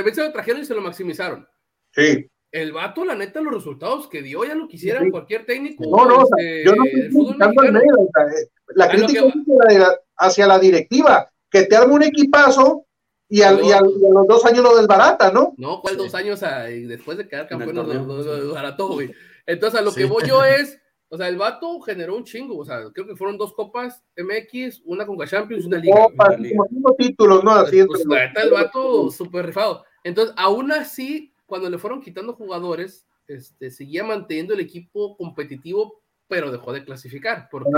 se 0.03 0.13
se 0.13 0.21
lo 0.23 0.31
trajeron 0.31 0.61
y 0.61 0.65
se 0.65 0.75
lo 0.75 0.81
maximizaron. 0.81 1.47
Sí. 1.91 2.29
El 2.53 2.71
vato, 2.71 3.03
la 3.03 3.15
neta, 3.15 3.41
los 3.41 3.53
resultados 3.53 4.07
que 4.07 4.21
dio 4.21 4.45
ya 4.45 4.53
lo 4.53 4.67
quisiera 4.67 5.01
Sí. 5.01 5.09
cualquier 5.09 5.43
técnico. 5.45 5.83
No, 5.85 6.05
no, 6.05 6.17
o 6.19 6.25
sea, 6.27 6.35
este, 6.37 6.63
yo 6.65 6.75
no 6.75 6.83
del 6.83 6.93
estoy 7.07 7.21
criticando 7.33 7.79
o 7.79 8.09
sea, 8.13 8.23
eh, 8.25 8.47
la 8.75 8.89
crítica 8.89 9.21
que 9.21 9.27
es 9.27 9.33
hacia 9.65 9.79
la, 9.79 9.97
hacia 10.17 10.47
la 10.47 10.59
directiva, 10.59 11.29
que 11.49 11.63
te 11.63 11.75
arma 11.75 11.95
un 11.95 12.03
equipazo 12.03 12.85
y, 13.27 13.41
al- 13.41 13.63
y 13.65 13.71
al- 13.71 13.89
y 13.99 14.05
a 14.05 14.09
los 14.09 14.27
dos 14.27 14.45
años 14.45 14.63
lo 14.63 14.77
desbarata, 14.77 15.31
¿no? 15.31 15.55
No, 15.57 15.81
¿cuál 15.81 15.95
Sí. 15.95 15.99
dos 16.03 16.13
años 16.13 16.39
después 16.87 17.17
de 17.17 17.27
quedar 17.27 17.47
campeón 17.47 17.75
lo- 17.75 17.83
lo- 17.83 18.23
sí. 18.23 18.29
lo 18.47 18.53
barató, 18.53 18.87
güey? 18.89 19.11
Entonces, 19.47 19.79
a 19.79 19.83
lo 19.83 19.89
Sí. 19.91 20.01
que 20.01 20.05
voy 20.05 20.23
yo 20.27 20.41
es, 20.45 20.79
O 21.09 21.17
sea, 21.17 21.27
el 21.27 21.37
vato 21.37 21.79
generó 21.81 22.15
un 22.15 22.23
chingo. 22.23 22.57
O 22.57 22.65
sea, 22.65 22.85
creo 22.91 23.05
que 23.05 23.15
fueron 23.15 23.37
dos 23.37 23.53
copas 23.53 24.03
MX, 24.17 24.81
una 24.83 25.05
Conca 25.05 25.27
Champions 25.27 25.63
y 25.63 25.67
una 25.67 25.77
liga. 25.77 25.95
Copas, 26.05 26.37
como 26.37 26.65
cinco 26.67 26.95
títulos, 26.97 27.43
¿no? 27.43 27.51
Así 27.51 27.83
Pues, 27.83 28.03
la 28.07 28.27
neta, 28.27 28.41
el 28.41 28.49
vato 28.49 29.11
súper 29.11 29.45
rifado. 29.45 29.83
Entonces, 30.03 30.33
aún 30.39 30.71
así, 30.71 31.31
cuando 31.53 31.69
le 31.69 31.77
fueron 31.77 32.01
quitando 32.01 32.33
jugadores, 32.33 33.05
este, 33.27 33.69
seguía 33.69 34.03
manteniendo 34.03 34.55
el 34.55 34.59
equipo 34.59 35.15
competitivo, 35.15 36.01
pero 36.27 36.51
dejó 36.51 36.73
de 36.73 36.83
clasificar. 36.83 37.47
Porque, 37.51 37.69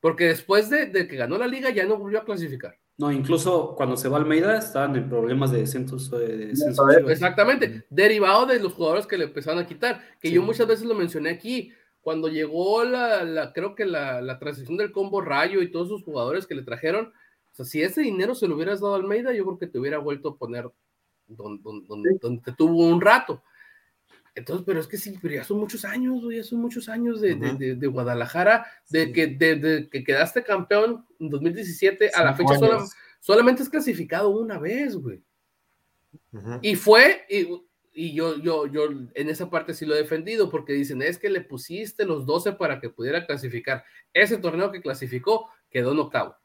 porque 0.00 0.26
después 0.26 0.70
de, 0.70 0.86
de 0.86 1.08
que 1.08 1.16
ganó 1.16 1.36
la 1.38 1.48
liga, 1.48 1.70
ya 1.70 1.84
no 1.86 1.96
volvió 1.96 2.20
a 2.20 2.24
clasificar. 2.24 2.76
No, 2.96 3.10
incluso 3.10 3.74
cuando 3.76 3.96
se 3.96 4.08
va 4.08 4.18
Almeida 4.18 4.56
estaban 4.58 4.94
en 4.94 5.08
problemas 5.08 5.50
de 5.50 5.58
descenso. 5.58 5.96
De 6.16 6.36
descenso. 6.36 6.88
Exactamente, 7.08 7.84
derivado 7.90 8.46
de 8.46 8.60
los 8.60 8.74
jugadores 8.74 9.08
que 9.08 9.18
le 9.18 9.24
empezaron 9.24 9.58
a 9.58 9.66
quitar, 9.66 10.00
que 10.20 10.28
Sí. 10.28 10.34
yo 10.34 10.42
muchas 10.42 10.68
veces 10.68 10.86
lo 10.86 10.94
mencioné 10.94 11.30
aquí, 11.30 11.72
cuando 12.00 12.28
llegó 12.28 12.84
la, 12.84 13.24
la- 13.24 13.52
creo 13.52 13.74
que 13.74 13.86
la, 13.86 14.20
la 14.20 14.38
transición 14.38 14.76
del 14.76 14.92
combo 14.92 15.20
Rayo 15.20 15.62
y 15.62 15.70
todos 15.72 15.88
sus 15.88 16.04
jugadores 16.04 16.46
que 16.46 16.54
le 16.54 16.62
trajeron, 16.62 17.06
o 17.06 17.54
sea, 17.54 17.64
si 17.64 17.82
ese 17.82 18.02
dinero 18.02 18.36
se 18.36 18.46
lo 18.46 18.54
hubieras 18.54 18.80
dado 18.80 18.94
a 18.94 18.98
Almeida, 18.98 19.32
yo 19.32 19.44
creo 19.44 19.58
que 19.58 19.66
te 19.66 19.78
hubiera 19.80 19.98
vuelto 19.98 20.28
a 20.30 20.36
poner 20.38 20.70
donde, 21.36 21.62
donde, 21.86 22.10
Sí. 22.10 22.18
donde 22.20 22.42
te 22.42 22.52
tuvo 22.52 22.86
un 22.86 23.00
rato. 23.00 23.42
Entonces, 24.34 24.64
pero 24.66 24.80
es 24.80 24.86
que 24.86 24.96
sí, 24.96 25.18
pero 25.20 25.34
ya 25.34 25.44
son 25.44 25.58
muchos 25.58 25.84
años, 25.84 26.22
ya 26.34 26.42
son 26.42 26.60
muchos 26.60 26.88
años 26.88 27.20
de, 27.20 27.34
de- 27.34 27.54
de- 27.54 27.74
de 27.76 27.86
Guadalajara, 27.86 28.66
de, 28.88 29.06
Sí. 29.06 29.12
que, 29.12 29.26
de, 29.26 29.88
que 29.90 30.02
quedaste 30.04 30.42
campeón 30.42 31.04
en 31.18 31.28
2017, 31.28 32.10
a 32.14 32.24
la 32.24 32.34
fecha 32.34 32.54
sola- 32.58 32.84
solamente 33.20 33.62
es 33.62 33.68
clasificado 33.68 34.30
una 34.30 34.58
vez, 34.58 34.96
güey. 34.96 35.22
Y 36.62 36.76
fue, 36.76 37.26
y, 37.28 37.46
y 37.92 38.14
yo, 38.14 38.38
yo, 38.38 38.66
yo 38.66 38.84
en 39.14 39.28
esa 39.28 39.50
parte 39.50 39.74
sí 39.74 39.84
lo 39.84 39.94
he 39.94 39.98
defendido, 39.98 40.48
porque 40.50 40.72
dicen, 40.72 41.02
es 41.02 41.18
que 41.18 41.28
le 41.28 41.42
pusiste 41.42 42.06
los 42.06 42.24
12 42.24 42.52
para 42.52 42.80
que 42.80 42.88
pudiera 42.88 43.26
clasificar. 43.26 43.84
Ese 44.14 44.38
torneo 44.38 44.72
que 44.72 44.80
clasificó 44.80 45.50
quedó 45.70 45.92
en 45.92 45.98
octavo. 45.98 46.36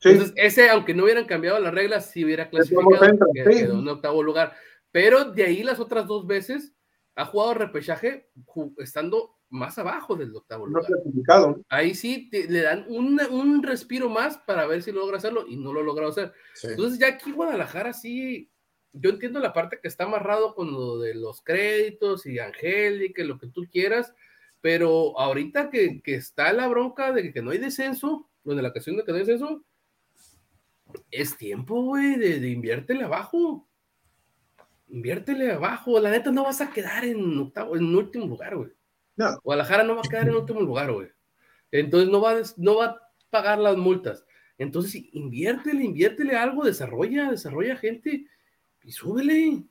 Sí, 0.00 0.08
Entonces, 0.10 0.34
ese, 0.36 0.70
aunque 0.70 0.94
no 0.94 1.04
hubieran 1.04 1.26
cambiado 1.26 1.58
las 1.60 1.74
reglas, 1.74 2.10
sí 2.10 2.24
hubiera 2.24 2.48
clasificado, 2.48 3.18
que- 3.34 3.52
sí. 3.52 3.58
en 3.64 3.86
octavo 3.88 4.22
lugar. 4.22 4.54
Pero 4.90 5.24
de 5.26 5.44
ahí 5.44 5.62
las 5.62 5.78
otras 5.78 6.06
dos 6.06 6.26
veces 6.26 6.74
ha 7.16 7.26
jugado 7.26 7.54
repechaje 7.54 8.30
estando 8.78 9.36
más 9.50 9.78
abajo 9.78 10.16
del 10.16 10.34
octavo 10.34 10.66
no 10.66 10.78
lugar. 10.78 10.86
clasificado. 10.86 11.60
Ahí 11.68 11.94
sí 11.94 12.30
te- 12.30 12.48
le 12.48 12.62
dan 12.62 12.86
una- 12.88 13.28
un 13.28 13.62
respiro 13.62 14.08
más 14.08 14.38
para 14.38 14.66
ver 14.66 14.82
si 14.82 14.90
logra 14.92 15.18
hacerlo 15.18 15.44
y 15.46 15.56
no 15.56 15.72
lo 15.72 15.82
logra 15.82 16.08
hacer. 16.08 16.32
Sí. 16.54 16.68
Entonces 16.68 16.98
ya 16.98 17.08
aquí 17.08 17.32
Guadalajara 17.32 17.92
sí, 17.92 18.50
yo 18.92 19.10
entiendo 19.10 19.38
la 19.38 19.52
parte 19.52 19.78
que 19.82 19.88
está 19.88 20.04
amarrado 20.04 20.54
con 20.54 20.72
lo 20.72 20.98
de 20.98 21.14
los 21.14 21.42
créditos 21.42 22.24
y 22.26 22.38
Angélica, 22.38 23.22
lo 23.24 23.38
que 23.38 23.48
tú 23.48 23.66
quieras, 23.70 24.14
pero 24.60 25.18
ahorita 25.18 25.68
que, 25.70 26.00
que 26.02 26.14
está 26.14 26.52
la 26.52 26.68
bronca 26.68 27.12
de 27.12 27.32
que 27.32 27.42
no 27.42 27.50
hay 27.50 27.58
descenso, 27.58 28.30
donde 28.44 28.62
la 28.62 28.68
ocasión 28.70 28.96
de 28.96 29.04
que 29.04 29.12
no 29.12 29.18
hay 29.18 29.24
descenso, 29.24 29.64
es 31.10 31.36
tiempo, 31.36 31.82
güey, 31.82 32.16
de, 32.16 32.40
de 32.40 32.48
inviértele 32.50 33.04
abajo. 33.04 33.66
Inviértele 34.88 35.52
abajo. 35.52 35.98
La 36.00 36.10
neta 36.10 36.30
no 36.30 36.44
vas 36.44 36.60
a 36.60 36.70
quedar 36.70 37.04
en 37.04 37.38
octavo, 37.38 37.76
en 37.76 37.94
último 37.94 38.26
lugar, 38.26 38.56
güey. 38.56 38.70
No. 39.16 39.38
Guadalajara 39.42 39.84
no 39.84 39.94
va 39.96 40.02
a 40.04 40.08
quedar 40.08 40.28
en 40.28 40.34
último 40.36 40.60
lugar, 40.60 40.92
güey. 40.92 41.08
Entonces 41.70 42.08
no 42.10 42.20
va, 42.20 42.34
no 42.56 42.76
va 42.76 42.84
a 42.86 43.00
pagar 43.30 43.58
las 43.58 43.76
multas. 43.76 44.24
Entonces, 44.58 45.02
inviértele, 45.12 45.84
inviértele 45.84 46.36
algo, 46.36 46.64
desarrolla, 46.64 47.30
desarrolla 47.30 47.76
gente 47.76 48.26
y 48.82 48.92
súbele. 48.92 49.62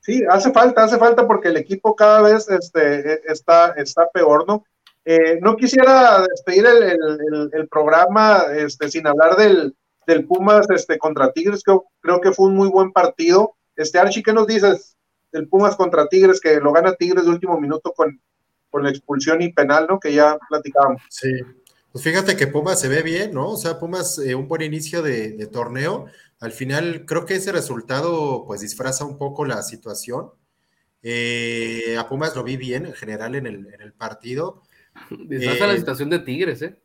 Sí, 0.00 0.22
hace 0.28 0.52
falta, 0.52 0.84
hace 0.84 0.98
falta 0.98 1.26
porque 1.26 1.48
el 1.48 1.56
equipo 1.56 1.94
cada 1.94 2.22
vez 2.22 2.48
este, 2.50 3.12
eh, 3.14 3.20
está, 3.26 3.72
está 3.72 4.08
peor, 4.10 4.46
¿no? 4.46 4.64
Eh, 5.04 5.38
no 5.40 5.56
quisiera 5.56 6.26
despedir 6.28 6.66
el, 6.66 6.82
el- 6.82 7.18
el- 7.32 7.50
el 7.52 7.68
programa 7.68 8.44
este, 8.56 8.90
sin 8.90 9.06
hablar 9.06 9.36
del, 9.36 9.74
del 10.08 10.24
Pumas 10.24 10.66
este, 10.70 10.98
contra 10.98 11.32
Tigres, 11.32 11.62
creo, 11.62 11.84
creo 12.00 12.20
que 12.20 12.32
fue 12.32 12.46
un 12.46 12.54
muy 12.54 12.68
buen 12.68 12.92
partido. 12.92 13.56
Este, 13.76 13.98
Archie, 13.98 14.22
¿qué 14.22 14.32
nos 14.32 14.46
dices 14.46 14.96
del 15.30 15.46
Pumas 15.48 15.76
contra 15.76 16.08
Tigres, 16.08 16.40
que 16.40 16.58
lo 16.60 16.72
gana 16.72 16.94
Tigres 16.94 17.26
de 17.26 17.30
último 17.30 17.60
minuto 17.60 17.92
con, 17.92 18.18
con 18.70 18.82
la 18.82 18.88
expulsión 18.88 19.42
y 19.42 19.52
penal, 19.52 19.86
¿no? 19.88 20.00
Que 20.00 20.14
ya 20.14 20.38
platicábamos. 20.48 21.02
Sí. 21.10 21.30
Pues 21.92 22.02
fíjate 22.02 22.36
que 22.36 22.46
Pumas 22.46 22.80
se 22.80 22.88
ve 22.88 23.02
bien, 23.02 23.34
¿no? 23.34 23.50
O 23.50 23.56
sea, 23.58 23.78
Pumas, 23.78 24.18
eh, 24.18 24.34
un 24.34 24.48
buen 24.48 24.62
inicio 24.62 25.02
de, 25.02 25.32
de 25.32 25.46
torneo. 25.46 26.06
Al 26.40 26.52
final, 26.52 27.04
creo 27.04 27.26
que 27.26 27.34
ese 27.34 27.52
resultado, 27.52 28.44
pues, 28.46 28.62
disfraza 28.62 29.04
un 29.04 29.18
poco 29.18 29.44
la 29.44 29.62
situación. 29.62 30.30
Eh, 31.02 31.96
a 31.98 32.08
Pumas 32.08 32.34
lo 32.34 32.44
vi 32.44 32.56
bien 32.56 32.86
en 32.86 32.94
general 32.94 33.34
en 33.34 33.46
el, 33.46 33.74
en 33.74 33.80
el 33.82 33.92
partido. 33.92 34.62
Disfraza 35.10 35.64
Eh, 35.64 35.68
la 35.68 35.76
situación 35.76 36.08
de 36.08 36.20
Tigres, 36.20 36.62
¿eh? 36.62 36.80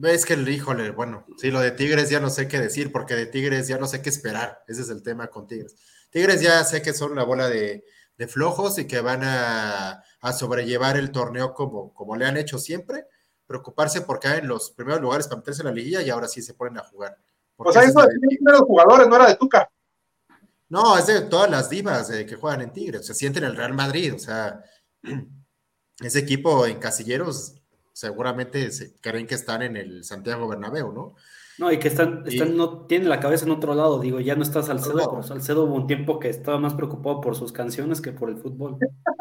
Es 0.00 0.24
que, 0.24 0.34
híjole, 0.34 0.90
bueno, 0.90 1.26
sí, 1.36 1.50
lo 1.50 1.60
de 1.60 1.70
Tigres 1.70 2.08
ya 2.08 2.18
no 2.20 2.30
sé 2.30 2.48
qué 2.48 2.58
decir, 2.58 2.90
porque 2.92 3.14
de 3.14 3.26
Tigres 3.26 3.68
ya 3.68 3.78
no 3.78 3.86
sé 3.86 4.00
qué 4.00 4.08
esperar. 4.08 4.62
Ese 4.66 4.82
es 4.82 4.88
el 4.88 5.02
tema 5.02 5.28
con 5.28 5.46
Tigres. 5.46 5.76
Tigres 6.10 6.40
ya 6.40 6.64
sé 6.64 6.80
que 6.82 6.94
son 6.94 7.12
una 7.12 7.24
bola 7.24 7.48
de, 7.48 7.84
de 8.16 8.28
flojos 8.28 8.78
y 8.78 8.86
que 8.86 9.00
van 9.00 9.20
a, 9.22 10.02
a 10.20 10.32
sobrellevar 10.32 10.96
el 10.96 11.10
torneo 11.12 11.52
como, 11.52 11.92
como 11.94 12.16
le 12.16 12.24
han 12.26 12.36
hecho 12.38 12.58
siempre. 12.58 13.06
Preocuparse 13.46 14.00
por 14.00 14.18
caer 14.18 14.44
en 14.44 14.48
los 14.48 14.70
primeros 14.70 15.00
lugares 15.02 15.28
para 15.28 15.38
meterse 15.40 15.60
en 15.62 15.66
la 15.68 15.74
liguilla 15.74 16.00
y 16.00 16.08
ahora 16.08 16.26
sí 16.28 16.40
se 16.40 16.54
ponen 16.54 16.78
a 16.78 16.84
jugar. 16.84 17.18
Porque 17.54 17.70
O 17.70 17.72
sea, 17.72 17.82
esa 17.82 17.90
es 17.90 17.96
eso 17.96 18.00
la 18.00 18.06
es 18.14 18.20
de- 18.40 18.52
los 18.52 18.60
jugadores, 18.62 19.08
no 19.08 19.16
era 19.16 19.26
de 19.28 19.36
Tuca. 19.36 19.70
no, 20.70 20.96
es 20.96 21.06
de 21.06 21.20
todas 21.22 21.50
las 21.50 21.68
divas 21.68 22.08
eh, 22.10 22.24
que 22.24 22.36
juegan 22.36 22.62
en 22.62 22.72
Tigres. 22.72 23.06
Se 23.06 23.12
sienten 23.14 23.44
en 23.44 23.50
el 23.50 23.56
Real 23.56 23.74
Madrid. 23.74 24.14
O 24.14 24.18
sea, 24.18 24.62
ese 26.00 26.18
equipo 26.18 26.66
en 26.66 26.78
casilleros 26.78 27.56
seguramente 27.92 28.70
se 28.70 28.96
creen 29.00 29.26
que 29.26 29.34
están 29.34 29.62
en 29.62 29.76
el 29.76 30.04
Santiago 30.04 30.48
Bernabéu, 30.48 30.92
¿no? 30.92 31.14
No, 31.58 31.70
y 31.70 31.78
que 31.78 31.88
están, 31.88 32.24
Y- 32.26 32.34
están 32.38 32.56
no 32.56 32.86
tienen 32.86 33.10
la 33.10 33.20
cabeza 33.20 33.44
en 33.44 33.50
otro 33.52 33.74
lado. 33.74 34.00
Digo, 34.00 34.18
ya 34.20 34.34
no 34.34 34.42
está 34.42 34.62
Salcedo, 34.62 34.96
No. 34.96 35.10
pero 35.10 35.22
Salcedo 35.22 35.64
hubo 35.64 35.74
un 35.74 35.86
tiempo 35.86 36.18
que 36.18 36.30
estaba 36.30 36.58
más 36.58 36.72
preocupado 36.74 37.20
por 37.20 37.36
sus 37.36 37.52
canciones 37.52 38.00
que 38.00 38.10
por 38.10 38.30
el 38.30 38.38
fútbol. 38.38 38.78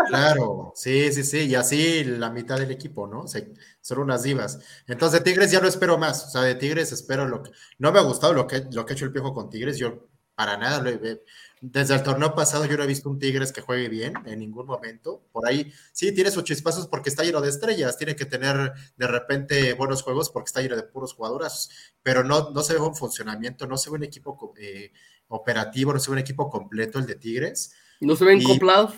Claro, 0.08 0.72
sí, 0.76 1.12
sí, 1.12 1.24
sí, 1.24 1.40
y 1.48 1.56
así 1.56 2.04
la 2.06 2.30
mitad 2.30 2.58
del 2.58 2.72
equipo, 2.72 3.06
¿no? 3.06 3.28
Se- 3.28 3.54
son 3.82 4.00
unas 4.00 4.24
divas. 4.24 4.60
Entonces, 4.88 5.20
de 5.20 5.30
Tigres 5.30 5.52
ya 5.52 5.60
no 5.60 5.68
espero 5.68 5.98
más, 5.98 6.26
o 6.28 6.30
sea, 6.30 6.42
de 6.44 6.56
Tigres 6.56 6.92
espero 6.94 7.28
lo 7.28 7.44
que... 7.44 7.52
No 7.80 7.92
me 7.92 8.00
ha 8.00 8.04
gustado 8.04 8.34
lo 8.34 8.48
que, 8.48 8.64
lo 8.72 8.86
que 8.86 8.94
ha 8.94 8.96
hecho 8.96 9.06
el 9.06 9.12
Piojo 9.12 9.34
con 9.34 9.50
Tigres, 9.50 9.78
yo 9.78 10.08
para 10.36 10.58
nada 10.58 10.82
lo 10.82 10.90
he... 10.90 11.22
Desde 11.64 11.94
el 11.94 12.02
torneo 12.02 12.34
pasado 12.34 12.66
yo 12.66 12.76
no 12.76 12.84
he 12.84 12.88
visto 12.88 13.08
un 13.08 13.20
Tigres 13.20 13.52
que 13.52 13.62
juegue 13.62 13.88
bien 13.88 14.14
en 14.26 14.40
ningún 14.40 14.66
momento. 14.66 15.28
Por 15.32 15.48
ahí 15.48 15.72
sí 15.94 16.12
tiene 16.12 16.32
sus 16.32 16.44
chispazos 16.44 16.88
porque 16.88 17.10
está 17.10 17.24
lleno 17.24 17.40
de 17.40 17.50
estrellas, 17.50 17.98
tiene 17.98 18.16
que 18.16 18.26
tener 18.26 18.74
de 18.98 19.08
repente 19.08 19.74
buenos 19.74 20.02
juegos 20.02 20.32
porque 20.32 20.48
está 20.48 20.62
lleno 20.64 20.76
de 20.76 20.82
puros 20.82 21.14
jugadoras, 21.14 21.70
pero 22.02 22.24
no, 22.24 22.50
no 22.50 22.64
se 22.64 22.74
ve 22.74 22.80
un 22.80 22.96
funcionamiento, 22.96 23.68
no 23.68 23.78
se 23.78 23.92
ve 23.92 23.98
un 23.98 24.04
equipo 24.04 24.56
eh, 24.58 24.92
operativo, 25.28 25.94
no 25.94 26.00
se 26.00 26.10
ve 26.10 26.14
un 26.14 26.20
equipo 26.20 26.50
completo 26.50 26.98
el 26.98 27.06
de 27.06 27.14
Tigres. 27.16 27.74
¿No 28.00 28.16
se 28.16 28.26
ven 28.26 28.42
Y- 28.42 28.44
coplados? 28.44 28.96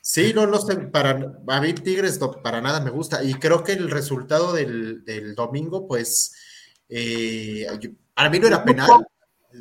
Sí, 0.00 0.32
no, 0.34 0.46
no 0.46 0.58
sé, 0.60 0.76
para, 0.76 1.40
a 1.48 1.60
mí 1.60 1.72
Tigres 1.74 2.20
no, 2.20 2.30
para 2.30 2.60
nada 2.60 2.80
me 2.80 2.90
gusta 2.90 3.22
y 3.24 3.34
creo 3.34 3.64
que 3.64 3.72
el 3.72 3.90
resultado 3.90 4.52
del, 4.52 5.02
del 5.04 5.34
domingo, 5.34 5.86
pues, 5.88 6.34
eh, 6.90 7.66
para 8.14 8.28
mí 8.28 8.38
no 8.38 8.46
era 8.46 8.64
penal, 8.64 9.06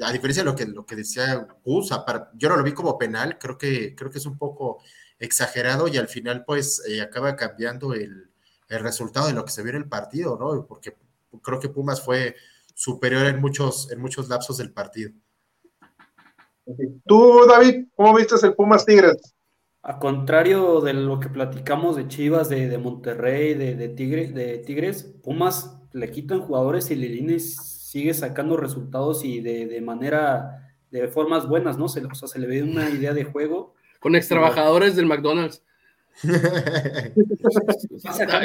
a 0.01 0.11
diferencia 0.11 0.43
de 0.43 0.49
lo 0.49 0.55
que, 0.55 0.65
lo 0.65 0.85
que 0.85 0.95
decía 0.95 1.47
Gus, 1.63 1.89
yo 2.35 2.49
no 2.49 2.57
lo 2.57 2.63
vi 2.63 2.73
como 2.73 2.97
penal, 2.97 3.37
creo 3.37 3.57
que, 3.57 3.95
creo 3.95 4.09
que 4.09 4.17
es 4.17 4.25
un 4.25 4.37
poco 4.37 4.81
exagerado 5.19 5.87
y 5.87 5.97
al 5.97 6.07
final, 6.07 6.43
pues, 6.45 6.83
eh, 6.87 7.01
acaba 7.01 7.35
cambiando 7.35 7.93
el, 7.93 8.29
el 8.69 8.79
resultado 8.79 9.27
de 9.27 9.33
lo 9.33 9.45
que 9.45 9.51
se 9.51 9.61
vio 9.61 9.71
en 9.71 9.77
el 9.77 9.89
partido, 9.89 10.37
¿no? 10.39 10.65
Porque 10.65 10.95
creo 11.41 11.59
que 11.59 11.69
Pumas 11.69 12.01
fue 12.01 12.35
superior 12.73 13.25
en 13.25 13.39
muchos, 13.39 13.91
en 13.91 14.01
muchos 14.01 14.29
lapsos 14.29 14.57
del 14.57 14.71
partido. 14.71 15.11
Tú, 17.05 17.45
David, 17.47 17.87
¿cómo 17.95 18.15
viste 18.15 18.35
el 18.41 18.55
Pumas 18.55 18.85
Tigres? 18.85 19.35
A 19.81 19.99
contrario 19.99 20.79
de 20.79 20.93
lo 20.93 21.19
que 21.19 21.29
platicamos 21.29 21.97
de 21.97 22.07
Chivas, 22.07 22.47
de, 22.47 22.69
de 22.69 22.77
Monterrey, 22.77 23.53
de, 23.53 23.75
de, 23.75 23.89
Tigres, 23.89 24.33
de 24.33 24.59
Tigres, 24.59 25.03
Pumas 25.23 25.77
le 25.91 26.09
quitan 26.09 26.41
jugadores 26.41 26.89
y 26.89 26.95
Lilini 26.95 27.39
sigue 27.93 28.13
sacando 28.15 28.57
resultados 28.57 29.23
y 29.23 29.39
de, 29.39 29.67
de 29.67 29.79
manera, 29.81 30.73
de 30.89 31.07
formas 31.07 31.47
buenas, 31.47 31.77
¿no? 31.77 31.87
Se, 31.87 32.03
o 32.03 32.15
sea, 32.15 32.27
se 32.27 32.39
le 32.39 32.47
ve 32.47 32.63
una 32.63 32.89
idea 32.89 33.13
de 33.13 33.23
juego. 33.23 33.75
Con 33.99 34.15
ex 34.15 34.27
trabajadores 34.27 34.95
del 34.95 35.05
McDonald's. 35.05 35.61
Está 36.23 37.11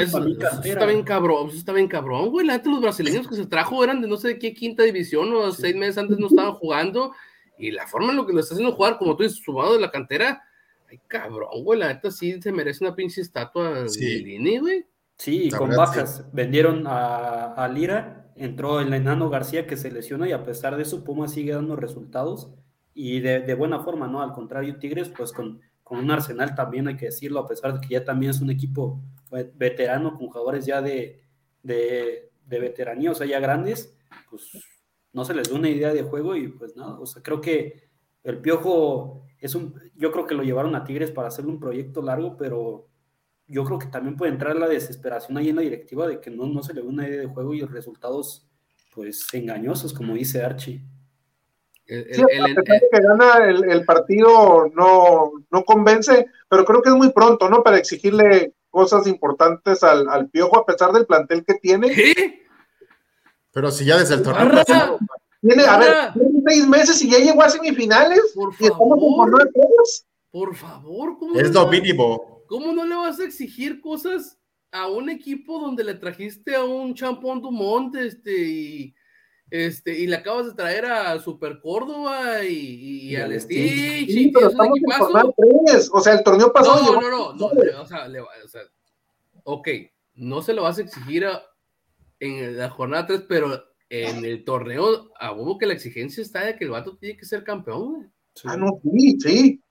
eso- 0.01 0.25
está 0.63 0.85
bien 0.85 1.03
cabrón, 1.03 1.49
eso 1.49 1.57
está 1.57 1.73
bien 1.73 1.87
cabrón, 1.87 2.29
güey. 2.29 2.45
La 2.45 2.53
neta, 2.57 2.69
los 2.69 2.81
brasileños 2.81 3.27
que 3.27 3.35
se 3.35 3.45
trajo 3.47 3.83
eran 3.83 4.01
de 4.01 4.07
no 4.07 4.17
sé 4.17 4.29
de 4.29 4.39
qué 4.39 4.53
quinta 4.53 4.83
división 4.83 5.33
o 5.33 5.51
seis 5.51 5.75
meses 5.75 5.97
antes 5.97 6.17
no 6.19 6.27
estaban 6.27 6.53
jugando. 6.53 7.13
Y 7.57 7.71
la 7.71 7.87
forma 7.87 8.11
en 8.11 8.17
lo 8.17 8.25
que 8.25 8.33
lo 8.33 8.39
está 8.39 8.53
haciendo 8.53 8.75
jugar, 8.75 8.97
como 8.97 9.15
tú 9.17 9.23
dices, 9.23 9.39
sumado 9.43 9.73
de 9.73 9.81
la 9.81 9.91
cantera, 9.91 10.43
ay 10.89 10.99
cabrón, 11.07 11.63
güey. 11.63 11.79
La 11.79 11.87
neta 11.93 12.11
sí 12.11 12.41
se 12.41 12.51
merece 12.51 12.83
una 12.83 12.95
pinche 12.95 13.21
estatua 13.21 13.87
Sí. 13.89 14.05
de 14.05 14.17
Lini, 14.25 14.57
güey. 14.59 14.85
Sí, 15.17 15.43
y 15.45 15.49
La 15.51 15.57
con 15.57 15.69
verdad, 15.69 15.85
bajas. 15.87 16.25
Vendieron 16.31 16.85
a, 16.87 17.53
a 17.53 17.67
Lira, 17.67 18.28
entró 18.39 18.79
el 18.79 18.93
enano 18.93 19.29
García 19.29 19.67
que 19.67 19.77
se 19.77 19.91
lesiona 19.91 20.27
y 20.27 20.31
a 20.31 20.43
pesar 20.43 20.75
de 20.77 20.83
eso 20.83 21.03
Pumas 21.03 21.33
sigue 21.33 21.53
dando 21.53 21.75
resultados 21.75 22.51
y 22.93 23.19
de, 23.19 23.41
de 23.41 23.53
buena 23.53 23.81
forma, 23.81 24.07
¿no? 24.07 24.21
Al 24.21 24.31
contrario, 24.31 24.79
Tigres, 24.79 25.09
pues 25.09 25.33
con, 25.33 25.61
con 25.83 25.99
un 25.99 26.09
arsenal 26.09 26.55
también 26.55 26.87
hay 26.87 26.95
que 26.95 27.07
decirlo, 27.07 27.39
a 27.39 27.47
pesar 27.47 27.73
de 27.73 27.81
que 27.81 27.93
ya 27.93 28.05
también 28.05 28.31
es 28.31 28.41
un 28.41 28.49
equipo 28.49 29.01
veterano 29.55 30.17
con 30.17 30.27
jugadores 30.27 30.65
ya 30.65 30.81
de, 30.81 31.21
de, 31.63 32.31
de 32.45 32.59
veteranía, 32.59 33.11
o 33.11 33.15
sea, 33.15 33.27
ya 33.27 33.39
grandes, 33.39 33.97
pues 34.29 34.51
no 35.11 35.25
se 35.25 35.33
les 35.33 35.49
da 35.49 35.55
una 35.55 35.69
idea 35.69 35.93
de 35.93 36.03
juego 36.03 36.35
y 36.35 36.47
pues 36.47 36.75
nada, 36.75 36.99
o 36.99 37.05
sea, 37.05 37.21
creo 37.21 37.41
que 37.41 37.89
el 38.23 38.39
Piojo 38.39 39.25
es 39.39 39.55
un, 39.55 39.75
yo 39.95 40.11
creo 40.11 40.25
que 40.25 40.35
lo 40.35 40.43
llevaron 40.43 40.75
a 40.75 40.83
Tigres 40.83 41.11
para 41.11 41.27
hacer 41.27 41.45
un 41.45 41.59
proyecto 41.59 42.01
largo, 42.01 42.37
pero 42.37 42.88
yo 43.49 43.63
creo 43.65 43.79
que 43.79 43.87
también 43.87 44.15
puede 44.15 44.31
entrar 44.31 44.55
la 44.55 44.67
desesperación 44.67 45.37
ahí 45.37 45.49
en 45.49 45.55
la 45.57 45.63
directiva 45.63 46.07
de 46.07 46.21
que 46.21 46.29
no, 46.29 46.45
no 46.45 46.61
se 46.63 46.73
le 46.73 46.81
da 46.81 46.87
una 46.87 47.07
idea 47.07 47.21
de 47.21 47.27
juego 47.27 47.53
y 47.53 47.59
los 47.59 47.71
resultados 47.71 48.47
pues 48.93 49.27
engañosos, 49.33 49.93
como 49.93 50.13
dice 50.13 50.43
Archie. 50.43 50.81
El, 51.85 52.13
sí, 52.13 52.21
el, 52.29 52.55
que 52.55 53.01
gana 53.01 53.49
el, 53.49 53.83
partido 53.83 54.67
no, 54.75 55.31
no 55.49 55.63
convence, 55.63 56.27
pero 56.47 56.63
creo 56.63 56.83
que 56.83 56.89
es 56.89 56.95
muy 56.95 57.11
pronto, 57.11 57.49
¿no? 57.49 57.63
Para 57.63 57.79
exigirle 57.79 58.53
cosas 58.69 59.07
importantes 59.07 59.81
al, 59.83 60.07
al 60.07 60.29
Piojo, 60.29 60.59
a 60.59 60.65
pesar 60.67 60.91
del 60.91 61.07
plantel 61.07 61.43
que 61.43 61.55
tiene. 61.55 61.89
¿Qué? 61.89 62.43
Pero 63.51 63.71
si 63.71 63.85
ya 63.85 63.97
desde 63.97 64.15
el 64.15 64.23
torneo 64.23 64.51
pasado. 64.51 64.99
Tiene, 65.41 65.63
a 65.63 65.77
ver, 65.77 66.13
tiene 66.13 66.41
seis 66.45 66.67
meses 66.67 67.01
y 67.01 67.09
ya 67.09 67.17
llegó 67.17 67.41
a 67.41 67.49
semifinales. 67.49 68.33
Por 68.35 68.53
y 68.59 68.65
estamos 68.65 68.99
favor. 68.99 69.31
con 69.31 69.53
todos. 69.53 70.05
Por 70.29 70.55
favor, 70.55 71.17
¿cómo 71.17 71.39
Es 71.39 71.51
lo 71.51 71.67
mínimo. 71.67 72.38
¿Cómo 72.49 72.73
no 72.73 72.83
le 72.83 72.95
vas 72.95 73.19
a 73.19 73.25
exigir 73.25 73.79
cosas 73.79 74.39
a 74.71 74.87
un 74.87 75.07
equipo 75.09 75.59
donde 75.59 75.83
le 75.83 75.93
trajiste 75.93 76.55
a 76.55 76.63
un 76.63 76.95
champón 76.95 77.41
Dumont 77.43 77.95
este, 77.95 78.31
y, 78.43 78.95
este, 79.51 79.97
y 79.99 80.07
le 80.07 80.15
acabas 80.15 80.47
de 80.47 80.53
traer 80.55 80.85
a 80.85 81.19
Super 81.19 81.59
Córdoba 81.61 82.43
y, 82.43 82.55
y 82.55 83.09
Y 83.11 83.15
al 83.17 83.39
Stitch? 83.39 84.07
Sí, 84.09 84.23
y 84.27 84.31
pero 84.31 84.49
estamos 84.49 84.77
en 84.79 85.33
tres. 85.65 85.89
O 85.93 86.01
sea, 86.01 86.13
el 86.13 86.23
torneo 86.23 86.51
pasado. 86.51 86.99
No, 86.99 87.01
no, 87.01 87.33
no, 87.33 87.81
o 87.81 87.85
sea, 87.85 88.07
le 88.07 88.19
va- 88.19 88.27
o 88.43 88.47
sea, 88.47 88.61
ok, 89.43 89.67
no 90.15 90.41
se 90.41 90.53
lo 90.53 90.63
vas 90.63 90.79
a 90.79 90.81
exigir 90.81 91.25
a- 91.25 91.43
en 92.19 92.57
la 92.57 92.69
jornada 92.71 93.05
3, 93.05 93.25
pero 93.29 93.63
en 93.89 94.25
el 94.25 94.43
torneo, 94.43 95.11
a 95.19 95.31
huevo 95.33 95.59
que 95.59 95.67
la 95.67 95.73
exigencia 95.73 96.21
está 96.23 96.45
de 96.45 96.55
que 96.57 96.65
el 96.65 96.71
vato 96.71 96.97
tiene 96.97 97.15
que 97.15 97.25
ser 97.25 97.43
campeón. 97.43 98.11
Ah, 98.43 98.57
no, 98.57 98.79
sí, 98.83 99.17
sí. 99.19 99.63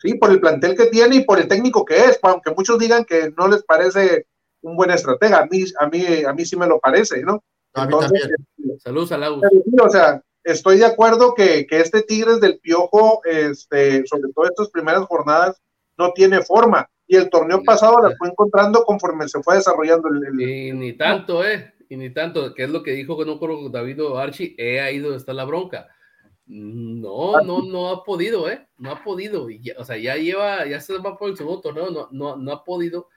Sí, 0.00 0.14
por 0.14 0.30
el 0.30 0.40
plantel 0.40 0.76
que 0.76 0.86
tiene 0.86 1.16
y 1.16 1.24
por 1.24 1.38
el 1.38 1.46
técnico 1.46 1.84
que 1.84 1.96
es, 1.96 2.18
aunque 2.22 2.52
muchos 2.56 2.78
digan 2.78 3.04
que 3.04 3.32
no 3.36 3.48
les 3.48 3.62
parece 3.64 4.26
un 4.62 4.76
buen 4.76 4.90
estratega, 4.90 5.40
a 5.40 5.46
mí, 5.46 5.64
a 5.78 5.86
mí, 5.88 6.04
a 6.26 6.32
mí 6.32 6.44
sí 6.44 6.56
me 6.56 6.66
lo 6.66 6.80
parece, 6.80 7.22
¿no? 7.22 7.42
A 7.74 7.86
mí 7.86 7.92
Entonces, 7.92 8.20
también. 8.22 8.78
Saludos 8.80 9.12
a 9.12 9.18
Lagos. 9.18 9.40
Pero 9.42 9.62
sí, 9.62 9.76
o 9.82 9.88
sea, 9.90 10.22
estoy 10.42 10.78
de 10.78 10.86
acuerdo 10.86 11.34
que, 11.34 11.66
que 11.66 11.80
este 11.80 12.02
Tigres 12.02 12.40
del 12.40 12.58
Piojo, 12.58 13.20
este, 13.24 14.06
sobre 14.06 14.32
todo 14.34 14.46
estas 14.46 14.70
primeras 14.70 15.04
jornadas, 15.04 15.60
no 15.98 16.12
tiene 16.12 16.40
forma. 16.42 16.88
Y 17.06 17.16
el 17.16 17.28
torneo 17.28 17.62
pasado 17.62 17.98
la 18.02 18.16
fue 18.16 18.28
encontrando 18.28 18.84
conforme 18.84 19.28
se 19.28 19.42
fue 19.42 19.56
desarrollando 19.56 20.08
el. 20.08 20.24
el- 20.24 20.40
Y 20.40 20.72
ni 20.72 20.92
tanto, 20.94 21.44
¿eh? 21.44 21.74
Y 21.88 21.96
ni 21.96 22.10
tanto, 22.10 22.54
que 22.54 22.64
es 22.64 22.70
lo 22.70 22.82
que 22.82 22.92
dijo, 22.92 23.22
no 23.24 23.38
creo 23.38 23.68
David 23.68 24.02
o 24.04 24.16
Archie, 24.18 24.54
he 24.56 24.80
ahí 24.80 24.98
donde 24.98 25.16
está 25.18 25.32
la 25.32 25.44
bronca. 25.44 25.88
No, 26.52 27.40
no, 27.42 27.62
no 27.62 27.88
ha 27.90 28.02
podido, 28.02 28.50
¿eh? 28.50 28.66
No 28.76 28.90
ha 28.90 29.04
podido. 29.04 29.48
Ya- 29.50 29.74
o 29.78 29.84
sea, 29.84 29.96
ya 29.98 30.16
lleva, 30.16 30.66
ya 30.66 30.80
se 30.80 30.98
va 30.98 31.16
por 31.16 31.30
el 31.30 31.36
segundo 31.36 31.60
torneo, 31.60 31.90
no, 31.90 32.08
no, 32.10 32.36
no 32.36 32.52
ha 32.52 32.64
podido. 32.64 33.08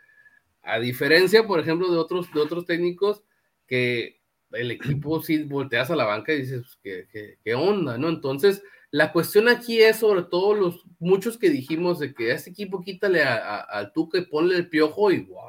A 0.62 0.80
diferencia, 0.80 1.46
por 1.48 1.60
ejemplo, 1.60 1.92
de 1.92 1.98
otros, 1.98 2.32
de 2.32 2.40
otros 2.40 2.66
técnicos 2.68 3.24
que 3.66 4.22
el 4.52 4.70
equipo 4.70 5.20
si 5.24 5.42
volteas 5.44 5.90
a 5.90 5.96
la 5.96 6.06
banca 6.06 6.32
y 6.32 6.42
dices, 6.42 6.62
pues, 6.62 6.78
¿qué, 6.84 7.08
qué, 7.12 7.38
qué 7.44 7.56
onda, 7.56 7.98
no? 7.98 8.08
Entonces, 8.08 8.62
la 8.92 9.12
cuestión 9.12 9.50
aquí 9.50 9.82
es 9.82 9.98
sobre 9.98 10.22
todo 10.22 10.54
los 10.54 10.86
muchos 11.00 11.40
que 11.40 11.50
dijimos 11.50 11.98
de 11.98 12.14
que 12.14 12.32
a 12.32 12.36
este 12.36 12.52
equipo 12.52 12.82
quítale 12.82 13.24
al 13.24 13.92
Tuca 13.94 14.20
y 14.20 14.26
ponle 14.28 14.56
el 14.58 14.70
piojo 14.70 15.10
y 15.12 15.22
wow, 15.22 15.42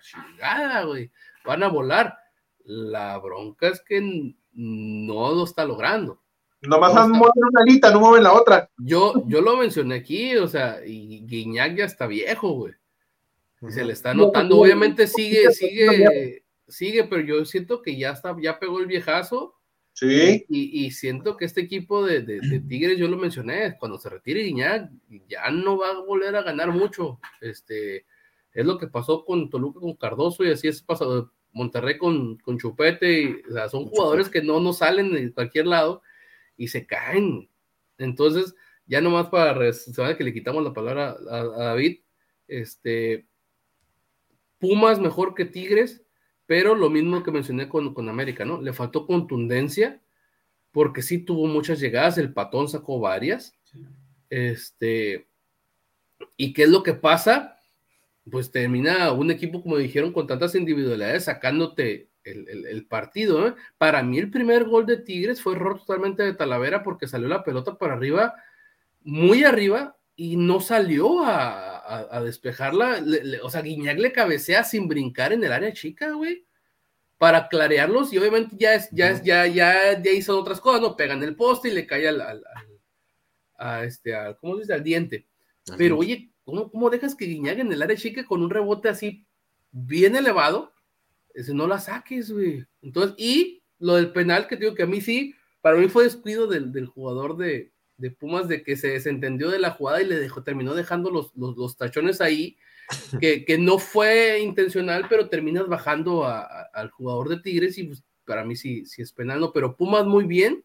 chingada, 0.00 0.84
güey, 0.84 1.10
van 1.44 1.64
a 1.64 1.68
volar. 1.68 2.16
La 2.64 3.18
bronca 3.18 3.66
es 3.66 3.80
que 3.80 4.00
no 4.52 5.32
lo 5.34 5.42
está 5.42 5.64
logrando. 5.64 6.21
Nomás 6.62 6.94
no, 6.94 7.08
mueven 7.08 7.44
una 7.50 7.60
alita, 7.62 7.90
no 7.90 8.00
mueven 8.00 8.22
la 8.22 8.32
otra. 8.34 8.70
Yo, 8.78 9.24
yo 9.26 9.40
lo 9.40 9.56
mencioné 9.56 9.96
aquí, 9.96 10.36
o 10.36 10.46
sea, 10.46 10.78
y 10.86 11.24
Guiñac 11.26 11.76
ya 11.76 11.84
está 11.84 12.06
viejo, 12.06 12.52
güey. 12.52 12.74
Y 13.62 13.70
se 13.72 13.84
le 13.84 13.92
está 13.92 14.14
notando, 14.14 14.58
obviamente 14.58 15.06
sigue, 15.06 15.50
sigue, 15.52 16.44
sigue, 16.68 17.04
pero 17.04 17.22
yo 17.22 17.44
siento 17.44 17.80
que 17.82 17.96
ya 17.96 18.10
está, 18.10 18.34
ya 18.40 18.58
pegó 18.58 18.80
el 18.80 18.86
viejazo. 18.86 19.54
Sí. 19.94 20.44
Y, 20.48 20.86
y 20.86 20.90
siento 20.92 21.36
que 21.36 21.44
este 21.44 21.60
equipo 21.60 22.04
de, 22.04 22.22
de- 22.22 22.40
de 22.40 22.60
Tigres, 22.60 22.96
yo 22.98 23.08
lo 23.08 23.16
mencioné, 23.18 23.76
cuando 23.78 23.98
se 23.98 24.08
retire 24.08 24.42
Guiñac, 24.42 24.90
ya 25.28 25.50
no 25.50 25.76
va 25.78 25.90
a 25.90 26.00
volver 26.00 26.34
a 26.34 26.42
ganar 26.42 26.70
mucho. 26.72 27.20
Este, 27.40 28.06
es 28.52 28.64
lo 28.66 28.78
que 28.78 28.86
pasó 28.86 29.24
con 29.24 29.50
Toluca 29.50 29.80
con 29.80 29.94
Cardoso 29.94 30.44
y 30.44 30.50
así 30.50 30.66
es 30.68 30.80
pasado 30.82 31.32
Monterrey 31.52 31.98
con, 31.98 32.38
con 32.38 32.56
Chupete. 32.58 33.20
y, 33.20 33.42
o 33.48 33.52
sea, 33.52 33.68
son 33.68 33.84
jugadores 33.86 34.28
que 34.28 34.42
no, 34.42 34.60
no 34.60 34.72
salen 34.72 35.12
de 35.12 35.32
cualquier 35.32 35.66
lado 35.66 36.02
y 36.56 36.68
se 36.68 36.86
caen. 36.86 37.48
Entonces, 37.98 38.54
ya 38.86 39.00
nomás 39.00 39.28
para 39.28 39.54
res- 39.54 39.84
se 39.84 40.02
va 40.02 40.16
que 40.16 40.24
le 40.24 40.32
quitamos 40.32 40.62
la 40.64 40.72
palabra 40.72 41.16
a, 41.30 41.36
a 41.38 41.64
David, 41.66 42.00
este, 42.48 43.26
Pumas 44.58 45.00
mejor 45.00 45.34
que 45.34 45.44
Tigres, 45.44 46.04
pero 46.46 46.74
lo 46.74 46.88
mismo 46.90 47.22
que 47.22 47.30
mencioné 47.30 47.68
con, 47.68 47.94
con 47.94 48.08
América, 48.08 48.44
¿no? 48.44 48.60
Le 48.60 48.72
faltó 48.72 49.06
contundencia, 49.06 50.00
porque 50.70 51.02
sí 51.02 51.18
tuvo 51.18 51.46
muchas 51.46 51.80
llegadas, 51.80 52.18
el 52.18 52.32
patón 52.32 52.68
sacó 52.68 53.00
varias. 53.00 53.54
Este, 54.30 55.26
¿y 56.36 56.52
qué 56.52 56.62
es 56.64 56.68
lo 56.68 56.82
que 56.82 56.94
pasa? 56.94 57.58
Pues 58.30 58.50
termina 58.52 59.10
un 59.12 59.30
equipo, 59.30 59.62
como 59.62 59.76
dijeron, 59.78 60.12
con 60.12 60.26
tantas 60.26 60.54
individualidades 60.54 61.24
sacándote 61.24 62.08
el, 62.24 62.48
el- 62.48 62.66
el 62.66 62.86
partido. 62.86 63.48
¿eh? 63.48 63.54
Para 63.78 64.02
mí, 64.02 64.18
el 64.18 64.30
primer 64.30 64.64
gol 64.64 64.86
de 64.86 64.98
Tigres 64.98 65.40
fue 65.42 65.54
error 65.54 65.78
totalmente 65.78 66.22
de 66.22 66.34
Talavera 66.34 66.82
porque 66.82 67.08
salió 67.08 67.28
la 67.28 67.44
pelota 67.44 67.76
para 67.78 67.94
arriba, 67.94 68.34
muy 69.02 69.44
arriba, 69.44 69.96
y 70.14 70.36
no 70.36 70.60
salió 70.60 71.24
a, 71.24 71.78
a- 71.78 72.16
a 72.18 72.22
despejarla. 72.22 73.00
Le- 73.00 73.24
le- 73.24 73.40
o 73.40 73.50
sea, 73.50 73.62
Guiñac 73.62 73.98
le 73.98 74.12
cabecea 74.12 74.62
sin 74.64 74.88
brincar 74.88 75.32
en 75.32 75.42
el 75.44 75.52
área 75.52 75.72
chica, 75.72 76.10
güey 76.12 76.44
para 77.18 77.46
clarearlos 77.46 78.12
y 78.12 78.18
obviamente 78.18 78.56
ya 78.58 78.74
es, 78.74 78.88
ya 78.90 79.10
es, 79.10 79.22
ya, 79.22 79.46
ya, 79.46 80.02
ya 80.02 80.10
hizo 80.10 80.36
otras 80.36 80.60
cosas, 80.60 80.80
¿no? 80.80 80.96
Pegan 80.96 81.22
el 81.22 81.36
poste 81.36 81.68
y 81.68 81.72
le 81.72 81.86
cae 81.86 82.08
al, 82.08 82.20
al, 82.20 82.42
al- 82.52 82.80
a 83.58 83.84
este, 83.84 84.12
al, 84.12 84.36
¿cómo 84.38 84.54
se 84.56 84.62
dice? 84.62 84.74
Al 84.74 84.82
diente. 84.82 85.28
Pero 85.78 85.98
oye, 85.98 86.32
¿cómo, 86.44 86.68
cómo 86.68 86.90
dejas 86.90 87.14
que 87.14 87.26
Guiñaga 87.26 87.60
en 87.60 87.72
el 87.72 87.80
área 87.80 87.96
chica 87.96 88.24
con 88.26 88.42
un 88.42 88.50
rebote 88.50 88.88
así 88.88 89.24
bien 89.70 90.16
elevado? 90.16 90.72
Ese 91.34 91.54
no 91.54 91.66
la 91.66 91.78
saques, 91.78 92.30
güey. 92.30 92.64
Entonces, 92.82 93.14
y 93.18 93.62
lo 93.78 93.94
del 93.96 94.12
penal 94.12 94.46
que 94.46 94.56
te 94.56 94.64
digo 94.64 94.74
que 94.76 94.82
a 94.84 94.86
mí 94.86 95.00
sí, 95.00 95.34
para 95.60 95.76
mí 95.76 95.88
fue 95.88 96.04
descuido 96.04 96.46
del, 96.46 96.72
del 96.72 96.86
jugador 96.86 97.36
de, 97.36 97.72
de 97.96 98.10
Pumas 98.10 98.48
de 98.48 98.62
que 98.62 98.76
se 98.76 98.88
desentendió 98.88 99.50
de 99.50 99.58
la 99.58 99.70
jugada 99.70 100.02
y 100.02 100.06
le 100.06 100.16
dejó, 100.18 100.42
terminó 100.42 100.74
dejando 100.74 101.10
los, 101.10 101.34
los, 101.36 101.56
los 101.56 101.76
tachones 101.76 102.20
ahí 102.20 102.56
que, 103.20 103.44
que 103.44 103.58
no 103.58 103.78
fue 103.78 104.40
intencional, 104.40 105.06
pero 105.08 105.28
terminas 105.28 105.66
bajando 105.68 106.24
a- 106.24 106.40
a- 106.42 106.68
al 106.74 106.90
jugador 106.90 107.28
de 107.28 107.40
Tigres 107.40 107.78
y 107.78 107.84
pues, 107.84 108.02
para 108.24 108.44
mí 108.44 108.54
sí, 108.56 108.84
sí 108.86 109.02
es 109.02 109.12
penal, 109.12 109.40
¿no? 109.40 109.52
Pero 109.52 109.76
Pumas 109.76 110.04
muy 110.06 110.24
bien, 110.26 110.64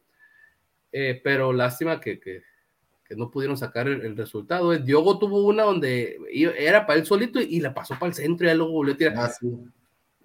eh, 0.91 1.19
pero 1.23 1.53
lástima 1.53 1.99
que, 1.99 2.19
que- 2.19 2.43
que 3.07 3.15
no 3.15 3.31
pudieron 3.31 3.55
sacar 3.57 3.87
el, 3.87 4.01
el 4.01 4.17
resultado. 4.17 4.77
Diogo 4.77 5.17
tuvo 5.17 5.45
una 5.45 5.63
donde 5.63 6.17
era 6.57 6.85
para 6.85 6.99
él 6.99 7.05
solito 7.05 7.39
y, 7.39 7.45
y 7.55 7.59
la 7.61 7.73
pasó 7.73 7.93
para 7.97 8.07
el 8.09 8.13
centro 8.13 8.51
y 8.51 8.53
luego 8.53 8.73
volvió 8.73 8.95
a 8.95 8.97
tirar. 8.97 9.13
Ah, 9.17 9.29
sí. 9.29 9.47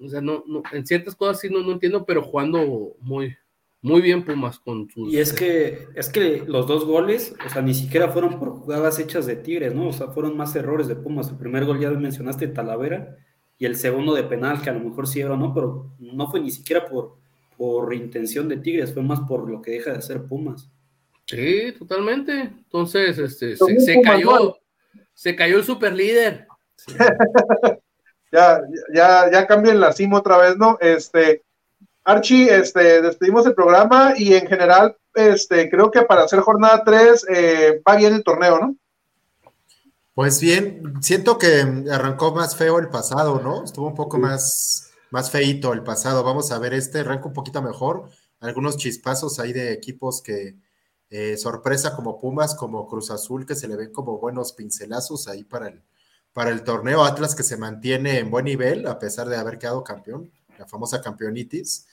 O 0.02 0.08
sea, 0.08 0.20
no, 0.20 0.44
no, 0.46 0.62
en 0.72 0.86
ciertas 0.86 1.14
cosas 1.14 1.40
sí 1.40 1.48
no, 1.48 1.60
no 1.60 1.72
entiendo, 1.72 2.04
pero 2.04 2.22
jugando 2.22 2.96
muy, 3.00 3.36
muy 3.80 4.00
bien 4.00 4.24
Pumas 4.24 4.58
con 4.58 4.88
sus... 4.90 5.12
Y 5.12 5.18
es 5.18 5.32
que, 5.32 5.86
es 5.94 6.08
que 6.08 6.44
los 6.46 6.66
dos 6.66 6.84
goles, 6.84 7.34
o 7.44 7.48
sea, 7.48 7.62
ni 7.62 7.74
siquiera 7.74 8.08
fueron 8.08 8.38
por 8.38 8.50
jugadas 8.50 8.98
hechas 8.98 9.26
de 9.26 9.36
Tigres, 9.36 9.74
¿no? 9.74 9.88
O 9.88 9.92
sea, 9.92 10.08
fueron 10.08 10.36
más 10.36 10.54
errores 10.56 10.88
de 10.88 10.96
Pumas. 10.96 11.28
El 11.28 11.36
primer 11.36 11.64
gol 11.64 11.80
ya 11.80 11.90
mencionaste 11.90 12.48
Talavera 12.48 13.16
y 13.58 13.66
el 13.66 13.76
segundo 13.76 14.14
de 14.14 14.24
penal, 14.24 14.60
que 14.62 14.70
a 14.70 14.74
lo 14.74 14.80
mejor 14.80 15.06
sí 15.06 15.20
era, 15.20 15.36
¿no? 15.36 15.54
Pero 15.54 15.92
no 15.98 16.30
fue 16.30 16.40
ni 16.40 16.50
siquiera 16.50 16.86
por, 16.86 17.16
por 17.56 17.94
intención 17.94 18.48
de 18.48 18.56
Tigres, 18.56 18.92
fue 18.92 19.02
más 19.02 19.20
por 19.20 19.48
lo 19.48 19.62
que 19.62 19.72
deja 19.72 19.92
de 19.92 19.98
hacer 19.98 20.24
Pumas. 20.24 20.70
Sí, 21.26 21.72
totalmente. 21.78 22.32
Entonces, 22.32 23.18
este, 23.18 23.56
se, 23.56 23.80
se 23.80 24.02
cayó, 24.02 24.56
se 25.14 25.36
cayó 25.36 25.58
el 25.58 25.64
super 25.64 25.92
líder. 25.92 26.46
Ya, 28.32 28.62
ya, 28.92 29.30
ya 29.30 29.46
cambien 29.46 29.78
la 29.78 29.92
cima 29.92 30.18
otra 30.18 30.38
vez, 30.38 30.56
¿no? 30.56 30.78
Este, 30.80 31.42
Archie, 32.02 32.52
este, 32.52 33.02
despedimos 33.02 33.46
el 33.46 33.54
programa 33.54 34.14
y 34.16 34.34
en 34.34 34.46
general, 34.46 34.96
este, 35.14 35.70
creo 35.70 35.90
que 35.90 36.02
para 36.02 36.24
hacer 36.24 36.40
jornada 36.40 36.82
3 36.84 37.26
va 37.86 37.96
bien 37.96 38.14
el 38.14 38.24
torneo, 38.24 38.58
¿no? 38.58 38.76
Pues 40.14 40.40
bien, 40.40 41.00
siento 41.00 41.38
que 41.38 41.84
arrancó 41.90 42.32
más 42.32 42.54
feo 42.54 42.78
el 42.78 42.88
pasado, 42.88 43.40
¿no? 43.40 43.64
Estuvo 43.64 43.86
un 43.86 43.94
poco 43.94 44.18
más, 44.18 44.90
más 45.10 45.30
feito 45.30 45.72
el 45.72 45.82
pasado. 45.82 46.22
Vamos 46.22 46.52
a 46.52 46.58
ver 46.58 46.74
este, 46.74 47.00
arranca 47.00 47.26
un 47.26 47.32
poquito 47.32 47.62
mejor. 47.62 48.10
Algunos 48.40 48.76
chispazos 48.76 49.38
ahí 49.38 49.54
de 49.54 49.72
equipos 49.72 50.20
que 50.20 50.56
eh, 51.08 51.38
sorpresa 51.38 51.96
como 51.96 52.20
Pumas, 52.20 52.54
como 52.54 52.86
Cruz 52.86 53.10
Azul, 53.10 53.46
que 53.46 53.54
se 53.54 53.68
le 53.68 53.76
ven 53.76 53.90
como 53.90 54.18
buenos 54.18 54.52
pincelazos 54.52 55.28
ahí 55.28 55.44
para 55.44 55.68
el, 55.68 55.82
para 56.32 56.50
el 56.50 56.64
torneo. 56.64 57.04
Atlas 57.04 57.34
que 57.34 57.42
se 57.42 57.56
mantiene 57.56 58.18
en 58.18 58.30
buen 58.30 58.44
nivel 58.44 58.86
a 58.86 58.98
pesar 58.98 59.28
de 59.28 59.36
haber 59.36 59.58
quedado 59.58 59.84
campeón, 59.84 60.30
la 60.58 60.66
famosa 60.66 61.00
campeonitis. 61.00 61.86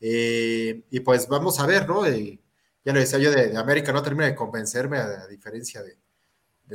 Eh, 0.00 0.84
y 0.90 1.00
pues 1.00 1.28
vamos 1.28 1.58
a 1.60 1.66
ver, 1.66 1.88
¿no? 1.88 2.06
ya 2.06 2.92
lo 2.92 3.00
decía 3.00 3.18
yo 3.18 3.30
de, 3.30 3.56
América, 3.56 3.92
no 3.92 4.02
termina 4.02 4.26
de 4.26 4.34
convencerme 4.34 4.98
a, 4.98 5.26
diferencia 5.26 5.82
de, 5.82 5.96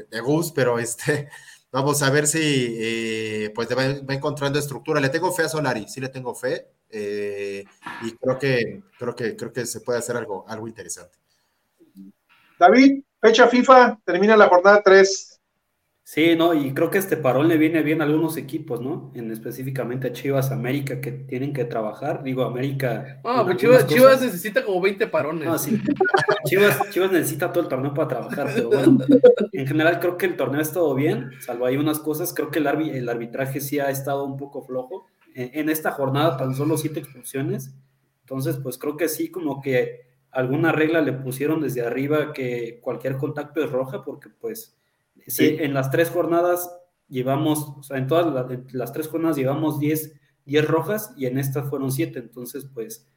de, 0.10 0.20
Gus, 0.20 0.52
pero 0.52 0.80
este, 0.80 1.30
vamos 1.72 2.02
a 2.02 2.10
ver 2.10 2.28
si 2.28 2.76
eh, 2.80 3.52
pues 3.54 3.70
va, 3.78 3.86
encontrando 4.14 4.60
estructura. 4.60 5.00
Le 5.00 5.10
tengo 5.10 5.32
fe 5.32 5.44
a 5.44 5.50
Solari, 5.50 5.88
sí 5.88 6.02
le 6.02 6.10
tengo 6.10 6.36
fe. 6.36 6.68
y 6.92 8.12
creo 8.18 8.38
que, 8.40 8.84
creo 8.98 9.16
que 9.16 9.36
creo 9.36 9.54
que 9.54 9.66
se 9.66 9.82
puede 9.82 10.00
hacer 10.00 10.18
algo, 10.18 10.46
algo 10.48 10.68
interesante. 10.68 11.18
David, 12.60 13.04
fecha 13.20 13.48
FIFA, 13.48 14.00
termina 14.06 14.38
la 14.38 14.48
jornada 14.48 14.82
3. 14.84 15.31
Sí, 16.04 16.36
no, 16.36 16.54
y 16.54 16.74
creo 16.74 16.90
que 16.90 16.98
este 16.98 17.16
parón 17.16 17.48
le 17.48 17.58
viene 17.58 17.84
bien 17.84 18.02
a 18.02 18.06
algunos 18.06 18.36
equipos, 18.36 18.82
¿no? 18.82 19.12
En 19.16 19.32
específicamente 19.32 20.08
a 20.08 20.12
Chivas 20.12 20.52
América 20.52 21.00
que 21.00 21.12
tienen 21.12 21.54
que 21.54 21.64
trabajar. 21.64 22.24
Digo, 22.24 22.44
América. 22.44 23.22
No, 23.24 23.46
pues 23.46 23.58
Chivas, 23.58 24.22
necesita 24.22 24.66
como 24.66 24.82
20 24.82 25.08
parones. 25.08 25.48
No, 25.48 25.58
sí. 25.58 25.80
Chivas, 26.46 26.90
Chivas 26.90 27.12
necesita 27.12 27.54
todo 27.54 27.64
el 27.64 27.70
torneo 27.70 27.94
para 27.94 28.08
trabajar, 28.08 28.52
pero 28.54 28.70
bueno, 28.70 28.98
en 29.54 29.68
general 29.68 30.00
creo 30.00 30.18
que 30.18 30.26
el 30.26 30.36
torneo 30.36 30.60
ha 30.60 30.64
estado 30.64 30.94
bien, 30.96 31.32
salvo 31.40 31.66
hay 31.66 31.78
unas 31.78 32.00
cosas. 32.00 32.34
Creo 32.34 32.50
que 32.50 32.60
el, 32.60 32.68
el 32.68 33.08
arbitraje 33.08 33.62
sí 33.62 33.80
ha 33.80 33.90
estado 33.90 34.26
un 34.26 34.38
poco 34.38 34.64
flojo. 34.64 35.06
En, 35.34 35.52
en 35.54 35.70
esta 35.70 35.92
jornada 35.92 36.36
tan 36.36 36.56
solo 36.56 36.78
siete 36.78 37.00
expulsiones. 37.00 37.74
Entonces, 38.22 38.58
pues 38.62 38.78
creo 38.78 38.98
que 38.98 39.08
sí, 39.08 39.30
como 39.30 39.62
que 39.62 40.02
alguna 40.32 40.72
regla 40.72 41.02
le 41.02 41.14
pusieron 41.14 41.62
desde 41.62 41.86
arriba 41.86 42.34
que 42.34 42.80
cualquier 42.82 43.18
contacto 43.18 43.64
es 43.64 43.72
roja, 43.72 44.04
porque 44.04 44.30
pues 44.30 44.78
sí. 45.28 45.58
en 45.60 45.74
las 45.74 45.92
tres 45.92 46.10
jornadas 46.10 46.70
llevamos, 47.08 47.76
o 47.78 47.84
sea, 47.84 47.98
en 47.98 48.08
todas 48.08 48.48
las, 48.72 48.94
tres 48.94 49.08
jornadas 49.08 49.38
llevamos 49.38 49.80
10, 49.80 50.14
10 50.46 50.68
rojas 50.68 51.14
y 51.18 51.26
en 51.26 51.38
estas 51.38 51.70
fueron 51.70 51.92
7, 51.92 52.18
entonces 52.20 52.66
pues 52.74 53.08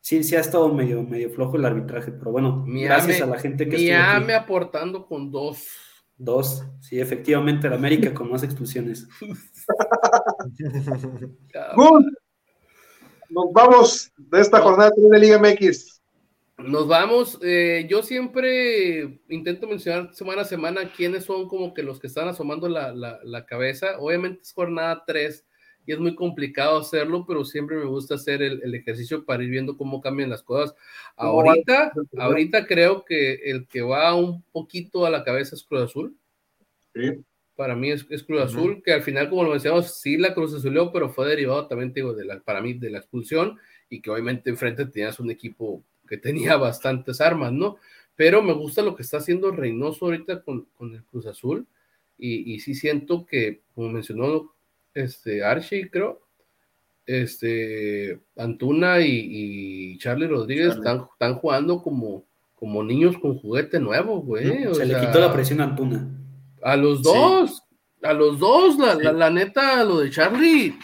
sí, 0.00 0.24
sí 0.24 0.36
ha 0.36 0.40
estado 0.40 0.72
medio, 0.72 1.02
medio 1.02 1.30
flojo 1.30 1.56
el 1.56 1.64
arbitraje, 1.64 2.12
pero 2.12 2.32
bueno, 2.32 2.64
gracias 2.66 3.22
a 3.22 3.26
la 3.26 3.38
gente 3.38 3.68
que 3.68 3.76
estuvo 3.76 4.26
me 4.26 4.34
aportando 4.34 5.06
con 5.06 5.30
dos. 5.30 5.66
Dos, 6.18 6.64
sí, 6.80 6.98
efectivamente, 6.98 7.66
el 7.66 7.74
América 7.74 8.14
con 8.14 8.30
más 8.30 8.42
expulsiones. 8.42 9.06
Nos 13.28 13.52
vamos 13.52 14.12
de 14.16 14.40
esta 14.40 14.62
jornada 14.62 14.90
de 14.96 15.18
Liga 15.18 15.38
MX. 15.38 15.95
Nos 16.58 16.88
vamos. 16.88 17.38
Eh, 17.42 17.86
yo 17.88 18.02
siempre 18.02 19.20
intento 19.28 19.66
mencionar 19.66 20.14
semana 20.14 20.42
a 20.42 20.44
semana 20.46 20.90
quiénes 20.90 21.24
son 21.24 21.48
como 21.48 21.74
que 21.74 21.82
los 21.82 22.00
que 22.00 22.06
están 22.06 22.28
asomando 22.28 22.68
la, 22.68 22.92
la, 22.94 23.46
cabeza. 23.46 23.98
Obviamente 23.98 24.40
es 24.42 24.52
jornada 24.52 25.04
3 25.06 25.44
y 25.84 25.92
es 25.92 25.98
muy 25.98 26.14
complicado 26.14 26.78
hacerlo, 26.78 27.26
pero 27.28 27.44
siempre 27.44 27.76
me 27.76 27.84
gusta 27.84 28.14
hacer 28.14 28.40
el, 28.40 28.62
el, 28.64 28.74
ejercicio 28.74 29.24
para 29.24 29.44
ir 29.44 29.50
viendo 29.50 29.76
cómo 29.76 30.00
cambian 30.00 30.30
las 30.30 30.42
cosas. 30.42 30.74
Ahorita, 31.14 31.92
ahorita 32.16 32.66
creo 32.66 33.04
que 33.04 33.34
el 33.34 33.68
que 33.68 33.82
va 33.82 34.14
un 34.14 34.42
poquito 34.50 35.04
a 35.04 35.10
la 35.10 35.24
cabeza 35.24 35.54
es 35.54 35.62
Cruz 35.62 35.82
Azul. 35.82 36.16
Sí. 36.94 37.22
Para 37.54 37.76
mí 37.76 37.90
es, 37.90 38.06
es 38.10 38.22
Cruz 38.22 38.42
Azul, 38.42 38.82
que 38.82 38.92
al 38.92 39.02
final, 39.02 39.28
como 39.28 39.44
lo 39.44 39.50
mencionamos, 39.50 40.00
sí 40.00 40.16
la 40.16 40.34
Cruz 40.34 40.54
Azulió, 40.54 40.90
pero 40.90 41.10
fue 41.10 41.28
derivado 41.28 41.66
también, 41.66 41.92
digo, 41.92 42.14
de 42.14 42.24
la, 42.24 42.40
para 42.40 42.62
mí 42.62 42.74
de 42.74 42.90
la 42.90 42.98
expulsión 42.98 43.58
y 43.88 44.00
que 44.00 44.10
obviamente 44.10 44.50
enfrente 44.50 44.86
tenías 44.86 45.20
un 45.20 45.30
equipo 45.30 45.84
que 46.06 46.16
tenía 46.16 46.56
bastantes 46.56 47.20
armas, 47.20 47.52
¿no? 47.52 47.76
Pero 48.14 48.42
me 48.42 48.54
gusta 48.54 48.82
lo 48.82 48.96
que 48.96 49.02
está 49.02 49.18
haciendo 49.18 49.50
Reynoso 49.50 50.06
ahorita 50.06 50.42
con, 50.42 50.66
el 50.80 51.04
Cruz 51.04 51.26
Azul 51.26 51.66
y, 52.18 52.54
y, 52.54 52.60
sí 52.60 52.74
siento 52.74 53.26
que, 53.26 53.60
como 53.74 53.90
mencionó 53.90 54.54
este 54.94 55.44
Archie, 55.44 55.90
creo, 55.90 56.22
este 57.06 58.20
Antuna 58.36 59.00
y, 59.00 59.96
Charlie 59.98 60.26
Rodríguez 60.26 60.74
Están, 60.74 61.06
están 61.12 61.34
jugando 61.36 61.82
como, 61.82 62.24
como 62.54 62.82
niños 62.82 63.16
con 63.18 63.38
juguete 63.38 63.78
nuevo, 63.78 64.20
güey. 64.20 64.74
Se 64.74 64.86
le 64.86 64.98
quitó 64.98 65.20
la 65.20 65.32
presión 65.32 65.60
a 65.60 65.64
Antuna. 65.64 66.08
A 66.62 66.76
los 66.76 67.02
dos, 67.02 67.62
a 68.02 68.12
los 68.12 68.38
dos, 68.38 68.78
la, 68.78 68.94
la, 68.94 69.12
la, 69.12 69.30
neta, 69.30 69.84
lo 69.84 70.00
de 70.00 70.10
Charlie, 70.10 70.74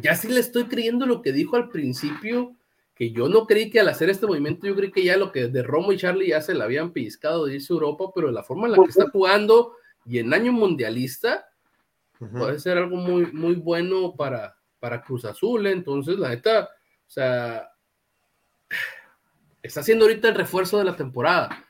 ya 0.00 0.14
sí 0.14 0.28
le 0.28 0.40
estoy 0.40 0.64
creyendo 0.64 1.06
lo 1.06 1.22
que 1.22 1.32
dijo 1.32 1.56
al 1.56 1.68
principio 1.68 2.54
que 2.94 3.10
yo 3.10 3.28
no 3.28 3.46
creí 3.46 3.70
que 3.70 3.80
al 3.80 3.88
hacer 3.88 4.08
este 4.08 4.26
movimiento, 4.26 4.66
yo 4.66 4.76
creí 4.76 4.92
que 4.92 5.04
ya 5.04 5.16
lo 5.16 5.32
que 5.32 5.48
de 5.48 5.62
Romo 5.62 5.92
y 5.92 5.96
Charlie 5.96 6.28
ya 6.28 6.40
se 6.40 6.54
le 6.54 6.62
habían 6.62 6.92
pellizcado 6.92 7.46
de 7.46 7.54
irse 7.54 7.72
a 7.72 7.74
Europa, 7.74 8.12
pero 8.14 8.30
la 8.30 8.44
forma 8.44 8.66
en 8.66 8.72
la 8.72 8.78
que 8.78 8.90
está 8.90 9.10
jugando 9.10 9.74
y 10.06 10.18
en 10.18 10.32
año 10.32 10.52
mundialista 10.52 11.48
puede 12.18 12.58
ser 12.58 12.78
algo 12.78 12.96
muy, 12.96 13.26
muy 13.32 13.54
bueno 13.54 14.14
para, 14.14 14.56
para 14.78 15.02
Cruz 15.02 15.24
Azul. 15.24 15.66
¿eh? 15.66 15.72
Entonces, 15.72 16.18
la 16.18 16.28
neta, 16.28 16.70
o 17.06 17.10
sea, 17.10 17.68
está 19.62 19.80
haciendo 19.80 20.04
ahorita 20.04 20.28
el 20.28 20.34
refuerzo 20.36 20.78
de 20.78 20.84
la 20.84 20.96
temporada. 20.96 21.64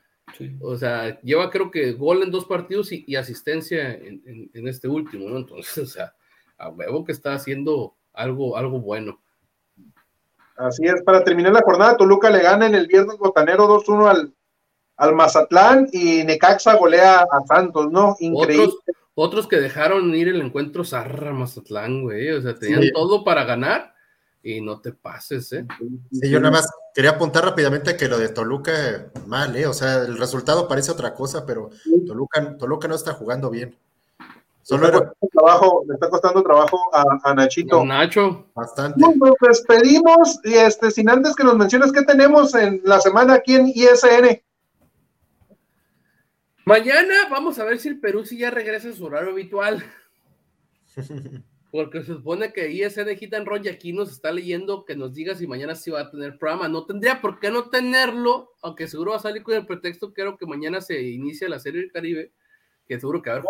O 0.61 0.77
sea, 0.77 1.21
lleva 1.23 1.51
creo 1.51 1.71
que 1.71 1.93
gol 1.93 2.23
en 2.23 2.31
dos 2.31 2.45
partidos 2.45 2.91
y, 2.93 3.15
asistencia 3.17 3.95
en, 3.95 4.51
en, 4.53 4.69
este 4.69 4.89
último, 4.89 5.29
¿no? 5.29 5.39
Entonces, 5.39 5.79
o 5.79 5.87
sea, 5.87 6.15
a 6.59 6.69
huevo 6.69 7.05
que 7.05 7.13
está 7.13 7.35
haciendo 7.35 7.97
algo, 8.13 8.57
algo 8.57 8.81
bueno. 8.81 9.21
Así 10.57 10.87
es, 10.87 11.03
para 11.03 11.25
terminar 11.25 11.53
la 11.53 11.63
jornada, 11.63 11.97
Toluca 11.97 12.31
le 12.31 12.41
gana 12.41 12.67
en 12.67 12.75
el 12.75 12.87
viernes 12.87 13.19
botanero 13.19 13.67
2-1 13.69 14.09
al, 14.09 14.35
al 14.97 15.15
Mazatlán 15.15 15.89
y 15.93 16.23
Necaxa 16.25 16.77
golea 16.77 17.21
a 17.21 17.47
Santos, 17.47 17.91
¿no? 17.91 18.17
Increíble. 18.21 18.73
Otros, 19.17 19.47
que 19.47 19.61
dejaron 19.61 20.13
ir 20.15 20.29
el 20.29 20.41
encuentro 20.41 20.85
Zarra 20.85 21.33
Mazatlán, 21.33 22.03
güey, 22.03 22.31
o 22.31 22.43
sea, 22.43 22.57
tenían 22.57 22.91
todo 22.93 23.23
para 23.23 23.45
ganar 23.45 23.95
y 24.43 24.61
no 24.61 24.81
te 24.81 24.93
pases, 24.93 25.53
¿eh? 25.53 25.65
Sí, 26.13 26.29
yo 26.29 26.41
nada 26.41 26.53
más 26.57 26.69
quería 26.93 27.13
apuntar 27.13 27.45
rápidamente 27.45 27.97
que 27.97 28.09
lo 28.09 28.19
de 28.19 28.29
Toluca, 28.29 29.13
mal, 29.27 29.55
¿eh? 29.57 29.67
O 29.67 29.73
sea, 29.73 30.03
el 30.03 30.19
resultado 30.19 30.67
parece 30.67 30.91
otra 30.91 31.15
cosa, 31.15 31.47
pero 31.47 31.71
Toluca, 32.07 32.57
Toluca 32.59 32.89
no 32.89 32.97
está 32.97 33.15
jugando 33.15 33.51
bien. 33.51 33.79
Solo 34.65 34.89
le, 34.89 34.97
está 34.97 35.27
trabajo, 35.31 35.85
le 35.87 35.95
está 35.95 36.09
costando 36.09 36.43
trabajo 36.43 36.81
a, 36.95 37.35
Nachito. 37.35 37.85
Nacho. 37.85 38.47
Bastante. 38.55 38.99
Nos 38.99 39.15
despedimos 39.39 40.41
y 40.43 40.55
este, 40.55 40.91
sin 40.91 41.11
antes 41.11 41.37
que 41.37 41.45
nos 41.45 41.59
menciones 41.59 41.93
qué 41.93 42.03
tenemos 42.03 42.55
en 42.55 42.81
la 42.83 42.99
semana 42.99 43.35
aquí 43.35 43.57
en 43.57 43.69
ISN. 43.69 44.41
Mañana 46.65 47.15
vamos 47.31 47.59
a 47.59 47.65
ver 47.65 47.79
si 47.79 47.89
el 47.89 48.01
Perú 48.01 48.25
sí 48.25 48.39
ya 48.39 48.51
regresa 48.51 48.89
a 48.89 48.93
su 48.95 49.05
horario 49.05 49.33
habitual. 49.33 49.85
Porque 51.71 52.01
se 52.01 52.15
supone 52.15 52.51
que 52.55 52.71
ISN 52.71 53.17
Gitan 53.19 53.45
Roy 53.45 53.69
aquí 53.69 53.93
nos 53.93 54.13
está 54.13 54.33
leyendo 54.33 54.87
que 54.87 54.97
nos 54.97 55.13
diga 55.13 55.35
si 55.35 55.47
mañana 55.47 55.75
sí 55.75 55.91
va 55.91 56.01
a 56.01 56.11
tener 56.11 56.39
programa. 56.39 56.69
No 56.69 56.87
tendría 56.87 57.21
por 57.21 57.39
qué 57.39 57.51
no 57.51 57.69
tenerlo, 57.69 58.55
aunque 58.63 58.89
seguro 58.89 59.11
va 59.11 59.19
a 59.19 59.21
salir 59.21 59.43
con 59.43 59.57
el 59.57 59.67
pretexto, 59.67 60.15
creo 60.15 60.39
que 60.39 60.47
mañana 60.47 60.81
se 60.81 61.03
inicia 61.03 61.51
la 61.51 61.59
serie 61.59 61.83
del 61.83 61.93
Caribe 61.93 62.33
que 62.87 63.01
seguro 63.01 63.23
que 63.23 63.31
a 63.31 63.35
ver. 63.35 63.45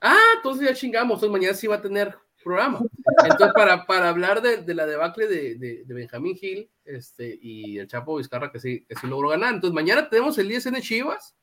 Ah, 0.00 0.34
entonces 0.36 0.68
ya 0.68 0.74
chingamos, 0.74 1.16
entonces 1.16 1.30
mañana 1.30 1.54
sí 1.54 1.66
va 1.66 1.76
a 1.76 1.82
tener 1.82 2.16
programa. 2.46 2.80
Entonces, 3.24 3.52
para, 3.54 3.86
para 3.86 4.08
hablar 4.08 4.40
de, 4.40 4.58
de 4.58 4.74
la 4.74 4.86
debacle 4.86 5.26
de, 5.26 5.56
de, 5.56 5.84
de, 5.84 5.94
Benjamín 5.94 6.36
Gil 6.36 6.70
este, 6.84 7.36
y 7.42 7.78
el 7.78 7.88
Chapo 7.88 8.16
Vizcarra, 8.16 8.52
que 8.52 8.60
sí, 8.60 8.84
que 8.88 8.94
sí 8.94 9.06
logró 9.08 9.30
ganar. 9.30 9.52
Entonces, 9.52 9.74
mañana 9.74 10.08
tenemos 10.08 10.38
el 10.38 10.52
ISN 10.52 10.76
Chivas 10.80 11.34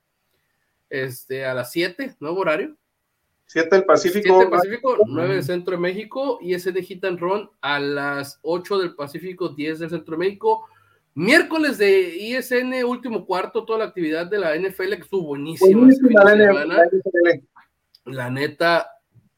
este, 0.90 1.46
a 1.46 1.54
las 1.54 1.72
7, 1.72 2.16
nuevo 2.22 2.40
horario. 2.40 2.78
7 3.48 3.76
del 3.76 3.86
Pacífico. 3.86 4.24
7 4.24 4.40
del 4.40 4.50
Pacífico, 4.50 4.98
9 5.06 5.34
del 5.34 5.44
Centro 5.44 5.72
de 5.74 5.82
México, 5.82 6.40
ISN 6.42 6.82
Hit 6.82 7.04
and 7.04 7.20
Run 7.20 7.50
a 7.60 7.80
las 7.80 8.40
8 8.42 8.80
del 8.80 8.96
Pacífico, 8.96 9.50
10 9.50 9.80
del 9.80 9.90
Centro 9.90 10.14
de 10.14 10.20
México. 10.20 10.70
Miércoles 11.16 11.78
de 11.78 12.18
ISN, 12.18 12.84
último 12.86 13.26
cuarto, 13.26 13.66
toda 13.66 13.80
la 13.80 13.86
actividad 13.86 14.26
de 14.26 14.40
la 14.40 14.56
NFL 14.56 14.96
que 14.96 15.02
estuvo 15.02 15.28
buenísima. 15.28 15.88
la, 18.06 18.30
neta, 18.32 18.88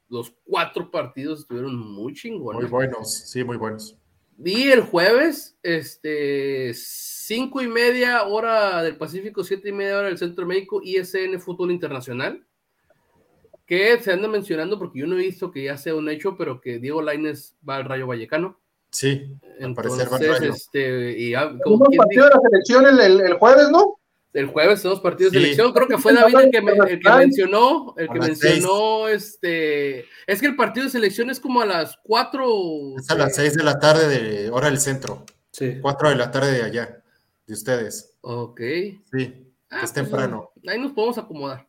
los 0.08 0.34
cuatro 0.46 0.90
partidos 0.90 1.42
estuvieron 1.42 1.78
muy 1.78 2.14
chingones. 2.14 2.62
Muy 2.62 2.70
buenos, 2.70 3.14
sí, 3.14 3.44
muy 3.44 3.58
buenos. 3.58 3.98
Y 4.38 4.70
el 4.70 4.82
jueves, 4.82 5.58
este, 5.64 6.74
cinco 6.74 7.62
y 7.62 7.68
media 7.68 8.24
hora 8.24 8.82
del 8.82 8.98
Pacífico, 8.98 9.44
siete 9.44 9.70
y 9.70 9.74
media 9.74 9.98
hora 9.98 10.08
del 10.08 10.18
Centro 10.18 10.44
de 10.46 10.54
México, 10.54 10.82
ISN 10.84 11.40
Fútbol 11.40 11.72
Internacional. 11.72 12.46
Que 13.66 14.00
se 14.00 14.14
anda 14.14 14.28
mencionando 14.28 14.78
porque 14.78 15.00
yo 15.00 15.08
no 15.08 15.16
he 15.16 15.24
visto 15.24 15.52
que 15.52 15.64
ya 15.64 15.78
sea 15.78 15.96
un 15.96 16.08
hecho, 16.08 16.38
pero 16.38 16.62
que 16.62 16.78
Diego 16.80 17.02
Laines 17.02 17.58
va 17.68 17.78
al 17.78 17.86
Rayo 17.86 18.06
Vallecano. 18.06 18.60
Sí, 18.96 19.28
entonces, 19.60 20.08
este, 20.42 21.20
y 21.20 21.34
como 21.64 21.86
partido 21.98 22.26
de 22.26 22.30
la 22.30 22.40
selección 22.50 22.86
el, 22.88 23.22
el, 23.22 23.34
jueves, 23.34 23.70
¿no? 23.70 24.00
El 24.34 24.48
jueves 24.48 24.84
dos 24.84 25.00
partidos 25.00 25.32
de 25.34 25.40
selección, 25.40 25.72
creo 25.74 25.88
que 25.88 25.98
fue 25.98 26.14
David 26.14 26.36
el 26.36 26.52
que, 26.52 26.58
el 26.58 27.00
que 27.00 27.10
mencionó, 27.10 27.94
el 27.98 28.10
que 28.10 28.20
mencionó, 28.20 29.08
este, 29.08 30.00
es 30.28 30.40
que 30.42 30.48
el 30.48 30.56
partido 30.58 30.86
de 30.86 30.92
selección 30.92 31.30
es 31.30 31.40
como 31.40 31.62
a 31.62 31.66
las 31.66 31.98
cuatro. 32.04 32.46
Es 32.98 33.10
a 33.10 33.16
las 33.16 33.36
seis 33.36 33.54
de 33.54 33.64
la 33.64 33.80
tarde 33.80 34.08
de 34.08 34.50
hora 34.50 34.68
del 34.70 34.80
centro. 34.80 35.26
Sí. 35.52 35.78
Cuatro 35.82 36.10
de 36.10 36.16
la 36.18 36.32
tarde 36.32 36.52
de 36.52 36.64
allá. 36.64 37.02
de 37.48 37.54
ustedes. 37.54 38.14
Ok. 38.22 38.60
Sí, 39.12 39.42
Ah, 39.70 39.78
es 39.78 39.92
pues, 39.92 39.94
temprano. 39.94 40.52
ahí 40.68 40.80
nos 40.80 40.92
podemos 40.94 41.18
acomodar. 41.18 41.68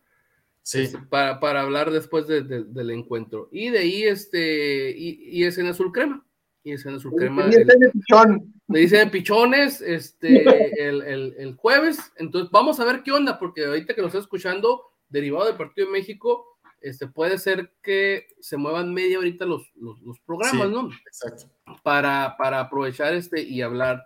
Sí, 0.63 0.83
este, 0.83 0.99
para, 1.09 1.39
para 1.39 1.61
hablar 1.63 1.91
después 1.93 2.27
de- 2.27 2.43
de- 2.43 2.65
del 2.65 2.91
encuentro. 2.91 3.49
Y 3.53 3.71
de 3.71 3.79
ahí, 3.79 4.03
este, 4.03 4.91
y, 4.91 5.21
y 5.39 5.45
es 5.45 5.57
en 5.59 5.67
azul 5.69 5.93
crema. 5.93 6.26
Y 6.67 6.73
es 6.73 6.85
en 6.85 6.97
azul 6.97 7.15
crema. 7.17 7.45
El- 7.45 7.55
el 7.71 7.91
pichón. 7.93 8.53
me 8.67 8.81
dice 8.81 9.07
pichones 9.07 9.81
este, 9.81 10.43
el, 10.83 11.01
el- 11.03 11.35
el 11.39 11.55
jueves. 11.55 12.13
Entonces, 12.17 12.51
vamos 12.51 12.81
a 12.81 12.85
ver 12.85 13.05
qué 13.05 13.13
onda, 13.13 13.39
porque 13.39 13.65
ahorita 13.65 13.95
que 13.95 14.01
nos 14.03 14.09
está 14.09 14.19
escuchando, 14.19 14.83
derivado 15.09 15.47
del 15.47 15.55
partido 15.57 15.87
de 15.87 15.93
México, 15.93 16.59
este, 16.81 17.07
puede 17.07 17.39
ser 17.39 17.71
que 17.85 18.27
se 18.41 18.57
muevan 18.57 18.93
media 18.93 19.19
ahorita 19.19 19.45
los, 19.47 19.71
los, 19.77 20.01
los 20.03 20.19
programas, 20.21 20.67
Sí. 20.67 20.73
¿no? 20.73 20.91
exacto. 21.07 21.45
Para, 21.85 22.35
para 22.37 22.59
aprovechar 22.59 23.15
este 23.15 23.41
y 23.43 23.63
hablar 23.63 24.05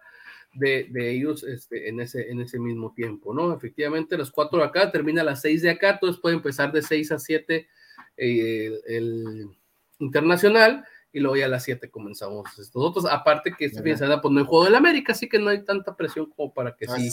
de, 0.53 0.87
de 0.91 1.11
ellos 1.13 1.43
este, 1.45 1.89
en, 1.89 2.01
ese, 2.01 2.31
en 2.31 2.43
ese 2.43 2.59
mismo 2.59 2.93
tiempo, 2.93 3.33
¿no? 3.33 3.55
Efectivamente, 3.55 4.19
las 4.19 4.31
4 4.31 4.59
de 4.59 4.65
acá, 4.67 4.93
termina 4.93 5.23
a 5.23 5.25
las 5.25 5.41
6 5.41 5.63
de 5.63 5.71
acá, 5.71 5.93
entonces 5.93 6.21
puede 6.21 6.37
empezar 6.37 6.73
de 6.73 6.83
6 6.83 7.13
a 7.13 7.19
7 7.19 7.69
eh, 8.19 8.67
el, 8.67 8.81
el 8.87 9.49
internacional 9.99 10.85
y 11.13 11.21
luego 11.21 11.37
ya 11.37 11.47
a 11.47 11.49
las 11.49 11.65
7 11.65 11.91
comenzamos 11.91 12.47
nosotros, 12.57 13.05
aparte 13.07 13.55
que 13.57 13.67
este 13.67 13.83
fin 13.83 13.93
de 13.93 13.99
semana 13.99 14.21
pues 14.21 14.33
no 14.33 14.41
hay 14.41 14.47
juego 14.47 14.65
del 14.65 14.75
América, 14.77 15.13
así 15.13 15.29
que 15.29 15.39
no 15.39 15.51
hay 15.51 15.65
tanta 15.65 15.97
presión 15.97 16.31
como 16.31 16.53
para 16.55 16.77
que 16.77 16.87
Ah, 16.89 16.97
sí 16.97 17.11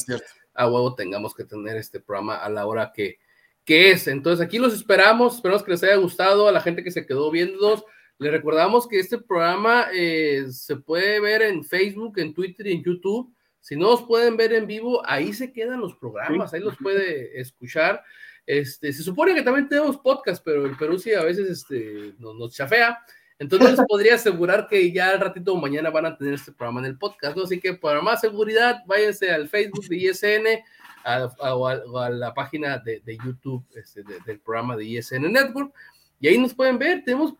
a 0.53 0.67
huevo 0.69 0.95
tengamos 0.95 1.35
que 1.35 1.45
tener 1.45 1.77
este 1.77 1.99
programa 1.99 2.37
a 2.37 2.49
la 2.49 2.65
hora 2.65 2.91
que, 2.93 3.19
que 3.63 3.91
es. 3.91 4.07
Entonces 4.07 4.45
aquí 4.45 4.57
los 4.57 4.73
esperamos, 4.73 5.35
esperamos 5.35 5.63
que 5.63 5.71
les 5.71 5.83
haya 5.83 5.95
gustado 5.95 6.47
a 6.47 6.51
la 6.51 6.61
gente 6.61 6.83
que 6.83 6.91
se 6.91 7.05
quedó 7.05 7.29
viéndonos. 7.31 7.85
Les 8.17 8.31
recordamos 8.31 8.87
que 8.87 8.99
este 8.99 9.19
programa 9.19 9.87
eh, 9.93 10.45
se 10.49 10.77
puede 10.77 11.19
ver 11.19 11.43
en 11.43 11.63
Facebook, 11.63 12.17
en 12.17 12.33
Twitter 12.33 12.67
y 12.67 12.73
en 12.73 12.83
YouTube. 12.83 13.31
Si 13.59 13.75
no 13.75 13.91
los 13.91 14.03
pueden 14.03 14.37
ver 14.37 14.53
en 14.53 14.65
vivo, 14.65 15.01
ahí 15.05 15.33
se 15.33 15.51
quedan 15.51 15.81
los 15.81 15.95
programas, 15.95 16.53
ahí 16.53 16.61
los 16.61 16.77
puede 16.77 17.39
escuchar. 17.39 18.03
Este, 18.45 18.93
se 18.93 19.03
supone 19.03 19.35
que 19.35 19.41
también 19.41 19.67
tenemos 19.67 19.97
podcast, 19.97 20.43
pero 20.43 20.65
el 20.65 20.77
Perú 20.77 20.97
sí 20.97 21.13
a 21.13 21.23
veces 21.23 21.49
este, 21.49 22.13
nos, 22.17 22.33
nos 22.35 22.55
chafea. 22.55 22.97
Entonces 23.39 23.79
podría 23.87 24.15
asegurar 24.15 24.67
que 24.67 24.91
ya 24.91 25.11
al 25.11 25.19
ratito 25.19 25.53
o 25.53 25.57
mañana 25.57 25.89
van 25.91 26.07
a 26.07 26.17
tener 26.17 26.33
este 26.33 26.51
programa 26.51 26.79
en 26.79 26.87
el 26.87 26.97
podcast, 26.97 27.37
¿no? 27.37 27.43
Así 27.43 27.59
que 27.59 27.73
para 27.73 28.01
más 28.01 28.21
seguridad, 28.21 28.83
váyanse 28.87 29.29
al 29.29 29.47
Facebook 29.47 29.85
de 29.87 29.97
ISN 29.97 30.47
a, 31.03 31.15
a- 31.15 31.29
a- 31.51 32.05
a 32.05 32.09
la 32.09 32.33
página 32.33 32.79
de, 32.79 32.99
de 33.01 33.17
YouTube 33.23 33.63
este, 33.75 34.01
de- 34.03 34.19
del 34.25 34.39
programa 34.39 34.75
de 34.75 34.85
ISN 34.85 35.31
Network 35.31 35.71
y 36.19 36.27
ahí 36.27 36.37
nos 36.39 36.53
pueden 36.55 36.79
ver. 36.79 37.03
Tenemos 37.03 37.35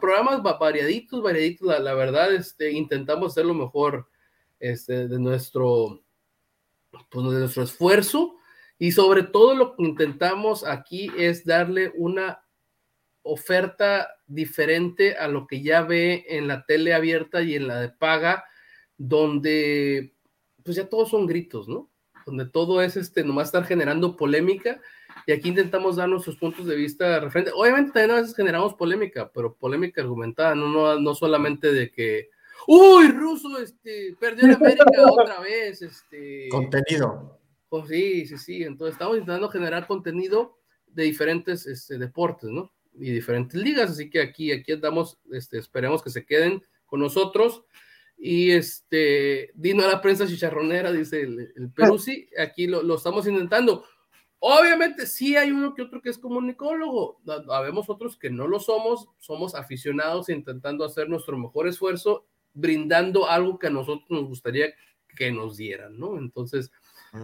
programas 0.00 0.40
va- 0.44 0.58
variaditos, 0.58 1.22
variaditos. 1.22 1.68
La, 1.68 1.78
la 1.78 1.94
verdad, 1.94 2.34
este, 2.34 2.72
intentamos 2.72 3.32
hacer 3.32 3.46
lo 3.46 3.54
mejor 3.54 4.08
este, 4.58 5.06
de 5.06 5.18
nuestro, 5.20 6.02
pues, 7.10 7.30
de 7.30 7.38
nuestro 7.38 7.62
esfuerzo 7.62 8.34
y 8.76 8.90
sobre 8.90 9.22
todo 9.22 9.54
lo 9.54 9.76
que 9.76 9.84
intentamos 9.84 10.64
aquí 10.64 11.12
es 11.16 11.44
darle 11.44 11.92
una 11.96 12.40
oferta 13.28 14.16
diferente 14.26 15.16
a 15.16 15.28
lo 15.28 15.46
que 15.46 15.60
ya 15.62 15.82
ve 15.82 16.24
en 16.28 16.48
la 16.48 16.64
tele 16.64 16.94
abierta 16.94 17.42
y 17.42 17.54
en 17.54 17.68
la 17.68 17.78
de 17.78 17.90
paga, 17.90 18.44
donde 18.96 20.14
pues 20.64 20.76
ya 20.76 20.88
todos 20.88 21.10
son 21.10 21.26
gritos, 21.26 21.68
¿no? 21.68 21.90
Donde 22.24 22.46
todo 22.46 22.82
es 22.82 22.96
este, 22.96 23.24
nomás 23.24 23.48
estar 23.48 23.64
generando 23.64 24.16
polémica 24.16 24.80
y 25.26 25.32
aquí 25.32 25.50
intentamos 25.50 25.96
dar 25.96 26.08
nuestros 26.08 26.36
puntos 26.36 26.66
de 26.66 26.76
vista 26.76 27.20
referente. 27.20 27.52
Obviamente 27.54 27.92
también 27.92 28.12
a 28.12 28.20
veces 28.20 28.34
generamos 28.34 28.74
polémica, 28.74 29.30
pero 29.32 29.54
polémica 29.54 30.00
argumentada, 30.00 30.54
no, 30.54 30.68
no, 30.68 30.98
no 30.98 31.14
solamente 31.14 31.70
de 31.70 31.90
que, 31.90 32.30
uy, 32.66 33.08
ruso, 33.08 33.58
este, 33.58 34.16
perdió 34.18 34.46
en 34.46 34.54
América 34.54 34.84
otra 35.12 35.40
vez, 35.40 35.82
este... 35.82 36.48
Contenido. 36.50 37.38
Sí, 37.86 38.26
sí, 38.26 38.38
sí. 38.38 38.62
Entonces 38.62 38.94
estamos 38.94 39.18
intentando 39.18 39.50
generar 39.50 39.86
contenido 39.86 40.58
de 40.86 41.02
diferentes 41.04 41.66
este, 41.66 41.98
deportes, 41.98 42.48
¿no? 42.48 42.72
Y 43.00 43.10
diferentes 43.10 43.60
ligas. 43.60 43.90
Así 43.90 44.10
que 44.10 44.20
aquí, 44.20 44.52
aquí 44.52 44.72
andamos, 44.72 45.18
este, 45.32 45.58
esperemos 45.58 46.02
que 46.02 46.10
se 46.10 46.24
queden 46.24 46.62
con 46.86 47.00
nosotros. 47.00 47.64
Y 48.16 48.50
este, 48.50 49.52
Dino 49.54 49.84
a 49.84 49.88
la 49.88 50.00
prensa 50.00 50.26
chicharronera, 50.26 50.92
dice 50.92 51.20
el, 51.20 51.52
el 51.56 51.70
Perú, 51.70 51.98
sí, 51.98 52.28
aquí 52.38 52.66
lo, 52.66 52.82
lo 52.82 52.96
estamos 52.96 53.26
intentando. 53.26 53.84
Obviamente 54.40 55.06
sí 55.06 55.36
hay 55.36 55.50
uno 55.50 55.74
que 55.74 55.82
otro 55.82 56.00
que 56.00 56.10
es 56.10 56.18
comunicólogo, 56.18 57.20
habemos 57.50 57.90
otros 57.90 58.16
que 58.16 58.30
no 58.30 58.46
lo 58.46 58.60
somos, 58.60 59.08
somos 59.18 59.56
aficionados 59.56 60.28
intentando 60.28 60.84
hacer 60.84 61.08
nuestro 61.08 61.36
mejor 61.36 61.66
esfuerzo, 61.66 62.24
brindando 62.54 63.28
algo 63.28 63.58
que 63.58 63.66
a 63.66 63.70
nosotros 63.70 64.06
nos 64.10 64.26
gustaría 64.26 64.72
que 65.16 65.32
nos 65.32 65.56
dieran, 65.56 65.98
¿no? 65.98 66.18
Entonces, 66.18 66.70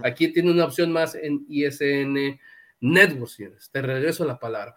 Aquí 0.02 0.28
tiene 0.28 0.50
una 0.50 0.64
opción 0.64 0.92
más 0.92 1.14
en 1.14 1.44
ISN 1.48 2.38
Network, 2.80 3.30
señores. 3.30 3.70
Te 3.70 3.82
regreso 3.82 4.24
la 4.24 4.38
palabra. 4.38 4.74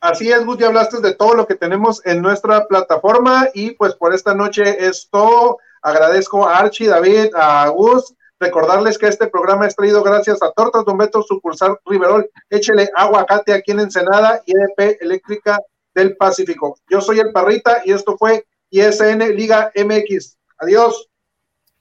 Así 0.00 0.32
es, 0.32 0.40
ya 0.58 0.68
hablaste 0.68 1.00
de 1.00 1.14
todo 1.14 1.34
lo 1.34 1.46
que 1.46 1.54
tenemos 1.54 2.00
en 2.06 2.22
nuestra 2.22 2.66
plataforma 2.66 3.48
y 3.52 3.72
pues 3.72 3.94
por 3.94 4.14
esta 4.14 4.34
noche 4.34 4.86
es 4.86 5.08
todo. 5.10 5.58
Agradezco 5.82 6.46
a 6.46 6.58
Archie, 6.58 6.88
David, 6.88 7.34
a 7.34 7.68
Gus. 7.68 8.14
Recordarles 8.38 8.96
que 8.96 9.08
este 9.08 9.26
programa 9.26 9.66
es 9.66 9.76
traído 9.76 10.02
gracias 10.02 10.42
a 10.42 10.52
Tortas 10.52 10.86
Don 10.86 10.96
Beto, 10.96 11.22
sucursal 11.22 11.78
Riverol. 11.84 12.30
Échele 12.48 12.88
aguacate 12.96 13.52
aquí 13.52 13.72
en 13.72 13.80
Ensenada 13.80 14.42
y 14.46 14.52
EDP 14.52 15.02
Eléctrica 15.02 15.58
del 15.94 16.16
Pacífico. 16.16 16.78
Yo 16.88 17.02
soy 17.02 17.18
el 17.18 17.32
Parrita 17.32 17.82
y 17.84 17.92
esto 17.92 18.16
fue 18.16 18.46
ISN 18.70 19.36
Liga 19.36 19.70
MX. 19.76 20.38
Adiós. 20.56 21.10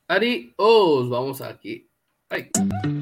Ari, 0.09 0.53
os 0.57 1.09
vamos 1.09 1.39
aquí. 1.39 1.87
Bye. 2.29 2.98